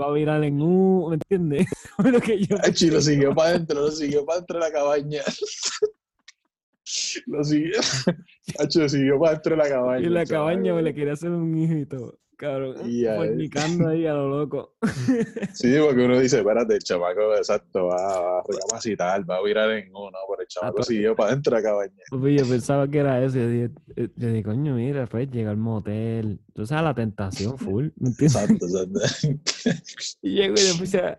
va 0.00 0.06
a 0.06 0.12
virar 0.12 0.44
en 0.44 0.60
U, 0.60 1.08
¿me 1.08 1.14
entiendes? 1.16 1.66
Lo 1.98 2.20
que 2.20 2.38
yo 2.44 2.56
Ay, 2.62 2.90
lo 2.90 3.00
siguió 3.00 3.34
para 3.34 3.50
adentro, 3.50 3.80
lo 3.80 3.90
siguió 3.90 4.24
para 4.24 4.36
adentro 4.38 4.58
de 4.58 4.64
la 4.66 4.72
cabaña. 4.72 5.22
lo 7.26 7.42
siguió. 7.44 7.80
Hacho, 8.60 8.80
lo 8.82 8.88
siguió 8.88 9.18
para 9.18 9.32
adentro 9.32 9.56
de 9.56 9.62
la 9.62 9.68
cabaña. 9.68 10.02
y 10.02 10.06
en 10.06 10.14
la 10.14 10.24
chaval. 10.26 10.52
cabaña 10.54 10.74
me 10.74 10.82
le 10.82 10.94
quería 10.94 11.14
hacer 11.14 11.30
un 11.30 11.56
hijito, 11.58 12.18
cabrón, 12.36 12.76
fornicando 12.76 13.88
ahí 13.88 14.06
a 14.06 14.14
lo 14.14 14.28
loco. 14.28 14.74
Sí, 15.54 15.74
porque 15.82 16.04
uno 16.04 16.20
dice, 16.20 16.38
espérate, 16.38 16.74
el 16.74 16.82
chamaco, 16.82 17.34
exacto, 17.34 17.86
va, 17.86 18.38
a 18.38 18.42
recapacitar, 18.46 19.28
va 19.28 19.36
a 19.36 19.42
virar 19.42 19.70
en 19.70 19.88
uno, 19.94 20.16
pero 20.28 20.42
el 20.42 20.46
chamaco 20.46 20.82
siguió 20.82 21.16
para 21.16 21.30
adentro 21.32 21.56
de 21.56 21.62
la 21.62 21.68
cabaña. 21.68 22.02
Yo 22.10 22.48
pensaba 22.48 22.88
que 22.88 22.98
era 22.98 23.24
eso. 23.24 23.36
Yo 23.38 23.48
dije, 23.48 23.70
eh, 23.96 24.08
yo 24.16 24.28
dije, 24.28 24.42
coño, 24.42 24.74
mira, 24.74 25.06
pues 25.06 25.30
llega 25.30 25.50
al 25.50 25.56
motel. 25.56 26.40
Tú 26.54 26.66
sabes, 26.66 26.84
la 26.84 26.94
tentación 26.94 27.58
full, 27.58 27.88
¿me 27.96 28.10
entiendes? 28.10 28.36
Exacto, 28.36 28.66
exacto. 28.66 29.80
Y 30.22 30.34
llego 30.34 30.54
y 30.56 30.72
le 30.72 30.78
puse 30.78 30.98
a, 30.98 31.18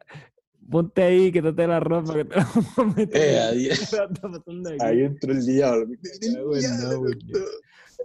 ponte 0.69 1.02
ahí, 1.02 1.31
quítate 1.31 1.68
la 1.68 1.80
ropa, 1.80 2.14
que 2.14 2.26
te 2.26 2.35
la 2.35 2.44
vamos 2.53 2.77
a 2.77 2.84
meter. 2.84 3.22
Eh, 3.22 3.39
ahí". 3.39 3.69
ahí- 4.80 5.02
entró 5.02 5.31
el 5.31 5.45
diablo. 5.45 5.88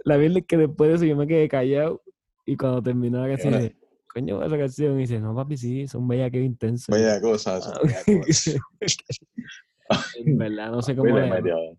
La 0.05 0.17
verdad 0.17 0.37
es 0.39 0.45
que 0.45 0.57
después 0.57 0.89
de 0.89 0.95
eso 0.95 1.05
yo 1.05 1.15
me 1.15 1.27
quedé 1.27 1.47
callado 1.47 2.01
y 2.45 2.55
cuando 2.57 2.81
terminó 2.83 3.19
la 3.21 3.29
canción 3.29 3.71
coño, 4.13 4.43
esa 4.43 4.57
canción, 4.57 4.95
y 4.97 5.01
dice, 5.01 5.19
no, 5.19 5.33
papi, 5.35 5.57
sí, 5.57 5.87
son 5.87 6.07
bellas 6.07 6.29
que 6.31 6.41
intensos. 6.43 6.87
Vaya 6.89 7.19
cosa, 7.19 7.57
eso, 7.57 7.71
Ah, 7.73 7.79
vaya 7.83 8.03
cosa. 8.05 8.51
En 10.15 10.37
verdad, 10.37 10.71
no 10.71 10.81
sé 10.81 10.95
cómo 10.95 11.13
medio- 11.13 11.77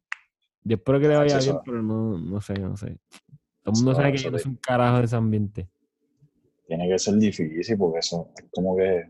Yo 0.64 0.76
espero 0.76 1.00
que 1.00 1.08
le 1.08 1.16
vaya 1.16 1.38
bien, 1.38 1.56
pero 1.64 1.82
no, 1.82 2.18
no 2.18 2.40
sé, 2.40 2.54
no 2.54 2.76
sé. 2.76 2.98
Todo 3.62 3.72
el 3.72 3.72
mundo 3.72 3.94
sabe 3.94 4.12
que 4.12 4.18
yo 4.18 4.30
no 4.30 4.38
soy 4.38 4.50
un 4.50 4.56
carajo 4.58 4.98
de 4.98 5.04
ese 5.04 5.16
ambiente. 5.16 5.68
Tiene 6.66 6.88
que 6.88 6.98
ser 6.98 7.14
difícil 7.16 7.76
porque 7.78 7.98
eso 8.00 8.30
es 8.36 8.46
como 8.52 8.76
que 8.76 9.04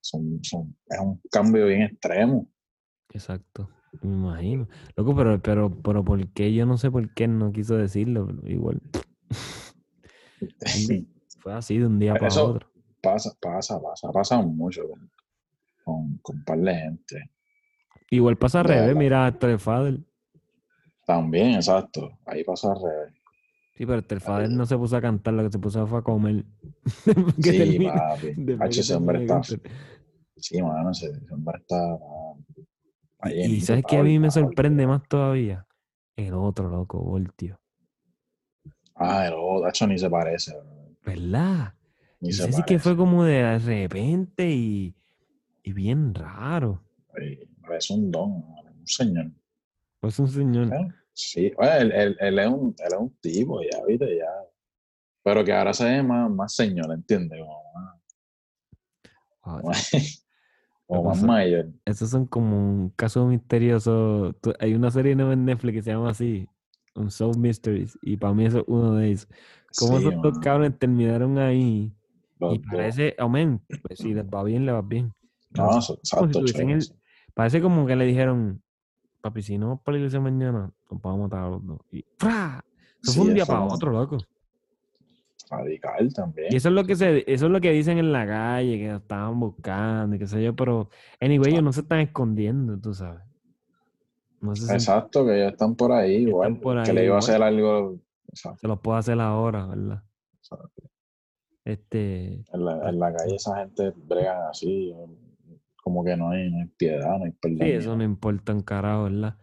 son, 0.00 0.38
son- 0.42 0.76
es 0.88 0.98
un 1.00 1.20
cambio 1.30 1.66
bien 1.66 1.82
extremo. 1.82 2.48
Exacto, 3.12 3.68
me 4.02 4.10
imagino. 4.10 4.68
Loco, 4.96 5.16
pero, 5.16 5.40
pero, 5.40 5.70
pero 5.82 6.04
¿por 6.04 6.28
qué? 6.32 6.52
Yo 6.52 6.66
no 6.66 6.76
sé 6.76 6.90
por 6.90 7.12
qué 7.14 7.28
no 7.28 7.50
quiso 7.52 7.76
decirlo, 7.76 8.26
pero 8.26 8.48
igual. 8.52 8.80
Fue 11.40 11.52
así 11.54 11.78
de 11.78 11.86
un 11.86 11.98
día 11.98 12.14
para 12.14 12.28
Eso- 12.28 12.46
otro. 12.50 12.68
pasa, 13.02 13.30
pasa, 13.40 13.80
pasa, 13.80 14.10
pasa 14.12 14.42
mucho 14.42 14.82
con, 14.88 15.10
con, 15.84 16.18
con 16.18 16.36
un 16.36 16.44
par 16.44 16.58
de 16.58 16.74
gente. 16.74 17.30
Igual 18.10 18.36
pasa 18.36 18.60
al 18.60 18.66
revés, 18.66 18.96
mira, 18.96 19.28
Esther 19.28 19.58
Fader. 19.58 19.98
También, 21.06 21.54
exacto. 21.54 22.18
Ahí 22.26 22.42
pasa 22.44 22.72
al 22.72 22.82
revés. 22.82 23.12
Sí, 23.74 23.84
pero 23.84 23.98
Esther 23.98 24.20
Fader 24.20 24.50
no 24.50 24.64
se 24.66 24.76
puso 24.76 24.96
a 24.96 25.00
cantar, 25.00 25.34
lo 25.34 25.44
que 25.44 25.52
se 25.52 25.58
puso 25.58 25.86
fue 25.86 25.98
a 25.98 26.02
comer. 26.02 26.44
Que 27.42 27.50
Sí, 27.52 27.58
termina- 27.58 27.94
papi. 27.94 28.34
Hacho, 28.60 28.80
ese 28.80 28.94
hombre 28.94 29.22
está. 29.24 29.42
Sí, 30.38 30.62
mano, 30.62 30.90
ese, 30.90 31.10
hombre 31.30 31.58
está. 31.60 31.98
Y 33.30 33.60
¿sabes 33.60 33.84
qué 33.88 33.96
a 33.98 34.02
mí 34.02 34.18
me 34.18 34.30
sorprende 34.30 34.86
más 34.86 35.02
todavía? 35.08 35.66
El 36.16 36.34
otro, 36.34 36.68
loco, 36.68 37.00
Voltio. 37.02 37.58
Ah, 38.96 39.26
el 39.26 39.34
otro, 39.34 39.66
hacho, 39.66 39.86
ni 39.86 39.98
se 39.98 40.08
parece. 40.10 40.56
¿Verdad? 41.04 41.74
Ni 42.20 42.32
se 42.32 42.42
parece. 42.44 42.62
que 42.64 42.78
fue 42.78 42.96
como 42.96 43.24
de 43.24 43.58
repente 43.58 44.50
y, 44.50 44.94
y 45.62 45.72
bien 45.72 46.14
raro. 46.14 46.82
Parece 47.62 47.94
un 47.94 48.10
don, 48.10 48.30
un 48.32 48.86
señor. 48.86 49.30
Pues 50.00 50.18
un 50.18 50.28
señor. 50.28 50.72
¿eh? 50.72 50.88
Sí, 51.12 51.52
oye, 51.58 51.78
él, 51.78 51.92
él- 51.92 52.16
él 52.20 52.38
es 52.38 52.46
un, 52.48 52.74
él 52.78 52.86
es 52.92 52.98
un 52.98 53.16
tipo, 53.20 53.60
ya, 53.62 53.84
viste, 53.86 54.16
ya. 54.18 54.26
Pero 55.22 55.44
que 55.44 55.52
ahora 55.52 55.72
se 55.74 55.84
ve 55.84 56.02
más, 56.02 56.30
más 56.30 56.54
señor, 56.54 56.92
¿entiendes? 56.92 57.40
Como 57.40 57.62
más, 57.74 57.96
Wow, 59.44 59.60
como 59.60 59.72
como 60.86 61.02
más 61.04 61.22
mayor. 61.22 61.68
Esos 61.84 62.10
son 62.10 62.26
como 62.26 62.56
un 62.58 62.90
caso 62.90 63.26
misterioso. 63.26 64.34
Hay 64.60 64.74
una 64.74 64.90
serie 64.90 65.14
nueva 65.16 65.32
en 65.34 65.44
Netflix 65.44 65.74
que 65.74 65.82
se 65.82 65.90
llama 65.90 66.10
así, 66.10 66.48
Unsolved 66.96 67.36
Mysteries, 67.38 67.98
y 68.02 68.16
para 68.16 68.34
mí 68.34 68.46
eso 68.46 68.58
es 68.58 68.64
uno 68.66 68.94
de 68.94 69.08
ellos. 69.08 69.28
Como 69.76 69.98
Sí, 69.98 70.08
esos 70.08 70.38
cabrones 70.40 70.78
terminaron 70.78 71.38
ahí 71.38 71.92
y 72.40 72.58
parece, 72.60 73.14
amén, 73.18 73.60
pues 73.82 74.00
si 74.00 74.14
les 74.14 74.24
va 74.24 74.42
bien, 74.42 74.64
les 74.66 74.74
va 74.74 74.82
bien. 74.82 75.12
No, 75.50 75.80
si 75.80 75.92
exacto, 75.92 76.38
el- 76.40 76.92
parece 77.34 77.60
como 77.60 77.86
que 77.86 77.96
le 77.96 78.06
dijeron, 78.06 78.62
papi, 79.20 79.42
si 79.42 79.58
no 79.58 79.80
para 79.82 79.94
la 79.94 79.98
iglesia 79.98 80.20
mañana, 80.20 80.72
nos 80.90 81.02
vamos 81.02 81.18
a 81.18 81.22
matar 81.24 81.44
a 81.44 81.50
los 81.50 81.66
dos. 81.66 81.80
Y 81.92 82.04
¡fra! 82.18 82.64
Eso 83.02 83.12
Sí, 83.12 83.18
fue 83.18 83.28
un 83.28 83.34
día 83.34 83.46
para 83.46 83.60
no- 83.60 83.74
otro, 83.74 83.92
loco. 83.92 84.18
Radical 85.50 86.12
también. 86.12 86.52
Y 86.52 86.56
eso 86.56 86.68
es 86.68 86.74
lo 86.74 86.84
que 86.84 86.96
se, 86.96 87.18
eso 87.32 87.46
es 87.46 87.52
lo 87.52 87.60
que 87.60 87.70
dicen 87.72 87.98
en 87.98 88.12
la 88.12 88.26
calle, 88.26 88.78
que 88.78 88.88
nos 88.88 89.02
estaban 89.02 89.38
buscando 89.38 90.16
y 90.16 90.18
qué 90.18 90.26
sé 90.26 90.42
yo, 90.42 90.54
pero 90.56 90.90
anyway, 91.20 91.52
ellos 91.52 91.64
no 91.64 91.72
se 91.72 91.80
están 91.80 92.00
escondiendo, 92.00 92.78
tú 92.78 92.94
sabes. 92.94 93.20
No 94.46 94.56
sé 94.56 94.66
si 94.66 94.74
Exacto, 94.74 95.24
que 95.26 95.36
ellos 95.40 95.52
están 95.52 95.74
por 95.76 95.92
ahí 95.92 96.16
Están 96.16 96.28
igual. 96.28 96.56
por 96.58 96.82
que 96.84 96.92
le 96.92 97.04
iba 97.04 97.16
a 97.16 97.18
hacer 97.18 97.42
algo. 97.42 97.98
exacto, 98.28 98.58
se 98.60 98.68
los 98.68 98.80
puedo 98.80 98.96
hacer 98.98 99.20
ahora, 99.20 99.66
¿verdad? 99.66 100.02
exacto. 100.38 100.82
Este, 101.64 102.44
En 102.52 102.64
la, 102.64 102.88
en 102.88 102.98
la 103.00 103.12
calle 103.12 103.34
esa 103.36 103.56
gente 103.58 103.92
bregan 103.96 104.48
así. 104.50 104.94
Como 105.82 106.04
que 106.04 106.16
no 106.16 106.30
hay, 106.30 106.50
no 106.50 106.58
hay 106.58 106.66
piedad, 106.76 107.18
no 107.18 107.24
hay 107.24 107.32
perdón. 107.32 107.58
sí, 107.60 107.70
eso 107.72 107.96
no 107.96 108.04
importa 108.04 108.52
un 108.52 108.60
carajo, 108.62 109.04
¿verdad? 109.04 109.36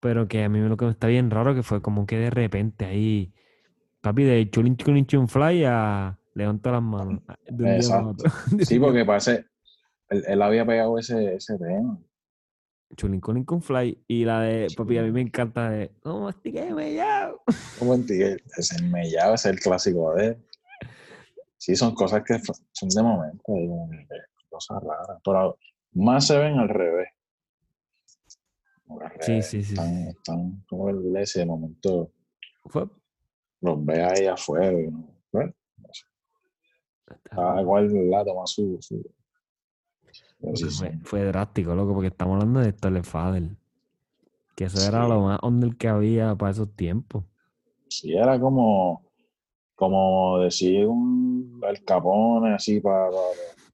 Pero 0.00 0.26
que 0.28 0.42
a 0.44 0.48
mí 0.48 0.58
lo 0.60 0.76
que 0.76 0.84
me 0.86 0.90
está 0.92 1.06
bien 1.08 1.30
raro 1.30 1.54
que 1.54 1.62
fue 1.62 1.82
como 1.82 2.06
que 2.06 2.16
de 2.18 2.30
repente 2.30 2.84
ahí, 2.86 3.32
papi, 4.00 4.24
de 4.24 4.48
chulin 4.50 4.76
chulin 4.76 5.06
chun 5.06 5.28
fly 5.28 5.64
a 5.64 6.18
levanta 6.34 6.70
las 6.72 6.82
manos 6.82 7.20
a- 7.28 7.34
de 7.46 7.52
un 7.52 7.56
día 7.58 7.64
para 7.64 7.76
Exacto. 7.76 8.10
otro. 8.10 8.30
Sí, 8.66 8.78
porque 8.78 9.04
parece. 9.04 9.46
Él, 10.08 10.24
él 10.26 10.42
había 10.42 10.64
pegado 10.66 10.98
ese, 10.98 11.34
ese 11.36 11.56
tema. 11.58 11.98
Chulin 12.96 13.20
chulin 13.20 13.44
con 13.44 13.62
fly 13.62 14.02
y 14.08 14.24
la 14.24 14.40
de, 14.40 14.66
papi, 14.76 14.98
a 14.98 15.02
mí 15.02 15.12
me 15.12 15.20
encanta 15.20 15.70
de, 15.70 15.92
no. 16.04 16.28
Un 17.80 17.86
momento, 17.88 18.12
y 18.12 18.22
él- 18.22 18.42
ese 18.56 18.82
mellado 18.82 19.34
ese 19.34 19.48
es 19.50 19.54
el 19.54 19.60
clásico 19.60 20.14
de. 20.14 20.36
Sí, 21.56 21.76
son 21.76 21.94
cosas 21.94 22.22
que 22.24 22.38
son 22.72 22.88
de 22.88 23.02
momento, 23.02 23.52
cosas 24.48 24.82
raras. 24.82 25.18
Pero 25.24 25.58
más 25.92 26.26
se 26.26 26.36
ven 26.38 26.58
al 26.58 26.68
revés. 26.68 27.08
Al 28.88 29.12
Sí, 29.20 29.30
revés, 29.32 29.46
sí, 29.46 29.62
sí, 29.62 29.72
Están, 29.74 29.94
sí. 29.94 30.08
están 30.08 30.64
como 30.68 30.88
el 30.90 30.96
iglesia, 31.06 31.42
de 31.42 31.46
momento 31.46 32.12
Fue- 32.66 32.88
los 33.60 33.84
ve 33.84 34.02
ahí 34.02 34.26
afuera. 34.26 34.72
y 34.80 34.88
no- 34.90 35.14
bueno, 35.32 35.52
cada 37.22 37.64
cual 37.64 38.10
la 38.10 38.24
toma 38.24 38.42
su. 38.46 38.78
su 38.80 39.00
fue, 40.78 40.98
fue 41.04 41.24
drástico, 41.24 41.74
loco, 41.74 41.92
porque 41.94 42.08
estamos 42.08 42.34
hablando 42.34 42.60
de 42.60 42.70
Sterling 42.72 43.02
Fader. 43.04 43.42
Que 44.56 44.64
eso 44.64 44.86
era 44.86 45.06
lo 45.08 45.22
más 45.22 45.38
under 45.42 45.76
que 45.76 45.88
había 45.88 46.34
para 46.34 46.52
esos 46.52 46.70
tiempos. 46.74 47.24
Sí, 47.88 48.12
era 48.14 48.38
como, 48.38 49.02
como 49.74 50.38
decir 50.40 50.86
un 50.86 51.60
Al 51.66 51.82
Capone, 51.84 52.54
así 52.54 52.80
para, 52.80 53.08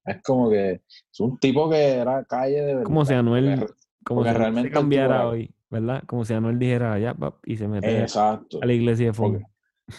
Es 0.04 0.22
como 0.22 0.48
que 0.48 0.80
es 1.12 1.20
un 1.20 1.36
tipo 1.38 1.68
que 1.68 1.76
era 1.94 2.24
calle 2.24 2.60
de 2.62 2.66
verdad. 2.66 2.82
Como 2.84 3.04
si 3.04 3.14
Anuel, 3.14 3.58
porque- 3.58 3.74
como 4.04 4.20
porque 4.20 4.30
si 4.30 4.36
Anuel 4.36 4.42
realmente 4.52 4.70
cambiara 4.70 5.14
era- 5.16 5.28
hoy, 5.28 5.50
¿verdad? 5.68 6.02
Como 6.06 6.24
si 6.24 6.34
Anuel 6.34 6.58
dijera 6.58 7.14
pap, 7.18 7.34
y 7.44 7.56
se 7.56 7.66
mete 7.66 8.02
Exacto. 8.02 8.60
a 8.62 8.66
la 8.66 8.72
iglesia 8.72 9.06
de 9.06 9.12
fondo. 9.12 9.40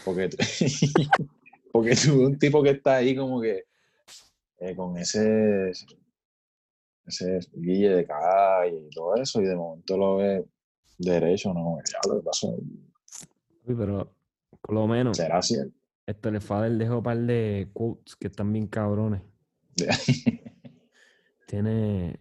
Porque, 0.05 0.29
porque, 0.39 1.17
porque 1.73 1.95
tú 1.95 2.25
un 2.25 2.39
tipo 2.39 2.63
que 2.63 2.69
está 2.71 2.95
ahí 2.95 3.15
como 3.15 3.41
que 3.41 3.65
eh, 4.59 4.75
con 4.75 4.97
ese 4.97 5.71
ese 7.07 7.39
guille 7.53 7.89
de 7.89 8.05
calle 8.05 8.87
y 8.87 8.89
todo 8.89 9.15
eso, 9.15 9.41
y 9.41 9.45
de 9.45 9.55
momento 9.55 9.97
lo 9.97 10.17
ve 10.17 10.45
derecho, 10.97 11.53
no, 11.53 11.77
ya 11.89 11.99
lo 12.13 12.21
pasó. 12.21 12.55
Sí, 13.07 13.73
pero 13.77 14.13
por 14.61 14.75
lo 14.75 14.87
menos, 14.87 15.17
Será 15.17 15.41
cierto. 15.41 15.73
Sterling 16.09 16.41
Fader 16.41 16.71
dejó 16.71 16.97
un 16.97 17.03
par 17.03 17.17
de 17.17 17.69
quotes 17.73 18.15
que 18.15 18.27
están 18.27 18.53
bien 18.53 18.67
cabrones. 18.67 19.21
Tiene, 21.47 22.17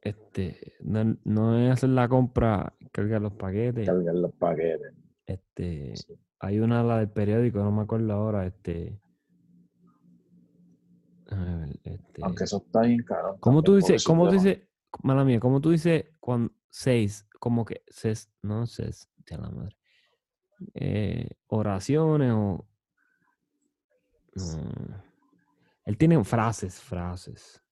este, 0.00 0.74
no, 0.80 1.16
no 1.24 1.58
es 1.58 1.72
hacer 1.72 1.90
la 1.90 2.08
compra, 2.08 2.74
cargar 2.92 3.22
los 3.22 3.32
paquetes. 3.32 3.86
Cargar 3.86 4.14
los 4.14 4.32
paquetes. 4.34 4.94
Este, 5.26 5.94
hay 6.40 6.58
una 6.58 6.82
la 6.82 6.98
del 6.98 7.10
periódico, 7.10 7.60
no 7.60 7.70
me 7.70 7.82
acuerdo 7.82 8.12
ahora, 8.12 8.46
este. 8.46 9.00
A 11.30 11.36
ver, 11.36 11.80
este, 11.84 12.22
Aunque 12.22 12.44
eso 12.44 12.62
está 12.64 12.82
bien 12.82 13.02
caro. 13.02 13.36
¿Cómo 13.40 13.62
tú 13.62 13.76
dices, 13.76 14.04
cómo 14.04 14.28
tú 14.28 14.34
dices, 14.34 14.58
mala 15.02 15.24
mía, 15.24 15.40
¿cómo 15.40 15.60
tú 15.60 15.70
dices 15.70 16.06
cuando 16.18 16.52
seis? 16.68 17.26
Como 17.38 17.64
que 17.64 17.82
ses, 17.88 18.30
no 18.42 18.66
ses, 18.66 19.08
de 19.26 19.38
la 19.38 19.50
madre. 19.50 19.76
Eh, 20.74 21.30
oraciones 21.48 22.32
o. 22.32 22.68
no. 24.34 25.10
Él 25.84 25.96
tiene 25.96 26.22
frases, 26.22 26.80
frases. 26.80 27.62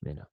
Mira. 0.00 0.28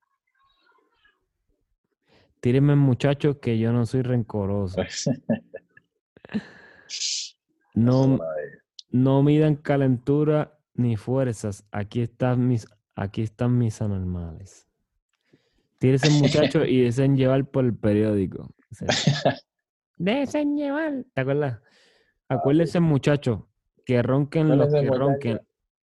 Tírenme, 2.39 2.75
muchachos, 2.75 3.37
que 3.41 3.57
yo 3.57 3.73
no 3.73 3.85
soy 3.85 4.03
rencoroso. 4.03 4.81
No, 7.73 8.17
no 8.91 9.21
midan 9.21 9.57
calentura 9.57 10.54
ni 10.75 10.95
fuerzas. 10.97 11.65
Aquí 11.71 12.01
están 12.01 12.47
mis, 12.47 12.67
aquí 12.95 13.23
están 13.23 13.57
mis 13.57 13.81
anormales. 13.81 14.67
Tírense, 15.79 16.09
muchachos, 16.09 16.67
y 16.67 16.81
desen 16.83 17.17
llevar 17.17 17.45
por 17.45 17.65
el 17.65 17.75
periódico. 17.75 18.53
Desen 19.97 20.57
llevar. 20.57 21.05
¿Te 21.13 21.21
acuerdas? 21.21 21.61
Acuérdense, 22.27 22.79
muchachos, 22.79 23.41
que 23.85 24.01
ronquen 24.01 24.57
los 24.57 24.73
que 24.73 24.89
ronquen. 24.89 25.41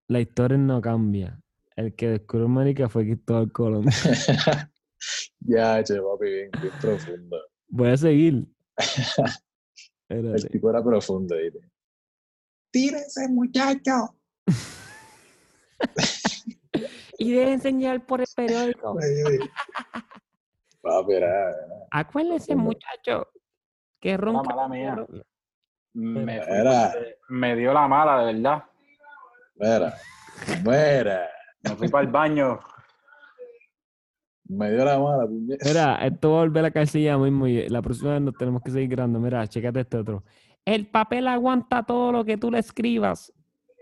La 0.09 0.20
historia 0.20 0.59
no 0.59 0.81
cambia. 0.82 1.40
El 1.77 1.94
que 1.94 2.10
descubrió 2.10 2.47
América 2.47 2.89
fue 2.89 3.05
Cristóbal 3.05 3.51
Colón. 3.52 3.85
ya, 5.40 5.82
che, 5.82 5.94
papi, 6.01 6.24
bien, 6.27 6.51
bien 6.60 6.73
profundo. 6.81 7.39
Voy 7.69 7.89
a 7.89 7.97
seguir. 7.97 8.47
El 10.09 10.48
tipo 10.51 10.69
era 10.69 10.85
profundo, 10.85 11.36
¿viste? 11.36 11.60
¡Tírense, 12.70 13.28
muchacho! 13.28 14.16
Y 17.18 17.30
deben 17.32 17.52
enseñar 17.54 18.04
por 18.04 18.20
el 18.20 18.26
periódico. 18.34 18.96
Papi, 20.80 21.12
era, 21.12 21.54
Profundo. 22.56 22.64
muchachos, 22.64 23.26
que 24.00 24.16
ronca. 24.16 24.42
mala 24.54 24.68
mía. 24.68 25.06
Me, 25.94 26.36
Era. 26.36 26.92
dio 27.54 27.72
la 27.72 27.86
mala, 27.86 28.24
de 28.24 28.32
verdad. 28.32 28.64
Mira, 29.54 29.94
mira, 30.64 31.28
Me 31.62 31.76
fui 31.76 31.88
para 31.88 32.04
el 32.06 32.10
baño. 32.10 32.59
me 34.46 34.72
dio 34.72 34.84
la 34.84 34.98
mala, 34.98 35.26
puñeta. 35.26 35.64
Mira, 35.68 35.94
esto 36.06 36.30
va 36.32 36.36
a 36.38 36.40
volver 36.40 36.64
a 36.64 36.70
caerse 36.72 37.00
ya 37.02 37.16
mismo 37.18 37.46
y 37.46 37.68
la 37.68 37.82
próxima 37.82 38.14
vez 38.14 38.22
nos 38.22 38.34
tenemos 38.34 38.62
que 38.62 38.72
seguir 38.72 38.88
grabando. 38.88 39.20
Mira, 39.20 39.46
chécate 39.46 39.80
este 39.80 39.98
otro. 39.98 40.24
El 40.64 40.88
papel 40.88 41.28
aguanta 41.28 41.84
todo 41.84 42.10
lo 42.10 42.24
que 42.24 42.36
tú 42.36 42.50
le 42.50 42.59
escribas. 42.59 43.32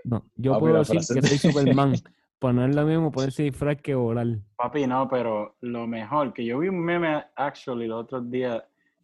No, 0.05 0.24
yo 0.36 0.52
Papi, 0.52 0.60
puedo 0.60 0.78
decir 0.78 0.98
que 0.98 1.22
soy 1.22 1.39
Superman. 1.52 1.94
Pues 2.39 2.55
no 2.55 2.64
es 2.64 2.74
lo 2.74 2.86
mismo 2.86 3.12
ponerse 3.12 3.43
disfraz 3.43 3.77
que 3.82 3.94
volar. 3.94 4.27
Papi, 4.56 4.86
no, 4.86 5.09
pero 5.10 5.56
lo 5.60 5.86
mejor, 5.86 6.32
que 6.32 6.44
yo 6.44 6.59
vi 6.59 6.68
un 6.68 6.81
meme, 6.81 7.22
actually, 7.36 7.86
los 7.86 8.05
otros 8.05 8.31
días. 8.31 8.62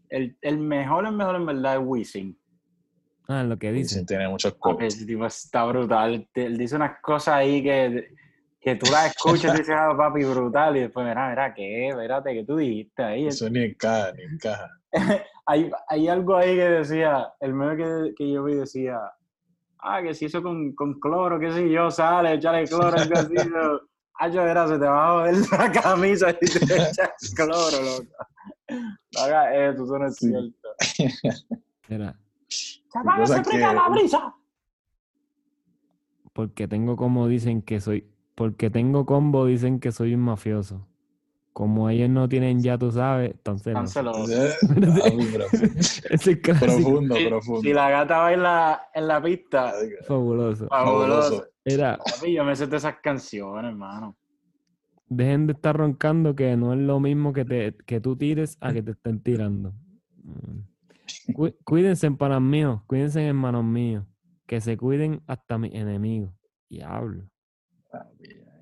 El, 0.09 0.39
el 0.41 0.59
mejor, 0.59 1.07
el 1.07 1.13
mejor 1.13 1.37
en 1.37 1.47
verdad 1.47 1.75
es 1.75 1.81
Wisin. 1.85 2.39
Ah, 3.29 3.43
lo 3.43 3.59
que 3.59 3.73
dice. 3.73 3.97
Dicen, 3.97 4.07
tiene 4.07 4.29
muchos 4.29 4.57
ese 4.81 5.05
tipo 5.05 5.27
está 5.27 5.65
brutal. 5.65 6.27
Él 6.33 6.57
dice 6.57 6.77
unas 6.77 7.01
cosas 7.01 7.35
ahí 7.35 7.63
que, 7.63 8.09
que 8.61 8.77
tú 8.77 8.91
las 8.91 9.09
escuchas 9.09 9.55
y 9.55 9.59
dices, 9.59 9.75
ah, 9.77 9.95
papi, 9.97 10.25
brutal. 10.25 10.77
Y 10.77 10.81
después, 10.81 11.07
mira, 11.07 11.29
mira, 11.29 11.53
¿qué? 11.53 11.89
Espérate, 11.89 12.33
¿qué 12.33 12.45
tú 12.45 12.57
dijiste 12.57 13.03
ahí? 13.03 13.27
Eso 13.27 13.51
ni 13.51 13.65
encaja, 13.65 14.13
ni 14.13 14.23
encaja. 14.23 14.71
hay, 15.47 15.71
hay 15.89 16.09
algo 16.09 16.37
ahí 16.37 16.55
que 16.55 16.69
decía, 16.71 17.33
el 17.41 17.53
meme 17.53 17.77
que, 17.77 18.15
que 18.17 18.33
yo 18.33 18.45
vi 18.45 18.55
decía, 18.55 18.99
ah, 19.87 20.03
que 20.03 20.15
si 20.15 20.27
eso 20.27 20.43
con, 20.43 20.75
con 20.75 20.99
cloro, 21.01 21.39
qué 21.39 21.53
sé 21.53 21.71
yo, 21.71 21.91
sale, 21.91 22.35
echarle 22.35 22.65
cloro, 22.69 22.97
algo 22.99 23.19
así. 23.19 23.35
Ah, 24.19 24.29
yo 24.29 24.43
verás, 24.45 24.71
se 24.71 24.79
te 24.79 24.87
va 24.87 25.09
a 25.09 25.13
joder 25.13 25.35
la 25.53 25.73
camisa 25.83 26.31
y 26.31 26.47
te 26.47 26.57
echas 26.89 27.35
cloro, 27.37 27.83
loco. 27.83 28.07
No 29.13 29.21
hagas 29.21 29.55
eso, 29.55 29.85
eso 29.85 29.99
no 29.99 30.07
es 30.07 30.17
cierto. 30.17 30.69
Mira, 31.91 32.19
¡Chaval, 32.91 33.21
cosas 33.21 33.47
se 33.47 33.51
que- 33.53 33.59
la 33.59 33.89
brisa! 33.91 34.35
porque 36.33 36.67
tengo 36.67 36.97
como 36.97 37.29
dicen 37.29 37.61
que 37.61 37.81
soy. 37.81 38.07
Porque 38.35 38.71
tengo 38.71 39.05
combo, 39.05 39.45
dicen 39.45 39.81
que 39.81 39.93
soy 39.93 40.15
un 40.15 40.21
mafioso. 40.21 40.87
Como 41.57 41.89
ellos 41.89 42.11
no 42.11 42.29
tienen 42.29 42.61
ya, 42.61 42.77
tú 42.77 42.93
sabes, 42.93 43.31
entonces. 43.31 43.73
Papi, 43.73 43.89
profundo, 44.69 45.45
Ese 46.11 46.31
es 46.33 46.37
clásico. 46.41 46.67
profundo. 46.67 47.17
Si, 47.17 47.27
profundo. 47.29 47.61
si 47.63 47.73
la 47.73 47.89
gata 47.89 48.19
baila 48.19 48.83
en 48.95 49.09
la 49.09 49.23
pista, 49.23 49.73
Fabuloso. 50.07 50.69
fabuloso. 50.69 51.47
Mira, 51.65 51.97
Papi, 51.97 52.35
yo 52.35 52.45
me 52.45 52.55
sé 52.55 52.67
todas 52.67 52.83
esas 52.85 52.97
canciones, 53.01 53.71
hermano. 53.71 54.15
dejen 55.09 55.47
de 55.47 55.55
estar 55.55 55.75
roncando 55.75 56.37
que 56.37 56.55
no 56.59 56.75
es 56.75 56.79
lo 56.81 57.01
mismo 57.01 57.33
que, 57.33 57.47
te, 57.47 57.75
que 57.87 58.01
tú 58.03 58.17
tires 58.17 58.59
a 58.61 58.75
que 58.75 58.83
te 58.83 58.91
estén 58.91 59.23
tirando. 59.23 59.73
Mm. 60.25 61.33
Cu- 61.33 61.57
Cuídense, 61.65 62.11
panas 62.11 62.43
míos, 62.43 62.83
cuídense, 62.87 63.27
hermanos 63.27 63.65
míos, 63.65 64.05
que 64.47 64.61
se 64.61 64.77
cuiden 64.77 65.23
hasta 65.27 65.57
mis 65.57 65.73
enemigos. 65.73 66.35
Diablo. 66.69 67.25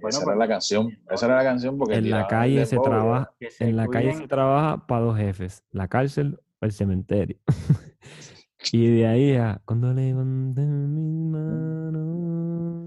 Bueno, 0.04 0.18
esa 0.18 0.24
pues- 0.26 0.36
era 0.36 0.44
la 0.44 0.48
canción. 0.48 0.98
Esa 1.10 1.26
era 1.26 1.36
la 1.36 1.44
canción 1.44 1.78
porque 1.78 1.94
En 1.94 2.10
la 2.10 2.26
calle 2.26 2.66
se 2.66 2.76
trabaja, 2.78 3.32
se 3.48 3.64
en 3.64 3.76
la 3.76 3.88
calle 3.88 4.12
se 4.12 4.28
trabaja 4.28 4.86
para 4.86 5.02
dos 5.02 5.16
jefes, 5.16 5.64
la 5.70 5.88
cárcel 5.88 6.38
o 6.60 6.66
el 6.66 6.72
cementerio. 6.72 7.38
y 8.72 8.86
de 8.96 9.06
ahí 9.06 9.34
a 9.36 9.62
cuando 9.64 9.94
levanté 9.94 10.60
mis 10.60 11.32
manos. 11.32 12.84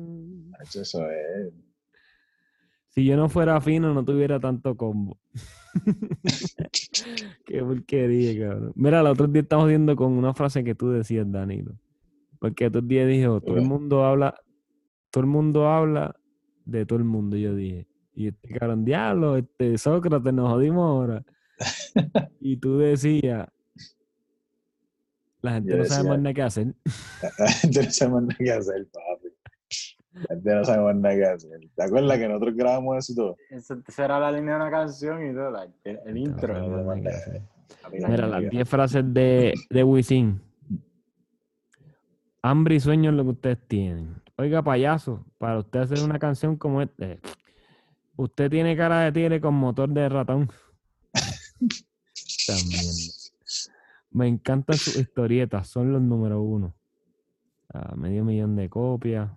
Eso 0.61 1.09
es. 1.09 1.53
Si 2.89 3.03
yo 3.03 3.17
no 3.17 3.29
fuera 3.29 3.59
fino, 3.61 3.95
no 3.95 4.05
tuviera 4.05 4.39
tanto 4.39 4.77
combo. 4.77 5.17
Qué 7.45 7.63
porquería, 7.63 8.47
cabrón. 8.47 8.73
Mira, 8.75 8.99
el 8.99 9.07
otro 9.07 9.25
día 9.25 9.41
estamos 9.41 9.67
viendo 9.67 9.95
con 9.95 10.11
una 10.11 10.35
frase 10.35 10.63
que 10.63 10.75
tú 10.75 10.91
decías, 10.91 11.31
Danilo. 11.31 11.79
Porque 12.37 12.65
el 12.65 12.69
otro 12.69 12.81
día 12.81 13.07
dijo, 13.07 13.41
todo 13.41 13.57
el 13.57 13.63
mundo 13.65 14.05
habla, 14.05 14.35
todo 15.09 15.23
el 15.23 15.29
mundo 15.31 15.67
habla 15.67 16.15
de 16.67 16.85
todo 16.85 16.99
el 16.99 17.05
mundo, 17.05 17.37
yo 17.37 17.55
dije. 17.55 17.87
Y 18.13 18.27
este 18.27 18.49
cabrón, 18.49 18.83
diablo, 18.83 19.37
este 19.37 19.77
Sócrates, 19.77 20.33
nos 20.33 20.49
jodimos 20.51 20.83
ahora. 20.89 21.23
y 22.39 22.57
tú 22.57 22.77
decías, 22.79 23.47
la 25.41 25.53
gente 25.53 25.71
Yo 25.71 25.77
no 25.77 25.85
sabe 25.85 26.09
más 26.09 26.19
nada 26.19 26.33
que 26.33 26.41
hacer. 26.41 26.73
La 27.39 27.47
gente 27.51 27.83
no 27.83 27.91
sabe 27.91 28.11
más 28.11 28.21
nada 28.23 28.35
que 28.37 28.51
hacer, 28.51 28.87
papi. 28.87 29.27
La 30.13 30.27
gente 30.35 30.55
no 30.55 30.63
sabe 30.65 30.83
más 30.83 30.95
nada 30.95 31.15
que 31.15 31.25
hacer. 31.25 31.59
¿Te 31.75 31.83
acuerdas 31.83 32.17
que 32.17 32.27
nosotros 32.27 32.55
grabamos 32.55 32.97
eso 32.97 33.13
y 33.13 33.15
todo? 33.15 33.37
Esa 33.51 34.05
era 34.05 34.19
la 34.19 34.31
línea 34.31 34.55
de 34.55 34.61
una 34.61 34.71
canción 34.71 35.25
y 35.29 35.33
todo, 35.33 35.51
la- 35.51 35.67
el, 35.83 35.99
el 36.05 36.17
intro. 36.17 36.53
sabe 36.55 36.83
más 36.83 36.97
nada 36.97 37.23
que 37.91 37.97
Mira, 38.07 38.27
la 38.27 38.27
las 38.27 38.41
que- 38.41 38.49
10 38.49 38.69
frases 38.69 39.13
de, 39.13 39.53
de 39.69 39.83
Wisin. 39.83 40.41
Hambre 42.41 42.75
y 42.75 42.79
sueño 42.79 43.09
es 43.11 43.15
lo 43.15 43.23
que 43.23 43.29
ustedes 43.29 43.59
tienen. 43.67 44.15
Oiga, 44.39 44.61
payaso, 44.61 45.25
para 45.39 45.57
usted 45.57 45.79
hacer 45.79 46.03
una 46.03 46.19
canción 46.19 46.57
como 46.57 46.81
este, 46.83 47.19
usted 48.15 48.51
tiene 48.51 48.77
cara 48.77 49.01
de 49.01 49.11
tigre 49.11 49.41
con 49.41 49.55
motor 49.55 49.89
de 49.89 50.07
ratón. 50.07 50.51
También. 52.45 52.83
Me 54.11 54.27
encantan 54.27 54.77
sus 54.77 54.95
historietas, 54.95 55.67
son 55.67 55.91
los 55.91 56.03
número 56.03 56.39
uno. 56.41 56.75
Ah, 57.73 57.95
medio 57.95 58.23
millón 58.23 58.55
de 58.55 58.69
copias. 58.69 59.31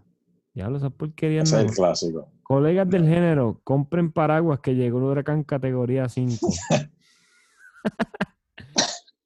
Ya 0.53 0.69
lo 0.69 0.79
sabes 0.79 0.95
porquerías. 0.95 1.49
Ese 1.51 1.57
es 1.57 1.65
no. 1.65 1.71
el 1.71 1.75
clásico. 1.77 2.29
Colegas 2.43 2.91
del 2.91 3.09
género, 3.09 3.61
compren 3.65 4.13
paraguas 4.13 4.61
que 4.61 4.75
llegó 4.75 4.99
el 4.99 5.05
huracán 5.05 5.45
categoría 5.45 6.11
5. 6.11 6.47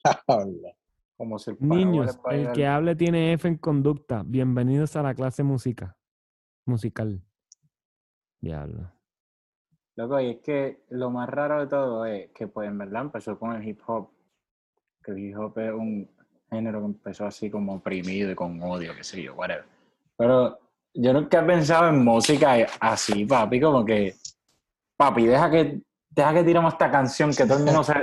Como 1.17 1.39
si 1.39 1.51
el 1.51 1.57
Niños, 1.61 2.19
el 2.31 2.51
que 2.53 2.67
hable 2.67 2.97
tiene 2.97 3.33
F 3.35 3.47
en 3.47 3.57
conducta. 3.57 4.25
Bienvenidos 4.27 4.97
a 4.97 5.03
la 5.03 5.15
clase 5.15 5.45
música. 5.45 5.97
Musical. 6.67 7.23
Diablo. 8.41 8.91
Loco, 9.95 10.21
y 10.21 10.31
es 10.31 10.39
que 10.39 10.85
lo 10.89 11.11
más 11.11 11.29
raro 11.29 11.61
de 11.61 11.67
todo 11.69 12.05
es 12.05 12.31
que, 12.33 12.49
pues, 12.49 12.69
en 12.69 12.79
verdad 12.79 13.03
empezó 13.03 13.39
con 13.39 13.55
el 13.55 13.67
hip 13.67 13.81
hop. 13.87 14.11
Que 15.05 15.13
el 15.13 15.19
hip 15.19 15.39
hop 15.39 15.57
es 15.61 15.73
un 15.73 16.11
género 16.51 16.81
que 16.81 16.87
empezó 16.87 17.27
así 17.27 17.49
como 17.49 17.77
oprimido 17.77 18.33
y 18.33 18.35
con 18.35 18.61
odio, 18.61 18.93
qué 18.97 19.05
sé 19.05 19.23
yo, 19.23 19.35
whatever. 19.35 19.65
Pero 20.17 20.59
yo 20.95 21.13
nunca 21.13 21.41
he 21.41 21.45
pensado 21.45 21.91
en 21.91 22.05
música 22.05 22.55
así, 22.81 23.25
papi, 23.25 23.61
como 23.61 23.85
que, 23.85 24.17
papi, 24.97 25.27
deja 25.27 25.49
que, 25.49 25.81
deja 26.11 26.35
que 26.35 26.45
tiremos 26.45 26.73
esta 26.73 26.91
canción 26.91 27.31
que 27.31 27.45
todo 27.45 27.59
el 27.59 27.65
mundo 27.65 27.85
se, 27.85 27.95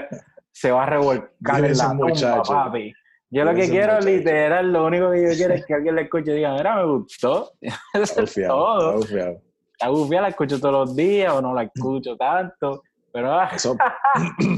se 0.49 0.71
va 0.71 0.83
a 0.83 0.85
revolcar 0.85 1.65
en 1.65 1.77
la 1.77 1.89
tumba, 1.89 2.41
papi. 2.41 2.93
Yo 3.33 3.45
lo 3.45 3.53
que 3.55 3.69
quiero, 3.69 3.93
muchacho. 3.93 4.09
literal, 4.09 4.73
lo 4.73 4.85
único 4.85 5.09
que 5.11 5.21
yo 5.23 5.29
quiero 5.37 5.53
es 5.53 5.65
que 5.65 5.73
alguien 5.73 5.95
le 5.95 6.01
escuche 6.03 6.31
y 6.31 6.35
diga, 6.35 6.53
mira, 6.53 6.75
me 6.75 6.85
gustó. 6.85 7.51
Eso 7.61 7.75
es 7.93 8.15
Bufiado, 8.35 8.53
todo. 8.53 8.93
bufiado. 8.97 9.41
La 9.79 9.89
bufia 9.89 10.21
la 10.21 10.27
escucho 10.27 10.59
todos 10.59 10.73
los 10.89 10.95
días 10.95 11.33
o 11.33 11.41
no 11.41 11.53
la 11.55 11.63
escucho 11.63 12.15
tanto, 12.17 12.83
pero 13.11 13.33
ah, 13.33 13.49
Eso, 13.53 13.75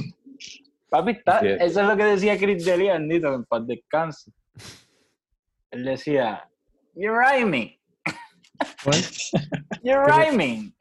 papi, 0.90 1.12
está- 1.12 1.40
Sí. 1.40 1.48
eso 1.60 1.82
es 1.82 1.88
lo 1.88 1.96
que 1.96 2.04
decía 2.04 2.38
Chris 2.38 2.66
Delia, 2.66 2.94
bendito, 2.94 3.34
en 3.34 3.46
paz 3.46 3.66
descanse. 3.66 4.32
Él 5.72 5.86
decía, 5.86 6.48
you're 6.96 7.18
rhyming, 7.18 7.78
you're 9.84 10.04
rhyming. 10.06 10.74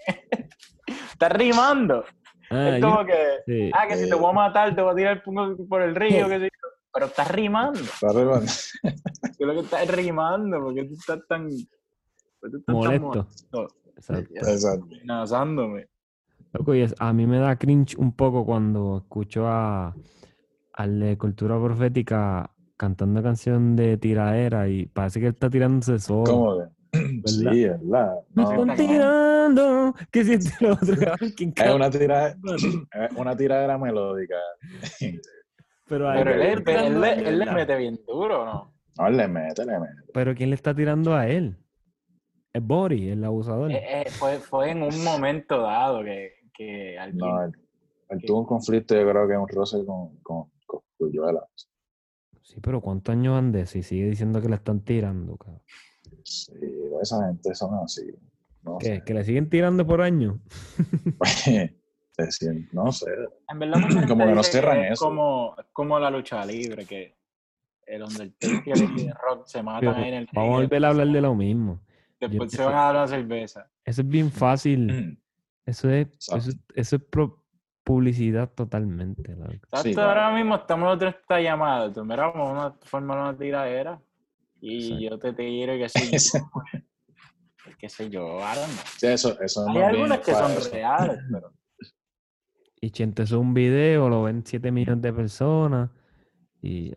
Está 1.13 1.29
rimando. 1.29 2.05
Ah, 2.51 2.71
es 2.71 2.81
yo- 2.83 2.89
como 2.91 3.07
que, 3.07 3.17
sí. 3.47 3.71
ah, 3.75 3.87
que 3.87 3.97
si 3.97 4.09
te 4.09 4.15
voy 4.15 4.31
a 4.31 4.35
matar, 4.35 4.75
te 4.75 4.83
voy 4.83 4.93
a 4.93 4.97
tirar 4.97 5.23
por 5.23 5.69
por 5.69 5.83
el 5.83 5.95
río, 5.95 6.29
que 6.29 6.41
yo. 6.41 6.47
Pero 6.93 7.07
estás 7.07 7.31
rimando. 7.31 7.81
Está 7.81 8.09
arreglando. 8.11 8.53
Tú 9.39 9.47
lo 9.47 9.53
que 9.55 9.61
estás 9.61 9.83
es 9.83 9.91
rimando, 9.95 10.61
porque 10.63 10.85
tú 10.85 10.95
estás 10.95 11.21
tan. 11.29 11.49
tú 11.49 12.47
estás 12.47 12.65
tan 12.67 12.75
Molesto. 12.75 13.29
Exacto. 13.97 14.35
Exacto. 14.35 14.87
amenazándome. 14.97 15.89
Loco, 16.53 16.75
y 16.75 16.83
es- 16.83 16.95
a 16.99 17.13
mí 17.13 17.27
me 17.27 17.39
da 17.39 17.57
cringe 17.57 17.97
un 17.97 18.13
poco 18.13 18.45
cuando 18.45 18.99
escucho 18.99 19.47
a 19.47 19.95
al 20.75 21.01
de 21.01 21.19
cultura 21.19 21.63
profética 21.63 22.51
cantando 22.77 23.23
canción 23.23 23.77
de 23.77 23.97
tiradera 23.99 24.69
y 24.69 24.87
parece 24.87 25.21
que 25.21 25.27
él 25.27 25.33
está 25.35 25.49
tirándose 25.49 25.99
solo. 25.99 26.25
¿Cómo 26.25 26.63
están 28.53 28.67
no. 28.67 28.75
tirando. 28.75 29.95
¿Qué 30.11 30.25
siente 30.25 30.51
el 30.61 30.73
otro? 30.73 30.95
es 31.21 31.75
una 31.75 31.91
tira, 31.91 32.29
es 32.29 33.17
una 33.17 33.37
tiradera 33.37 33.79
melódica. 33.79 34.37
Pero, 35.93 36.09
ahí 36.09 36.25
Pero 36.25 36.37
le 36.39 36.53
él, 36.53 36.63
él, 36.67 37.01
le- 37.03 37.07
a 37.07 37.13
él 37.13 37.39
le 37.39 37.45
él. 37.45 37.53
mete 37.53 37.77
bien 37.77 38.01
duro, 38.07 38.47
¿no? 38.47 38.73
No, 38.99 39.11
le 39.11 39.29
mete, 39.29 39.67
le 39.67 39.79
mete. 39.79 39.93
Pero 40.15 40.35
¿quién 40.35 40.49
le 40.49 40.55
está 40.57 40.75
tirando 40.75 41.15
a 41.15 41.29
él? 41.29 41.59
Es 42.51 42.67
Boris, 42.67 43.13
el 43.13 43.23
abusador. 43.23 43.71
Eh, 43.71 43.83
eh, 44.07 44.11
fue, 44.11 44.39
fue 44.41 44.71
en 44.71 44.83
un 44.83 45.05
momento 45.05 45.61
dado 45.61 46.03
que, 46.03 46.33
que 46.55 46.99
alguien. 46.99 47.19
No, 47.19 47.45
él, 47.45 47.53
él 48.09 48.23
tuvo 48.27 48.41
un 48.41 48.47
conflicto, 48.47 48.95
yo 48.95 49.07
creo 49.07 49.29
que 49.29 49.37
un 49.37 49.49
roce 49.49 49.85
con, 49.85 50.17
con, 50.23 50.51
con 50.67 50.81
Cuyuela. 50.97 51.47
Sí, 52.41 52.59
pero 52.63 52.81
¿cuántos 52.81 53.13
años 53.15 53.35
van 53.35 53.53
de 53.53 53.61
eso? 53.61 53.77
Y 53.77 53.83
sigue 53.83 54.07
diciendo 54.09 54.41
que 54.41 54.49
le 54.49 54.55
están 54.57 54.81
tirando, 54.81 55.37
cabrón. 55.37 55.61
Sí, 56.25 56.53
esa 57.03 57.27
gente 57.27 57.55
son 57.55 57.75
así. 57.85 58.11
No 58.63 58.79
¿Qué? 58.79 58.87
sé. 58.97 59.03
¿Que 59.05 59.13
le 59.13 59.25
siguen 59.25 59.51
tirando 59.51 59.87
por 59.87 60.01
año? 60.01 60.41
No 62.73 62.93
sé. 62.93 63.07
En 63.49 63.59
verdad, 63.59 63.81
Como 64.09 64.27
que 64.27 64.33
no 64.33 64.43
cierran 64.43 64.79
es 64.85 64.93
eso. 64.93 65.07
Como, 65.07 65.55
es 65.59 65.67
como 65.73 65.99
la 65.99 66.11
lucha 66.11 66.45
libre, 66.45 66.85
que 66.85 67.15
el 67.87 68.03
Undertaker 68.03 68.63
y 68.79 69.07
el 69.09 69.15
Rock 69.29 69.47
se 69.47 69.63
matan 69.63 69.95
ahí 69.95 70.09
en 70.09 70.15
el 70.15 70.29
Vamos 70.33 70.51
a 70.51 70.61
volver 70.63 70.85
a 70.85 70.89
hablar 70.89 71.07
de 71.09 71.21
lo 71.21 71.35
mismo. 71.35 71.81
Después 72.21 72.53
yo 72.53 72.57
se 72.59 72.65
van 72.65 72.75
a 72.75 72.85
dar 72.85 72.95
una 72.97 73.09
cerveza. 73.09 73.71
Eso 73.85 74.03
es 74.03 74.09
bien 74.09 74.31
fácil. 74.31 75.19
Eso 75.65 75.89
es, 75.91 76.09
eso, 76.19 76.37
es- 76.39 76.57
eso 76.75 76.97
es 76.97 77.03
pro- 77.05 77.45
publicidad 77.85 78.51
totalmente. 78.51 79.33
loco. 79.37 79.53
Sí, 79.81 79.95
ahora 79.97 80.33
mismo 80.35 80.57
estamos 80.57 80.89
en 80.89 80.93
otra 80.97 81.11
esta 81.11 81.41
llamada. 81.41 81.93
Tú, 81.93 82.05
mira, 82.05 82.27
vamos 82.27 82.59
a 82.65 82.75
formar 82.85 83.19
una 83.19 83.39
tiradera. 83.39 84.01
Y 84.61 84.87
Exacto. 84.93 85.03
yo 85.05 85.19
te 85.21 85.33
tiro 85.35 85.75
y 85.77 85.79
qué 85.79 85.89
sé 85.89 86.11
yo. 86.11 86.41
pues, 87.65 87.77
qué 87.77 87.89
sé 87.89 88.11
yo, 88.11 88.23
don't 88.41 88.55
know. 88.55 88.85
Sí, 88.97 89.07
eso, 89.07 89.41
eso 89.41 89.69
es 89.71 89.77
Hay 89.77 89.83
algunas 89.83 90.19
que 90.19 90.33
son 90.33 90.51
falso. 90.51 90.71
reales, 90.71 91.19
pero 91.31 91.53
Y 92.85 92.91
Chente 92.91 93.25
sube 93.27 93.39
un 93.39 93.55
video, 93.55 94.09
lo 94.09 94.25
ven 94.25 94.43
7 94.45 94.73
millones 94.73 95.03
de 95.03 95.13
personas 95.13 95.89
y 96.63 96.89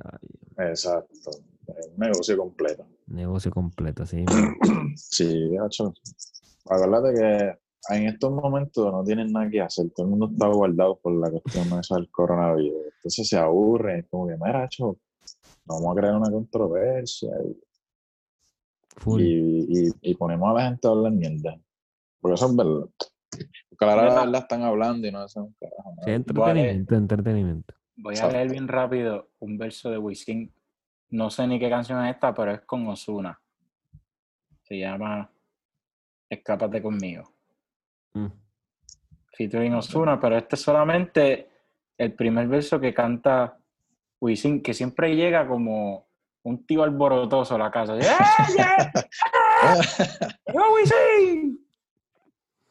ay, 0.57 0.69
Exacto. 0.69 1.29
El 1.67 1.97
negocio 1.99 2.35
completo. 2.37 2.87
negocio 3.07 3.51
completo, 3.51 4.03
así. 4.03 4.25
Sí, 4.95 5.49
gacho. 5.51 5.93
Acuérdate 6.69 7.13
que 7.13 7.95
en 7.95 8.07
estos 8.07 8.31
momentos 8.31 8.91
no 8.91 9.03
tienen 9.03 9.31
nada 9.31 9.47
que 9.49 9.61
hacer. 9.61 9.91
Todo 9.91 10.05
el 10.05 10.09
mundo 10.11 10.29
está 10.31 10.47
guardado 10.47 10.97
por 10.99 11.13
la 11.13 11.29
cuestión 11.29 11.67
esa 11.79 11.95
del 11.95 12.09
coronavirus. 12.09 12.85
Entonces 12.95 13.27
se 13.27 13.37
aburren. 13.37 13.99
Es 13.99 14.05
como 14.09 14.27
que, 14.27 14.35
mira, 14.37 14.61
gacho, 14.61 14.97
vamos 15.65 15.91
a 15.95 15.99
crear 15.99 16.15
una 16.15 16.31
controversia 16.31 17.29
y, 17.45 17.57
Full. 18.97 19.21
y, 19.21 19.87
y- 19.87 19.93
y 20.01 20.15
ponemos 20.15 20.49
a 20.49 20.53
la 20.53 20.69
gente 20.69 20.87
a 20.87 20.91
hablar 20.91 21.11
mierda. 21.11 21.59
Porque 22.21 22.33
eso 22.35 22.45
es 22.47 22.55
verdad. 22.55 22.89
Porque 23.69 23.85
a 23.85 24.25
la 24.25 24.37
están 24.37 24.63
hablando 24.63 25.07
y 25.07 25.11
no 25.11 25.19
hacen 25.19 25.43
un 25.43 25.55
carajo. 25.59 25.95
Sí, 26.03 26.11
entretenimiento, 26.11 26.95
entretenimiento. 26.95 27.73
voy 27.97 28.17
a 28.17 28.27
leer 28.27 28.49
bien 28.49 28.67
rápido 28.67 29.29
un 29.39 29.57
verso 29.57 29.89
de 29.89 29.97
Wisin. 29.97 30.51
No 31.09 31.29
sé 31.29 31.47
ni 31.47 31.59
qué 31.59 31.69
canción 31.69 32.03
es 32.05 32.15
esta, 32.15 32.33
pero 32.33 32.51
es 32.51 32.61
con 32.61 32.87
Osuna. 32.87 33.39
Se 34.63 34.79
llama 34.79 35.29
Escápate 36.29 36.81
conmigo. 36.81 37.31
Mm. 38.13 38.27
featuring 39.37 39.73
Ozuna, 39.73 40.19
pero 40.19 40.37
este 40.37 40.55
es 40.55 40.61
solamente 40.61 41.49
el 41.97 42.13
primer 42.13 42.47
verso 42.47 42.79
que 42.79 42.93
canta 42.93 43.57
Wisin, 44.21 44.61
que 44.61 44.73
siempre 44.73 45.15
llega 45.15 45.45
como 45.47 46.07
un 46.43 46.65
tío 46.65 46.83
alborotoso 46.83 47.55
a 47.55 47.57
la 47.57 47.71
casa. 47.71 47.97
¡Eh, 47.97 48.01
yeah! 48.55 48.91
¡Llegó 50.47 50.73
Wisin! 50.75 51.64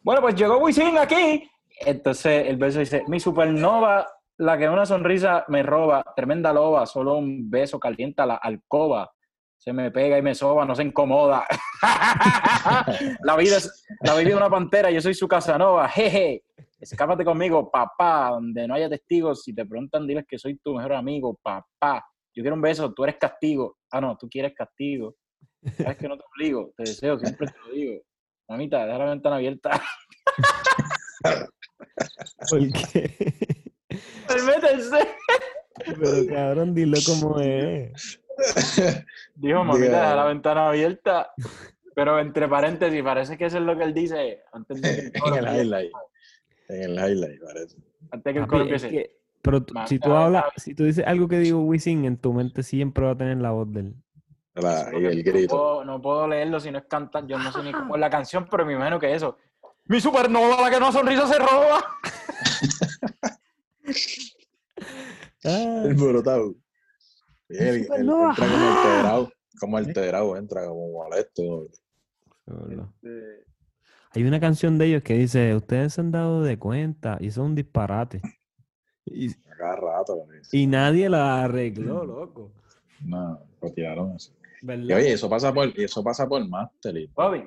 Bueno, 0.04 0.20
pues 0.20 0.34
llegó 0.34 0.58
Wisin 0.58 0.98
aquí. 0.98 1.50
Entonces 1.80 2.46
el 2.46 2.58
verso 2.58 2.78
dice, 2.78 3.04
mi 3.08 3.18
supernova, 3.18 4.06
la 4.36 4.58
que 4.58 4.68
una 4.68 4.84
sonrisa 4.84 5.46
me 5.48 5.62
roba, 5.62 6.04
tremenda 6.14 6.52
loba, 6.52 6.84
solo 6.84 7.16
un 7.16 7.50
beso 7.50 7.80
calienta 7.80 8.26
la 8.26 8.36
alcoba. 8.36 9.10
Se 9.56 9.72
me 9.72 9.90
pega 9.90 10.18
y 10.18 10.22
me 10.22 10.34
soba, 10.34 10.66
no 10.66 10.74
se 10.74 10.82
incomoda. 10.82 11.46
la 13.22 13.36
vida 13.36 13.56
es 13.56 13.86
la 14.02 14.14
vida 14.14 14.28
de 14.28 14.34
una 14.34 14.50
pantera, 14.50 14.90
yo 14.90 15.00
soy 15.00 15.14
su 15.14 15.26
Casanova, 15.26 15.88
jeje. 15.88 16.44
Escápate 16.78 17.24
conmigo, 17.24 17.70
papá, 17.70 18.28
donde 18.28 18.68
no 18.68 18.74
haya 18.74 18.90
testigos. 18.90 19.42
Si 19.42 19.54
te 19.54 19.64
preguntan, 19.64 20.06
diles 20.06 20.26
que 20.28 20.38
soy 20.38 20.58
tu 20.58 20.74
mejor 20.74 20.92
amigo, 20.92 21.38
papá. 21.42 22.04
Yo 22.34 22.42
quiero 22.42 22.56
un 22.56 22.60
beso, 22.60 22.92
tú 22.92 23.04
eres 23.04 23.16
castigo. 23.16 23.78
Ah, 23.90 24.02
no, 24.02 24.18
tú 24.18 24.28
quieres 24.28 24.52
castigo. 24.54 25.14
Sabes 25.78 25.96
que 25.96 26.08
no 26.08 26.18
te 26.18 26.24
obligo, 26.30 26.72
te 26.76 26.82
deseo, 26.82 27.18
siempre 27.18 27.46
te 27.46 27.58
lo 27.58 27.72
digo. 27.72 28.02
Mamita, 28.48 28.84
deja 28.86 28.98
la 28.98 29.04
ventana 29.06 29.36
abierta. 29.36 29.82
¿Por 32.50 32.60
qué? 32.72 33.10
Métense. 34.46 34.98
Pero 35.86 36.26
cabrón, 36.34 36.74
dilo 36.74 36.98
como 37.06 37.38
es. 37.40 38.20
Dijo, 39.34 39.64
mamita, 39.64 40.00
deja 40.00 40.16
la 40.16 40.24
ventana 40.26 40.68
abierta. 40.68 41.30
Pero 41.94 42.18
entre 42.18 42.48
paréntesis, 42.48 43.02
parece 43.02 43.38
que 43.38 43.46
eso 43.46 43.58
es 43.58 43.64
lo 43.64 43.76
que 43.78 43.84
él 43.84 43.94
dice 43.94 44.42
antes 44.52 44.82
de 44.82 44.88
que 45.12 45.18
el 45.18 45.38
en 45.38 45.44
el 45.46 45.56
highlight. 45.60 45.92
En 46.68 46.82
el 46.82 46.92
highlight, 46.98 47.40
parece. 47.42 47.76
Antes 48.10 48.24
de 48.24 48.32
que 48.32 48.38
el 48.40 48.46
coro 48.46 48.62
empiece. 48.64 49.16
pero 49.42 49.62
tú- 49.62 49.74
si 49.86 49.98
tú 50.00 50.12
hablas, 50.12 50.44
si 50.56 50.74
tú 50.74 50.84
dices 50.84 51.06
algo 51.06 51.28
que 51.28 51.38
digo 51.38 51.60
Wisin, 51.62 52.04
en 52.04 52.16
tu 52.18 52.32
mente 52.32 52.62
siempre 52.64 53.04
va 53.04 53.12
a 53.12 53.16
tener 53.16 53.36
la 53.38 53.52
voz 53.52 53.72
de 53.72 53.80
él. 53.80 53.94
La- 54.54 54.90
y 54.92 55.04
el 55.04 55.24
No 55.24 55.32
grito. 55.32 55.56
puedo, 55.56 55.84
no 55.84 56.00
puedo 56.00 56.28
leerlo 56.28 56.60
si 56.60 56.70
no 56.70 56.78
es 56.78 56.84
cantar. 56.84 57.26
Yo 57.26 57.38
no 57.38 57.50
sé 57.52 57.62
ni 57.62 57.72
cómo 57.72 57.94
es 57.96 58.00
la 58.00 58.08
canción, 58.10 58.46
pero 58.50 58.64
me 58.64 58.74
imagino 58.74 58.98
que 59.00 59.12
eso. 59.14 59.36
Mi 59.86 60.00
supernova, 60.00 60.62
la 60.62 60.70
que 60.70 60.80
no 60.80 60.92
sonrisa 60.92 61.26
se 61.26 61.38
roba. 61.38 61.84
El 65.42 65.94
brotado. 65.94 66.54
Él 67.48 67.84
Supernova. 67.84 68.30
entra 68.30 68.46
como 68.46 68.66
alterado, 68.66 69.32
como 69.60 69.76
alterado, 69.76 70.36
entra 70.36 70.66
como 70.66 70.92
molesto. 70.92 71.66
Eh, 73.02 73.44
Hay 74.12 74.24
una 74.24 74.40
canción 74.40 74.78
de 74.78 74.86
ellos 74.86 75.02
que 75.02 75.14
dice, 75.14 75.54
ustedes 75.54 75.92
se 75.94 76.00
han 76.00 76.10
dado 76.10 76.42
de 76.42 76.58
cuenta, 76.58 77.18
y 77.20 77.26
eso 77.28 77.42
es 77.42 77.46
un 77.46 77.54
disparate. 77.54 78.20
Y, 79.06 79.34
cada 79.34 79.76
rato. 79.76 80.26
y 80.52 80.66
nadie 80.66 81.08
la 81.10 81.44
arregló, 81.44 82.04
loco. 82.04 82.50
No, 83.04 83.38
lo 83.60 83.70
tiraron 83.72 84.12
así. 84.12 84.32
Oye, 84.66 85.12
eso 85.12 85.28
pasa 85.28 85.52
por, 85.52 85.68
eso 85.78 86.02
pasa 86.02 86.28
por 86.28 86.46
Master. 86.48 86.96
y- 86.96 87.06
Bobby. 87.14 87.42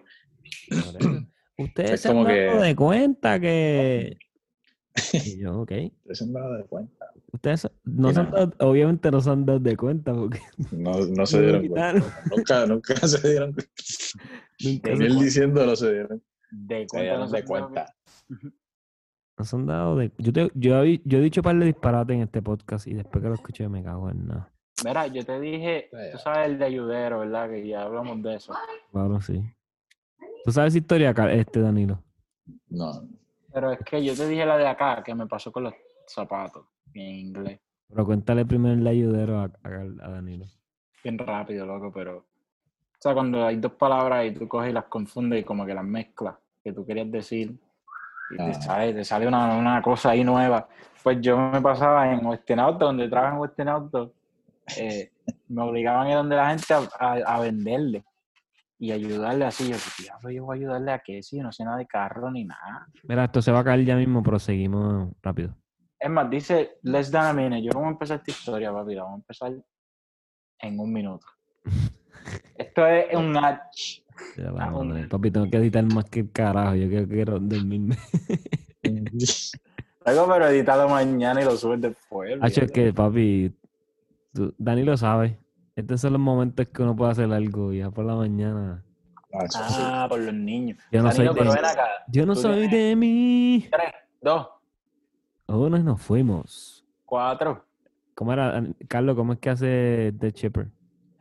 Ustedes 1.58 1.92
Es 1.92 2.02
se 2.02 2.10
han 2.10 2.16
dado 2.24 2.28
que- 2.28 2.34
de 2.66 2.76
cuenta 2.76 3.40
que... 3.40 4.18
Y 5.14 5.40
yo, 5.42 5.62
ok. 5.62 5.72
Ustedes 6.00 6.18
se 6.18 6.24
han 6.24 6.34
dado 6.34 6.54
de 6.56 6.64
cuenta. 6.66 7.06
Ustedes 7.32 7.62
se- 7.62 7.72
no 7.84 8.14
se 8.14 8.20
han 8.20 8.32
dado- 8.32 8.54
obviamente 8.60 9.12
no 9.12 9.22
se 9.22 9.30
han 9.30 9.46
dado 9.46 9.60
de 9.60 9.76
cuenta 9.78 10.14
porque 10.14 10.40
No, 10.72 10.92
no 11.06 11.26
se 11.26 11.42
dieron 11.42 11.68
cuenta. 11.68 11.94
Nunca, 12.36 12.66
nunca 12.66 12.96
se 13.08 13.28
dieron 13.30 13.54
cuenta. 13.54 13.72
Nunca 14.64 14.92
Ni 14.92 14.98
se- 14.98 15.06
él 15.06 15.20
diciéndolo 15.20 15.76
se 15.76 15.92
dieron, 15.94 16.24
de 16.52 16.80
se 16.82 16.88
cuenta, 16.88 17.02
dieron 17.02 17.20
no 17.22 17.28
sé 17.28 17.36
de 17.38 17.44
cuenta. 17.44 17.96
no 19.38 19.46
se 19.46 19.56
han 19.56 19.66
dado 19.68 19.96
de... 19.98 20.12
Yo, 20.18 20.34
te- 20.34 20.52
yo, 20.56 20.84
he- 20.84 21.02
yo 21.06 21.18
he 21.20 21.22
dicho 21.22 21.42
par 21.44 21.58
de 21.58 21.66
disparates 21.66 22.16
en 22.16 22.22
este 22.24 22.42
podcast 22.42 22.88
y 22.88 22.94
después 22.94 23.22
que 23.22 23.30
lo 23.30 23.36
escuché 23.36 23.68
me 23.70 23.84
cago 23.84 24.10
en 24.10 24.28
nada. 24.28 24.52
Mira, 24.86 25.08
yo 25.08 25.26
te 25.26 25.40
dije, 25.40 25.90
tú 26.12 26.18
sabes 26.20 26.48
el 26.50 26.60
de 26.60 26.66
ayudero, 26.66 27.20
¿verdad? 27.20 27.50
Que 27.50 27.68
ya 27.68 27.84
hablamos 27.84 28.22
de 28.22 28.36
eso. 28.36 28.54
Claro, 28.92 29.20
sí. 29.22 29.44
¿Tú 30.46 30.52
sabes 30.52 30.74
esa 30.74 30.78
historia, 30.80 31.12
este 31.32 31.62
Danilo? 31.62 32.02
No, 32.70 32.92
Pero 33.52 33.72
es 33.72 33.80
que 33.80 34.04
yo 34.04 34.16
te 34.16 34.28
dije 34.28 34.46
la 34.46 34.58
de 34.58 34.68
acá, 34.68 35.04
que 35.04 35.16
me 35.16 35.26
pasó 35.26 35.52
con 35.52 35.64
los 35.64 35.74
zapatos 36.08 36.66
en 36.94 37.02
inglés. 37.02 37.60
Pero 37.90 38.06
cuéntale 38.06 38.46
primero 38.46 38.76
el 38.80 38.86
ayudero 38.86 39.40
a, 39.40 39.44
a, 39.46 39.68
a 39.68 40.10
Danilo. 40.12 40.46
Bien 41.04 41.18
rápido, 41.18 41.66
loco, 41.66 41.92
pero. 41.92 42.18
O 42.18 43.00
sea, 43.00 43.14
cuando 43.14 43.46
hay 43.46 43.58
dos 43.58 43.74
palabras 43.74 44.26
y 44.26 44.32
tú 44.34 44.48
coges 44.48 44.70
y 44.72 44.74
las 44.74 44.86
confundes 44.86 45.42
y 45.42 45.44
como 45.44 45.66
que 45.66 45.74
las 45.74 45.84
mezclas 45.86 46.36
que 46.64 46.74
tú 46.74 46.86
querías 46.86 47.12
decir 47.12 47.56
y 48.32 48.36
te 48.38 48.44
Ah. 48.44 48.54
sale, 48.54 48.94
te 48.94 49.04
sale 49.04 49.28
una, 49.28 49.56
una 49.58 49.82
cosa 49.82 50.12
ahí 50.12 50.24
nueva. 50.24 50.68
Pues 51.04 51.20
yo 51.22 51.38
me 51.38 51.62
pasaba 51.62 52.12
en 52.12 52.26
Western 52.26 52.60
Auto, 52.60 52.86
donde 52.86 53.08
trabajo 53.08 53.36
en 53.36 53.42
Western 53.42 53.70
Auto, 53.70 54.14
eh, 54.78 55.12
me 55.48 55.62
obligaban 55.64 56.08
a 56.08 56.10
ir 56.10 56.16
donde 56.18 56.36
la 56.36 56.50
gente 56.50 56.74
a, 56.74 56.88
a- 57.00 57.36
a 57.36 57.40
venderle. 57.40 58.04
y 58.80 58.92
ayudarle 58.92 59.46
así. 59.46 59.70
Yo, 59.70 59.76
¿qué 59.76 60.04
diablo 60.04 60.30
yo 60.30 60.46
voy 60.46 60.58
a 60.58 60.60
ayudarle 60.60 60.92
a 60.92 61.00
qué? 61.00 61.24
Si 61.24 61.38
yo 61.38 61.44
no 61.44 61.52
sé 61.52 61.64
nada 61.64 61.78
de 61.78 61.88
carro 61.88 62.30
ni 62.32 62.44
nada. 62.46 62.88
Mira, 63.04 63.24
esto 63.26 63.42
se 63.42 63.52
va 63.52 63.60
a 63.60 63.64
caer 63.64 63.84
ya 63.86 63.96
mismo, 63.96 64.22
pero 64.22 64.38
seguimos 64.40 65.10
rápido. 65.24 65.56
Es 66.00 66.10
más, 66.12 66.30
dice, 66.30 66.78
less 66.84 67.10
than 67.10 67.26
a 67.26 67.34
minute. 67.34 67.64
Yo 67.64 67.72
voy 67.74 67.86
a 67.86 67.90
empezar 67.90 68.18
esta 68.18 68.30
historia, 68.32 68.72
papi. 68.72 68.94
La 68.94 69.04
vamos 69.04 69.18
a 69.18 69.22
empezar 69.22 69.54
en 70.60 70.80
un 70.80 70.94
minuto. 70.94 71.26
Esto 72.58 72.86
es 72.86 73.16
un 73.16 73.36
ad. 73.38 73.58
Ya 74.36 74.50
Ah. 74.60 74.72
Papi, 75.10 75.32
tengo 75.32 75.50
que 75.50 75.58
editar 75.58 75.84
más 75.86 76.06
que 76.06 76.20
el 76.22 76.32
carajo. 76.32 76.76
Yo 76.76 76.88
quiero, 76.90 77.08
quiero 77.08 77.40
dormirme. 77.40 77.96
Algo, 80.06 80.28
pero 80.28 80.48
editado 80.48 80.88
mañana 80.88 81.42
y 81.42 81.46
lo 81.46 81.58
subes 81.58 81.82
después. 81.82 82.38
Hacho, 82.42 82.62
es 82.64 82.72
que, 82.72 82.94
papi, 82.94 83.54
tú- 84.38 84.54
Dani 84.58 84.84
lo 84.84 84.96
sabe. 84.98 85.40
Estos 85.76 86.02
son 86.02 86.14
los 86.14 86.22
momentos 86.22 86.68
que 86.68 86.82
uno 86.84 86.96
puede 86.96 87.12
hacer 87.12 87.32
algo 87.32 87.74
ya 87.74 87.90
por 87.92 88.06
la 88.06 88.16
mañana. 88.16 88.84
Ah. 89.34 89.46
Ah, 89.80 90.06
por 90.10 90.20
los 90.20 90.34
niños. 90.34 90.78
Yo 90.92 91.02
no 91.04 91.12
soy 91.12 91.26
Danilo, 91.26 91.34
pero 91.44 91.52
de- 91.52 91.56
ven 91.62 91.66
acá. 91.66 91.88
Yo 92.08 92.26
no 92.26 92.36
soy 92.36 92.68
de 92.68 92.96
mí. 92.96 93.66
Tres, 93.70 93.94
dos, 94.22 94.48
Uno 95.48 95.78
y 95.78 95.84
nos 95.84 96.02
fuimos. 96.02 96.86
cuatro. 97.06 97.64
¿Cómo 98.16 98.34
era? 98.34 98.64
Carlos, 98.88 99.16
¿cómo 99.16 99.34
es 99.34 99.40
que 99.40 99.50
hace 99.50 100.14
The 100.20 100.32
Chipper? 100.32 100.68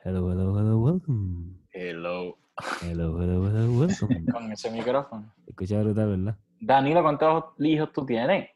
Hello, 0.04 0.30
hello, 0.32 0.58
hello, 0.58 0.78
welcome. 0.78 1.52
Hello. 1.72 2.36
Hello, 2.82 3.20
hello, 3.22 3.46
hello, 3.48 3.72
welcome. 3.80 4.24
Con 4.32 4.50
ese 4.52 4.70
micrófono. 4.70 5.30
Escucha 5.46 5.82
brutal, 5.82 6.08
¿verdad? 6.16 6.36
Danilo, 6.60 7.02
¿cuántos 7.02 7.44
hijos 7.58 7.92
tú 7.92 8.06
tienes? 8.06 8.48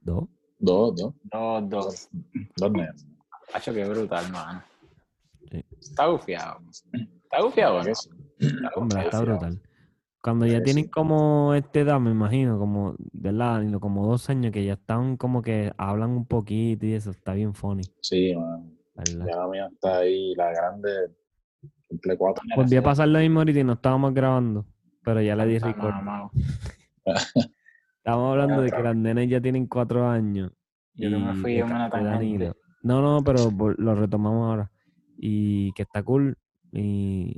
¿Dos? 0.00 0.24
Dos, 0.58 0.94
dos, 0.96 1.14
Dos, 1.24 1.68
dos. 1.68 2.08
dos 2.56 2.70
nenes. 2.72 3.06
Hacho, 3.54 3.74
qué 3.74 3.84
brutal, 3.84 4.30
mano. 4.32 4.62
Sí. 5.50 5.64
Está 5.80 6.06
gufiado. 6.06 6.60
Está 6.92 7.42
gufiado, 7.42 7.82
¿no? 7.82 7.90
Está 7.90 8.70
Hombre, 8.76 9.04
está 9.04 9.20
brutal. 9.20 9.60
Cuando 10.22 10.46
ya 10.46 10.62
tienen 10.62 10.86
como 10.86 11.52
esta 11.54 11.80
edad, 11.80 11.98
me 11.98 12.12
imagino, 12.12 12.56
como, 12.56 12.94
¿verdad? 13.12 13.60
Como 13.80 14.06
dos 14.06 14.30
años 14.30 14.52
que 14.52 14.64
ya 14.64 14.74
están 14.74 15.16
como 15.16 15.42
que 15.42 15.72
hablan 15.76 16.10
un 16.10 16.26
poquito 16.26 16.86
y 16.86 16.92
eso, 16.92 17.10
está 17.10 17.34
bien 17.34 17.54
funny, 17.54 17.82
Sí, 18.00 18.32
man. 18.36 18.72
¿verdad? 18.94 19.26
Ya 19.26 19.36
la 19.36 19.48
mía 19.48 19.68
está 19.72 19.98
ahí, 19.98 20.32
la 20.36 20.52
grande, 20.52 20.90
cumple 21.88 22.16
cuatro. 22.16 22.44
Volví 22.54 22.76
a 22.76 22.82
pasar 22.82 23.08
lo 23.08 23.18
mismo 23.18 23.40
ahorita 23.40 23.58
y 23.58 23.64
no 23.64 23.72
estábamos 23.72 24.14
grabando, 24.14 24.64
pero 25.02 25.20
ya 25.20 25.34
le 25.34 25.46
di 25.46 25.58
record. 25.58 25.94
Estábamos 27.96 28.32
hablando 28.32 28.62
de 28.62 28.70
que 28.70 28.82
las 28.82 28.96
nenas 28.96 29.28
ya 29.28 29.40
tienen 29.40 29.66
cuatro 29.66 30.08
años. 30.08 30.52
Yo 30.94 31.10
que 31.10 31.16
me 31.16 31.34
fui 31.34 31.56
en 31.56 31.64
una 31.64 31.90
tangente. 31.90 32.52
No, 32.82 33.00
no, 33.00 33.22
pero 33.22 33.50
lo 33.78 33.94
retomamos 33.94 34.48
ahora. 34.48 34.70
Y 35.16 35.72
que 35.72 35.82
está 35.82 36.02
cool. 36.02 36.36
Y 36.72 37.36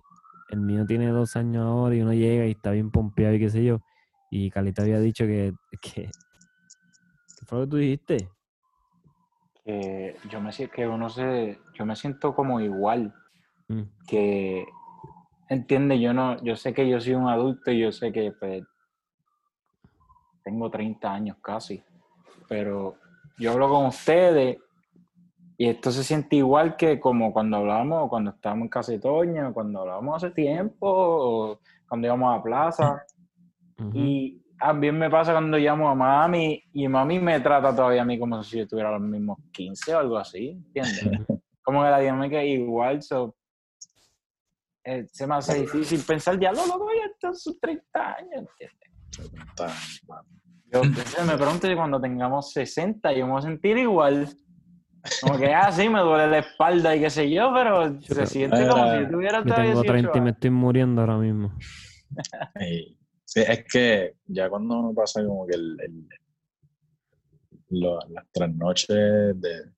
el 0.51 0.61
mío 0.61 0.87
tiene 0.87 1.09
dos 1.09 1.37
años 1.37 1.65
ahora 1.65 1.95
y 1.95 2.03
uno 2.03 2.13
llega 2.13 2.47
y 2.47 2.53
está 2.53 2.71
bien 2.71 2.91
pompeado 2.91 3.35
y 3.35 3.41
qué 3.41 3.51
sé 3.51 3.65
yo. 3.65 3.81
Y 4.31 4.51
Calita 4.51 4.83
había 4.83 5.01
dicho 5.01 5.27
que, 5.27 5.53
que 5.81 6.11
¿qué 7.39 7.47
fue 7.47 7.59
lo 7.59 7.65
que 7.65 7.71
tú 7.71 7.77
dijiste? 7.77 8.29
Que 9.65 10.17
yo 10.31 10.41
me 10.41 10.53
siento, 10.53 10.75
que 10.75 10.87
uno 10.87 11.09
se, 11.09 11.59
yo 11.75 11.87
me 11.87 11.97
siento 11.97 12.35
como 12.35 12.61
igual. 12.61 13.15
Mm, 13.69 13.83
que 14.07 14.67
entiende 15.49 16.01
yo 16.01 16.13
no 16.13 16.43
yo 16.43 16.57
sé 16.57 16.73
que 16.75 16.89
yo 16.89 17.01
soy 17.01 17.15
un 17.15 17.29
adulto 17.29 17.71
y 17.71 17.81
yo 17.81 17.93
sé 17.93 18.13
que 18.13 18.33
pues, 18.33 18.63
tengo 20.43 20.71
30 20.71 21.13
años 21.13 21.37
casi 21.43 21.83
pero 22.49 22.97
yo 23.39 23.53
hablo 23.53 23.69
con 23.69 23.87
ustedes 23.87 24.59
y 25.57 25.69
esto 25.69 25.91
se 25.93 26.03
siente 26.03 26.37
igual 26.37 26.77
que 26.77 26.99
como 26.99 27.33
cuando 27.33 27.59
hablábamos 27.59 28.09
cuando 28.09 28.31
estábamos 28.31 28.65
en 28.65 28.69
Casetoña 28.71 29.53
cuando 29.53 29.81
hablábamos 29.81 30.23
hace 30.23 30.35
tiempo 30.35 30.89
o 30.89 31.61
cuando 31.89 32.07
íbamos 32.07 32.39
a 32.39 32.43
plaza 32.43 33.05
ujú. 33.79 33.91
y 33.95 34.43
también 34.59 34.99
me 34.99 35.11
pasa 35.11 35.33
cuando 35.33 35.59
llamo 35.59 35.89
a 35.89 35.95
mami 35.95 36.63
y 36.73 36.89
mami 36.89 37.19
me 37.19 37.41
trata 37.41 37.75
todavía 37.75 38.03
a 38.03 38.05
mí 38.05 38.19
como 38.19 38.43
si 38.43 38.59
yo 38.59 38.67
tuviera 38.67 38.91
los 38.91 39.01
mismos 39.01 39.39
15 39.53 39.95
o 39.95 39.99
algo 39.99 40.19
así 40.19 40.51
¿entiendes? 40.51 41.27
como 41.65 41.83
que 41.83 41.91
la 41.91 41.99
dinámica 41.99 42.43
es 42.43 42.59
igual, 42.59 43.03
so, 43.03 43.35
eh, 44.85 45.07
se 45.11 45.27
me 45.27 45.35
hace 45.37 45.63
difícil 45.63 46.03
pensar, 46.07 46.39
ya 46.39 46.53
lo 46.53 46.67
loco, 46.67 46.89
ya 46.95 47.07
está 47.07 47.29
en 47.29 47.37
sus 47.37 47.59
30 47.59 48.17
años, 48.17 48.45
¿entiendes? 48.51 50.03
Yo 50.71 51.25
me 51.25 51.37
pregunto 51.37 51.67
si 51.67 51.75
cuando 51.75 52.01
tengamos 52.01 52.53
60 52.53 53.13
yo 53.13 53.27
me 53.27 53.33
voy 53.33 53.39
a 53.39 53.43
sentir 53.43 53.79
igual. 53.79 54.29
Como 55.21 55.39
que, 55.39 55.53
ah, 55.53 55.71
sí, 55.71 55.89
me 55.89 56.01
duele 56.01 56.27
la 56.29 56.39
espalda 56.39 56.97
y 56.97 57.01
qué 57.01 57.11
sé 57.11 57.31
yo, 57.31 57.51
pero 57.55 58.01
se 58.01 58.15
pero- 58.15 58.27
siente 58.27 58.67
como 58.69 58.91
si 58.93 59.01
yo 59.01 59.09
tuviera 59.11 59.39
Yo 59.45 59.55
tengo 59.55 59.63
18 59.83 59.83
30 59.93 60.19
y 60.19 60.21
me 60.23 60.31
estoy 60.31 60.51
muriendo 60.51 61.01
ahora 61.03 61.19
mismo. 61.19 61.53
Sí, 63.27 63.41
es 63.41 63.65
que 63.71 64.15
ya 64.27 64.49
cuando 64.49 64.79
uno 64.79 64.95
pasa 64.95 65.25
como 65.25 65.47
que 65.47 65.57
el, 65.57 65.77
el- 65.81 66.09
lo- 67.71 67.99
las 68.11 68.25
trasnoches 68.33 68.89
de 69.41 69.73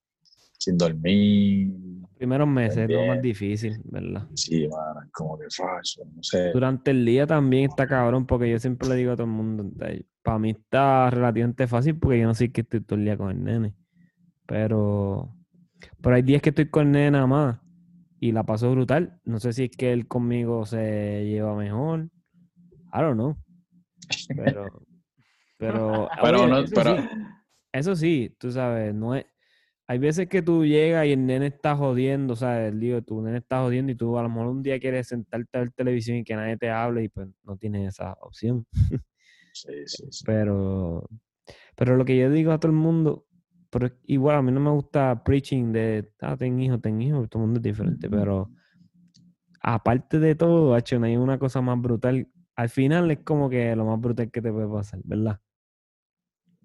sin 0.58 0.76
dormir, 0.76 1.72
Primeros 2.18 2.48
meses 2.48 2.78
es 2.78 2.90
lo 2.90 3.06
más 3.06 3.20
difícil, 3.20 3.76
¿verdad? 3.84 4.26
sí, 4.34 4.66
man, 4.68 5.04
es 5.04 5.12
como 5.12 5.38
que 5.38 5.44
falso, 5.54 6.02
no 6.14 6.22
sé. 6.22 6.50
Durante 6.52 6.90
el 6.90 7.04
día 7.04 7.26
también 7.26 7.68
está 7.68 7.86
cabrón, 7.86 8.26
porque 8.26 8.50
yo 8.50 8.58
siempre 8.58 8.88
le 8.88 8.94
digo 8.96 9.12
a 9.12 9.16
todo 9.16 9.26
el 9.26 9.32
mundo, 9.32 9.70
para 10.22 10.38
mí 10.38 10.50
está 10.50 11.10
relativamente 11.10 11.66
fácil 11.66 11.98
porque 11.98 12.18
yo 12.20 12.26
no 12.26 12.34
sé 12.34 12.50
que 12.50 12.62
estoy 12.62 12.80
todo 12.80 12.98
el 12.98 13.04
día 13.04 13.18
con 13.18 13.30
el 13.30 13.44
nene. 13.44 13.74
Pero, 14.46 15.34
pero 16.00 16.16
hay 16.16 16.22
días 16.22 16.42
que 16.42 16.50
estoy 16.50 16.68
con 16.70 16.94
el 16.94 17.12
nada 17.12 17.26
más 17.26 17.58
y 18.20 18.32
la 18.32 18.44
paso 18.44 18.70
brutal. 18.70 19.20
No 19.24 19.40
sé 19.40 19.52
si 19.52 19.64
es 19.64 19.70
que 19.70 19.92
él 19.92 20.06
conmigo 20.06 20.64
se 20.66 21.24
lleva 21.26 21.54
mejor. 21.56 22.08
I 22.92 23.00
don't 23.00 23.14
know. 23.14 23.36
Pero, 24.36 24.82
pero, 25.58 26.08
Pero 26.22 26.42
oye, 26.42 26.50
no- 26.50 26.58
eso 26.60 26.72
pero- 26.74 26.96
sí, 26.96 27.08
eso 27.72 27.96
sí, 27.96 28.36
tú 28.38 28.50
sabes, 28.52 28.94
no 28.94 29.14
es. 29.14 29.26
Hay 29.88 29.98
veces 29.98 30.28
que 30.28 30.42
tú 30.42 30.64
llegas 30.64 31.06
y 31.06 31.12
el 31.12 31.24
nene 31.26 31.46
está 31.46 31.76
jodiendo, 31.76 32.34
¿sabes? 32.34 32.76
Digo, 32.76 33.02
tu 33.02 33.22
nene 33.22 33.38
está 33.38 33.60
jodiendo 33.60 33.92
y 33.92 33.94
tú 33.94 34.18
a 34.18 34.22
lo 34.22 34.28
mejor 34.28 34.48
un 34.48 34.60
día 34.62 34.80
quieres 34.80 35.06
sentarte 35.06 35.56
a 35.56 35.60
ver 35.60 35.70
televisión 35.70 36.16
y 36.16 36.24
que 36.24 36.34
nadie 36.34 36.56
te 36.56 36.70
hable 36.70 37.04
y 37.04 37.08
pues 37.08 37.28
no 37.44 37.56
tienes 37.56 37.88
esa 37.94 38.14
opción. 38.20 38.66
Sí, 39.52 39.72
sí, 39.86 40.04
sí. 40.10 40.24
Pero, 40.26 41.08
pero 41.76 41.96
lo 41.96 42.04
que 42.04 42.18
yo 42.18 42.28
digo 42.30 42.50
a 42.50 42.58
todo 42.58 42.72
el 42.72 42.76
mundo, 42.78 43.25
pero 43.78 43.94
igual 44.04 44.36
a 44.36 44.42
mí 44.42 44.50
no 44.52 44.60
me 44.60 44.70
gusta 44.70 45.22
preaching 45.22 45.70
de, 45.70 46.10
ah, 46.22 46.34
ten 46.34 46.58
hijos, 46.58 46.80
ten 46.80 47.02
hijos, 47.02 47.28
todo 47.28 47.42
el 47.42 47.46
mundo 47.48 47.58
es 47.58 47.62
diferente, 47.62 48.08
pero 48.08 48.50
aparte 49.60 50.18
de 50.18 50.34
todo, 50.34 50.74
no 50.98 51.06
hay 51.06 51.16
una 51.18 51.38
cosa 51.38 51.60
más 51.60 51.78
brutal. 51.78 52.26
Al 52.54 52.70
final 52.70 53.10
es 53.10 53.18
como 53.18 53.50
que 53.50 53.76
lo 53.76 53.84
más 53.84 54.00
brutal 54.00 54.30
que 54.30 54.40
te 54.40 54.50
puede 54.50 54.66
pasar, 54.66 55.00
¿verdad? 55.04 55.38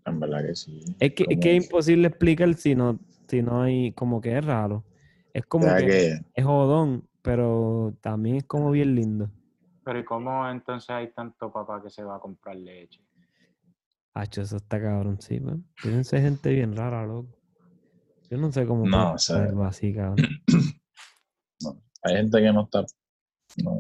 En 0.05 0.21
verdad 0.21 0.45
que 0.45 0.55
sí. 0.55 0.85
Es 0.99 1.13
que, 1.13 1.25
es 1.29 1.37
que 1.39 1.57
es 1.57 1.65
imposible 1.65 2.07
explicar 2.07 2.53
si 2.53 2.75
no, 2.75 2.97
si 3.27 3.41
no 3.41 3.61
hay, 3.61 3.91
como 3.91 4.21
que 4.21 4.37
es 4.37 4.45
raro. 4.45 4.85
Es 5.33 5.45
como 5.47 5.65
que- 5.75 6.17
es 6.33 6.45
jodón, 6.45 7.09
pero 7.21 7.93
también 7.99 8.37
es 8.37 8.45
como 8.45 8.71
bien 8.71 8.95
lindo. 8.95 9.29
Pero 9.83 9.99
¿y 9.99 10.05
cómo 10.05 10.47
entonces 10.47 10.89
hay 10.91 11.11
tanto 11.11 11.51
papá 11.51 11.81
que 11.83 11.89
se 11.89 12.05
va 12.05 12.15
a 12.15 12.19
comprar 12.21 12.55
leche? 12.55 13.01
Hacho, 14.13 14.41
eso 14.41 14.57
está 14.57 14.81
cabrón, 14.81 15.21
sí, 15.21 15.39
man. 15.39 15.65
Deben 15.83 16.03
ser 16.03 16.21
gente 16.21 16.49
bien 16.51 16.75
rara, 16.75 17.05
loco. 17.05 17.37
Yo 18.29 18.37
no 18.37 18.51
sé 18.51 18.65
cómo 18.65 18.85
No, 18.85 19.13
o 19.13 19.17
sea, 19.17 19.43
algo 19.43 19.63
así, 19.63 19.93
cabrón. 19.93 20.17
hay 22.03 22.15
gente 22.15 22.41
que 22.41 22.53
no 22.53 22.63
está, 22.63 22.85
no, 23.63 23.79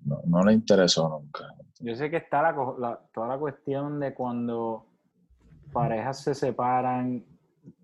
no, 0.00 0.22
no 0.26 0.44
le 0.44 0.52
interesó 0.52 1.08
nunca. 1.08 1.54
Yo 1.80 1.94
sé 1.94 2.10
que 2.10 2.16
está 2.18 2.42
la- 2.42 3.00
toda 3.12 3.28
la 3.28 3.38
cuestión 3.38 4.00
de 4.00 4.14
cuando 4.14 4.86
parejas 5.72 6.22
se 6.22 6.34
separan 6.34 7.22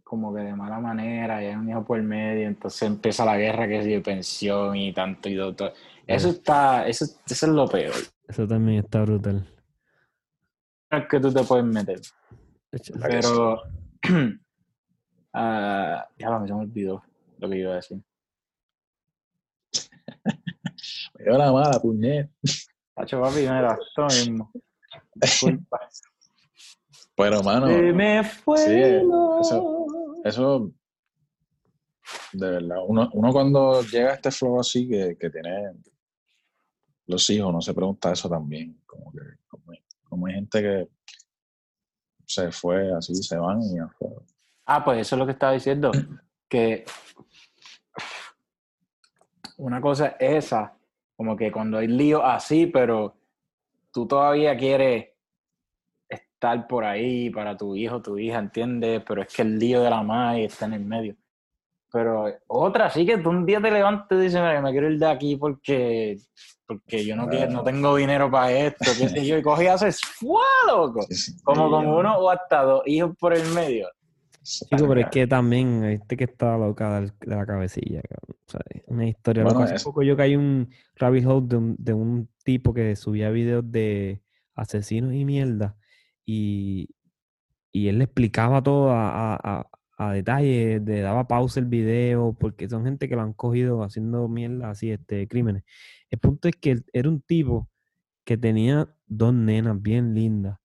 como 0.02 0.34
que 0.34 0.40
de 0.42 0.54
mala 0.54 0.78
manera 0.78 1.42
y 1.42 1.46
hay 1.46 1.54
un 1.54 1.68
hijo 1.68 1.84
por 1.84 2.02
medio, 2.02 2.46
entonces 2.46 2.82
empieza 2.82 3.24
la 3.24 3.36
guerra 3.36 3.66
que 3.66 3.78
es 3.78 3.84
de 3.86 4.00
pensión 4.00 4.76
y 4.76 4.92
tanto 4.92 5.28
y 5.28 5.36
todo. 5.36 5.72
Eso 6.06 6.28
está, 6.30 6.86
eso, 6.86 7.04
eso 7.04 7.46
es 7.46 7.52
lo 7.52 7.66
peor. 7.68 7.94
Eso 8.28 8.46
también 8.46 8.78
está 8.84 9.02
brutal. 9.02 9.46
Que 11.10 11.18
tú 11.20 11.32
te 11.32 11.42
puedes 11.44 11.64
meter. 11.64 12.00
Pero 13.00 13.62
ah, 15.32 16.06
ya 16.18 16.30
lo 16.30 16.46
se 16.46 16.52
me 16.52 16.60
olvidó 16.60 17.02
lo 17.38 17.48
que 17.48 17.56
iba 17.58 17.72
a 17.72 17.76
decir. 17.76 17.98
Me 21.18 21.24
dio 21.24 21.38
la 21.38 21.52
mala, 21.52 21.80
puñet. 21.80 22.30
Tacho, 22.94 23.20
papi, 23.20 23.40
mira, 23.40 23.78
esto 23.80 24.06
mismo. 24.06 24.50
Disculpa. 25.14 25.80
Pero, 27.16 27.42
mano, 27.42 27.66
Se 27.68 27.92
me 27.92 28.24
fue 28.24 28.58
sí, 28.58 28.80
eso- 29.40 29.86
eso, 30.24 30.72
de 32.32 32.50
verdad, 32.50 32.78
uno, 32.86 33.10
uno 33.12 33.32
cuando 33.32 33.82
llega 33.82 34.10
a 34.10 34.14
este 34.14 34.30
flow 34.30 34.58
así 34.60 34.88
que, 34.88 35.16
que 35.18 35.30
tiene 35.30 35.72
los 37.06 37.28
hijos, 37.30 37.52
no 37.52 37.60
se 37.60 37.74
pregunta 37.74 38.12
eso 38.12 38.28
también. 38.30 38.80
Como 38.86 39.12
que, 39.12 39.18
como, 40.12 40.26
hay 40.26 40.34
gente 40.34 40.60
que 40.60 40.88
se 42.26 42.52
fue 42.52 42.94
así, 42.94 43.14
se 43.14 43.38
van 43.38 43.62
y 43.62 43.78
fue. 43.98 44.10
Ah, 44.66 44.84
pues 44.84 45.00
eso 45.00 45.16
es 45.16 45.18
lo 45.18 45.24
que 45.24 45.32
estaba 45.32 45.52
diciendo. 45.52 45.90
Que 46.52 46.84
una 49.56 49.80
cosa 49.80 50.16
es 50.20 50.44
esa 50.44 50.76
Como 51.16 51.34
que 51.34 51.50
cuando 51.50 51.78
hay 51.78 51.86
lío 51.86 52.22
así, 52.22 52.66
pero 52.66 53.16
tú 53.90 54.06
todavía 54.06 54.54
quieres 54.54 55.08
estar 56.10 56.66
por 56.66 56.84
ahí 56.84 57.30
para 57.30 57.56
tu 57.56 57.74
hijo, 57.74 58.02
tu 58.02 58.18
hija, 58.18 58.38
¿entiendes? 58.38 59.02
Pero 59.08 59.22
es 59.22 59.32
que 59.32 59.40
el 59.40 59.58
lío 59.58 59.80
de 59.80 59.88
la 59.88 60.02
madre 60.02 60.44
está 60.44 60.66
en 60.66 60.74
el 60.74 60.84
medio. 60.84 61.16
Pero 61.92 62.24
otra, 62.46 62.88
sí 62.90 63.04
que 63.04 63.18
tú 63.18 63.28
un 63.30 63.44
día 63.44 63.60
te 63.60 63.70
levantas 63.70 64.18
y 64.18 64.22
dices, 64.22 64.40
"Mira, 64.40 64.62
me 64.62 64.70
quiero 64.72 64.90
ir 64.90 64.98
de 64.98 65.06
aquí 65.06 65.36
porque, 65.36 66.16
porque 66.66 67.04
yo 67.04 67.14
no, 67.14 67.28
quiero, 67.28 67.52
no 67.52 67.62
tengo 67.62 67.94
dinero 67.96 68.30
para 68.30 68.50
esto, 68.50 68.92
qué 68.98 69.08
sé 69.08 69.26
yo, 69.26 69.36
y 69.36 69.42
coges 69.42 69.64
y 69.64 69.68
haces 69.68 70.00
¡fua, 70.00 70.42
loco! 70.66 71.02
Sí, 71.02 71.14
sí. 71.14 71.42
Como 71.42 71.70
con 71.70 71.86
uno 71.86 72.16
o 72.16 72.30
hasta 72.30 72.62
dos 72.62 72.82
hijos 72.86 73.14
por 73.18 73.34
el 73.34 73.46
medio. 73.52 73.88
Chico, 74.42 74.88
pero 74.88 75.00
es 75.02 75.06
que 75.08 75.26
también, 75.26 75.84
este 75.84 76.16
que 76.16 76.24
está 76.24 76.56
loca 76.56 77.00
de 77.00 77.12
la 77.26 77.46
cabecilla, 77.46 78.00
cabrón. 78.02 78.36
O 78.46 78.50
sea, 78.50 78.60
una 78.86 79.06
historia 79.06 79.44
Bueno, 79.44 79.60
loca. 79.60 79.72
Hace 79.74 79.84
poco 79.84 80.02
yo 80.02 80.16
caí 80.16 80.34
un 80.34 80.68
rabbit 80.96 81.26
hole 81.26 81.46
de 81.46 81.56
un, 81.56 81.76
de 81.78 81.92
un 81.92 82.28
tipo 82.42 82.74
que 82.74 82.96
subía 82.96 83.30
videos 83.30 83.70
de 83.70 84.20
asesinos 84.54 85.12
y 85.12 85.24
mierda. 85.24 85.76
Y, 86.24 86.88
y 87.70 87.88
él 87.88 87.98
le 87.98 88.04
explicaba 88.04 88.62
todo 88.62 88.90
a, 88.90 89.34
a, 89.34 89.36
a- 89.60 89.68
a 90.08 90.12
detalle, 90.12 90.80
le 90.80 91.00
daba 91.00 91.26
pausa 91.28 91.60
el 91.60 91.66
video, 91.66 92.34
porque 92.38 92.68
son 92.68 92.84
gente 92.84 93.08
que 93.08 93.16
lo 93.16 93.22
han 93.22 93.32
cogido 93.32 93.82
haciendo 93.82 94.28
mierda 94.28 94.70
así, 94.70 94.90
este, 94.90 95.26
crímenes. 95.28 95.64
El 96.10 96.18
punto 96.18 96.48
es 96.48 96.56
que 96.56 96.82
era 96.92 97.08
un 97.08 97.20
tipo 97.20 97.68
que 98.24 98.36
tenía 98.36 98.88
dos 99.06 99.34
nenas 99.34 99.80
bien 99.80 100.14
lindas. 100.14 100.58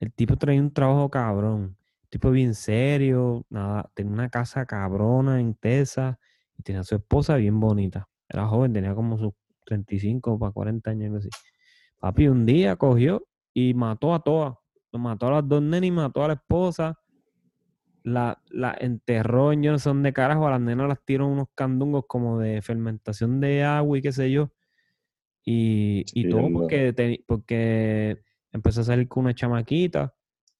El 0.00 0.12
tipo 0.12 0.36
traía 0.36 0.60
un 0.60 0.72
trabajo 0.72 1.10
cabrón. 1.10 1.76
Tipo 2.08 2.30
bien 2.30 2.54
serio, 2.54 3.46
nada, 3.48 3.90
tenía 3.94 4.12
una 4.12 4.28
casa 4.28 4.66
cabrona 4.66 5.40
en 5.40 5.54
Texas 5.54 6.16
y 6.58 6.62
tenía 6.62 6.80
a 6.80 6.84
su 6.84 6.96
esposa 6.96 7.36
bien 7.36 7.58
bonita. 7.58 8.08
Era 8.28 8.46
joven, 8.46 8.72
tenía 8.72 8.94
como 8.94 9.16
sus 9.18 9.32
35 9.64 10.38
para 10.38 10.52
40 10.52 10.90
años, 10.90 11.06
algo 11.06 11.18
así. 11.18 11.30
Papi, 11.98 12.28
un 12.28 12.44
día 12.44 12.76
cogió 12.76 13.26
y 13.54 13.74
mató 13.74 14.14
a 14.14 14.22
todas. 14.22 14.54
Mató 14.92 15.28
a 15.28 15.30
las 15.32 15.48
dos 15.48 15.62
nenas 15.62 15.88
y 15.88 15.90
mató 15.90 16.24
a 16.24 16.28
la 16.28 16.34
esposa. 16.34 16.98
La, 18.04 18.42
la 18.50 18.76
enterró 18.80 19.52
en 19.52 19.62
yo 19.62 19.70
no 19.72 19.78
sé 19.78 19.88
dónde 19.88 20.12
carajo. 20.12 20.46
A 20.46 20.50
las 20.52 20.60
nenas 20.60 20.88
las 20.88 21.00
tiró 21.04 21.26
en 21.26 21.32
unos 21.32 21.48
candungos 21.54 22.04
como 22.06 22.38
de 22.38 22.60
fermentación 22.62 23.40
de 23.40 23.62
agua 23.64 23.98
y 23.98 24.02
qué 24.02 24.12
sé 24.12 24.30
yo. 24.30 24.50
Y, 25.44 26.04
y 26.14 26.28
todo 26.28 26.42
porque, 26.52 26.92
te- 26.92 27.24
porque 27.26 28.18
empezó 28.52 28.80
a 28.82 28.84
salir 28.84 29.08
con 29.08 29.24
una 29.24 29.34
chamaquita 29.34 30.14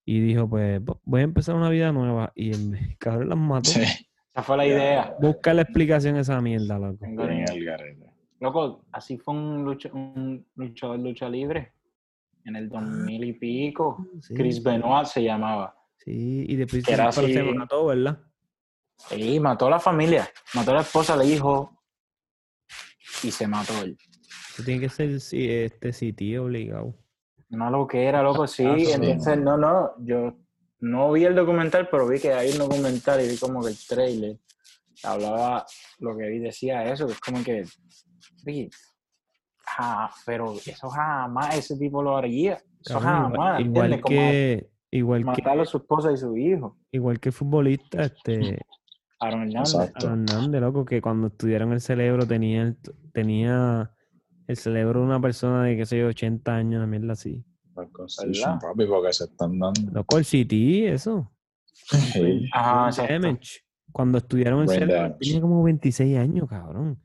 y 0.05 0.21
dijo, 0.21 0.49
pues 0.49 0.81
vo- 0.83 1.01
voy 1.05 1.21
a 1.21 1.25
empezar 1.25 1.55
una 1.55 1.69
vida 1.69 1.93
nueva. 1.93 2.33
Y 2.35 2.51
el 2.51 2.97
cabrón 2.99 3.29
las 3.29 3.39
mató. 3.39 3.71
Sí, 3.71 3.81
Esa 3.81 4.43
fue 4.43 4.57
la 4.57 4.67
idea. 4.67 5.17
Busca 5.21 5.55
la 5.55 5.63
explicación 5.63 6.17
a 6.17 6.21
esa 6.21 6.41
mierda, 6.41 6.79
loco. 6.79 7.05
Loco, 8.41 8.85
así 8.91 9.19
fue 9.19 9.35
un, 9.35 9.65
lucha- 9.65 9.91
un 9.93 10.45
luchador 10.57 10.97
de 10.99 11.05
lucha 11.11 11.29
libre 11.29 11.73
en 12.45 12.57
el 12.57 12.69
2000 12.69 13.23
y 13.25 13.33
pico. 13.35 14.05
Sí, 14.21 14.35
Chris 14.35 14.61
Benoit 14.63 15.07
se 15.07 15.23
llamaba. 15.23 15.77
Sí, 16.05 16.45
y 16.49 16.57
después 16.57 16.85
se 16.85 16.95
así. 16.95 17.39
mató, 17.55 17.87
¿verdad? 17.87 18.19
Y 19.11 19.41
mató 19.41 19.67
a 19.67 19.71
la 19.71 19.81
familia, 19.81 20.31
mató 20.55 20.71
a 20.71 20.75
la 20.75 20.81
esposa, 20.83 21.15
al 21.15 21.29
hijo 21.29 21.83
y 23.23 23.31
se 23.31 23.47
mató 23.47 23.73
él. 23.83 23.97
Eso 24.53 24.63
tiene 24.65 24.81
que 24.81 24.89
ser 24.89 25.21
sí, 25.21 25.51
este 25.51 25.93
sitio 25.93 26.45
obligado. 26.45 26.95
No 27.49 27.71
lo 27.71 27.87
que 27.87 28.05
era, 28.05 28.23
loco, 28.23 28.47
sí. 28.47 28.65
Ah, 28.67 28.77
sí, 28.79 28.93
Entonces, 28.93 29.39
no, 29.39 29.57
no, 29.57 29.93
yo 29.99 30.37
no 30.81 31.13
vi 31.13 31.25
el 31.25 31.35
documental, 31.35 31.89
pero 31.91 32.07
vi 32.09 32.19
que 32.19 32.33
hay 32.33 32.53
un 32.53 32.59
documental 32.59 33.21
y 33.21 33.29
vi 33.29 33.37
como 33.37 33.63
que 33.63 33.71
el 33.71 33.79
trailer 33.87 34.39
hablaba, 35.05 35.67
lo 35.99 36.17
que 36.17 36.29
vi 36.29 36.39
decía 36.39 36.85
eso, 36.91 37.07
que 37.07 37.13
es 37.13 37.21
como 37.21 37.43
que, 37.43 37.65
sí, 38.45 38.71
ja, 39.65 40.11
pero 40.25 40.55
eso 40.55 40.89
jamás 40.89 41.57
ese 41.57 41.77
tipo 41.77 42.03
lo 42.03 42.17
haría. 42.17 42.63
Eso 42.85 43.01
jamás, 43.01 43.61
igual, 43.61 43.93
igual 43.93 44.03
que 44.05 44.72
igual 44.93 45.25
matar 45.25 45.57
que 45.57 45.61
a 45.63 45.65
su 45.65 45.79
esposa 45.79 46.13
y 46.13 46.17
su 46.17 46.37
hijo. 46.37 46.79
igual 46.93 47.19
que 47.19 47.31
el 47.31 47.33
futbolista 47.33 48.05
este 48.05 48.59
Aaron 49.19 49.43
Hernández. 49.43 49.75
Exacto. 49.75 50.07
Aaron 50.07 50.25
Hernández, 50.29 50.61
loco, 50.61 50.85
que 50.85 51.01
cuando 51.01 51.27
estudiaron 51.29 51.73
el 51.73 51.81
cerebro 51.81 52.27
tenía 52.27 52.63
el, 52.63 52.77
tenía 53.13 53.91
el 54.47 54.57
cerebro 54.57 55.01
de 55.01 55.07
una 55.07 55.21
persona 55.21 55.65
de, 55.65 55.77
qué 55.77 55.87
sé 55.87 55.99
yo, 55.99 56.09
80 56.09 56.55
años, 56.55 56.77
una 56.79 56.87
mierda 56.87 57.13
así. 57.15 57.45
Papi, 57.75 58.87
porque 58.87 59.13
se 59.13 59.25
están 59.25 59.59
dando. 59.59 59.81
Loco, 59.93 60.19
el 60.19 60.25
CT, 60.25 60.53
eso. 60.93 61.31
Sí. 61.73 62.49
Ajá, 62.53 62.91
damage. 63.09 63.61
Cuando 63.93 64.19
estudiaron 64.19 64.61
el 64.61 64.67
Brain 64.67 64.81
cerebro, 64.81 65.03
damage. 65.03 65.19
tenía 65.21 65.41
como 65.41 65.63
26 65.63 66.19
años, 66.19 66.49
cabrón. 66.49 67.01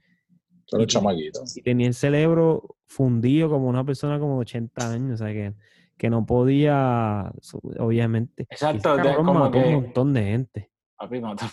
Solo 0.65 0.83
Y- 0.83 0.87
chamaquitos. 0.87 1.55
Y 1.57 1.61
tenía 1.61 1.87
el 1.87 1.93
cerebro 1.93 2.75
fundido 2.87 3.49
como 3.49 3.67
una 3.69 3.85
persona 3.85 4.19
como 4.19 4.35
de 4.35 4.39
80 4.41 4.91
años, 4.91 5.21
o 5.21 5.23
sea, 5.25 5.33
que, 5.33 5.53
que 5.97 6.09
no 6.09 6.25
podía, 6.25 7.31
obviamente. 7.79 8.45
Ese 8.49 8.65
Exacto, 8.65 8.95
cabrón 8.95 9.25
como 9.25 9.39
mató 9.41 9.59
a 9.59 9.63
que- 9.63 9.67
un 9.69 9.73
montón 9.83 10.13
de 10.13 10.23
gente. 10.23 10.71
Papi, 10.97 11.21
mató 11.21 11.45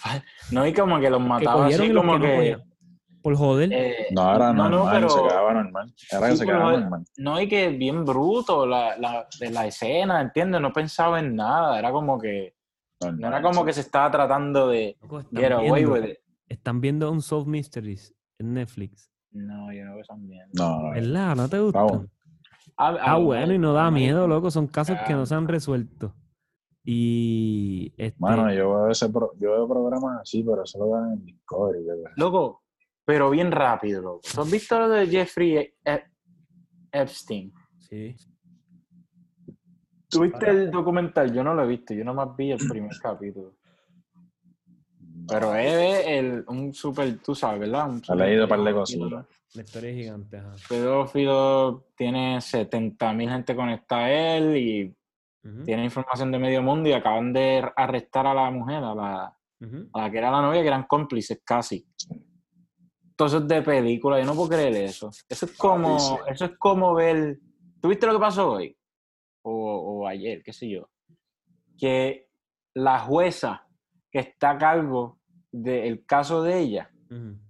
No, 0.53 0.67
y 0.67 0.73
como 0.73 0.99
que 1.01 1.11
los 1.11 1.21
Que 1.23 1.29
mataba 1.29 1.63
cogieron 1.65 1.85
así 1.85 1.93
los 1.93 2.05
como 2.05 2.21
que 2.21 2.27
que... 2.27 2.59
Por 3.23 3.37
joder. 3.37 3.73
eh, 3.73 4.07
No 4.11 4.35
era 4.37 4.53
no, 4.53 4.65
no, 4.65 4.71
normal, 4.71 4.95
pero- 4.97 5.09
se 5.09 5.23
quedaba 5.23 5.55
normal. 5.55 5.95
Era 6.13 6.29
que 6.29 6.37
se 6.37 6.45
quedaba 6.47 6.75
es- 6.75 6.81
normal. 6.81 7.05
No, 7.17 7.41
y 7.41 7.49
que 7.49 7.69
bien 7.71 8.05
bruto 8.05 8.67
la, 8.67 8.99
la, 8.99 9.27
de 9.41 9.51
la 9.51 9.67
escena, 9.67 10.21
¿entiendes? 10.21 10.61
No 10.61 10.73
pensaba 10.73 11.21
en 11.21 11.35
nada, 11.35 11.79
era 11.79 11.91
como 11.91 12.19
que, 12.19 12.55
no 13.01 13.11
normal, 13.13 13.33
era 13.33 13.43
como 13.43 13.61
sí. 13.61 13.67
que 13.67 13.73
se 13.73 13.81
estaba 13.81 14.11
tratando 14.11 14.69
de 14.69 14.91
están 15.01 15.27
get 15.33 15.53
away 15.53 15.85
viendo- 15.85 15.93
with 15.93 16.05
it. 16.05 16.19
Están 16.49 16.81
viendo 16.83 17.11
un 17.11 17.23
Solve 17.23 17.51
Mysteries 17.51 18.15
en 18.39 18.53
Netflix. 18.53 19.11
No, 19.31 19.73
yo 19.73 19.85
no 19.87 19.95
veo 19.95 20.05
también. 20.05 20.47
No, 20.53 20.83
no, 20.83 20.91
¿Verdad? 20.91 21.35
¿No 21.37 21.49
te 21.49 21.59
Bravo. 21.61 22.07
Gustan? 22.77 22.99
Ah, 23.01 23.17
bueno, 23.19 23.53
y 23.55 23.59
no 23.59 23.73
da 23.73 23.91
miedo, 23.91 24.27
loco. 24.29 24.51
Son 24.51 24.67
casos 24.67 24.97
que 25.07 25.13
no 25.15 25.27
se 25.27 25.35
han 25.35 25.49
resuelto. 25.49 26.15
Y 26.87 27.93
este, 27.97 28.19
Mano, 28.21 28.53
yo 28.53 28.69
veo 28.75 28.91
ese 28.91 29.09
pro- 29.09 29.33
yo 29.39 29.53
veo 29.53 29.67
programas 29.69 30.21
así, 30.21 30.43
pero 30.43 30.63
eso 30.65 30.79
lo 30.79 30.89
dan 30.91 31.13
en 31.15 31.25
Discovery. 31.25 31.83
¿verdad? 31.85 32.11
Loco, 32.17 32.63
pero 33.07 33.31
bien 33.31 33.51
rápido, 33.51 34.03
loco. 34.03 34.21
¿Tú 34.35 34.41
has 34.43 34.51
visto 34.51 34.79
lo 34.79 34.89
de 34.91 35.07
Jeffrey 35.07 35.57
E- 35.57 35.75
E- 35.85 36.05
Epstein? 36.93 37.53
sí. 37.79 38.15
¿Tuviste 40.09 40.49
el 40.49 40.71
documental? 40.71 41.33
Yo 41.35 41.43
no 41.43 41.55
lo 41.55 41.65
he 41.65 41.67
visto, 41.67 41.93
yo 41.93 42.05
nomás 42.05 42.37
vi 42.37 42.53
el 42.53 42.59
primer 42.69 42.93
capítulo. 43.03 43.57
Pero 45.29 45.55
es 45.55 46.07
el, 46.07 46.45
un 46.49 46.75
súper, 46.75 47.19
tú 47.19 47.35
sabes, 47.35 47.61
¿verdad? 47.61 47.89
Un 47.89 48.03
He 48.09 48.17
leído 48.17 48.45
un 48.45 48.49
par 48.49 48.63
de 48.63 48.73
cositas. 48.73 49.27
La 49.55 49.63
historia 49.63 49.91
es 49.91 49.97
gigante, 49.97 50.37
ajá. 50.39 50.55
pedófilo, 50.69 51.85
tiene 51.97 52.41
70 52.41 53.13
mil 53.13 53.31
gente 53.31 53.55
conectada 53.55 54.05
a 54.07 54.37
él 54.37 54.57
y 54.57 54.95
tiene 55.65 55.85
información 55.85 56.33
de 56.33 56.39
medio 56.39 56.63
mundo 56.63 56.89
y 56.89 56.93
acaban 56.93 57.33
de 57.33 57.63
arrestar 57.77 58.27
a 58.27 58.35
la 58.35 58.51
mujer, 58.51 58.83
a 58.83 58.95
la, 58.95 59.39
ujú. 59.61 59.89
a 59.93 60.01
la 60.01 60.11
que 60.11 60.19
era 60.19 60.31
la 60.31 60.41
novia, 60.41 60.63
que 60.63 60.69
eran 60.69 60.85
cómplices 60.85 61.41
casi. 61.45 61.87
Todo 63.15 63.29
eso 63.29 63.39
es 63.39 63.49
de 63.49 63.63
película, 63.63 64.19
yo 64.19 64.25
no 64.25 64.35
puedo 64.35 64.49
creer 64.49 64.75
eso. 64.75 65.11
Eso 65.29 65.47
es 65.47 65.53
como, 65.53 65.99
sí. 65.99 66.15
eso 66.29 66.47
es 66.47 66.59
como 66.59 66.95
ver. 66.95 67.39
¿Tú 67.81 67.89
viste 67.89 68.07
lo 68.07 68.15
que 68.15 68.19
pasó 68.19 68.53
hoy? 68.53 68.77
O, 69.43 69.53
o 69.53 70.09
ayer, 70.09 70.43
qué 70.43 70.53
sé 70.53 70.69
yo. 70.69 70.89
Que 71.79 72.29
la 72.73 72.99
jueza 73.01 73.64
que 74.15 74.21
está 74.21 74.51
a 74.51 74.59
cargo 74.59 75.19
del 75.51 76.07
caso 76.07 76.41
de 76.45 76.57
ella, 76.61 76.91
un, 77.11 77.43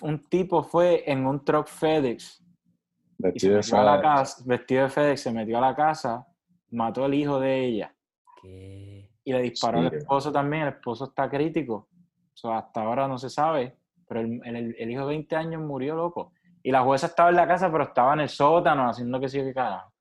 un 0.00 0.28
tipo 0.30 0.62
fue 0.62 1.04
en 1.10 1.26
un 1.26 1.44
truck 1.44 1.66
FedEx 1.68 2.40
y 2.40 3.38
se 3.38 3.50
Vestido 3.50 3.52
de 3.52 3.58
metió 3.58 3.78
a 3.78 3.84
la 3.84 3.90
fada. 4.00 4.02
casa, 4.14 4.42
vestido 4.46 4.82
de 4.84 4.88
FedEx, 4.88 5.20
se 5.20 5.30
metió 5.32 5.58
a 5.58 5.60
la 5.60 5.76
casa, 5.76 6.26
mató 6.70 7.04
al 7.04 7.12
hijo 7.12 7.38
de 7.38 7.64
ella 7.66 7.94
¿Qué? 8.40 9.10
y 9.24 9.32
le 9.32 9.42
disparó 9.42 9.80
Sí. 9.82 9.86
al 9.88 9.94
esposo 9.94 10.32
también. 10.32 10.62
El 10.62 10.68
esposo 10.70 11.04
está 11.04 11.28
crítico. 11.28 11.88
O 12.32 12.36
sea, 12.36 12.56
hasta 12.58 12.82
ahora 12.82 13.06
no 13.06 13.18
se 13.18 13.28
sabe, 13.28 13.76
pero 14.08 14.20
el, 14.20 14.40
el- 14.44 14.74
el 14.78 14.90
hijo 14.90 15.02
de 15.02 15.08
20 15.08 15.36
años 15.36 15.60
murió 15.60 15.94
loco. 15.96 16.32
Y 16.62 16.70
la 16.72 16.82
jueza 16.82 17.08
estaba 17.08 17.28
en 17.28 17.36
la 17.36 17.46
casa, 17.46 17.70
pero 17.70 17.84
estaba 17.84 18.14
en 18.14 18.20
el 18.20 18.28
sótano 18.30 18.88
haciendo 18.88 19.20
que 19.20 19.28
sí 19.28 19.38
o 19.38 19.44
que 19.44 19.52
carajo. 19.52 19.92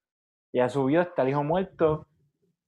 Ya 0.54 0.70
subió, 0.70 1.02
está 1.02 1.24
el 1.24 1.30
hijo 1.30 1.44
muerto. 1.44 2.08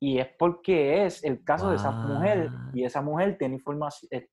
Y 0.04 0.18
es 0.18 0.28
porque 0.40 1.06
es 1.06 1.24
el 1.24 1.44
caso 1.44 1.70
de 1.70 1.76
esa 1.76 1.92
mujer. 1.92 2.50
Y 2.74 2.84
esa 2.84 3.02
mujer 3.02 3.38
tiene 3.38 3.56
información. 3.56 4.10
eh, 4.12 4.28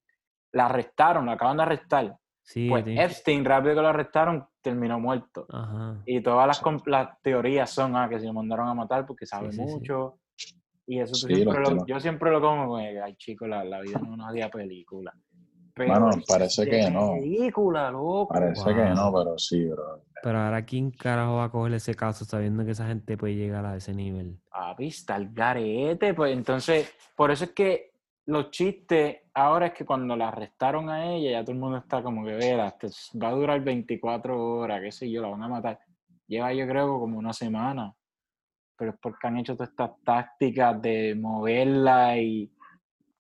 la 0.53 0.65
arrestaron, 0.65 1.27
la 1.27 1.33
acaban 1.33 1.59
de 1.59 1.63
arrestar. 1.65 2.17
Sí, 2.43 2.71
Pues 2.71 2.83
tiene- 2.85 3.05
Epstein, 3.05 3.45
rápido 3.45 3.75
que 3.75 3.83
lo 3.83 3.89
arrestaron, 3.89 4.47
terminó 4.63 4.99
muerto. 4.99 5.45
Ajá. 5.53 6.01
Y 6.07 6.23
todas 6.23 6.47
las, 6.47 6.63
las 6.87 7.21
teorías 7.21 7.69
son 7.69 7.95
ah, 7.97 8.09
que 8.09 8.19
se 8.19 8.25
lo 8.27 8.33
mandaron 8.33 8.67
a 8.67 8.73
matar 8.75 9.05
porque 9.05 9.27
sabe 9.27 9.53
sí, 9.53 9.59
sí. 9.59 9.63
mucho. 9.75 10.19
Y 10.87 11.01
eso 11.01 11.13
tú 11.13 11.27
Sí, 11.29 11.35
siempre 11.35 11.61
lo- 11.61 11.85
yo 11.87 12.01
siempre 12.01 12.31
lo 12.31 12.41
como, 12.41 12.69
güey, 12.69 12.97
ay 12.97 13.15
chico, 13.17 13.47
la, 13.47 13.63
la 13.63 13.83
vida 13.83 13.99
no 13.99 14.07
es 14.07 14.13
una 14.15 14.33
día 14.33 14.49
película. 14.49 15.13
Pero 15.75 16.09
es 16.09 16.25
parece 16.27 16.67
que 16.67 16.91
no. 16.91 17.13
Película, 17.13 17.91
loco. 17.91 18.29
Parece 18.29 18.75
que 18.75 18.85
no, 18.87 19.13
pero 19.13 19.39
sí, 19.39 19.67
bro. 19.69 20.03
Pero 20.23 20.41
ahora, 20.41 20.65
¿quién 20.65 20.91
carajo 20.91 21.37
va 21.37 21.45
a 21.45 21.51
coger 21.51 21.75
ese 21.75 21.95
caso 21.95 22.25
sabiendo 22.25 22.65
que 22.65 22.73
esa 22.73 22.87
gente 22.87 23.17
puede 23.17 23.37
llegar 23.37 23.65
a 23.65 23.77
ese 23.77 23.95
nivel? 23.95 24.39
Papi, 24.51 24.89
está 24.89 25.17
el 25.17 25.33
garete. 25.33 26.15
Pues 26.15 26.33
entonces, 26.33 26.93
por 27.15 27.31
eso 27.31 27.45
es 27.45 27.53
que 27.53 27.93
los 28.27 28.51
chistes 28.51 29.19
ahora 29.33 29.69
es 29.69 29.73
que 29.73 29.87
cuando 29.87 30.15
la 30.17 30.29
arrestaron 30.29 30.91
a 30.91 31.07
ella, 31.13 31.31
ya 31.31 31.43
todo 31.43 31.53
el 31.53 31.59
mundo 31.59 31.79
está 31.79 32.03
como 32.03 32.25
que, 32.25 32.35
vera, 32.35 32.69
esto 32.69 32.89
va 33.19 33.29
a 33.29 33.33
durar 33.33 33.61
24 33.63 34.59
horas, 34.59 34.83
qué 34.83 34.93
sé 34.93 35.11
yo, 35.11 35.23
la 35.23 35.29
van 35.29 35.43
a 35.45 35.49
matar. 35.49 35.79
Lleva 36.27 36.53
yo 36.53 36.67
creo 36.67 36.99
como 36.99 37.19
una 37.19 37.33
semana, 37.33 37.95
pero 38.77 38.91
es 38.91 38.99
porque 39.01 39.27
han 39.27 39.39
hecho 39.39 39.55
todas 39.55 39.71
estas 39.71 39.93
tácticas 40.05 40.81
de 40.83 41.15
moverla 41.15 42.19
y, 42.19 42.53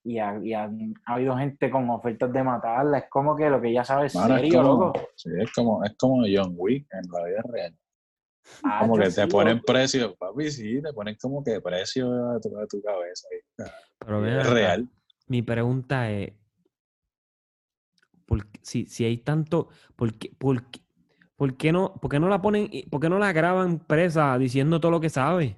y, 0.08 0.18
ha, 0.18 0.38
y 0.42 0.54
han- 0.54 0.94
ha 1.04 1.14
habido 1.14 1.36
gente 1.36 1.70
con 1.70 1.88
ofertas 1.90 2.32
de 2.32 2.42
matarla. 2.42 2.98
Es 2.98 3.04
como 3.10 3.36
que 3.36 3.50
lo 3.50 3.60
que 3.60 3.72
ya 3.72 3.84
sabes 3.84 4.14
es 4.14 4.20
serio, 4.22 4.62
como, 4.62 4.86
loco. 4.86 5.08
sí, 5.14 5.30
es 5.38 5.52
como, 5.52 5.84
es 5.84 5.94
como 5.96 6.22
John 6.32 6.54
Wick 6.56 6.86
en 6.92 7.10
la 7.12 7.24
vida 7.24 7.42
real. 7.44 7.76
Ah, 8.64 8.78
Como 8.80 8.96
que 8.96 9.10
te 9.10 9.26
ponen 9.26 9.60
precio, 9.60 10.16
papi, 10.16 10.50
sí, 10.50 10.80
te 10.82 10.92
ponen 10.94 11.16
como 11.20 11.44
que 11.44 11.60
precio 11.60 12.06
a 12.30 12.40
tu, 12.40 12.58
a 12.58 12.66
tu 12.66 12.80
cabeza. 12.82 13.28
Pero 13.98 14.26
Es 14.26 14.50
real. 14.50 14.88
Mi 15.26 15.42
pregunta 15.42 16.10
es, 16.10 16.32
¿por 18.26 18.46
qué- 18.46 18.60
si, 18.62 18.86
si 18.86 19.04
hay 19.04 19.18
tanto, 19.18 19.68
¿por 19.96 20.14
qué, 20.14 20.30
por, 20.38 20.70
qué- 20.70 20.80
por 21.36 21.56
qué 21.56 21.72
no, 21.72 21.94
por 22.00 22.10
qué 22.10 22.18
no 22.18 22.28
la 22.28 22.40
ponen, 22.40 22.70
por 22.90 23.00
qué 23.00 23.08
no 23.08 23.18
la 23.18 23.32
graban 23.32 23.78
presa 23.78 24.38
diciendo 24.38 24.80
todo 24.80 24.90
lo 24.92 25.00
que 25.00 25.10
sabe? 25.10 25.56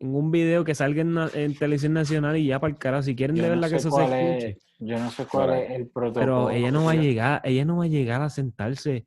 En 0.00 0.14
un 0.14 0.30
video 0.30 0.64
que 0.64 0.74
salga 0.74 1.00
en, 1.02 1.54
televisión 1.56 1.92
nacional 1.94 2.36
y 2.36 2.46
ya 2.48 2.58
para 2.60 2.72
el 2.72 2.78
carajo, 2.78 3.02
si 3.04 3.14
quieren 3.16 3.36
Yo 3.36 3.42
de 3.44 3.48
no 3.48 3.54
verdad 3.54 3.68
que 3.70 3.78
sé 3.80 3.88
eso 3.88 3.96
se 3.96 4.04
es- 4.04 4.10
escuche. 4.10 4.58
Yo 4.80 4.98
no 4.98 5.10
sé 5.10 5.26
cuál 5.26 5.54
es 5.54 5.70
el 5.70 5.88
protocolo. 5.88 6.48
Pero 6.48 6.50
ella 6.50 6.70
no 6.72 6.84
va 6.84 6.90
a 6.92 6.96
llegar, 6.96 7.40
ella 7.44 7.64
no 7.64 7.76
va 7.78 7.84
a 7.84 7.88
llegar 7.88 8.20
a 8.22 8.28
sentarse 8.28 9.06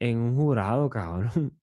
en 0.00 0.18
un 0.18 0.36
jurado, 0.36 0.90
cabrón. 0.90 1.56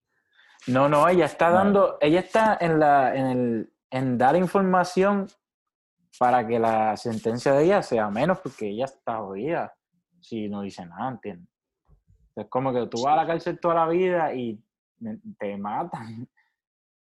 No, 0.68 0.88
no, 0.88 1.07
ella 1.10 1.26
está 1.26 1.49
No. 1.49 1.56
dando, 1.56 1.98
ella 1.99 2.22
está 2.22 2.57
en 2.61 2.80
la, 2.80 3.14
en 3.15 3.26
el, 3.26 3.73
en 3.91 4.18
dar 4.18 4.35
información 4.38 5.27
para 6.18 6.48
que 6.48 6.57
la 6.57 6.95
sentencia 6.95 7.52
de 7.53 7.65
ella 7.65 7.81
sea 7.81 8.10
menos, 8.10 8.40
porque 8.40 8.69
ella 8.69 8.85
está 8.85 9.18
jodida 9.18 9.73
si 10.22 10.48
no 10.48 10.61
dice 10.61 10.85
nada, 10.85 11.10
¿entiendes? 11.11 11.49
Es 12.35 12.48
como 12.48 12.72
que 12.73 12.88
tú 12.88 13.03
vas 13.03 13.14
a 13.14 13.18
la 13.23 13.27
cárcel 13.27 13.60
toda 13.60 13.76
la 13.76 13.88
vida 13.90 14.34
y 14.34 14.64
te 15.38 15.57
matan. 15.57 16.30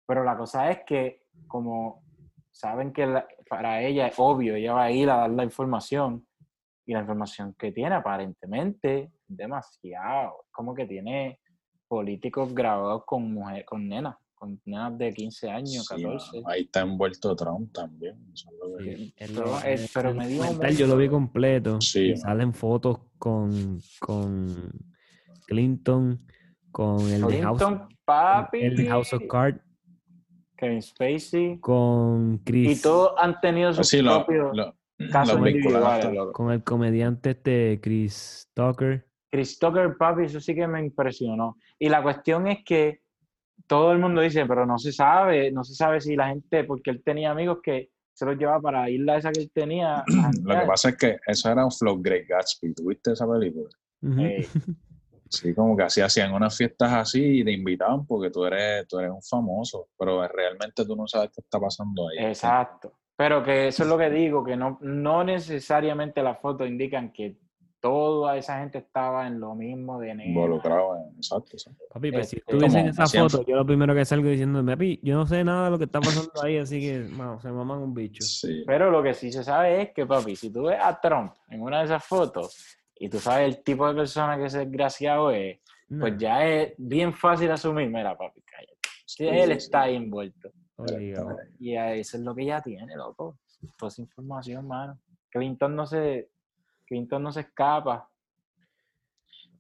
Pero 0.07 0.25
la 0.25 0.37
cosa 0.37 0.71
es 0.71 0.81
que, 0.85 1.26
como 1.47 2.03
saben 2.51 2.93
que 2.93 3.07
la- 3.07 3.27
para 3.49 3.83
ella 3.83 4.07
es 4.09 4.15
obvio, 4.19 4.55
ella 4.57 4.73
va 4.75 4.85
a 4.85 4.91
ir 4.91 5.09
a 5.11 5.17
dar 5.19 5.31
la 5.31 5.45
información, 5.45 6.27
y 6.89 6.93
la 6.93 7.01
información 7.01 7.55
que 7.59 7.73
tiene 7.73 7.97
aparentemente 7.97 9.01
es 9.03 9.11
demasiado. 9.27 10.37
Es 10.47 10.53
como 10.53 10.73
que 10.75 10.87
tiene 10.87 11.41
políticos 11.89 12.55
grabados 12.55 13.05
con 13.05 13.33
mujeres, 13.33 13.67
con 13.67 13.89
nenas, 13.89 14.17
con 14.35 14.61
nenas 14.65 14.97
de 14.97 15.13
15 15.13 15.51
años, 15.51 15.87
Sí, 15.87 15.95
14. 16.03 16.37
mano, 16.37 16.49
ahí 16.49 16.63
está 16.63 16.81
envuelto 16.83 17.35
Trump 17.35 17.73
también. 17.73 18.17
eso 18.33 18.51
lo 18.53 18.79
Sí, 18.79 19.13
pero, 19.19 19.57
eh, 19.63 19.75
el- 19.75 19.89
pero 19.93 20.15
me 20.15 20.29
dio 20.29 20.37
documental 20.43 20.77
yo 20.77 20.87
lo 20.87 20.97
vi 20.97 21.09
completo 21.09 21.81
Sí, 21.81 22.01
y 22.07 22.11
mano. 22.11 22.21
salen 22.23 22.55
fotos 22.55 22.99
con, 23.19 23.81
con 24.01 24.71
Clinton, 25.47 26.21
con 26.71 27.01
el 27.11 27.23
de 27.27 27.43
House, 27.43 27.63
papi, 28.05 28.59
el 28.63 28.77
de 28.77 28.87
House 28.87 29.13
of 29.13 29.23
Cards, 29.29 29.61
Kevin 30.57 30.83
Spacey, 30.83 31.59
con 31.61 32.39
Chris, 32.39 32.79
y 32.79 32.83
todos 32.83 33.13
han 33.19 33.41
tenido 33.41 33.73
sus 33.73 33.81
Así 33.81 34.03
propios 34.03 34.57
lo, 34.57 34.75
casos 35.11 35.41
lo 35.41 35.49
individuales. 35.49 36.09
con 36.33 36.51
el 36.53 36.63
comediante 36.65 37.31
este 37.31 37.81
Chris 37.83 38.49
Tucker. 38.55 39.07
Chris 39.31 39.59
Tucker, 39.59 39.97
papi, 39.97 40.25
eso 40.25 40.41
sí 40.41 40.55
que 40.55 40.67
me 40.67 40.81
impresionó. 40.81 41.57
Y 41.79 41.89
la 41.89 42.03
cuestión 42.03 42.47
es 42.47 42.65
que 42.65 43.01
todo 43.67 43.93
el 43.93 43.99
mundo 43.99 44.21
dice, 44.21 44.47
pero 44.47 44.65
no 44.67 44.79
se 44.79 44.93
sabe, 44.93 45.51
no 45.51 45.65
se 45.65 45.75
sabe 45.75 46.01
si 46.01 46.17
la 46.17 46.29
gente, 46.29 46.65
porque 46.65 46.91
él 46.91 47.03
tenía 47.05 47.31
amigos 47.33 47.59
que 47.63 47.91
se 48.15 48.25
los 48.25 48.39
llevaba 48.39 48.61
para 48.61 48.81
la 48.83 48.91
isla 48.91 49.19
esa 49.19 49.33
que 49.33 49.41
él 49.41 49.51
tenía. 49.53 50.03
Lo 50.45 50.59
que 50.61 50.67
pasa 50.67 50.91
es 50.91 50.97
que 50.97 51.19
eso 51.27 51.51
era 51.51 51.65
un 51.65 51.73
flow 51.73 52.01
Great 52.01 52.27
Gatsby. 52.29 52.73
¿Tuviste 52.75 53.13
esa 53.13 53.27
película? 53.29 53.69
Ey, 54.19 54.47
Sí, 55.37 55.55
como 55.55 55.77
que 55.77 55.85
así 55.85 56.01
hacían 56.01 56.33
unas 56.33 56.57
fiestas 56.57 56.93
así 56.93 57.41
y 57.41 57.45
te 57.45 57.53
invitaban 57.53 58.07
porque 58.07 58.31
tú 58.31 58.45
eres, 58.45 58.87
tú 58.89 58.99
eres 58.99 59.11
un 59.11 59.23
famoso, 59.23 59.89
pero 59.99 60.27
realmente 60.29 60.85
tú 60.85 60.97
no 60.97 61.07
sabes 61.07 61.31
qué 61.35 61.41
está 61.41 61.61
pasando 61.61 62.09
ahí. 62.09 62.27
exacto. 62.27 62.93
Pero 63.17 63.43
que 63.43 63.69
eso 63.69 63.83
es 63.83 63.89
lo 63.89 63.97
que 63.97 64.11
digo, 64.11 64.45
que 64.45 64.57
no, 64.57 64.79
no 64.83 65.25
necesariamente 65.25 66.23
las 66.23 66.39
fotos 66.39 66.69
indican 66.69 67.13
que 67.13 67.39
toda 67.81 68.37
esa 68.37 68.59
gente 68.59 68.79
estaba 68.79 69.27
en 69.27 69.39
lo 69.39 69.55
mismo 69.55 70.01
de 70.01 70.09
nena. 70.09 70.25
Involucrado 70.25 70.97
en. 70.97 71.17
Exacto, 71.17 71.51
exacto. 71.53 71.85
Papi, 71.93 72.11
pues 72.11 72.31
si 72.31 72.37
estuviese 72.37 72.81
en 72.81 72.89
esa 72.89 73.07
foto, 73.07 73.45
yo 73.47 73.57
lo 73.57 73.65
primero 73.65 73.95
que 73.95 74.05
salgo 74.05 74.29
diciendo, 74.29 74.65
papi, 74.65 75.01
yo 75.03 75.15
no 75.15 75.27
sé 75.27 75.45
nada 75.45 75.67
de 75.67 75.71
lo 75.71 75.79
que 75.79 75.85
está 75.85 76.01
pasando 76.01 76.33
ahí, 76.43 76.59
así 76.59 76.81
que, 76.81 76.99
mano, 77.11 77.41
se 77.41 77.51
maman 77.51 77.79
un 77.79 77.95
bicho. 77.95 78.23
Sí. 78.23 78.65
Pero 78.67 78.91
lo 78.91 79.03
que 79.03 79.15
sí 79.15 79.31
se 79.31 79.45
sabe 79.45 79.83
es 79.83 79.93
que, 79.93 80.05
papi, 80.05 80.37
si 80.37 80.53
tú 80.53 80.65
ves 80.65 80.79
a 80.83 81.01
Trump 81.01 81.33
en 81.49 81.63
una 81.63 81.79
de 81.79 81.85
esas 81.85 82.05
fotos 82.05 82.77
y 82.99 83.09
tú 83.09 83.19
sabes 83.19 83.55
el 83.55 83.63
tipo 83.63 83.87
de 83.87 83.95
persona 83.95 84.37
que 84.37 84.47
ese 84.47 84.61
desgraciado 84.61 85.31
es, 85.31 85.59
pues 85.89 86.17
ya 86.19 86.45
es 86.45 86.75
bien 86.79 87.13
fácil 87.13 87.51
asumir, 87.51 87.89
mira, 87.89 88.17
papi, 88.17 88.43
cállate. 88.43 88.77
Sí, 89.05 89.27
él 89.27 89.51
sí, 89.51 89.53
está 89.53 89.83
sí. 89.83 89.91
ahí 89.91 89.97
envuelto. 89.97 90.51
obligado. 90.77 91.37
Y 91.59 91.77
a 91.77 91.95
eso 91.95 92.17
es 92.17 92.23
lo 92.23 92.35
que 92.35 92.43
ella 92.43 92.61
tiene, 92.63 92.97
loco. 92.97 93.39
Toda 93.79 93.89
esa 93.89 94.03
información, 94.03 94.67
mano. 94.67 94.99
Clinton 95.31 95.77
no 95.77 95.87
se, 95.87 96.31
Clinton 96.87 97.23
no 97.23 97.33
se 97.33 97.41
escapa. 97.41 98.09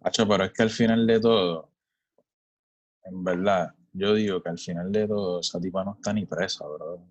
Hacho, 0.00 0.26
pero 0.26 0.44
es 0.44 0.52
que 0.52 0.62
al 0.62 0.70
final 0.70 1.06
de 1.06 1.20
todo, 1.20 1.70
en 3.04 3.22
verdad, 3.22 3.74
yo 3.92 4.14
digo 4.14 4.42
que 4.42 4.48
al 4.48 4.58
final 4.58 4.90
de 4.92 5.06
todo, 5.06 5.40
esa 5.40 5.60
tipa 5.60 5.84
no 5.84 5.94
está 5.94 6.12
ni 6.12 6.26
presa, 6.26 6.66
bro. 6.66 7.02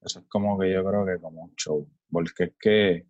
Eso 0.00 0.20
es 0.20 0.26
como 0.26 0.58
que 0.58 0.72
yo 0.72 0.84
creo 0.84 1.04
que 1.04 1.20
como 1.20 1.42
un 1.42 1.54
show. 1.56 1.88
Porque 2.10 2.44
es 2.44 2.52
que 2.58 3.06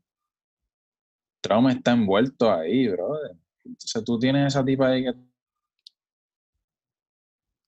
Trump 1.40 1.69
está 1.70 1.93
envuelto 1.93 2.52
ahí, 2.52 2.89
brother. 2.89 3.36
Entonces 3.65 4.05
tú 4.05 4.19
tienes 4.19 4.47
esa 4.48 4.65
tipa 4.65 4.89
ahí 4.89 5.05
que 5.05 5.15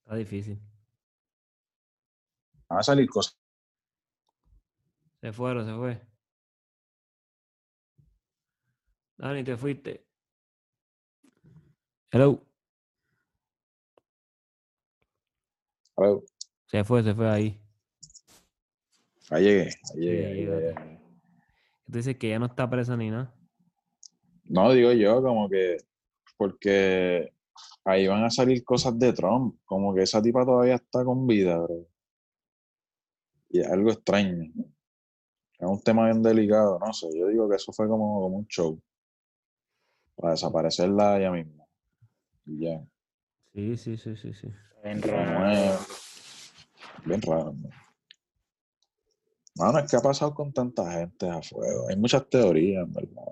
Está 0.02 0.16
difícil. 0.16 0.58
van 2.68 2.78
a 2.80 2.82
salir 2.82 3.08
cosas. 3.08 3.38
Se 5.20 5.32
fueron, 5.32 5.66
se 5.66 5.74
fue. 5.74 6.00
Dani, 9.18 9.44
te 9.44 9.56
fuiste. 9.56 10.04
Hello. 12.10 12.42
Hello. 15.96 16.24
Se 16.66 16.82
fue, 16.82 17.02
se 17.02 17.14
fue 17.14 17.28
ahí. 17.28 17.60
Ahí 19.30 19.44
llegué, 19.44 19.70
ahí 19.94 20.00
llegué, 20.00 20.26
ahí 20.26 20.34
llegué. 20.46 21.00
Dices 21.86 22.16
que 22.16 22.30
ya 22.30 22.38
no 22.38 22.46
está 22.46 22.68
presa 22.68 22.96
ni 22.96 23.10
nada. 23.10 23.32
No, 24.50 24.72
digo 24.72 24.90
yo, 24.92 25.22
como 25.22 25.48
que, 25.48 25.76
porque 26.36 27.32
ahí 27.84 28.06
van 28.08 28.24
a 28.24 28.30
salir 28.30 28.64
cosas 28.64 28.98
de 28.98 29.12
Trump, 29.12 29.56
como 29.64 29.94
que 29.94 30.02
esa 30.02 30.20
tipa 30.20 30.44
todavía 30.44 30.74
está 30.74 31.04
con 31.04 31.24
vida, 31.26 31.56
bro. 31.58 31.86
Y 33.48 33.60
es 33.60 33.68
algo 33.68 33.90
extraño. 33.92 34.50
Es 35.58 35.68
un 35.68 35.80
tema 35.82 36.06
bien 36.06 36.20
delicado, 36.22 36.78
no 36.78 36.92
sé. 36.92 37.08
Yo 37.16 37.28
digo 37.28 37.48
que 37.48 37.56
eso 37.56 37.72
fue 37.72 37.86
como, 37.86 38.20
como 38.22 38.38
un 38.38 38.46
show. 38.48 38.80
Para 40.16 40.32
desaparecerla 40.32 41.18
ella 41.18 41.30
misma. 41.30 41.64
Y 42.46 42.64
ya. 42.64 42.82
Sí, 43.54 43.76
sí, 43.76 43.96
sí, 43.96 44.16
sí, 44.16 44.34
sí. 44.34 44.48
En 44.82 45.00
Pero 45.00 45.14
realidad. 45.16 45.38
no 45.40 45.50
es- 45.50 46.52
Bien 47.04 47.22
raro. 47.22 47.52
¿no? 47.52 47.68
Mano, 49.56 49.78
es 49.78 49.90
que 49.90 49.96
ha 49.96 50.00
pasado 50.00 50.34
con 50.34 50.52
tanta 50.52 50.90
gente 50.92 51.28
a 51.28 51.40
fuego. 51.42 51.88
Hay 51.88 51.96
muchas 51.96 52.28
teorías, 52.28 52.84
en 52.86 52.92
¿verdad? 52.92 53.22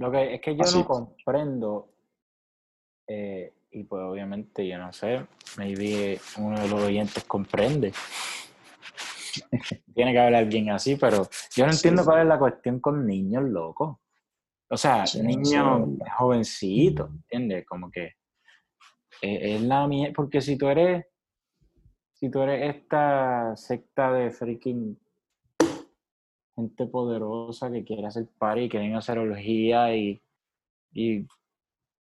Lo 0.00 0.10
que 0.10 0.34
es 0.36 0.40
que 0.40 0.56
yo 0.56 0.62
Así. 0.62 0.78
no 0.78 0.86
comprendo, 0.86 1.90
eh, 3.06 3.52
y 3.70 3.84
pues 3.84 4.02
obviamente 4.02 4.66
yo 4.66 4.78
no 4.78 4.90
sé, 4.94 5.26
maybe 5.58 6.18
uno 6.38 6.58
de 6.58 6.68
los 6.68 6.80
oyentes 6.80 7.22
comprende. 7.24 7.92
Tiene 9.94 10.12
que 10.12 10.18
haber 10.18 10.36
alguien 10.36 10.70
así, 10.70 10.96
pero 10.96 11.28
yo 11.54 11.66
no 11.66 11.72
Sí, 11.72 11.76
entiendo 11.78 12.02
sí. 12.02 12.08
cuál 12.08 12.22
es 12.22 12.26
la 12.28 12.38
cuestión 12.38 12.80
con 12.80 13.06
niños 13.06 13.44
locos. 13.44 13.98
O 14.70 14.76
sea, 14.78 15.06
Sí, 15.06 15.20
niños 15.22 15.98
¿verdad? 15.98 16.12
jovencitos, 16.16 17.10
¿entiendes? 17.10 17.66
Como 17.66 17.90
que 17.90 18.04
eh, 19.20 19.56
es 19.56 19.60
la 19.60 19.86
mía, 19.86 20.12
porque 20.16 20.40
si 20.40 20.56
tú 20.56 20.66
eres, 20.68 21.04
si 22.14 22.30
tú 22.30 22.40
eres 22.40 22.74
esta 22.74 23.54
secta 23.54 24.12
de 24.14 24.30
freaking 24.30 24.98
gente 26.60 26.86
poderosa 26.86 27.70
que 27.70 27.84
quiere 27.84 28.06
hacer 28.06 28.28
party, 28.38 28.68
quieren 28.68 28.94
hacer 28.94 29.18
orgía 29.18 29.94
y, 29.94 30.22
y 30.92 31.26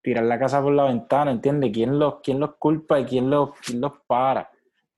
tirar 0.03 0.25
la 0.25 0.39
casa 0.39 0.63
por 0.63 0.73
la 0.73 0.85
ventana, 0.85 1.31
¿entiendes? 1.31 1.71
¿Quién 1.73 1.99
los, 1.99 2.21
quién 2.23 2.41
los 2.41 2.55
culpa 2.57 3.01
y 3.01 3.05
quién 3.05 3.31
los, 3.31 3.51
quién 3.61 3.81
los 3.81 3.93
para? 4.07 4.51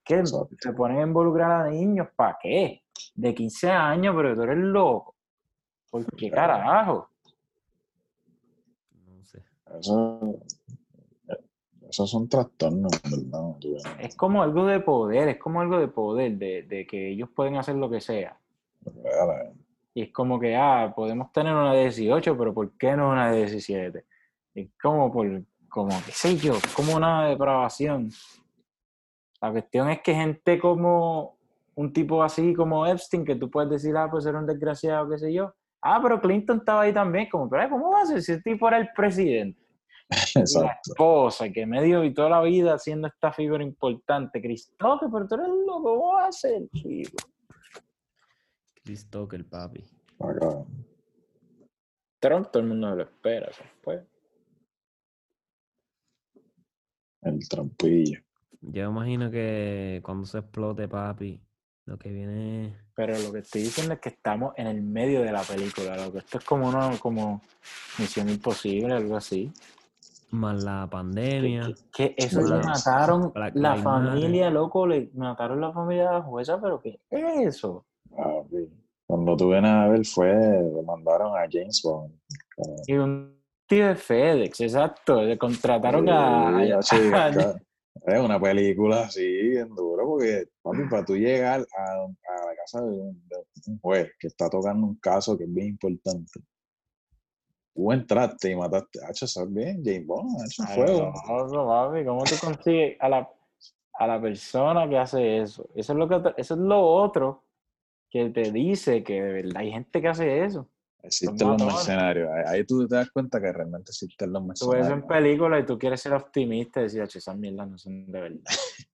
¿Qué? 0.05 0.16
Exacto. 0.16 0.56
Se 0.59 0.73
ponen 0.73 0.98
a 0.98 1.02
involucrar 1.02 1.51
a 1.51 1.70
niños, 1.70 2.09
¿para 2.14 2.39
qué? 2.40 2.82
De 3.14 3.35
15 3.35 3.70
años, 3.70 4.14
pero 4.16 4.35
tú 4.35 4.43
eres 4.43 4.59
loco. 4.59 5.14
¿Por 5.90 6.06
qué 6.16 6.31
carajo? 6.31 7.10
No 9.06 9.24
sé. 9.24 9.43
Eso, 9.78 10.39
esos 11.89 12.10
son 12.10 12.28
trastornos, 12.28 12.93
¿verdad? 13.02 13.56
Tú 13.60 13.74
ves. 13.74 13.82
Es 13.98 14.16
como 14.16 14.43
algo 14.43 14.66
de 14.66 14.81
poder, 14.81 15.28
es 15.28 15.39
como 15.39 15.60
algo 15.60 15.78
de 15.78 15.89
poder, 15.89 16.39
de, 16.39 16.62
de 16.62 16.86
que 16.86 17.10
ellos 17.10 17.28
pueden 17.35 17.56
hacer 17.56 17.74
lo 17.74 17.90
que 17.90 18.01
sea. 18.01 18.39
Y 19.94 20.02
es 20.02 20.12
como 20.12 20.40
que, 20.40 20.56
ah, 20.56 20.92
podemos 20.94 21.30
tener 21.32 21.54
una 21.54 21.74
de 21.74 21.82
18, 21.82 22.36
pero 22.36 22.54
¿por 22.54 22.76
qué 22.78 22.96
no 22.96 23.10
una 23.10 23.30
de 23.30 23.38
17? 23.40 24.04
Es 24.54 24.70
como 24.80 25.12
por, 25.12 25.42
como, 25.68 25.90
qué 26.04 26.12
sé 26.12 26.36
yo, 26.36 26.54
como 26.74 26.96
una 26.96 27.28
depravación. 27.28 28.10
La 29.40 29.50
cuestión 29.50 29.90
es 29.90 30.00
que 30.00 30.14
gente 30.14 30.59
como 30.59 31.36
un 31.74 31.92
tipo 31.92 32.22
así 32.22 32.54
como 32.54 32.86
Epstein, 32.86 33.24
que 33.24 33.36
tú 33.36 33.50
puedes 33.50 33.70
decir, 33.70 33.96
ah, 33.96 34.09
pues 34.10 34.24
era 34.26 34.38
un 34.38 34.46
desgraciado, 34.46 35.09
qué 35.10 35.18
sé 35.18 35.32
yo. 35.32 35.52
Ah, 35.80 35.98
pero 36.02 36.20
Clinton 36.20 36.59
estaba 36.59 36.82
ahí 36.82 36.92
también, 36.92 37.28
como, 37.28 37.48
pero 37.50 37.68
¿cómo 37.68 37.90
va 37.90 38.02
a 38.02 38.06
ser 38.06 38.22
si 38.22 38.32
el 38.32 38.42
tipo 38.42 38.68
era 38.68 38.78
el 38.78 38.88
presidente? 38.94 39.60
Y 40.34 40.38
la 40.38 40.40
Exacto. 40.42 40.92
esposa, 40.92 41.48
que 41.50 41.64
medio 41.64 42.04
y 42.04 42.12
toda 42.12 42.28
la 42.28 42.42
vida 42.42 42.78
siendo 42.78 43.09
esta 43.09 43.32
figura 43.32 43.64
importante. 43.64 44.40
Cristóbal, 44.42 45.09
pero 45.10 45.26
tú 45.26 45.34
eres 45.36 45.48
loco, 45.48 45.82
¿cómo 45.82 46.12
va 46.14 46.26
a 46.26 46.32
ser, 46.32 46.68
chico? 46.74 47.16
Chris 48.84 49.09
Tucker, 49.09 49.44
papi. 49.44 49.84
Acá. 50.18 50.64
Trump, 52.20 52.50
todo 52.50 52.62
el 52.62 52.68
mundo 52.68 52.94
lo 52.94 53.02
espera, 53.02 53.50
fue. 53.82 54.04
El 57.22 57.48
trampillo. 57.48 58.20
Yo 58.60 58.90
imagino 58.90 59.30
que 59.30 60.00
cuando 60.04 60.24
se 60.26 60.38
explote, 60.38 60.88
papi, 60.88 61.40
lo 61.86 61.98
que 61.98 62.10
viene. 62.12 62.76
Pero 62.94 63.18
lo 63.18 63.32
que 63.32 63.40
estoy 63.40 63.62
diciendo 63.62 63.94
es 63.94 64.00
que 64.00 64.10
estamos 64.10 64.52
en 64.56 64.66
el 64.66 64.82
medio 64.82 65.22
de 65.22 65.32
la 65.32 65.42
película, 65.42 65.96
loco. 65.96 66.18
Esto 66.18 66.38
es 66.38 66.44
como 66.44 66.68
una 66.68 66.96
como 66.98 67.40
Misión 67.98 68.28
Imposible, 68.28 68.94
algo 68.94 69.16
así. 69.16 69.52
más 70.30 70.62
la 70.64 70.84
Que, 70.86 70.90
pandemia. 70.90 71.66
que- 71.66 71.74
que 71.92 72.24
eso 72.24 72.40
le 72.40 72.62
mataron 72.64 73.32
Black 73.34 73.54
la 73.54 73.76
familia, 73.76 74.48
loco, 74.50 74.86
le 74.86 75.10
mataron 75.14 75.60
la 75.60 75.72
familia 75.72 76.06
de 76.09 76.12
la 76.14 76.22
jueza, 76.22 76.59
pero 76.60 76.80
¿qué 76.80 77.00
es 77.10 77.56
eso? 77.56 77.84
Cuando 79.06 79.36
tú 79.36 79.51
vienes 79.51 79.70
a 79.70 79.89
ver 79.89 80.05
fue, 80.06 80.32
le 80.32 80.82
mandaron 80.82 81.36
a 81.36 81.47
James 81.51 81.82
Bond. 81.82 82.14
Y 82.86 82.94
un 82.94 83.43
tío 83.66 83.89
de 83.89 83.94
FedEx, 83.94 84.60
exacto. 84.60 85.22
Le 85.22 85.36
contrataron 85.36 86.09
a, 86.09 86.80
Sí, 86.82 86.97
a-. 87.12 87.55
Es 88.06 88.18
una 88.18 88.40
película 88.40 89.02
así, 89.02 89.24
bien 89.24 89.68
duro, 89.74 90.05
porque, 90.06 90.47
papi, 90.62 90.89
para 90.90 91.05
tú 91.05 91.14
llegar 91.14 91.60
a, 91.60 91.84
a 91.93 92.47
la 92.47 92.56
casa 92.56 92.80
de 92.80 92.89
un, 92.90 93.28
de 93.28 93.36
un 93.68 93.78
juez 93.80 94.10
que 94.18 94.26
está 94.28 94.48
tocando 94.48 94.86
un 94.86 94.97
caso 94.97 95.36
que 95.36 95.44
es 95.44 95.52
bien 95.52 95.68
importante, 95.68 96.40
tú 97.74 97.93
entraste 97.93 98.51
y 98.51 98.56
mataste. 98.56 98.98
Hacho, 99.05 99.26
bien, 99.47 99.82
James 99.84 100.06
Bond, 100.06 100.40
ha 100.40 100.44
hecho 100.47 100.62
Ay, 100.66 100.74
fuego. 100.74 101.12
loco, 101.52 101.66
papi, 101.68 102.05
¿Cómo 102.05 102.24
tú 102.24 102.34
consigues 102.40 102.97
a 102.98 103.09
la, 103.09 103.30
a 103.93 104.06
la 104.06 104.20
persona 104.20 104.89
que 104.89 104.98
hace 104.98 105.39
eso? 105.39 105.68
Eso 105.74 105.93
es, 105.93 105.98
lo 105.98 106.09
que, 106.09 106.34
eso 106.39 106.55
es 106.55 106.60
lo 106.60 106.80
otro 106.82 107.44
que 108.12 108.28
te 108.30 108.52
dice 108.52 109.02
que 109.02 109.22
de 109.22 109.32
verdad 109.32 109.56
hay 109.62 109.72
gente 109.72 110.01
que 110.02 110.09
hace 110.09 110.44
eso. 110.44 110.68
Existen 111.02 111.39
los 111.48 111.48
matones. 111.59 111.74
mercenarios. 111.74 112.30
Ahí, 112.47 112.64
tú 112.64 112.86
te 112.86 112.94
das 112.97 113.10
cuenta 113.10 113.40
que 113.40 113.52
realmente 113.52 113.90
existen 113.90 114.32
los 114.32 114.43
Tú 114.43 114.70
ves 114.70 114.82
en 114.86 114.98
mercenarios. 114.98 115.09
películas 115.09 115.62
y 115.62 115.66
tú 115.66 115.78
quieres 115.78 116.01
ser 116.01 116.12
optimista 116.12 116.80
y 116.80 116.82
decir, 116.84 117.02
"Ach, 117.02 117.16
esas 117.16 117.36
mierdas 117.36 117.68
no 117.68 117.78
son 117.78 118.06
de 118.12 118.20
verdad. 118.20 118.43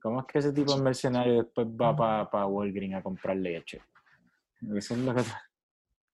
¿Cómo 0.00 0.20
es 0.20 0.26
que 0.26 0.38
ese 0.38 0.52
tipo 0.52 0.74
de 0.76 0.82
mercenario 0.82 1.42
después 1.42 1.66
va 1.66 1.96
para 1.96 2.30
pa 2.30 2.46
Walgreens 2.46 2.94
a 2.96 3.02
comprar 3.02 3.36
leche? 3.36 3.82
Eso 4.74 4.94
es 4.94 5.00
lo 5.00 5.14
que... 5.14 5.22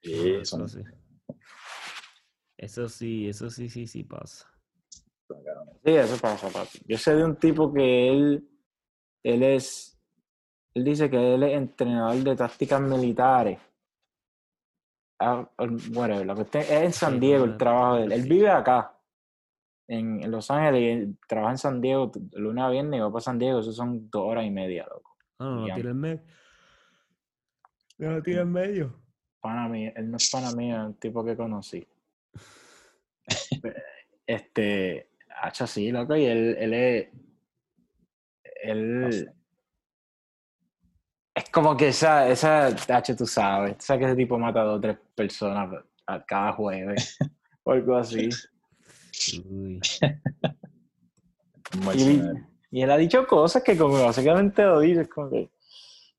Sí, 0.02 0.30
Eso 0.40 0.66
sí. 0.68 0.80
Eso 2.56 2.88
sí, 2.88 3.28
eso 3.28 3.50
sí, 3.50 3.68
sí, 3.68 3.86
sí 3.86 4.02
pasa. 4.04 4.46
Sí, 5.84 5.92
eso 5.92 6.16
pasa, 6.20 6.48
papi. 6.48 6.78
Yo 6.86 6.98
sé 6.98 7.14
de 7.14 7.24
un 7.24 7.36
tipo 7.36 7.72
que 7.72 8.08
él, 8.10 8.48
él 9.22 9.42
es, 9.42 9.89
él 10.74 10.84
dice 10.84 11.10
que 11.10 11.34
él 11.34 11.42
es 11.42 11.56
entrenador 11.56 12.16
de 12.16 12.36
tácticas 12.36 12.80
militares. 12.80 13.58
Ah, 15.18 15.46
whatever, 15.92 16.24
la 16.24 16.34
cuestión- 16.34 16.62
es 16.62 16.70
en 16.70 16.92
San 16.92 17.14
Sí, 17.14 17.20
Diego 17.20 17.46
no, 17.46 17.52
el 17.52 17.58
trabajo 17.58 17.96
de 17.96 18.04
él. 18.04 18.12
Él 18.12 18.22
sí. 18.22 18.28
vive 18.28 18.48
acá, 18.50 18.96
en, 19.88 20.30
Los 20.30 20.50
Ángeles, 20.50 20.80
y 20.80 20.86
él 20.88 21.16
trabaja 21.28 21.52
en 21.52 21.58
San 21.58 21.80
Diego, 21.80 22.10
lunes 22.32 22.64
a 22.64 22.70
viernes 22.70 22.98
y 22.98 23.00
va 23.02 23.10
para 23.10 23.20
San 23.20 23.38
Diego, 23.38 23.60
eso 23.60 23.72
son 23.72 24.08
dos 24.08 24.22
horas 24.22 24.46
y 24.46 24.50
media, 24.50 24.86
loco. 24.88 25.16
Ah, 25.38 25.44
no, 25.44 25.66
lo 25.66 25.74
tira 25.74 25.90
en 25.90 26.00
medio. 26.00 26.22
No 27.98 28.10
lo 28.12 28.22
tira 28.22 28.42
en 28.42 28.52
medio. 28.52 29.00
Pana 29.40 29.68
mío, 29.68 29.92
él 29.94 30.10
no 30.10 30.16
es 30.16 30.30
pana 30.30 30.52
mío, 30.52 30.76
es 30.76 30.86
un 30.86 30.94
tipo 30.94 31.24
que 31.24 31.36
conocí. 31.36 31.86
Este, 34.26 35.10
hacha 35.42 35.64
así, 35.64 35.90
loco, 35.90 36.14
y 36.14 36.24
él, 36.24 36.56
él 36.56 36.72
es. 36.72 37.08
Él. 38.62 39.32
Es 41.40 41.48
como 41.50 41.74
que 41.74 41.88
esa, 41.88 42.28
esa, 42.28 42.66
H, 42.66 43.14
tú 43.14 43.26
sabes, 43.26 43.78
tú 43.78 43.84
sabes 43.84 44.00
que 44.00 44.06
ese 44.08 44.16
tipo 44.16 44.38
mata 44.38 44.60
a 44.60 44.64
dos 44.64 44.76
o 44.76 44.80
tres 44.80 44.98
personas 45.14 45.82
a 46.06 46.22
cada 46.24 46.52
jueves, 46.52 47.16
o 47.64 47.72
algo 47.72 47.96
así. 47.96 48.28
Uy. 49.38 49.80
Y, 52.70 52.82
él 52.82 52.90
ha 52.90 52.96
dicho 52.98 53.26
cosas 53.26 53.62
que 53.62 53.76
como 53.76 54.04
básicamente 54.04 54.62
lo 54.64 54.80
dice, 54.80 55.02
es 55.02 55.08
como 55.08 55.30
que. 55.30 55.50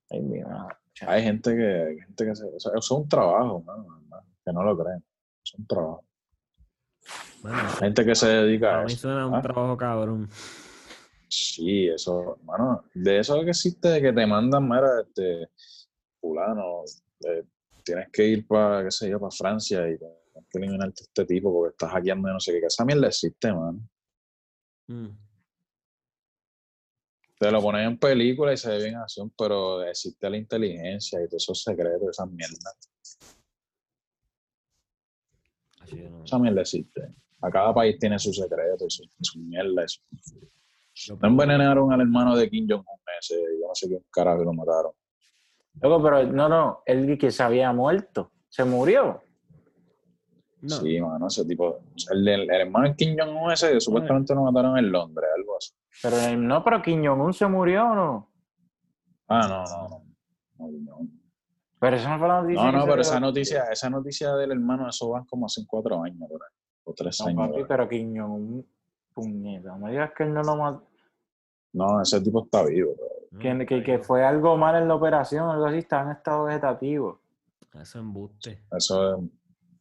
Ay, 0.10 0.22
mi 0.22 0.40
madre. 0.42 0.76
Hay 1.08 1.24
gente 1.24 1.56
que, 1.56 1.98
gente 2.04 2.26
que 2.26 2.32
hace, 2.32 2.48
eso, 2.56 2.70
eso 2.70 2.78
es 2.78 2.92
un 2.92 3.08
trabajo, 3.08 3.62
mano, 3.62 3.86
¿verdad? 4.04 4.24
que 4.44 4.54
no 4.54 4.64
lo 4.64 4.78
creen. 4.78 5.04
Es 5.46 5.54
un 5.54 5.68
trabajo. 5.68 6.04
Bueno, 7.44 7.58
gente 7.80 8.06
que 8.06 8.16
se 8.16 8.28
dedica 8.28 8.76
a 8.76 8.82
a 8.82 8.86
mí 8.86 8.94
eso. 8.94 9.02
suena 9.02 9.28
un 9.28 9.36
¿ah? 9.36 9.42
trabajo 9.42 9.78
cabrón. 9.78 10.30
Sí, 11.34 11.88
eso, 11.88 12.36
hermano, 12.36 12.84
de 12.94 13.20
eso 13.20 13.42
que 13.42 13.52
existe 13.52 13.88
de 13.88 14.02
que 14.02 14.12
te 14.12 14.28
mandan, 14.28 14.68
mira, 14.68 15.00
este, 15.02 15.48
fulano, 16.20 16.84
eh, 17.26 17.44
tienes 17.86 18.10
que 18.12 18.28
ir 18.28 18.46
para, 18.46 18.84
qué 18.84 18.92
sé 18.92 19.10
yo, 19.10 19.18
para 19.18 19.32
Francia 19.32 19.90
y 19.90 19.98
tienes 19.98 20.50
que 20.50 20.58
eliminarte 20.58 21.04
a 21.04 21.06
este 21.06 21.26
tipo 21.26 21.54
porque 21.54 21.72
estás 21.72 21.90
hackeando 21.92 22.28
y 22.30 22.34
no 22.34 22.40
sé 22.42 22.52
qué, 22.60 22.66
esa 22.66 22.84
mierda 22.84 23.08
existe, 23.08 23.54
mano. 23.54 23.80
Mm. 24.88 25.08
Te 27.40 27.50
lo 27.50 27.62
ponen 27.62 27.86
en 27.88 27.98
película 27.98 28.52
y 28.52 28.58
se 28.58 28.70
ve 28.70 28.84
bien 28.84 28.98
acción, 28.98 29.32
pero 29.38 29.82
existe 29.84 30.30
la 30.30 30.36
inteligencia 30.38 31.24
y 31.24 31.28
todos 31.28 31.44
esos 31.44 31.64
secretos, 31.64 32.10
esas 32.10 32.30
mierdas. 32.30 32.78
Así 35.80 35.96
que 35.96 36.10
no- 36.10 36.26
Esa 36.26 36.38
mierda 36.40 36.62
existe. 36.62 37.02
A 37.42 37.50
cada 37.50 37.74
país 37.74 37.98
tiene 37.98 38.20
su 38.20 38.34
secreto 38.34 38.86
y 38.86 38.92
su, 38.92 39.04
su 39.22 39.40
mierda. 39.40 39.86
y 39.86 39.88
su- 39.88 40.02
lo 40.12 40.48
No 41.20 41.28
envenenaron 41.28 41.92
al 41.94 42.02
hermano 42.02 42.36
de 42.36 42.50
Kim 42.50 42.68
Jong-un 42.70 43.00
ese, 43.20 43.36
yo 43.36 43.68
no 43.68 43.74
sé 43.76 43.88
qué 43.90 44.00
carajo 44.12 44.44
lo 44.44 44.54
mataron. 44.54 44.92
Loco, 45.82 46.04
pero 46.04 46.24
no, 46.28 46.50
no, 46.50 46.84
él 46.86 47.18
que 47.18 47.32
se 47.32 47.42
había 47.44 47.72
muerto, 47.72 48.32
se 48.50 48.64
murió. 48.66 49.22
No, 50.62 50.76
Sí, 50.76 51.00
mano, 51.02 51.28
ese 51.28 51.44
tipo. 51.46 51.80
El, 52.12 52.28
el- 52.28 52.42
el 52.52 52.62
hermano 52.62 52.90
de 52.90 52.96
Kim 52.96 53.16
Jong-un 53.18 53.52
ese, 53.52 53.80
supuestamente 53.80 54.36
lo 54.36 54.44
mataron 54.44 54.78
en 54.78 54.92
Londres, 54.92 55.30
algo 55.36 55.58
así. 55.58 55.72
Pero 56.04 56.18
eh, 56.18 56.36
no, 56.38 56.64
pero 56.64 56.82
Kim 56.82 57.04
Jong-un 57.06 57.34
se 57.34 57.48
murió 57.48 57.84
o 57.90 57.96
no. 57.96 58.32
Ah, 59.28 59.48
no, 59.48 59.64
no, 59.64 59.90
no. 59.90 60.04
No, 60.58 61.00
no. 61.00 61.08
Pero 61.80 61.96
eso 61.96 62.10
no 62.10 62.20
fue 62.20 62.28
la 62.28 62.42
noticia. 62.44 62.64
No, 62.64 62.72
no, 62.74 62.86
pero 62.86 63.02
esa 63.02 63.20
noticia, 63.20 63.64
esa 63.72 63.90
noticia 63.90 64.36
del 64.36 64.52
hermano, 64.52 64.88
eso 64.88 65.10
van 65.10 65.26
como 65.26 65.48
hace 65.48 65.64
cuatro 65.66 66.04
años, 66.04 66.20
por 66.30 66.44
ahí, 66.44 66.50
o 66.84 66.94
tres 66.94 67.20
No, 67.22 67.28
años. 67.28 67.50
papi, 67.50 67.64
pero 67.68 67.90
Kim 67.90 68.16
Jong-un, 68.16 68.68
puñeta, 69.14 69.70
no 69.70 69.86
me 69.86 69.92
digas 69.92 70.12
que 70.16 70.24
él 70.24 70.34
no 70.34 70.44
lo 70.44 70.56
mató. 70.56 70.88
No, 71.74 72.02
ese 72.02 72.20
tipo 72.22 72.44
está 72.44 72.66
vivo. 72.66 72.96
no, 73.32 73.40
Que, 73.40 73.66
que, 73.66 73.84
que 73.84 74.00
fue 74.00 74.24
algo 74.24 74.58
mal 74.58 74.76
en 74.82 74.88
la 74.88 74.96
operación, 74.96 75.50
algo 75.50 75.66
así, 75.66 75.78
estaba 75.78 76.04
en 76.04 76.18
estado 76.18 76.46
vegetativo. 76.46 77.22
Eso 77.74 77.82
es 77.82 77.96
embuste. 77.96 78.60
Eso 78.78 79.18
es. 79.18 79.24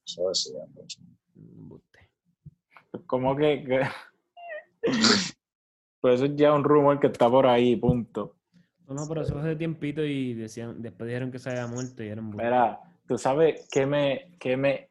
Eso 0.07 0.29
decía. 0.29 0.61
pues. 0.75 0.99
embuste. 1.35 2.11
Como 3.07 3.35
que. 3.37 3.65
que... 3.65 3.81
pues 6.01 6.15
eso 6.15 6.25
es 6.27 6.37
ya 6.37 6.55
un 6.55 6.65
rumor 6.65 7.01
que 7.01 7.09
está 7.09 7.29
por 7.29 7.47
ahí, 7.47 7.77
punto. 7.77 8.37
No, 8.87 8.95
no, 8.95 9.09
pero 9.09 9.23
eso 9.23 9.33
fue 9.33 9.43
hace 9.43 9.57
tiempito 9.57 10.05
y 10.05 10.35
decían, 10.35 10.81
después 10.83 11.09
dijeron 11.09 11.31
que 11.31 11.39
se 11.39 11.51
había 11.51 11.67
muerto 11.67 12.03
y 12.03 12.09
era 12.09 12.21
embuste. 12.21 12.45
Mira, 12.45 12.81
tú 13.07 13.19
sabes 13.19 13.69
qué 13.71 13.87
me, 13.87 14.37
qué 14.39 14.57
me 14.57 14.91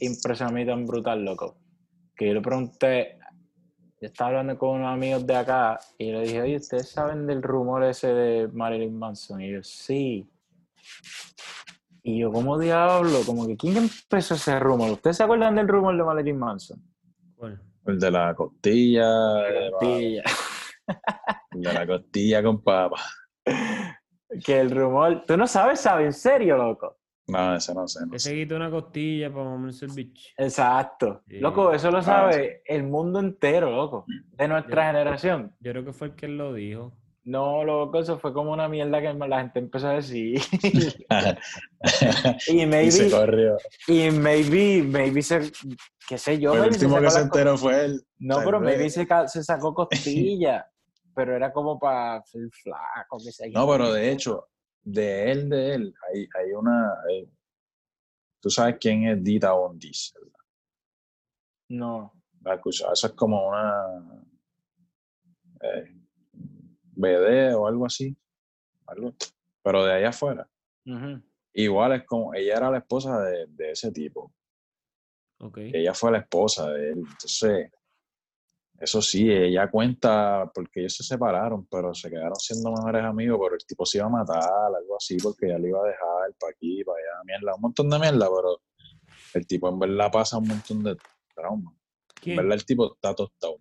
impresionó 0.00 0.50
a 0.50 0.54
mí 0.54 0.66
tan 0.66 0.86
brutal, 0.86 1.24
loco. 1.24 1.56
Que 2.14 2.28
yo 2.28 2.34
le 2.34 2.40
pregunté, 2.40 3.18
yo 4.00 4.06
estaba 4.08 4.28
hablando 4.30 4.58
con 4.58 4.70
unos 4.80 4.92
amigos 4.92 5.26
de 5.26 5.36
acá 5.36 5.78
y 5.98 6.12
le 6.12 6.20
dije, 6.22 6.42
oye, 6.42 6.56
¿ustedes 6.56 6.88
saben 6.90 7.26
del 7.26 7.42
rumor 7.42 7.82
ese 7.84 8.08
de 8.12 8.48
Marilyn 8.48 8.98
Manson? 8.98 9.40
Y 9.40 9.46
ellos, 9.48 9.68
sí. 9.68 10.28
Y 12.02 12.20
yo, 12.20 12.30
¿cómo 12.30 12.58
diablo? 12.58 13.20
Como 13.26 13.46
que, 13.46 13.56
¿quién 13.56 13.76
empezó 13.78 14.34
ese 14.34 14.58
rumor? 14.60 14.90
¿Ustedes 14.92 15.16
se 15.16 15.22
acuerdan 15.24 15.56
del 15.56 15.66
rumor 15.66 15.96
de 15.96 16.04
Marilyn 16.04 16.38
Manson? 16.38 16.80
¿Cuál? 17.36 17.60
El 17.86 17.98
de 17.98 18.10
la 18.10 18.34
costilla. 18.34 19.08
de 19.42 19.70
la- 19.70 19.78
Pilla. 19.78 20.22
El 21.52 21.62
de 21.62 21.72
la 21.72 21.86
costilla 21.86 22.42
con 22.42 22.62
papa. 22.62 23.00
Que 24.44 24.60
el 24.60 24.70
rumor, 24.70 25.24
tú 25.26 25.36
no 25.36 25.46
sabes, 25.46 25.80
¿sabes? 25.80 26.06
En 26.06 26.12
serio, 26.12 26.56
loco. 26.56 26.98
No, 27.28 27.56
ese 27.56 27.74
no 27.74 27.88
sé. 27.88 28.06
No 28.06 28.12
Que 28.12 28.18
sé. 28.18 28.30
se 28.30 28.34
quitó 28.36 28.56
una 28.56 28.70
costilla 28.70 29.32
para 29.32 29.44
mamarse 29.44 29.86
el 29.86 29.92
bicho. 29.92 30.28
Exacto. 30.38 31.22
Sí. 31.28 31.38
Loco, 31.40 31.72
eso 31.72 31.90
lo 31.90 31.98
Ah, 31.98 32.02
sabe 32.02 32.62
el 32.66 32.84
mundo 32.84 33.18
entero, 33.18 33.70
loco. 33.70 34.04
De 34.32 34.46
nuestra 34.48 34.86
generación. 34.86 35.54
Yo 35.60 35.72
creo 35.72 35.84
que 35.84 35.92
fue 35.92 36.08
el 36.08 36.14
que 36.14 36.28
lo 36.28 36.54
dijo. 36.54 36.92
No, 37.24 37.64
loco, 37.64 37.98
eso 37.98 38.18
fue 38.20 38.32
como 38.32 38.52
una 38.52 38.68
mierda 38.68 39.00
que 39.00 39.12
la 39.12 39.40
gente 39.40 39.58
empezó 39.58 39.88
a 39.88 39.94
decir. 39.94 40.40
y 42.46 42.60
y 42.62 42.66
maybe, 42.66 42.90
se 42.92 43.10
corrió. 43.10 43.56
y 43.88 44.10
maybe, 44.12 44.82
maybe 44.84 45.22
se, 45.22 45.50
qué 46.08 46.18
sé 46.18 46.38
yo, 46.38 46.52
Pero 46.52 46.64
el 46.64 46.74
se 46.74 46.84
último 46.86 47.00
que 47.00 47.10
se 47.10 47.20
enteró 47.20 47.56
fue 47.58 47.84
él. 47.86 48.02
No, 48.18 48.38
pero 48.44 48.60
maybe 48.60 48.88
se, 48.90 49.06
se 49.26 49.42
sacó 49.42 49.74
costilla, 49.74 50.70
pero 51.16 51.34
era 51.34 51.52
como 51.52 51.78
para 51.80 52.22
ser 52.24 52.42
flaco, 52.52 53.18
que 53.18 53.32
sé 53.32 53.50
yo. 53.50 53.58
No, 53.58 53.68
pero 53.72 53.92
de 53.92 54.12
hecho, 54.12 54.46
de 54.86 55.32
él, 55.32 55.48
de 55.48 55.74
él, 55.74 55.94
hay, 56.08 56.28
hay 56.38 56.52
una. 56.52 56.92
hay- 57.08 57.28
Tú 58.40 58.50
sabes 58.50 58.76
quién 58.80 59.04
es 59.08 59.22
Dita 59.24 59.52
Von 59.52 59.76
Diesel. 59.78 60.22
No. 61.70 62.12
¿La 62.42 62.54
escuchado? 62.54 62.92
Eso 62.92 63.08
es 63.08 63.12
como 63.14 63.48
una. 63.48 64.24
Eh, 65.60 65.92
BD 66.92 67.54
o 67.54 67.66
algo 67.66 67.86
así. 67.86 68.16
Algo, 68.86 69.12
pero 69.62 69.84
de 69.84 69.92
allá 69.94 70.10
afuera. 70.10 70.48
Igual 71.54 71.92
es 71.92 72.04
como. 72.04 72.32
Ella 72.34 72.56
era 72.56 72.70
la 72.70 72.78
esposa 72.78 73.20
de, 73.22 73.46
de 73.48 73.72
ese 73.72 73.90
tipo. 73.90 74.32
Ok. 75.40 75.58
Ella 75.58 75.92
fue 75.94 76.12
la 76.12 76.18
esposa 76.18 76.70
de 76.70 76.90
él. 76.90 76.98
Entonces. 76.98 77.72
Eso 78.78 79.00
sí, 79.00 79.30
ella 79.30 79.70
cuenta 79.70 80.50
porque 80.54 80.80
ellos 80.80 80.96
se 80.96 81.02
separaron, 81.02 81.66
pero 81.66 81.94
se 81.94 82.10
quedaron 82.10 82.36
siendo 82.36 82.70
mejores 82.70 83.04
amigos, 83.04 83.38
pero 83.42 83.54
el 83.54 83.66
tipo 83.66 83.86
se 83.86 83.98
iba 83.98 84.06
a 84.06 84.10
matar, 84.10 84.42
algo 84.76 84.96
así, 84.96 85.16
porque 85.16 85.46
ella 85.46 85.58
le 85.58 85.68
iba 85.68 85.80
a 85.80 85.86
dejar 85.86 86.34
para 86.38 86.50
aquí, 86.50 86.84
para 86.84 86.98
allá, 86.98 87.24
mierda, 87.24 87.54
un 87.54 87.62
montón 87.62 87.88
de 87.88 87.98
mierda, 87.98 88.28
pero 88.28 88.60
el 89.34 89.46
tipo 89.46 89.68
en 89.68 89.78
verdad 89.78 90.12
pasa 90.12 90.38
un 90.38 90.48
montón 90.48 90.82
de 90.82 90.96
trauma. 91.34 91.72
En 92.22 92.36
verdad 92.36 92.52
el 92.54 92.64
tipo 92.66 92.94
está 92.94 93.14
tostado. 93.14 93.58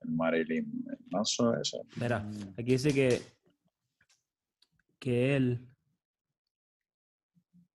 El 0.00 0.10
Marilyn 0.10 0.84
Manson 1.10 1.60
ese. 1.60 1.78
Mira, 1.96 2.24
aquí 2.58 2.72
dice 2.72 2.92
que 2.92 3.22
que 4.98 5.36
él 5.36 5.68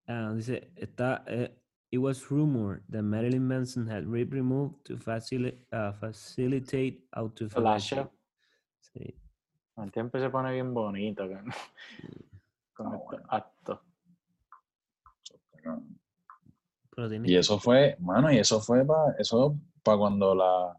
ah, 0.08 0.32
dice 0.34 0.72
está 0.74 1.22
eh, 1.28 1.59
it 1.92 1.98
was 1.98 2.30
rumored 2.30 2.82
that 2.88 3.02
Marilyn 3.02 3.46
Manson 3.46 3.86
had 3.88 4.06
rib 4.06 4.32
removed 4.32 4.84
to 4.84 4.96
facilitate 4.96 5.58
uh, 5.72 5.92
facilitate 5.92 7.02
autofellatio. 7.12 8.10
Sí. 8.80 9.14
El 9.76 9.90
tiempo 9.92 10.18
se 10.18 10.28
pone 10.30 10.52
bien 10.52 10.72
bonito 10.74 11.26
con, 11.28 11.44
con 12.74 12.86
Ah, 12.92 12.96
estos 12.96 13.04
bueno. 13.06 13.26
actos. 13.28 13.78
¿no? 15.64 15.82
Pero 16.94 17.08
tiene 17.08 17.28
Y 17.28 17.32
que- 17.32 17.38
eso 17.38 17.58
fue, 17.58 17.96
mano, 18.00 18.32
y 18.32 18.38
eso 18.38 18.60
fue 18.60 18.84
para 18.84 19.12
eso 19.18 19.58
para 19.82 19.98
cuando 19.98 20.34
la, 20.34 20.78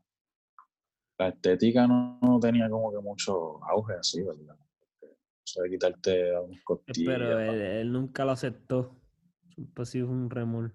la 1.17 1.27
estética 1.29 1.87
no, 1.87 2.19
no 2.21 2.39
tenía 2.39 2.69
como 2.69 2.91
que 2.91 2.99
mucho 2.99 3.63
auge 3.65 3.93
así, 3.95 4.21
¿verdad? 4.21 4.55
Porque 4.99 5.15
Eso 5.45 5.61
de 5.63 5.69
quitarte 5.69 6.35
a 6.35 6.39
Eh, 6.39 6.61
costillas. 6.63 7.05
pero 7.05 7.39
él, 7.39 7.61
él 7.61 7.91
nunca 7.91 8.23
lo 8.25 8.31
aceptó. 8.31 8.95
Siempre 9.53 9.81
ha 9.81 9.85
sido 9.85 10.07
un 10.09 10.29
remol. 10.29 10.73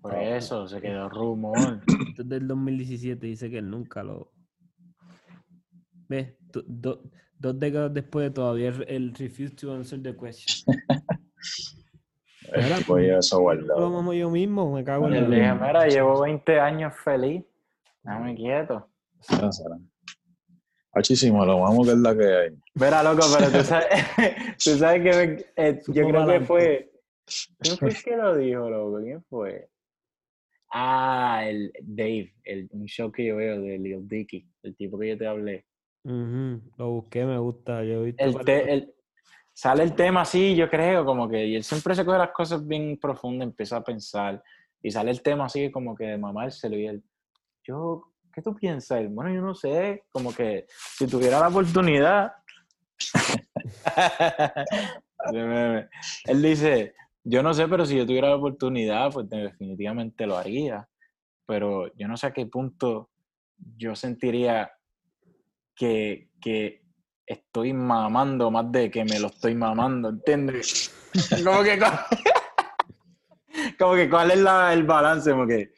Por 0.00 0.14
eso 0.14 0.66
se 0.68 0.80
quedó 0.80 1.08
rumor. 1.08 1.80
Esto 2.08 2.22
es 2.22 2.28
del 2.28 2.46
2017 2.48 3.26
dice 3.26 3.50
que 3.50 3.58
él 3.58 3.68
nunca 3.70 4.02
lo. 4.02 4.32
¿Ves? 6.08 6.34
Do- 6.52 6.64
do- 6.66 7.02
dos 7.38 7.58
décadas 7.58 7.92
después 7.92 8.32
todavía 8.32 8.68
él, 8.68 8.84
él 8.88 9.14
refused 9.18 9.56
to 9.56 9.72
answer 9.72 10.00
the 10.02 10.16
question. 10.16 10.74
El 12.52 12.62
Mira, 12.64 12.76
tipo 12.78 12.96
lleva 12.96 13.18
eso 13.18 13.36
Lo 13.36 13.42
guardado. 13.42 13.90
mamo 13.90 14.12
yo 14.12 14.30
mismo, 14.30 14.72
me 14.72 14.82
cago 14.84 15.06
en 15.06 15.12
le 15.12 15.20
la 15.22 15.28
dije, 15.28 15.54
mira, 15.54 15.86
llevo 15.86 16.20
20 16.22 16.60
años 16.60 16.94
feliz. 17.04 17.44
Déjame 18.02 18.34
quieto. 18.34 18.88
Será, 19.20 19.52
será. 19.52 19.76
Muchísimo, 20.94 21.44
lo 21.44 21.60
vamos 21.60 21.86
que 21.86 21.92
es 21.92 21.98
la 21.98 22.16
que 22.16 22.24
hay. 22.24 22.58
Verá, 22.74 23.02
loco, 23.02 23.22
pero 23.38 23.50
tú 23.50 23.64
sabes, 23.64 23.86
tú 24.64 24.70
sabes 24.78 25.02
que 25.02 25.26
me- 25.26 25.44
eh, 25.68 25.82
yo 25.88 26.08
creo 26.08 26.26
que 26.26 26.40
fue. 26.40 26.92
¿Quién 27.60 27.76
fue 27.76 27.88
el 27.90 28.02
que 28.02 28.16
lo 28.16 28.36
dijo, 28.36 28.70
loco? 28.70 28.98
¿Quién 29.02 29.22
fue? 29.24 29.68
Ah, 30.70 31.42
el 31.46 31.72
Dave, 31.82 32.34
el, 32.44 32.68
un 32.72 32.86
show 32.86 33.10
que 33.10 33.26
yo 33.26 33.36
veo 33.36 33.60
de 33.60 33.78
Lil 33.78 34.06
Dicky, 34.06 34.46
el 34.62 34.76
tipo 34.76 34.98
que 34.98 35.08
yo 35.10 35.18
te 35.18 35.26
hablé. 35.26 35.66
Ujú, 36.04 36.60
Lo 36.76 36.90
busqué, 36.90 37.24
me 37.24 37.38
gusta. 37.38 37.82
Yo 37.84 38.02
he 38.02 38.06
visto 38.06 38.24
El 38.24 38.38
te- 38.44 38.72
el- 38.72 38.94
sale 39.54 39.82
el 39.82 39.94
tema 39.94 40.22
así, 40.22 40.54
yo 40.54 40.68
creo, 40.70 41.04
como 41.04 41.28
que 41.28 41.46
y 41.46 41.56
él 41.56 41.64
siempre 41.64 41.94
se 41.94 42.04
coge 42.04 42.18
las 42.18 42.30
cosas 42.30 42.66
bien 42.66 42.98
profundas, 43.00 43.48
empieza 43.48 43.78
a 43.78 43.84
pensar, 43.84 44.42
y 44.82 44.90
sale 44.90 45.10
el 45.10 45.22
tema 45.22 45.46
así 45.46 45.70
como 45.70 45.96
que 45.96 46.04
de 46.04 46.18
mamárselo, 46.18 46.76
y 46.76 46.86
él, 46.86 47.02
yo, 47.64 48.12
¿qué 48.32 48.42
tú 48.42 48.54
piensas? 48.54 49.00
Él, 49.00 49.08
Bueno, 49.08 49.34
yo 49.34 49.40
no 49.40 49.54
sé, 49.54 50.04
como 50.10 50.32
que 50.34 50.66
si 50.68 51.06
tuviera 51.06 51.40
la 51.40 51.48
oportunidad. 51.48 52.32
Él 56.26 56.42
dice, 56.42 56.94
yo 57.30 57.42
no 57.42 57.52
sé, 57.54 57.68
pero 57.68 57.84
si 57.84 57.96
yo 57.96 58.06
tuviera 58.06 58.30
la 58.30 58.36
oportunidad, 58.36 59.12
pues 59.12 59.28
definitivamente 59.28 60.26
lo 60.26 60.36
haría, 60.36 60.88
pero 61.46 61.92
yo 61.94 62.08
no 62.08 62.16
sé 62.16 62.28
a 62.28 62.32
qué 62.32 62.46
punto 62.46 63.10
yo 63.76 63.94
sentiría 63.96 64.70
que, 65.74 66.30
que 66.40 66.82
estoy 67.26 67.72
mamando 67.72 68.50
más 68.50 68.70
de 68.72 68.90
que 68.90 69.04
me 69.04 69.20
lo 69.20 69.28
estoy 69.28 69.54
mamando, 69.54 70.08
¿entiendes? 70.08 70.94
Como 71.44 71.62
que, 71.62 71.78
como 73.78 73.94
que 73.94 74.08
cuál 74.10 74.30
es 74.30 74.38
la- 74.40 74.72
el 74.72 74.84
balance, 74.84 75.30
como 75.30 75.46
que 75.46 75.72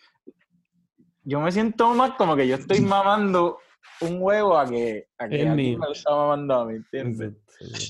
yo 1.25 1.41
me 1.41 1.53
siento 1.53 1.93
más 1.95 2.13
como 2.13 2.35
que 2.37 2.47
yo 2.49 2.57
estoy 2.57 2.81
mamando 2.95 3.59
un 4.01 4.19
huevo 4.21 4.57
a 4.59 4.69
que, 4.69 5.09
a 5.19 5.29
que 5.29 5.45
mío. 5.47 5.79
me 5.79 5.87
lo 5.87 5.93
está 5.93 6.11
mamando 6.11 6.55
a 6.55 6.67
mí, 6.67 6.77
¿entiendes? 6.77 7.35
Sí. 7.59 7.89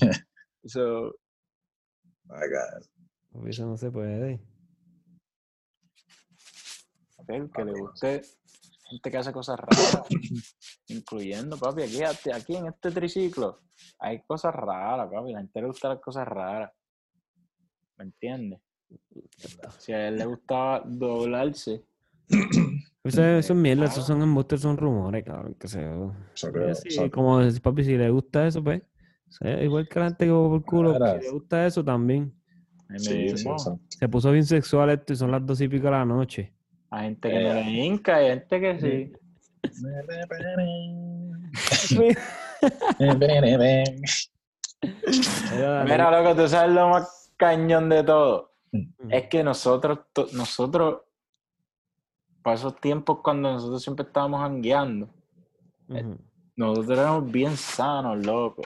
So, 0.65 1.15
Acá. 2.29 2.79
Eso 3.45 3.65
no 3.65 3.77
se 3.77 3.91
puede. 3.91 4.41
ok, 7.17 7.53
que 7.53 7.65
le 7.65 7.79
guste 7.79 8.21
gente 8.89 9.11
que 9.11 9.17
hace 9.17 9.31
cosas 9.31 9.57
raras, 9.57 10.03
incluyendo, 10.87 11.57
papi, 11.57 11.83
aquí, 11.83 12.29
aquí 12.31 12.55
en 12.55 12.67
este 12.67 12.91
triciclo 12.91 13.61
hay 13.99 14.21
cosas 14.23 14.53
raras, 14.53 15.09
papi, 15.11 15.31
la 15.31 15.39
gente 15.39 15.61
le 15.61 15.67
gusta 15.67 15.89
las 15.89 15.99
cosas 15.99 16.27
raras, 16.27 16.71
¿me 17.97 18.05
entiendes? 18.05 18.59
Si 19.79 19.93
a 19.93 20.09
él 20.09 20.17
le 20.17 20.25
gustaba 20.25 20.83
doblarse, 20.85 21.85
Eso, 23.03 23.23
eso 23.23 23.53
es 23.53 23.59
mierda, 23.59 23.85
esos 23.85 24.05
son 24.05 24.21
embustes, 24.21 24.61
son 24.61 24.77
rumores, 24.77 25.23
cabrón, 25.23 25.55
que 25.55 25.67
se 25.67 25.83
Eso 26.35 26.51
creo, 26.51 26.75
Sí, 26.75 27.09
como 27.09 27.39
decir, 27.39 27.59
papi, 27.59 27.83
si 27.83 27.97
le 27.97 28.11
gusta 28.11 28.45
eso, 28.45 28.63
pues. 28.63 28.83
igual 29.63 29.89
que 29.89 29.99
la 29.99 30.05
gente 30.05 30.25
que 30.25 30.31
va 30.31 30.49
por 30.49 30.63
culo, 30.63 30.93
si 30.93 31.25
le 31.25 31.31
gusta 31.31 31.65
eso 31.65 31.83
también. 31.83 32.31
Sí, 32.99 33.29
sí. 33.37 33.43
Se 33.89 34.09
puso 34.09 34.31
bien 34.31 34.45
sexual 34.45 34.89
esto 34.89 35.13
y 35.13 35.15
son 35.15 35.31
las 35.31 35.45
dos 35.45 35.59
y 35.61 35.67
pico 35.67 35.85
de 35.85 35.91
la 35.91 36.05
noche. 36.05 36.53
hay 36.89 37.05
gente 37.09 37.29
que 37.29 37.43
no 37.43 37.53
le 37.53 37.61
hinca, 37.71 38.15
hay 38.17 38.27
gente 38.29 38.59
que 38.59 38.79
sí. 38.79 39.13
Era- 45.53 45.83
Mira, 45.83 46.11
loco, 46.23 46.35
tú 46.41 46.47
sabes 46.47 46.73
lo 46.73 46.89
más 46.89 47.31
cañón 47.37 47.89
de 47.89 48.03
todo. 48.03 48.53
Mm. 48.71 49.11
Es 49.11 49.27
que 49.27 49.43
nosotros, 49.43 49.99
to- 50.13 50.27
nosotros, 50.33 51.01
para 52.41 52.55
esos 52.55 52.79
tiempos 52.79 53.19
cuando 53.23 53.51
nosotros 53.51 53.81
siempre 53.83 54.05
estábamos 54.05 54.41
hangueando, 54.41 55.09
nosotros 56.55 56.97
éramos 56.97 57.31
bien 57.31 57.55
sanos, 57.57 58.25
loco. 58.25 58.63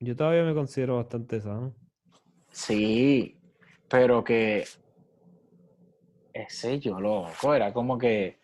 Yo, 0.00 0.14
todavía 0.14 0.44
me 0.44 0.54
considero 0.54 0.96
bastante 0.96 1.40
sano. 1.40 1.74
Sí, 2.50 3.36
pero 3.88 4.22
que 4.22 4.64
ese 6.32 6.78
yo, 6.78 7.00
loco, 7.00 7.54
era 7.54 7.72
como 7.72 7.98
que 7.98 8.38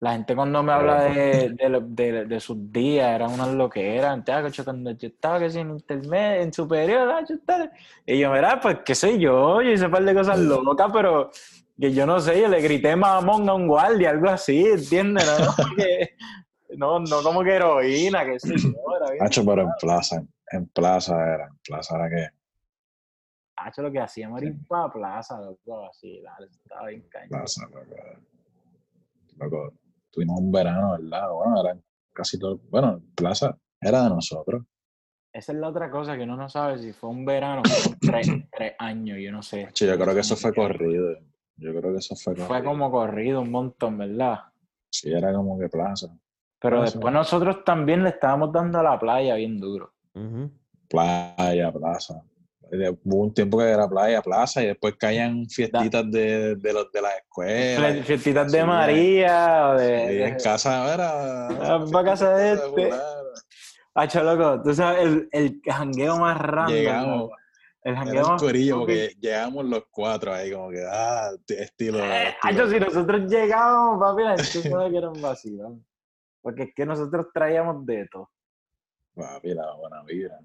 la 0.00 0.12
gente 0.12 0.36
cuando 0.36 0.62
me 0.62 0.72
habla 0.72 1.02
de, 1.02 1.48
de, 1.58 1.80
de- 1.88 2.24
de 2.26 2.40
sus 2.40 2.70
días 2.70 3.14
era 3.14 3.26
una 3.26 3.46
loquera. 3.46 4.12
Antes, 4.12 4.34
ah, 4.34 4.62
cuando 4.64 4.92
yo 4.92 5.08
estaba 5.08 5.40
que 5.40 5.46
en 5.46 5.70
intermedio, 5.70 6.42
en 6.42 6.52
superior, 6.52 7.10
ah, 7.10 7.24
yo 7.28 7.34
estaba- 7.34 7.70
y 8.06 8.18
yo, 8.18 8.30
mira, 8.30 8.60
pues 8.60 8.78
qué 8.84 8.94
sé 8.94 9.18
yo, 9.18 9.60
yo 9.60 9.70
hice 9.72 9.86
un 9.86 9.90
par 9.92 10.04
de 10.04 10.14
cosas 10.14 10.38
locas, 10.38 10.90
pero 10.92 11.30
que 11.80 11.92
yo 11.92 12.06
no 12.06 12.20
sé, 12.20 12.40
yo 12.40 12.48
le 12.48 12.60
grité 12.60 12.94
mamón 12.94 13.48
a 13.48 13.54
un 13.54 13.66
guardia, 13.66 14.10
algo 14.10 14.28
así, 14.28 14.64
¿entiendes? 14.64 15.26
No, 15.26 15.38
no, 16.76 17.00
no 17.00 17.22
como 17.22 17.42
que 17.42 17.54
heroína, 17.54 18.24
qué 18.24 18.38
sé 18.38 18.54
yo, 18.56 18.70
era 18.96 19.10
bien 19.10 19.24
Hacho, 19.24 19.44
pero 19.44 19.62
en 19.62 19.68
plaza, 19.80 20.22
en 20.56 20.66
plaza 20.68 21.14
era, 21.34 21.46
en 21.46 21.56
plaza 21.64 21.96
era 21.96 22.08
que, 22.10 22.28
Hacho, 23.56 23.82
lo 23.82 23.92
que 23.92 24.00
hacíamos 24.00 24.42
era 24.42 24.50
ir 24.50 24.66
para 24.66 24.92
plaza, 24.92 25.40
loco, 25.40 25.86
así, 25.88 26.20
dale, 26.22 26.46
estaba 26.48 26.88
bien 26.88 27.06
cañón. 27.08 27.28
plaza, 27.30 27.66
loco. 27.68 27.96
Loco, 29.38 29.72
tuvimos 30.10 30.40
un 30.40 30.52
verano, 30.52 30.92
¿verdad? 30.92 31.30
Bueno, 31.30 31.60
era 31.60 31.78
casi 32.12 32.38
todo, 32.38 32.58
bueno, 32.70 33.00
plaza 33.14 33.56
era 33.80 34.04
de 34.04 34.10
nosotros. 34.10 34.64
Esa 35.32 35.52
es 35.52 35.58
la 35.58 35.68
otra 35.68 35.90
cosa 35.90 36.16
que 36.16 36.22
uno 36.22 36.36
no 36.36 36.48
sabe 36.48 36.78
si 36.78 36.92
fue 36.92 37.10
un 37.10 37.24
verano 37.24 37.62
o 37.62 37.94
tres, 38.00 38.28
tres 38.52 38.74
años, 38.78 39.18
yo 39.20 39.32
no 39.32 39.42
sé. 39.42 39.64
Hacho, 39.64 39.86
yo 39.86 39.98
creo 39.98 40.14
que 40.14 40.20
eso 40.20 40.36
fue 40.36 40.54
corrido. 40.54 41.16
Yo 41.56 41.70
creo 41.74 41.92
que 41.92 41.98
eso 41.98 42.14
fue 42.16 42.34
corrido. 42.34 42.48
Fue 42.48 42.64
como 42.64 42.90
corrido 42.90 43.40
un 43.40 43.50
montón, 43.50 43.98
¿verdad? 43.98 44.40
Sí, 44.90 45.12
era 45.12 45.32
como 45.32 45.58
que 45.58 45.68
plaza. 45.68 46.08
Pero 46.60 46.78
Ah, 46.78 46.82
después 46.82 47.12
sí. 47.12 47.14
nosotros 47.14 47.64
también 47.64 48.02
le 48.04 48.10
estábamos 48.10 48.52
dando 48.52 48.78
a 48.78 48.82
la 48.82 48.98
playa 48.98 49.34
bien 49.36 49.58
duro. 49.60 49.93
Playa, 50.88 51.72
plaza. 51.72 52.22
De- 52.70 52.90
Hubo 53.04 53.16
un 53.24 53.34
tiempo 53.34 53.58
que 53.58 53.64
era 53.64 53.88
playa, 53.88 54.22
plaza, 54.22 54.62
y 54.62 54.66
después 54.66 54.94
caían 54.96 55.46
fiestitas 55.46 56.10
de, 56.10 56.56
de 56.56 56.72
los 56.72 56.90
de 56.90 57.02
las 57.02 57.16
escuelas. 57.16 58.06
Fiestitas 58.06 58.50
de 58.50 58.64
María 58.64 59.68
o 59.70 59.74
de, 59.78 60.26
en 60.28 60.36
casa, 60.36 60.92
era. 60.92 61.48
Ah, 61.48 61.84
va 61.94 62.00
a 62.00 62.04
casa 62.04 62.34
de 62.34 62.52
este. 62.54 62.90
Hacho, 63.96 64.24
loco, 64.24 64.60
tú 64.62 64.74
sabes, 64.74 65.04
el, 65.04 65.28
el 65.30 65.60
jangueo 65.64 66.18
más 66.18 66.36
random. 66.38 66.74
Llegamos. 66.74 67.30
El 67.84 67.94
jangueo 67.96 68.28
más 68.28 68.42
corillo, 68.42 68.78
porque 68.80 69.14
llegamos 69.20 69.64
los 69.66 69.84
cuatro 69.90 70.32
ahí, 70.32 70.50
como 70.50 70.70
que, 70.70 70.82
ah, 70.90 71.30
estilo. 71.46 71.98
Eh, 71.98 72.34
hacho, 72.42 72.68
si 72.68 72.80
nosotros 72.80 73.30
llegábamos, 73.30 74.00
papi, 74.00 74.22
la 74.22 74.36
gente 74.42 74.68
sabe 74.68 74.90
que 74.90 74.96
era 74.96 75.10
un 75.10 75.20
vacío. 75.22 75.78
Porque 76.40 76.62
es 76.64 76.74
que 76.74 76.86
nosotros 76.86 77.26
traíamos 77.32 77.84
de 77.86 78.08
todo. 78.10 78.30
Papi, 79.14 79.54
la 79.54 79.72
buena 79.74 80.02
vibra. 80.02 80.38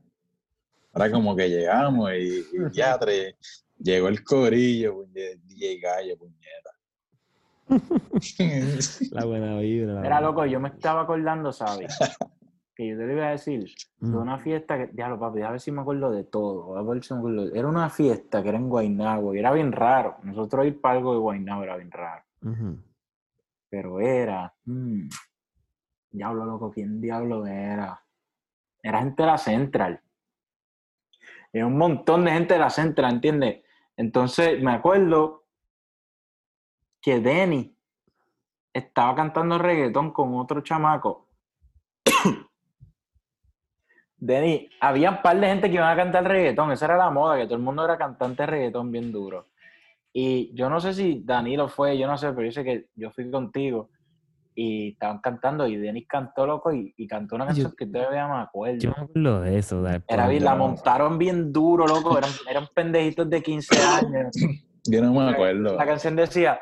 Ahora 0.93 1.11
como 1.11 1.35
que 1.35 1.49
llegamos 1.49 2.11
y, 2.13 2.39
y 2.39 2.45
ya 2.71 2.99
tre- 2.99 3.35
llegó 3.79 4.07
el 4.07 4.23
corillo, 4.23 5.05
DJ 5.13 5.79
Gallo, 5.81 6.17
puñeta. 6.17 6.71
La 9.11 9.25
buena 9.25 9.57
vibra. 9.59 9.93
la 9.93 9.99
Era 9.99 10.15
buena 10.15 10.21
loco, 10.21 10.45
yo 10.45 10.59
me 10.59 10.69
estaba 10.69 11.01
acordando, 11.01 11.51
¿sabes? 11.51 11.97
que 12.75 12.87
yo 12.87 12.97
te 12.97 13.05
lo 13.05 13.11
iba 13.13 13.27
a 13.27 13.31
decir. 13.31 13.65
de 13.99 14.17
una 14.17 14.37
fiesta 14.37 14.77
que, 14.77 14.87
diablo 14.93 15.19
papi, 15.19 15.41
a 15.41 15.51
ver 15.51 15.59
si 15.59 15.69
me 15.71 15.81
acuerdo 15.81 16.09
de 16.11 16.23
todo. 16.23 16.77
A 16.77 16.81
ver 16.83 17.03
si 17.03 17.13
me 17.13 17.19
acuerdo. 17.19 17.53
Era 17.53 17.67
una 17.67 17.89
fiesta 17.89 18.41
que 18.41 18.49
era 18.49 18.57
en 18.57 18.69
Guaynabo 18.69 19.35
y 19.35 19.39
era 19.39 19.51
bien 19.51 19.71
raro. 19.73 20.15
Nosotros 20.23 20.65
ir 20.65 20.79
para 20.79 20.97
algo 20.97 21.13
de 21.13 21.19
Guaynabo 21.19 21.63
era 21.63 21.75
bien 21.75 21.91
raro. 21.91 22.23
Pero 23.69 23.99
era. 23.99 24.53
mm, 24.65 25.09
diablo, 26.11 26.45
loco, 26.45 26.71
¿quién 26.71 27.01
diablo 27.01 27.45
era? 27.45 28.01
Era 28.81 28.99
gente 28.99 29.23
de 29.23 29.27
la 29.27 29.37
Central. 29.37 30.01
Era 31.51 31.65
un 31.65 31.77
montón 31.77 32.25
de 32.25 32.31
gente 32.31 32.53
de 32.53 32.59
la 32.59 32.69
Central, 32.69 33.13
¿entiendes? 33.13 33.63
Entonces 33.97 34.61
me 34.61 34.71
acuerdo 34.71 35.45
que 37.01 37.19
Denny 37.19 37.75
estaba 38.73 39.15
cantando 39.15 39.57
reggaetón 39.57 40.11
con 40.11 40.35
otro 40.35 40.61
chamaco. 40.61 41.27
Denny, 44.17 44.69
había 44.79 45.11
un 45.11 45.21
par 45.21 45.39
de 45.39 45.47
gente 45.47 45.69
que 45.69 45.75
iban 45.75 45.89
a 45.89 45.95
cantar 45.95 46.25
reggaetón, 46.25 46.71
esa 46.71 46.85
era 46.85 46.97
la 46.97 47.09
moda, 47.09 47.37
que 47.37 47.45
todo 47.45 47.55
el 47.55 47.61
mundo 47.61 47.83
era 47.85 47.97
cantante 47.97 48.43
de 48.43 48.47
reggaetón 48.47 48.91
bien 48.91 49.11
duro. 49.11 49.47
Y 50.11 50.53
yo 50.55 50.69
no 50.69 50.79
sé 50.79 50.93
si 50.93 51.21
Danilo 51.23 51.67
fue, 51.67 51.97
yo 51.97 52.07
no 52.07 52.17
sé, 52.17 52.31
pero 52.31 52.45
yo 52.45 52.51
sé 52.51 52.63
que 52.63 52.89
yo 52.95 53.11
fui 53.11 53.29
contigo 53.29 53.89
y 54.61 54.89
estaban 54.89 55.19
cantando 55.19 55.65
y 55.67 55.77
Denis 55.77 56.05
cantó 56.07 56.45
loco 56.45 56.73
y, 56.73 56.93
y 56.97 57.07
cantó 57.07 57.35
una 57.35 57.45
Yo- 57.45 57.47
canción 57.47 57.73
que 57.77 57.85
todavía 57.85 58.27
me 58.27 58.41
acuerdo. 58.41 58.77
Yo 58.79 58.89
me 58.97 59.03
acuerdo 59.03 59.41
de 59.41 59.57
eso. 59.57 59.81
de- 59.83 60.03
Era 60.07 60.27
bien, 60.27 60.43
la 60.43 60.51
no- 60.55 60.67
montaron 60.67 61.17
bien 61.17 61.53
duro, 61.53 61.87
loco, 61.87 62.17
eran, 62.17 62.29
eran 62.49 62.67
pendejitos 62.75 63.29
de 63.29 63.41
15 63.41 63.79
años. 63.81 64.35
Yo 64.85 65.01
no 65.01 65.13
me 65.13 65.29
acuerdo. 65.31 65.75
La 65.77 65.85
canción 65.85 66.15
decía, 66.17 66.59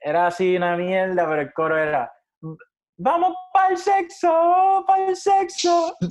era 0.00 0.26
así 0.26 0.56
una 0.56 0.76
mierda, 0.76 1.28
pero 1.28 1.42
el 1.42 1.52
coro 1.52 1.78
era, 1.78 2.10
vamos 2.96 3.34
para 3.52 3.68
el 3.70 3.76
sexo, 3.76 4.84
para 4.86 5.06
el 5.08 5.16
sexo. 5.16 5.94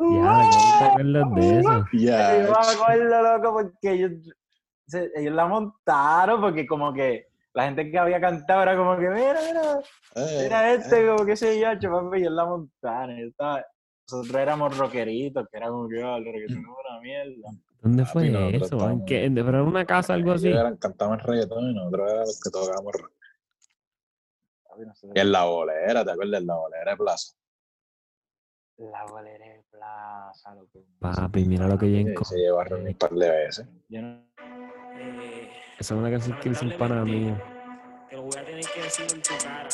Ya, 0.00 0.48
¿cómo 0.50 0.50
te 0.78 0.84
acuerdas 0.86 1.34
de 1.36 1.58
eso? 1.60 1.84
Ya, 1.92 2.42
Yo 2.42 2.50
me 2.50 2.72
acuerdo, 2.74 3.22
loco, 3.22 3.52
porque 3.52 3.92
ellos, 3.92 4.10
ellos 5.14 5.34
la 5.34 5.46
montaron, 5.46 6.40
porque 6.40 6.66
como 6.66 6.92
que 6.92 7.27
la 7.58 7.64
gente 7.64 7.90
que 7.90 7.98
había 7.98 8.20
cantado 8.20 8.62
era 8.62 8.76
como 8.76 8.96
que, 8.96 9.08
mira, 9.08 9.34
mira, 9.44 9.80
eh, 10.14 10.40
mira 10.44 10.72
este, 10.74 11.04
como 11.08 11.26
que 11.26 11.32
ese 11.32 11.58
yo, 11.58 11.90
papi, 11.90 12.18
ellos 12.18 12.32
la 12.32 12.44
montaron. 12.46 13.18
yo 13.18 13.26
estaba- 13.26 13.64
nosotros 14.08 14.40
éramos 14.40 14.78
rockeritos, 14.78 15.48
que 15.50 15.56
era 15.56 15.68
como 15.68 15.88
que, 15.88 16.02
oh, 16.04 16.16
el 16.18 16.24
reggaetón 16.24 16.58
es 16.58 16.64
una 16.64 17.00
mierda. 17.00 17.48
¿Dónde 17.82 18.02
Papi, 18.04 18.12
fue 18.12 18.30
nosotros 18.30 18.52
eso? 18.54 18.74
¿En 18.76 18.80
estábamos- 18.80 19.04
qué? 19.08 19.24
¿En- 19.24 19.34
¿Pero 19.34 19.48
en 19.48 19.66
una 19.66 19.84
casa 19.84 20.14
algo 20.14 20.32
así? 20.32 20.48
Eran, 20.48 20.76
cantaban 20.76 21.18
reggaetón 21.18 21.70
y 21.70 21.74
nosotros 21.74 22.08
éramos 22.10 22.28
los 22.28 22.40
que 22.40 22.50
tocábamos 22.50 22.92
rock. 22.92 23.12
Papi, 24.68 24.82
Y 25.16 25.20
en 25.20 25.32
la 25.32 25.44
bolera, 25.44 26.04
¿te 26.04 26.10
acuerdas? 26.12 26.40
En 26.40 26.46
la 26.46 26.54
bolera 26.54 26.90
de 26.92 26.96
plaza. 26.96 27.34
La 28.78 29.04
bolera 29.06 29.44
de 29.46 29.64
plaza, 29.68 30.54
loco. 30.54 30.78
Papi, 31.00 31.44
mira 31.44 31.66
lo 31.66 31.76
que 31.76 31.90
yo 31.90 31.98
encontré. 31.98 32.24
se 32.38 32.64
reunir 32.68 32.88
un 32.92 32.98
par 32.98 33.10
de 33.10 33.30
veces. 33.30 33.68
Yo 33.88 34.00
no- 34.02 34.28
Esa 35.78 35.94
es 35.94 35.98
una 36.00 36.10
canción 36.10 36.36
que 36.40 36.48
hizo 36.48 36.64
un 36.64 36.72
pana 36.72 37.04
mío. 37.04 37.40
Te 38.10 38.16
lo 38.16 38.22
voy 38.22 38.36
a 38.36 38.44
tener 38.44 38.64
que 38.66 38.82
decir 38.82 39.06
en 39.14 39.22
tu 39.22 39.34
cara. 39.44 39.68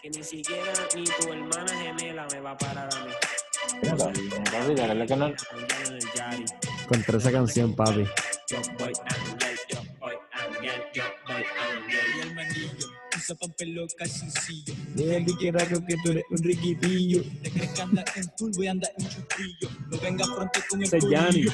Que 0.00 0.08
ni 0.08 0.22
siquiera 0.22 0.72
ni 0.96 1.04
tu 1.04 1.30
hermana 1.30 1.68
gemela 1.68 2.26
me 2.32 2.40
va 2.40 2.52
a 2.52 2.56
parar 2.56 2.88
a 2.90 3.04
mí. 3.04 3.12
Contra 6.88 7.18
esa 7.18 7.30
canción, 7.30 7.74
papi. 7.74 8.06
Usa 13.22 13.34
papel 13.36 13.86
calzoncillo. 13.96 14.74
Déjame 14.94 15.36
que 15.38 15.52
raro 15.52 15.84
que 15.86 15.96
tú 16.02 16.10
eres 16.10 16.24
un 16.30 16.42
riquitillo. 16.42 17.22
Te 17.42 17.50
crees 17.50 17.70
que 17.72 17.82
andas 17.82 18.04
en 18.16 18.24
full, 18.36 18.50
voy 18.56 18.66
a 18.66 18.70
andar 18.72 18.90
en 18.98 19.08
chupillo. 19.08 19.68
No 19.90 19.98
vengas 19.98 20.28
pronto 20.28 20.60
con 20.68 20.82
el 20.82 20.90
Yanni. 20.90 21.26
corillo. 21.46 21.52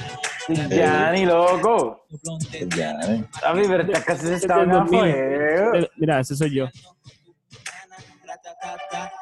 Ya, 0.70 1.12
ni 1.12 1.26
loco. 1.26 2.06
Papi, 3.40 3.60
pero 3.68 3.82
estas 3.82 4.04
casas 4.04 4.24
es 4.24 4.42
estaban 4.42 4.68
del 4.68 4.76
a 4.76 4.80
2000. 4.80 5.00
fuego. 5.00 5.74
Eh, 5.74 5.90
Mira, 5.96 6.20
ese 6.20 6.36
soy 6.36 6.54
yo. 6.54 6.68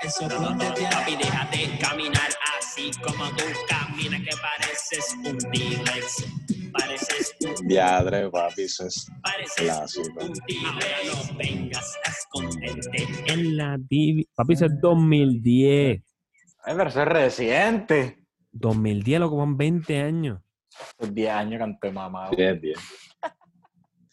Esos 0.03 0.29
blondes 0.39 0.75
de 0.75 0.83
Papi, 0.87 1.17
deja 1.17 1.49
de 1.51 1.79
caminar 1.79 2.29
así 2.59 2.91
como 3.03 3.29
tú 3.37 3.45
caminas, 3.69 4.21
que 4.21 4.37
pareces 4.37 5.17
un 5.25 5.39
T-Rex. 5.39 6.25
Diadre, 7.65 8.31
papi, 8.31 8.63
eso 8.63 8.87
es 8.87 9.07
clásico. 9.57 10.09
un 10.25 10.33
T-Rex. 10.33 11.31
No 11.31 11.37
vengas 11.39 11.99
a 12.05 12.11
esconderte. 12.11 13.07
En 13.27 13.57
la 13.57 13.79
TV. 13.89 14.27
Papi, 14.35 14.53
eso 14.55 14.67
es 14.67 14.81
2010. 14.81 16.03
Ay, 16.65 16.75
pero 16.77 16.89
eso 16.89 17.03
es 17.03 17.09
reciente. 17.09 18.19
2010, 18.53 19.21
lo 19.21 19.31
como 19.31 19.57
20 19.57 20.01
años. 20.01 20.41
Pues 20.97 21.15
10 21.15 21.31
años 21.31 21.59
canté 21.59 21.91
mamá. 21.91 22.31
10, 22.31 22.61
10. 22.61 22.79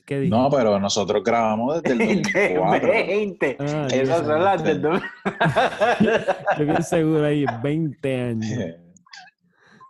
¿Qué 0.05 0.19
dije? 0.19 0.29
No, 0.29 0.49
pero 0.49 0.77
nosotros 0.79 1.23
grabamos 1.23 1.81
desde 1.81 2.03
el 2.03 2.21
2004. 2.23 2.89
20. 2.91 3.57
Ah, 3.59 3.87
Esas 3.91 4.25
son 4.25 4.43
las 4.43 4.63
del 4.63 4.81
dos- 4.81 5.01
Estoy 6.51 6.65
bien 6.65 6.83
seguro 6.83 7.25
ahí, 7.25 7.45
20 7.63 8.21
años. 8.21 8.75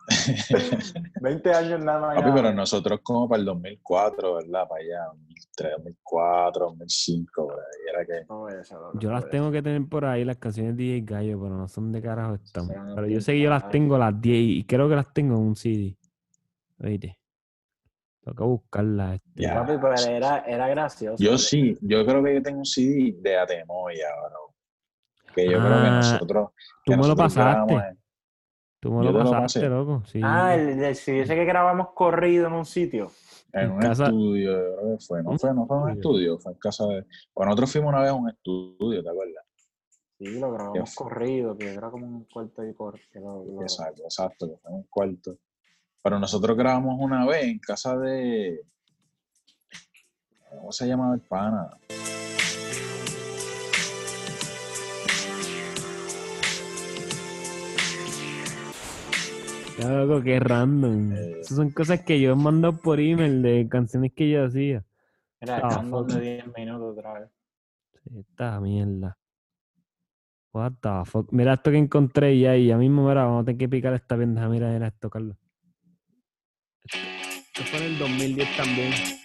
20 1.21 1.53
años 1.53 1.79
nada 1.83 1.99
más. 1.99 2.15
Papi, 2.15 2.31
pero 2.33 2.53
nosotros 2.53 2.99
como 3.03 3.27
para 3.27 3.39
el 3.39 3.45
2004, 3.45 4.35
¿verdad? 4.35 4.67
Para 4.67 4.81
allá, 4.81 5.05
2003, 5.13 5.71
2004, 5.77 6.65
2005, 6.65 7.47
por 7.47 7.53
ahí. 7.53 7.59
Era 7.93 8.05
que... 8.05 8.25
No 8.27 8.47
no 8.93 8.99
Yo 8.99 9.11
las 9.11 9.29
tengo 9.29 9.51
que 9.51 9.61
tener 9.61 9.87
por 9.87 10.05
ahí, 10.05 10.25
las 10.25 10.37
canciones 10.37 10.75
de 10.75 10.83
DJ 10.83 11.01
Gallo, 11.05 11.39
pero 11.41 11.55
no 11.55 11.67
son 11.67 11.91
de 11.91 12.01
carajo 12.01 12.35
están. 12.35 12.67
Pero 12.67 13.07
yo 13.07 13.21
sé 13.21 13.33
que 13.33 13.41
yo 13.41 13.49
las 13.49 13.69
tengo 13.69 13.97
las 13.97 14.19
10 14.19 14.37
y 14.39 14.63
creo 14.65 14.89
que 14.89 14.95
las 14.95 15.13
tengo 15.13 15.35
en 15.35 15.41
un 15.41 15.55
CD. 15.55 15.97
Oíste. 16.81 17.17
Tengo 18.23 18.35
que 18.35 18.43
buscarlas. 18.43 19.19
este. 19.35 19.47
Papi, 19.53 19.73
pero 19.81 19.95
era, 20.15 20.39
era 20.39 20.67
gracioso. 20.69 21.23
Yo 21.23 21.37
sí, 21.37 21.77
yo 21.81 22.05
creo 22.05 22.23
que 22.23 22.35
yo 22.35 22.41
tengo 22.41 22.59
un 22.59 22.65
CD 22.65 23.15
de 23.21 23.37
Atemoya, 23.37 24.07
bro. 24.29 24.53
Que 25.35 25.45
yo 25.45 25.59
creo 25.59 25.63
que 25.63 25.87
Ah, 25.87 26.01
nosotros... 26.01 26.49
Tú 26.85 26.91
que 26.91 26.97
me 26.97 27.07
lo 27.07 27.15
pasaste. 27.15 27.73
grabamos 27.73 27.97
Tú 28.83 28.91
me 28.91 29.03
lo 29.05 29.11
te 29.13 29.17
lo 29.23 29.31
pasaste, 29.31 29.69
loco. 29.69 30.03
Sí. 30.05 30.19
Ah, 30.23 30.53
el, 30.55 30.83
el, 30.83 30.95
sí, 30.95 31.11
ese 31.19 31.35
que 31.35 31.45
grabamos 31.45 31.89
corrido 31.95 32.47
en 32.47 32.53
un 32.53 32.65
sitio. 32.65 33.11
En 33.53 33.61
En 33.61 33.71
un 33.71 33.79
casa- 33.79 34.05
estudio, 34.05 34.53
fue. 35.07 35.23
No 35.23 35.29
¿Un 35.31 35.39
fue, 35.39 35.53
no 35.53 35.65
fue 35.65 35.77
en 35.77 35.83
un 35.83 35.89
estudio? 35.91 36.37
fue 36.39 36.51
en 36.51 36.57
casa 36.59 36.85
de. 36.87 37.05
Bueno, 37.33 37.49
nosotros 37.51 37.71
fuimos 37.71 37.89
una 37.93 38.01
vez 38.01 38.09
a 38.09 38.13
un 38.13 38.29
estudio, 38.29 39.01
¿te 39.03 39.09
acuerdas? 39.09 39.45
Sí, 40.19 40.39
lo 40.39 40.51
grabamos 40.51 40.95
corrido, 40.95 41.57
que 41.57 41.73
era 41.73 41.89
como 41.89 42.05
un 42.05 42.25
cuarto 42.25 42.63
y 42.63 42.73
corte. 42.73 43.19
Lo, 43.19 43.43
lo- 43.45 43.61
Exacto, 43.61 44.03
exacto, 44.03 44.47
que 44.49 44.57
fue 44.57 44.71
en 44.71 44.77
un 44.77 44.83
cuarto. 44.83 45.37
Pero 46.03 46.19
nosotros 46.19 46.57
grabamos 46.57 46.97
una 46.99 47.25
vez 47.25 47.45
en 47.45 47.59
casa 47.59 47.97
de. 47.97 48.61
¿Cómo 50.49 50.71
se 50.71 50.87
llamaba 50.87 51.15
el 51.15 51.21
pana? 51.21 51.69
Loco, 59.89 60.23
qué 60.23 60.39
random. 60.39 61.13
Eh. 61.13 61.39
Esas 61.41 61.57
son 61.57 61.71
cosas 61.71 62.01
que 62.01 62.19
yo 62.19 62.33
he 62.33 62.35
mandado 62.35 62.77
por 62.77 62.99
email 62.99 63.41
de 63.41 63.67
canciones 63.69 64.13
que 64.13 64.29
yo 64.29 64.45
hacía. 64.45 64.83
Era 65.39 65.59
random 65.59 66.07
de 66.07 66.21
10 66.21 66.57
minutos 66.57 66.97
otra 66.97 67.19
vez. 67.19 67.29
Esta 68.17 68.59
mierda. 68.59 69.17
What 70.53 70.73
the 70.81 70.89
fuck. 71.05 71.31
Mira 71.31 71.53
esto 71.53 71.71
que 71.71 71.77
encontré 71.77 72.37
ya 72.39 72.55
y 72.55 72.67
ya 72.67 72.77
mismo, 72.77 73.07
mira, 73.07 73.25
vamos 73.25 73.41
a 73.41 73.45
tener 73.45 73.57
que 73.57 73.69
picar 73.69 73.93
esta 73.93 74.15
pendeja. 74.15 74.47
Mira, 74.49 74.71
mira 74.71 74.87
esto, 74.87 75.09
Carlos. 75.09 75.35
Esto 76.85 77.63
fue 77.63 77.79
en 77.79 77.85
el 77.85 77.97
2010 77.97 78.57
también. 78.57 79.22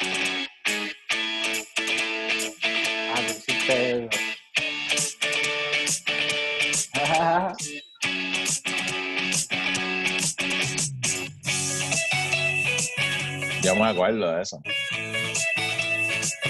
Yo 13.69 13.77
me 13.77 13.85
acuerdo 13.85 14.35
de 14.35 14.41
eso. 14.41 14.63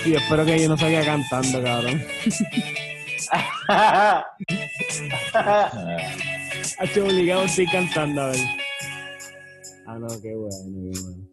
Y 0.04 0.14
espero 0.14 0.46
que 0.46 0.62
yo 0.62 0.68
no 0.68 0.76
salga 0.78 1.04
cantando, 1.04 1.60
cabrón. 1.64 2.00
Eh, 3.70 4.22
Hacho, 6.78 7.04
obligado 7.04 7.42
estoy 7.42 7.66
cantando, 7.66 8.22
a 8.22 8.26
ver. 8.28 8.38
Ah, 9.88 9.98
no, 9.98 10.06
qué 10.22 10.32
bueno, 10.36 10.92
qué 10.92 11.00
bueno. 11.02 11.28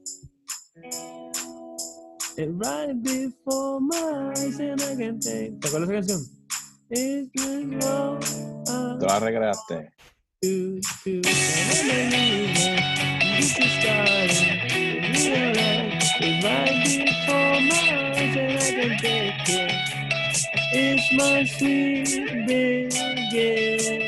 And 2.38 2.60
right 2.60 2.96
before 3.04 3.80
my 3.80 4.34
eyes 4.36 4.60
and 4.60 4.82
I 4.82 4.96
can 4.98 5.20
take... 5.20 5.54
¿Te 5.62 5.68
acuerdas 5.68 5.88
de 5.90 6.00
esa 6.00 6.08
canción? 6.08 6.22
¿Tú 9.00 9.06
la 9.06 9.20
recreaste? 9.20 9.94
do, 15.54 15.75
It's 16.18 16.44
right 16.44 17.06
before 17.06 17.60
my 17.70 17.86
eyes 18.16 18.36
and 18.38 18.58
I 18.58 18.72
can 18.72 18.92
take 19.00 19.50
it. 19.50 19.72
It's 20.74 21.06
my 21.14 21.44
sweet 21.46 22.48
beginning. 22.48 24.06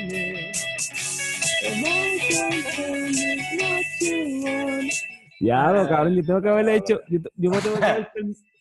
Ya, 5.40 5.72
lo 5.72 5.88
cabrón, 5.88 6.16
yo 6.16 6.24
tengo 6.24 6.42
que 6.42 6.50
haberle 6.50 6.76
hecho, 6.78 7.00
yo, 7.10 7.20
yo 7.36 7.52
me 7.52 7.58
tengo 7.60 7.78
que 7.80 7.86
haber 7.86 8.12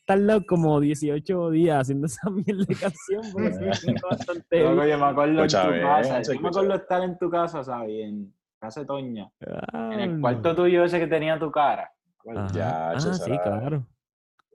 tardado 0.06 0.44
como 0.46 0.78
18 0.80 1.50
días 1.50 1.80
haciendo 1.80 2.06
esa 2.06 2.28
mierda 2.30 2.64
de 2.68 2.74
canción, 2.74 3.22
porque 3.32 3.52
se 3.74 3.92
me 3.92 3.98
bastante 4.10 4.60
Loco, 4.60 4.86
yo 4.86 4.98
me 4.98 5.04
acuerdo 5.06 5.42
en 5.42 5.48
tu 5.48 5.52
casa. 5.82 6.24
se 6.24 6.34
Yo 6.34 6.40
me 6.40 6.48
acuerdo 6.48 6.74
estar 6.74 7.02
en 7.02 7.18
tu 7.18 7.30
casa, 7.30 7.64
¿sabes? 7.64 8.04
En 8.04 8.32
casa 8.60 8.80
de 8.80 8.86
Toña. 8.86 9.28
En 9.40 10.00
el 10.00 10.10
Ah, 10.16 10.18
cuarto 10.20 10.54
tuyo 10.54 10.84
ese 10.84 10.98
que 10.98 11.06
tenía 11.06 11.38
tu 11.38 11.50
cara. 11.50 11.90
Ajá. 12.34 12.46
Ya, 12.52 12.90
ah, 12.90 13.00
sí, 13.00 13.14
será- 13.14 13.42
claro. 13.42 13.86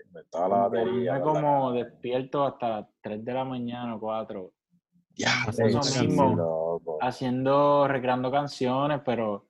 Inventaba 0.06 0.48
la 0.50 0.58
batería. 0.68 1.18
Yo 1.18 1.24
como 1.24 1.72
despierto 1.72 2.46
hasta 2.46 2.70
las 2.70 2.88
3 3.02 3.24
de 3.24 3.34
la 3.34 3.46
mañana 3.46 3.96
o 3.96 4.00
4, 4.00 4.52
Ya, 5.16 5.30
Eso 5.50 6.02
mismo. 6.04 6.80
haciendo, 7.02 7.88
recreando 7.88 8.32
canciones, 8.32 9.02
pero, 9.06 9.48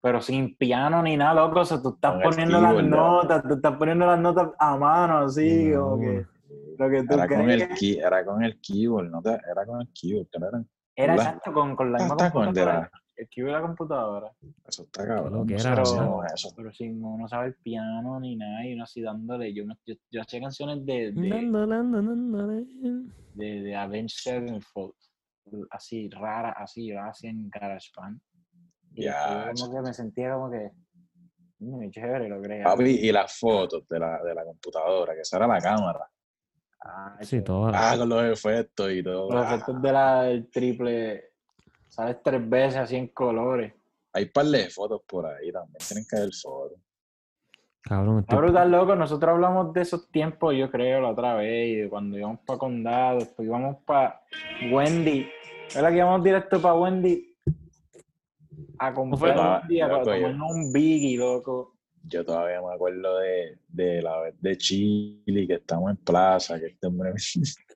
pero 0.00 0.20
sin 0.20 0.56
piano 0.56 1.02
ni 1.02 1.16
nada, 1.16 1.34
loco. 1.34 1.60
O 1.60 1.64
sea, 1.64 1.82
tú 1.82 1.90
estás 1.94 2.12
Con 2.14 2.22
poniendo 2.22 2.60
las 2.60 2.70
keyboard, 2.74 2.88
¿no? 2.88 3.22
notas, 3.22 3.42
tú 3.42 3.54
estás 3.54 3.76
poniendo 3.76 4.06
las 4.06 4.18
notas 4.20 4.50
a 4.58 4.76
mano, 4.76 5.18
así, 5.18 5.72
como 5.74 5.96
No. 5.96 6.00
que 6.00 6.26
lo 6.78 6.90
que 6.90 7.02
tú 7.04 7.14
Era 7.14 7.28
con, 7.28 7.50
el 7.50 7.68
key, 7.74 7.98
era 7.98 8.24
con 8.24 8.42
el 8.44 8.60
keyboard, 8.60 9.10
no 9.10 9.20
te, 9.22 9.30
era 9.30 9.66
con 9.66 9.80
el 9.80 9.88
keyboard, 9.92 10.28
que 10.30 10.38
no. 10.38 10.64
Era 10.96 11.16
la- 11.16 11.22
exacto 11.22 11.52
con, 11.52 11.76
con 11.76 11.92
la 11.92 11.98
misma 11.98 12.14
Hasta 12.14 12.32
con 12.32 12.44
computadora. 12.44 12.90
De 13.28 13.52
la 13.52 13.60
computadora. 13.62 14.30
Eso 14.66 14.82
está 14.84 15.06
cabrón. 15.06 15.46
Hacíamos 15.52 16.24
eso. 16.32 16.52
Pero 16.56 16.72
sin 16.72 17.02
uno 17.04 17.28
sabe 17.28 17.48
el 17.48 17.54
piano 17.56 18.18
ni 18.20 18.36
nada, 18.36 18.64
y 18.66 18.74
uno 18.74 18.84
así 18.84 19.00
dándole. 19.02 19.52
Yo, 19.52 19.66
me- 19.66 19.76
yo, 19.86 19.94
yo 20.10 20.20
hacía 20.22 20.40
canciones 20.40 20.84
de, 20.86 21.12
de, 21.12 21.28
de, 23.34 23.62
de 23.62 23.76
Avenged 23.76 24.08
Sevenfold, 24.16 24.94
así 25.70 26.08
rara, 26.10 26.52
así, 26.52 26.86
yo 26.88 27.00
hacía 27.02 27.30
en 27.30 27.48
GarageBand. 27.50 28.20
Y 28.94 29.04
Ya, 29.04 29.46
después 29.46 29.62
como 29.62 29.74
que 29.76 29.82
me 29.88 29.94
sentía 29.94 30.32
como 30.34 30.50
que, 30.50 30.70
muy 31.60 31.90
chévere, 31.90 32.28
lo 32.28 32.40
creía. 32.40 32.64
Papi, 32.64 32.90
y 32.90 33.12
las 33.12 33.38
fotos 33.38 33.86
de 33.88 33.98
la, 33.98 34.22
de 34.22 34.34
la 34.34 34.44
computadora, 34.44 35.14
que 35.14 35.20
esa 35.20 35.36
era 35.36 35.46
la 35.46 35.60
cámara. 35.60 36.08
Ah, 36.82 37.18
Sí, 37.20 37.42
todo. 37.42 37.70
Ah, 37.74 37.94
con 37.98 38.08
los 38.08 38.24
efectos 38.24 38.90
y 38.90 39.02
todo. 39.02 39.30
Los 39.32 39.44
Ah, 39.46 39.54
efectos 39.54 39.82
de 39.82 39.92
la, 39.92 40.22
del 40.24 40.50
triple, 40.50 41.29
sales 41.90 42.16
tres 42.22 42.48
veces 42.48 42.76
así 42.78 42.96
en 42.96 43.08
colores. 43.08 43.72
hay 44.12 44.26
par 44.26 44.46
de 44.46 44.70
fotos 44.70 45.02
por 45.06 45.26
ahí 45.26 45.52
también. 45.52 45.78
Tienen 45.86 46.06
que 46.08 46.16
haber 46.16 46.32
fotos. 46.32 46.78
Cabrón, 47.82 48.20
Está 48.20 48.36
brutal, 48.36 48.70
loco. 48.70 48.94
Nosotros 48.94 49.30
hablamos 49.32 49.72
de 49.72 49.82
esos 49.82 50.10
tiempos, 50.10 50.54
yo 50.54 50.70
creo, 50.70 51.00
la 51.00 51.10
otra 51.10 51.34
vez, 51.34 51.68
y 51.68 51.74
de 51.76 51.88
cuando 51.88 52.18
íbamos 52.18 52.40
para 52.46 52.58
Condado, 52.58 53.18
después 53.20 53.46
íbamos 53.46 53.78
para 53.84 54.20
Wendy. 54.70 55.28
¿Verdad 55.74 55.90
que 55.90 55.96
íbamos 55.96 56.24
directo 56.24 56.60
para 56.60 56.74
Wendy? 56.74 57.34
A 58.78 58.92
comprar 58.92 59.62
un 59.62 59.68
día 59.68 59.88
para 59.88 60.02
tomarnos 60.02 60.52
un 60.52 60.72
biggie, 60.72 61.16
loco. 61.16 61.76
Yo 62.02 62.24
todavía 62.24 62.60
me 62.62 62.74
acuerdo 62.74 63.18
de, 63.18 63.58
de 63.68 64.02
la 64.02 64.20
vez 64.20 64.34
de 64.40 64.56
Chile, 64.56 65.46
que 65.46 65.54
estamos 65.54 65.90
en 65.90 65.96
plaza, 65.98 66.58
que 66.58 66.66
este 66.66 66.86
hombre. 66.86 67.12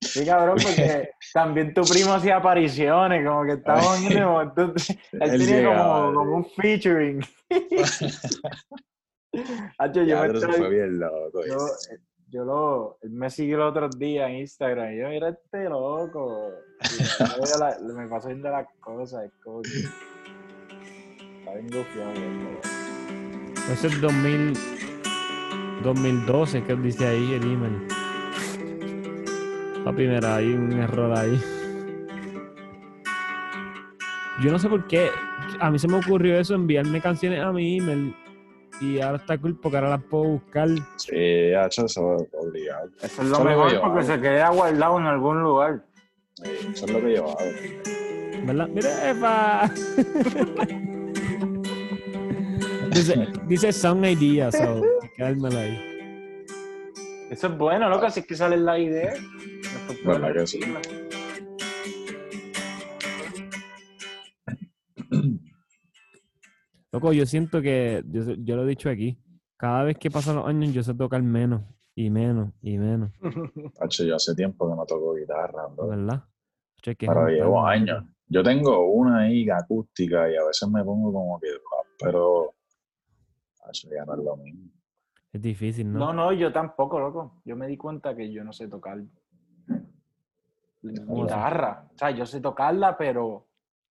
Sí, 0.00 0.24
cabrón, 0.24 0.56
porque 0.62 1.10
también 1.34 1.74
tu 1.74 1.82
primo 1.82 2.12
hacía 2.14 2.36
apariciones, 2.36 3.26
como 3.26 3.44
que 3.44 3.52
estábamos 3.54 4.02
en 4.10 4.18
el 4.18 4.24
momento. 4.26 4.72
Él 5.12 5.30
tenía 5.30 5.46
llegaba, 5.56 6.06
como, 6.06 6.14
como 6.18 6.36
un 6.36 6.44
featuring. 6.44 7.20
Hacho, 9.78 10.02
yo 10.02 10.20
me 10.20 10.26
estoy- 10.28 10.52
fue 10.52 10.70
bien 10.70 10.98
loco. 10.98 11.44
Yo, 11.46 11.66
eh, 11.92 11.98
yo 12.30 12.44
lo, 12.44 12.98
él 13.02 13.10
me 13.10 13.30
siguió 13.30 13.56
los 13.58 13.70
otros 13.70 13.98
días 13.98 14.28
en 14.30 14.36
Instagram 14.36 14.92
y 14.92 14.98
yo, 14.98 15.08
mira 15.08 15.28
este 15.30 15.64
loco. 15.68 16.50
Yo 17.18 17.58
la- 17.58 17.78
me 17.94 18.06
paso 18.08 18.28
viendo 18.28 18.50
las 18.50 18.66
cosas, 18.80 19.24
es 19.24 19.32
como 19.42 19.62
que 19.62 19.70
está 21.38 21.54
bien 21.54 21.66
gufiado. 21.66 22.12
Ese 23.72 23.86
es 23.88 24.00
2000, 24.00 24.54
2012, 25.82 26.64
que 26.64 26.74
dice 26.76 27.06
ahí 27.06 27.34
el 27.34 27.42
email. 27.42 27.88
Papi, 29.88 30.06
mira, 30.06 30.36
hay 30.36 30.52
un 30.52 30.70
error 30.72 31.16
ahí. 31.16 31.40
Yo 34.42 34.52
no 34.52 34.58
sé 34.58 34.68
por 34.68 34.86
qué. 34.86 35.08
A 35.60 35.70
mí 35.70 35.78
se 35.78 35.88
me 35.88 35.96
ocurrió 35.96 36.38
eso, 36.38 36.54
enviarme 36.54 37.00
canciones 37.00 37.40
a 37.40 37.50
mi 37.52 37.78
email. 37.78 38.14
Y 38.82 39.00
ahora 39.00 39.16
está 39.16 39.38
cool 39.38 39.58
porque 39.58 39.78
ahora 39.78 39.88
las 39.88 40.02
puedo 40.04 40.24
buscar. 40.24 40.68
Sí, 40.96 41.16
ha 41.16 41.64
hecho 41.64 41.86
eso 41.86 42.02
obligado. 42.34 42.90
Eso 42.98 43.06
es 43.06 43.12
Eso 43.12 43.22
lo 43.22 43.28
es 43.28 43.30
lo 43.32 43.38
que 43.38 43.44
mejor 43.48 43.80
porque 43.80 43.98
hago. 44.00 44.02
se 44.02 44.20
queda 44.20 44.50
guardado 44.50 44.98
en 44.98 45.06
algún 45.06 45.42
lugar. 45.42 45.84
Sí, 46.34 46.50
eso 46.70 46.84
es 46.84 46.92
lo 46.92 47.00
que 47.00 47.14
yo 47.14 47.24
hago. 47.24 47.38
¿Verdad? 48.44 48.68
¡Mira, 48.68 49.10
Efa! 49.10 49.70
dice, 52.90 53.26
dice 53.46 53.72
Sound 53.72 54.04
Idea, 54.04 54.52
so, 54.52 54.82
quedármelo 55.16 55.58
ahí. 55.58 56.44
Eso 57.30 57.46
es 57.46 57.56
bueno, 57.56 57.88
loco, 57.88 58.04
así 58.04 58.20
es 58.20 58.26
que 58.26 58.34
sale 58.34 58.58
la 58.58 58.78
idea. 58.78 59.14
¿Verdad 60.04 60.32
que 60.32 60.46
sí? 60.46 60.60
Loco, 66.92 67.12
yo 67.12 67.26
siento 67.26 67.60
que, 67.60 68.02
yo, 68.06 68.34
yo 68.38 68.56
lo 68.56 68.64
he 68.64 68.68
dicho 68.68 68.88
aquí, 68.88 69.18
cada 69.56 69.84
vez 69.84 69.98
que 69.98 70.10
pasan 70.10 70.36
los 70.36 70.46
años 70.46 70.72
yo 70.72 70.82
sé 70.82 70.94
tocar 70.94 71.22
menos 71.22 71.62
y 71.94 72.10
menos 72.10 72.52
y 72.62 72.78
menos, 72.78 73.10
Hacho, 73.80 74.04
yo 74.04 74.16
hace 74.16 74.34
tiempo 74.34 74.68
que 74.68 74.76
no 74.76 74.86
toco 74.86 75.14
guitarra, 75.14 75.66
bro. 75.66 75.88
¿verdad? 75.88 76.24
Che, 76.80 76.94
que 76.94 77.06
pero 77.06 77.28
llevo 77.28 77.66
años. 77.66 78.04
Yo 78.26 78.42
tengo 78.42 78.90
una 78.90 79.20
ahí 79.20 79.48
acústica 79.50 80.30
y 80.30 80.36
a 80.36 80.44
veces 80.44 80.68
me 80.68 80.84
pongo 80.84 81.12
como 81.12 81.40
que, 81.40 81.48
pero 81.98 82.54
hacho, 83.64 83.88
ya 83.90 84.04
no 84.04 84.14
es 84.14 84.20
lo 84.24 84.36
mismo. 84.36 84.70
Es 85.32 85.42
difícil, 85.42 85.92
¿no? 85.92 85.98
No, 85.98 86.12
no, 86.12 86.32
yo 86.32 86.52
tampoco, 86.52 87.00
loco. 87.00 87.42
Yo 87.44 87.56
me 87.56 87.66
di 87.66 87.76
cuenta 87.76 88.14
que 88.16 88.32
yo 88.32 88.44
no 88.44 88.52
sé 88.52 88.68
tocar 88.68 89.02
guitarra. 90.82 91.84
O 91.94 91.98
sea, 91.98 92.10
yo 92.10 92.26
sé 92.26 92.40
tocarla, 92.40 92.96
pero 92.96 93.46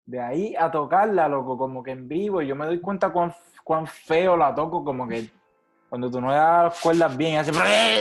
de 0.05 0.19
ahí 0.19 0.55
a 0.55 0.69
tocarla, 0.71 1.27
loco, 1.27 1.57
como 1.57 1.83
que 1.83 1.91
en 1.91 2.07
vivo, 2.07 2.41
yo 2.41 2.55
me 2.55 2.65
doy 2.65 2.79
cuenta 2.79 3.11
cuán, 3.11 3.33
cuán 3.63 3.87
feo 3.87 4.35
la 4.35 4.53
toco, 4.53 4.83
como 4.83 5.07
que 5.07 5.29
cuando 5.89 6.09
tú 6.09 6.21
no 6.21 6.29
le 6.29 6.35
das 6.35 6.63
las 6.63 6.81
cuerdas 6.81 7.17
bien, 7.17 7.37
hace... 7.37 7.51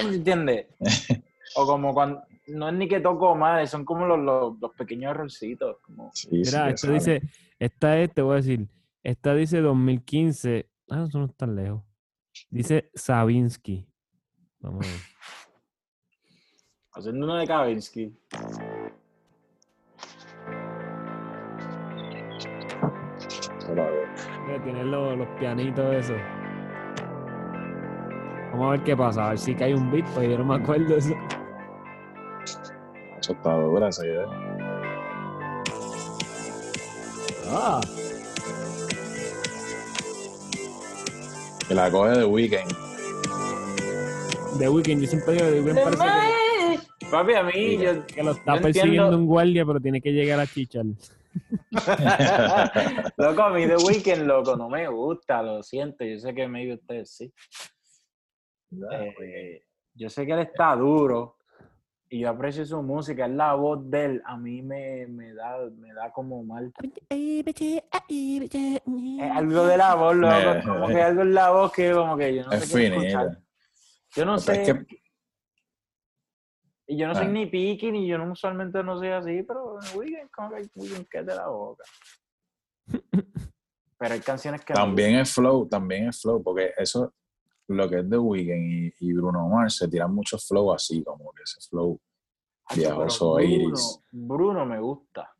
¿Entiendes? 0.00 0.66
O 1.56 1.66
como 1.66 1.92
cuando... 1.92 2.22
No 2.46 2.68
es 2.68 2.74
ni 2.74 2.86
que 2.86 3.00
toco 3.00 3.34
mal, 3.34 3.66
son 3.66 3.84
como 3.84 4.06
los, 4.06 4.20
los, 4.20 4.60
los 4.60 4.72
pequeños 4.76 5.10
errorcitos. 5.10 5.78
Como... 5.82 6.10
Sí, 6.14 6.28
sí, 6.28 6.56
Mira, 6.56 6.76
sale. 6.76 6.94
dice, 6.94 7.22
esta 7.58 7.98
es, 7.98 8.14
te 8.14 8.22
voy 8.22 8.34
a 8.34 8.36
decir, 8.36 8.68
esta 9.02 9.34
dice 9.34 9.60
2015, 9.60 10.68
ah, 10.90 11.04
eso 11.08 11.18
no 11.18 11.26
está 11.26 11.46
lejos. 11.48 11.82
Dice 12.48 12.90
Sabinsky. 12.94 13.86
Vamos 14.60 14.86
a 14.86 14.90
ver. 14.90 15.00
Haciendo 16.92 17.24
uno 17.24 17.36
de 17.36 17.46
Kavinsky. 17.46 18.12
Tiene 24.64 24.84
los, 24.84 25.16
los 25.18 25.28
pianitos 25.38 25.94
eso. 25.94 26.14
Vamos 28.52 28.66
a 28.66 28.70
ver 28.72 28.80
qué 28.82 28.96
pasa, 28.96 29.26
a 29.26 29.28
ver 29.30 29.38
si 29.38 29.54
cae 29.54 29.74
un 29.74 29.90
beat, 29.92 30.04
pues 30.14 30.28
yo 30.28 30.38
no 30.38 30.44
me 30.44 30.56
acuerdo 30.56 30.86
de 30.88 30.98
eso. 30.98 31.14
Hacho, 33.16 33.32
está 33.32 33.54
dura 33.54 33.88
esa 33.88 34.04
idea. 34.04 34.26
Ah, 37.52 37.80
Que 41.68 41.74
la 41.74 41.90
coge 41.90 42.18
de 42.18 42.24
Weekend. 42.24 42.72
The 44.58 44.68
Weeknd, 44.68 45.00
yo 45.02 45.06
siempre 45.08 45.34
digo, 45.34 45.46
The 45.46 45.60
Weeknd 45.60 45.84
parece 45.84 46.02
que, 46.02 47.06
Papi, 47.10 47.32
a 47.34 47.42
mí, 47.44 47.78
yo, 47.78 48.06
que 48.06 48.22
lo 48.22 48.32
está 48.32 48.56
Yo 48.56 48.62
persiguiendo 48.62 49.02
entiendo- 49.04 49.16
un 49.18 49.26
guardia, 49.26 49.64
pero 49.64 49.80
tiene 49.80 50.00
que 50.00 50.12
llegar 50.12 50.38
a 50.40 50.46
chichar. 50.46 50.84
loco, 53.16 53.42
a 53.42 53.50
mí 53.50 53.66
The 53.66 53.76
Weeknd, 53.86 54.26
loco, 54.26 54.56
no 54.56 54.68
me 54.68 54.88
gusta, 54.88 55.42
lo 55.42 55.62
siento. 55.62 56.04
Yo 56.04 56.18
sé 56.18 56.34
que 56.34 56.48
maybe 56.48 56.74
ustedes 56.74 57.16
sí. 57.16 57.32
eh, 59.22 59.64
yo 59.94 60.08
sé 60.08 60.26
que 60.26 60.32
él 60.32 60.40
está 60.40 60.74
duro 60.76 61.36
y 62.08 62.20
yo 62.20 62.30
aprecio 62.30 62.64
su 62.66 62.82
música, 62.82 63.26
es 63.26 63.32
la 63.32 63.54
voz 63.54 63.88
de 63.88 64.04
él, 64.04 64.22
a 64.24 64.36
mí 64.36 64.62
me, 64.62 65.06
me, 65.06 65.32
da, 65.32 65.58
me 65.76 65.92
da 65.94 66.10
como 66.12 66.42
mal. 66.42 66.72
Es 67.08 67.82
algo 69.32 69.66
de 69.66 69.76
la 69.76 69.94
voz, 69.94 70.16
loco, 70.16 70.34
Eh, 70.34 70.62
como 70.66 70.88
que 70.88 71.02
algo 71.02 71.22
en 71.22 71.34
la 71.34 71.50
voz 71.50 71.72
que 71.72 71.92
como 71.92 72.16
que 72.16 72.34
yo 72.34 72.44
no 72.44 72.52
Es 72.52 72.64
sé 72.64 72.78
qué 72.78 72.86
escuchar. 72.86 73.38
Yo 74.16 74.24
no 74.24 74.34
es 74.36 74.42
sé, 74.42 74.62
que- 74.64 74.99
y 76.90 76.96
yo 76.96 77.06
no 77.06 77.14
soy 77.14 77.26
Ah. 77.26 77.28
ni 77.28 77.46
piqui, 77.46 77.92
ni 77.92 78.06
yo 78.08 78.18
no, 78.18 78.32
usualmente 78.32 78.82
no 78.82 78.98
soy 78.98 79.08
así, 79.08 79.44
pero 79.44 79.78
en 79.80 79.96
Weekend, 79.98 80.30
como 80.30 80.50
que 80.50 80.56
hay 80.56 80.70
Weekend 80.74 81.08
que 81.08 81.22
de 81.22 81.34
la 81.36 81.46
boca. 81.48 81.84
Pero 83.98 84.14
hay 84.14 84.20
canciones 84.20 84.64
que 84.64 84.72
También 84.72 85.16
es 85.16 85.32
flow, 85.34 85.68
también 85.68 86.08
es 86.08 86.22
flow, 86.22 86.42
porque 86.42 86.72
eso, 86.78 87.12
lo 87.68 87.88
que 87.88 87.98
es 87.98 88.08
The 88.08 88.16
Weeknd 88.16 88.72
y, 88.72 88.94
y 88.98 89.12
Bruno 89.12 89.46
Mars, 89.46 89.76
se 89.76 89.88
tiran 89.88 90.14
muchos 90.14 90.48
flow 90.48 90.72
así, 90.72 91.04
como 91.04 91.30
que 91.32 91.42
ese 91.42 91.60
flow 91.68 92.00
viajoso, 92.74 93.34
Bruno, 93.34 93.44
iris. 93.44 94.00
Bruno 94.10 94.66
me 94.66 94.80
gusta. 94.80 95.30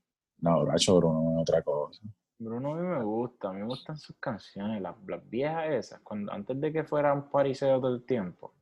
No, 0.41 0.63
Bracho 0.65 0.99
Bruno 0.99 1.33
es 1.33 1.43
otra 1.43 1.63
cosa. 1.63 2.03
Bruno 2.39 2.73
a 2.73 2.77
mí 2.77 2.87
me 2.87 3.03
gusta, 3.03 3.49
a 3.49 3.53
mí 3.53 3.61
me 3.61 3.67
gustan 3.67 3.97
sus 3.99 4.17
canciones, 4.21 4.81
las, 4.81 4.95
las 5.07 5.29
viejas 5.29 5.71
esas, 5.71 6.01
cuando, 6.01 6.31
antes 6.31 6.61
de 6.61 6.71
que 6.73 6.85
fuera 6.85 7.13
un 7.15 7.31
pariseo 7.31 7.81
todo 7.81 7.95
el 7.95 8.05
tiempo. 8.05 8.55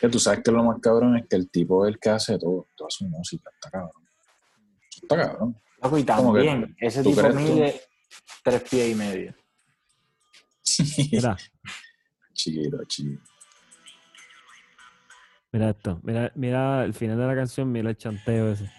Que 0.00 0.08
tú 0.08 0.18
sabes 0.18 0.42
que 0.44 0.50
lo 0.50 0.62
más 0.62 0.80
cabrón 0.80 1.16
es 1.16 1.26
que 1.28 1.36
el 1.36 1.50
tipo 1.50 1.84
es 1.84 1.94
el 1.94 1.98
que 1.98 2.10
hace 2.10 2.38
todo, 2.38 2.68
toda 2.76 2.90
su 2.90 3.06
música, 3.06 3.50
está 3.52 3.70
cabrón. 3.70 4.02
Está 5.02 5.16
cabrón. 5.16 5.56
Loco, 5.82 5.98
y 5.98 6.04
¿Cómo 6.04 6.34
que 6.34 6.44
también, 6.44 6.76
ese 6.80 7.02
tipo 7.02 7.20
crees 7.20 7.34
tú? 7.34 7.40
mide 7.40 7.80
tres 8.42 8.62
pies 8.62 8.90
y 8.90 8.94
medio. 8.94 9.34
Mira, 11.12 11.36
chiquito, 12.32 12.84
chiquito. 12.84 13.22
mira 15.52 15.70
esto. 15.70 16.00
Mira, 16.02 16.32
mira 16.34 16.84
el 16.84 16.94
final 16.94 17.18
de 17.18 17.26
la 17.26 17.34
canción, 17.34 17.70
mira 17.70 17.90
el 17.90 17.96
chanteo 17.96 18.52
ese. 18.52 18.70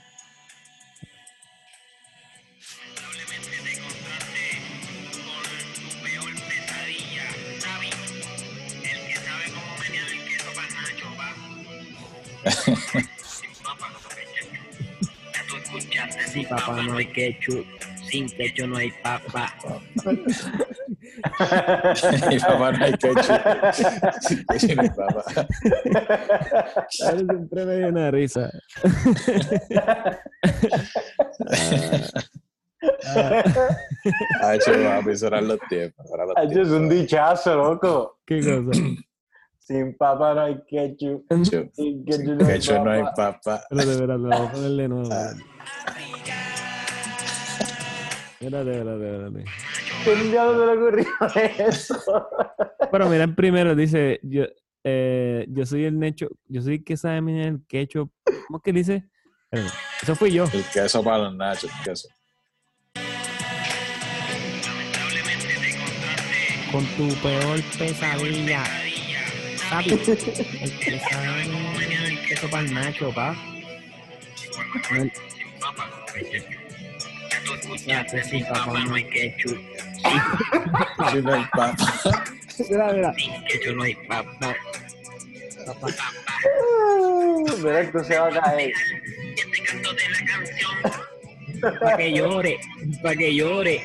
Sin 16.31 16.47
papá 16.47 16.81
no 16.83 16.97
hay 16.97 17.05
ketchup, 17.07 17.65
sin 18.09 18.29
ketchup 18.29 18.67
no 18.67 18.77
hay 18.77 18.91
papa. 19.03 19.53
Mi 22.29 22.39
papá 22.39 22.71
no 22.71 22.85
hay 22.85 22.93
ketchup. 22.93 23.25
Sí, 24.57 24.75
mi 24.75 24.89
papá. 24.89 25.23
Él 27.11 27.25
siempre 27.27 27.65
me 27.65 27.75
dio 27.77 27.87
una 27.89 28.11
risa. 28.11 28.49
Ha 34.41 34.55
hecho 34.55 34.71
papi, 34.71 35.11
eso 35.11 35.27
eran 35.27 35.47
los 35.47 35.59
tiempos. 35.69 36.05
eran 36.13 36.27
los 36.27 36.37
Hacho, 36.37 36.61
es 36.61 36.67
un 36.69 36.89
tiempos. 36.89 36.91
dichazo, 36.97 37.55
loco. 37.55 38.19
¿Qué 38.25 38.39
cosa? 38.39 38.81
Sin 39.69 39.95
papá 39.95 40.33
no 40.33 40.41
hay 40.41 40.59
ketchup. 40.67 41.27
Ketchup. 41.29 41.71
Sin 41.75 42.03
ketchup 42.03 42.25
no 42.25 42.47
hay 42.47 42.53
Ketchup 42.53 42.83
no 42.83 42.91
hay 42.91 43.03
papa. 43.03 43.39
papa. 43.43 43.61
Espérate, 43.69 43.91
espérate, 43.91 44.21
vamos 44.23 44.49
a 44.49 44.51
ponerle 44.51 44.87
nuevo. 44.87 45.09
Ah. 45.13 45.33
Espérate, 48.39 48.71
espérate, 48.71 49.13
espérate. 49.13 49.45
¿Quién 50.03 50.31
diablos 50.31 50.57
se 50.57 50.65
le 50.65 50.81
ocurrió 50.81 51.07
eso? 51.67 52.27
Pero 52.91 53.09
mira 53.09 53.23
el 53.25 53.35
primero, 53.35 53.75
dice, 53.75 54.19
yo, 54.23 54.45
eh, 54.83 55.45
yo 55.49 55.65
soy 55.67 55.85
el 55.85 55.99
necho, 55.99 56.29
yo 56.47 56.63
soy 56.63 56.75
el 56.77 56.83
que 56.83 56.97
sabe 56.97 57.21
mirar 57.21 57.49
el 57.49 57.59
ketchup. 57.67 58.11
¿Cómo 58.47 58.57
es 58.57 58.63
que 58.63 58.73
dice? 58.73 59.07
Espérate, 59.51 59.77
Eso 60.01 60.15
fui 60.15 60.31
yo. 60.31 60.45
El 60.51 60.63
queso 60.73 61.03
para 61.03 61.25
los 61.25 61.35
nachos, 61.35 61.69
el 61.77 61.83
queso. 61.83 62.09
Con 66.71 66.83
tu 66.97 67.07
peor 67.21 67.59
pesadilla. 67.77 68.63
Papi, 69.69 69.91
el 69.93 69.99
que 70.79 70.99
sabe 70.99 71.45
mirar 71.77 72.05
el 72.05 72.25
queso 72.27 72.49
para 72.49 72.63
el 72.63 72.73
nacho, 72.73 73.13
pa. 73.13 73.35
Ya, 77.85 78.07
sin 78.07 78.45
papá 78.45 78.83
no 78.85 78.95
hay 78.95 79.03
ketchup, 79.09 79.59
no 81.23 81.33
hay 81.33 81.43
papa. 81.53 81.75
Mira, 82.69 82.93
mira. 82.93 83.13
sin 83.13 83.43
ketchup 83.45 83.75
no 83.75 83.83
hay 83.83 83.95
papa. 84.07 84.55
Mira, 87.63 87.79
esto 87.81 88.03
se 88.03 88.17
va 88.17 88.27
a 88.27 88.41
caer. 88.41 88.73
Este 89.35 89.63
canto 89.63 89.93
de 89.93 90.09
la 90.09 90.19
canción. 90.25 91.79
Pa' 91.79 91.97
que 91.97 92.11
llore, 92.11 92.59
pa' 93.03 93.15
que 93.15 93.35
llore. 93.35 93.83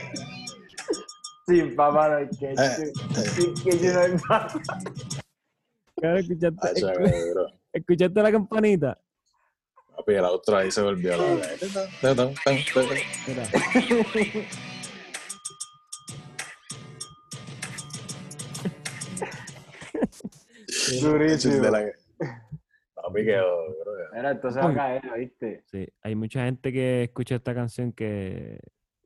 Sin 1.47 1.77
papá 1.77 2.09
no 2.09 2.17
hay 2.17 2.29
ketchup. 2.41 2.93
Sin 3.35 3.55
ketchup 3.55 3.93
no 3.93 4.01
hay 4.01 4.13
papa. 4.29 4.61
Claro, 6.05 6.19
¿Escuchaste, 6.19 6.69
Hacho, 6.69 6.89
escu- 6.93 7.27
cabrón. 7.33 7.61
¿Escuchaste 7.73 8.23
la 8.23 8.31
campanita? 8.31 9.01
Papi, 9.97 10.13
la 10.13 10.31
otra 10.33 10.59
ahí 10.59 10.71
se 10.71 10.83
volvió. 10.83 11.17
Mira. 13.27 13.49
Durísimo. 21.03 21.55
De 21.63 21.71
la- 21.71 21.93
Papi 22.95 23.25
quedó, 23.25 23.67
bro. 23.83 23.93
Mira, 24.15 24.33
esto 24.33 24.51
se 24.51 24.61
va 24.61 24.71
a 24.71 24.75
caer, 24.75 25.03
¿viste? 25.19 25.63
Sí, 25.67 25.87
hay 26.03 26.15
mucha 26.15 26.45
gente 26.45 26.73
que 26.73 27.05
escucha 27.05 27.35
esta 27.37 27.55
canción 27.55 27.93
que 27.93 28.59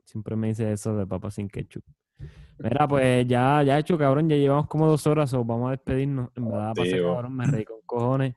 siempre 0.04 0.36
me 0.36 0.48
dice 0.48 0.70
eso 0.72 0.96
de 0.96 1.06
papa 1.06 1.30
sin 1.30 1.48
ketchup. 1.48 1.84
Mira, 2.59 2.89
pues 2.89 3.27
ya, 3.27 3.62
ya 3.62 3.78
hecho, 3.78 3.97
cabrón, 3.97 4.28
ya 4.28 4.36
llevamos 4.36 4.66
como 4.66 4.86
dos 4.86 5.07
horas, 5.07 5.32
o 5.35 5.45
vamos 5.45 5.69
a 5.69 5.70
despedirnos. 5.73 6.31
En 6.35 6.51
verdad, 6.51 6.73
pasé, 6.74 7.01
cabrón, 7.01 7.36
me 7.36 7.47
reí 7.47 7.65
con 7.65 7.81
cojones. 7.86 8.35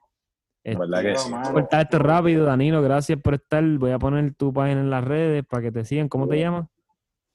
La 0.63 0.77
verdad 0.77 0.97
que 0.99 1.07
Pero, 1.07 1.19
sí. 1.19 1.33
A 1.33 1.51
cortar 1.51 1.81
esto 1.81 1.99
rápido, 1.99 2.45
Danilo, 2.45 2.81
gracias 2.83 3.19
por 3.19 3.33
estar. 3.33 3.63
Voy 3.63 3.91
a 3.91 3.99
poner 3.99 4.35
tu 4.35 4.53
página 4.53 4.81
en 4.81 4.91
las 4.91 5.03
redes 5.03 5.43
para 5.45 5.63
que 5.63 5.71
te 5.71 5.83
sigan. 5.85 6.07
¿Cómo 6.07 6.27
te 6.27 6.39
llamas? 6.39 6.67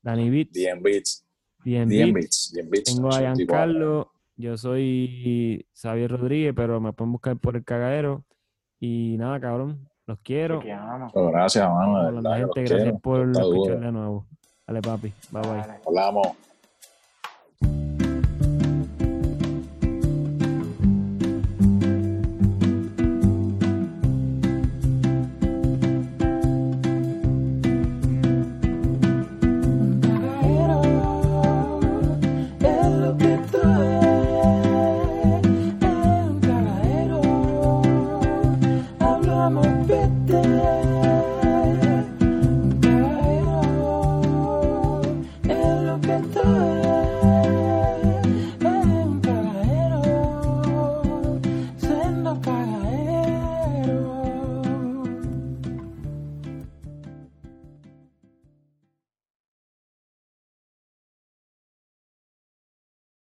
Dani 0.01 0.31
Beats. 0.31 0.53
DM 0.53 0.83
Beats. 0.83 1.27
DM 1.65 1.89
DM 1.89 2.13
Beats. 2.13 2.15
Beats. 2.15 2.53
DM 2.53 2.71
Beats. 2.71 2.95
Tengo 2.95 3.09
a 3.09 3.17
84. 3.17 3.35
Giancarlo, 3.35 4.13
yo 4.37 4.57
soy 4.57 5.67
Xavier 5.75 6.13
Rodríguez, 6.13 6.53
pero 6.55 6.81
me 6.81 6.93
pueden 6.93 7.13
buscar 7.13 7.37
por 7.37 7.57
el 7.57 7.65
cagadero. 7.65 8.25
Y 8.79 9.17
nada, 9.19 9.41
cabrón, 9.41 9.89
los 10.07 10.21
quiero. 10.21 10.61
gracias, 10.61 11.69
mano. 11.69 12.23
Gracias 12.23 12.51
quiero. 12.55 12.99
por 12.99 13.29
escuchar 13.31 13.81
de 13.81 13.91
nuevo. 13.91 14.27
Dale, 14.67 14.81
papi. 14.81 15.13
Bye, 15.31 15.43
bye. 15.43 15.81
Hablamos. 15.87 16.37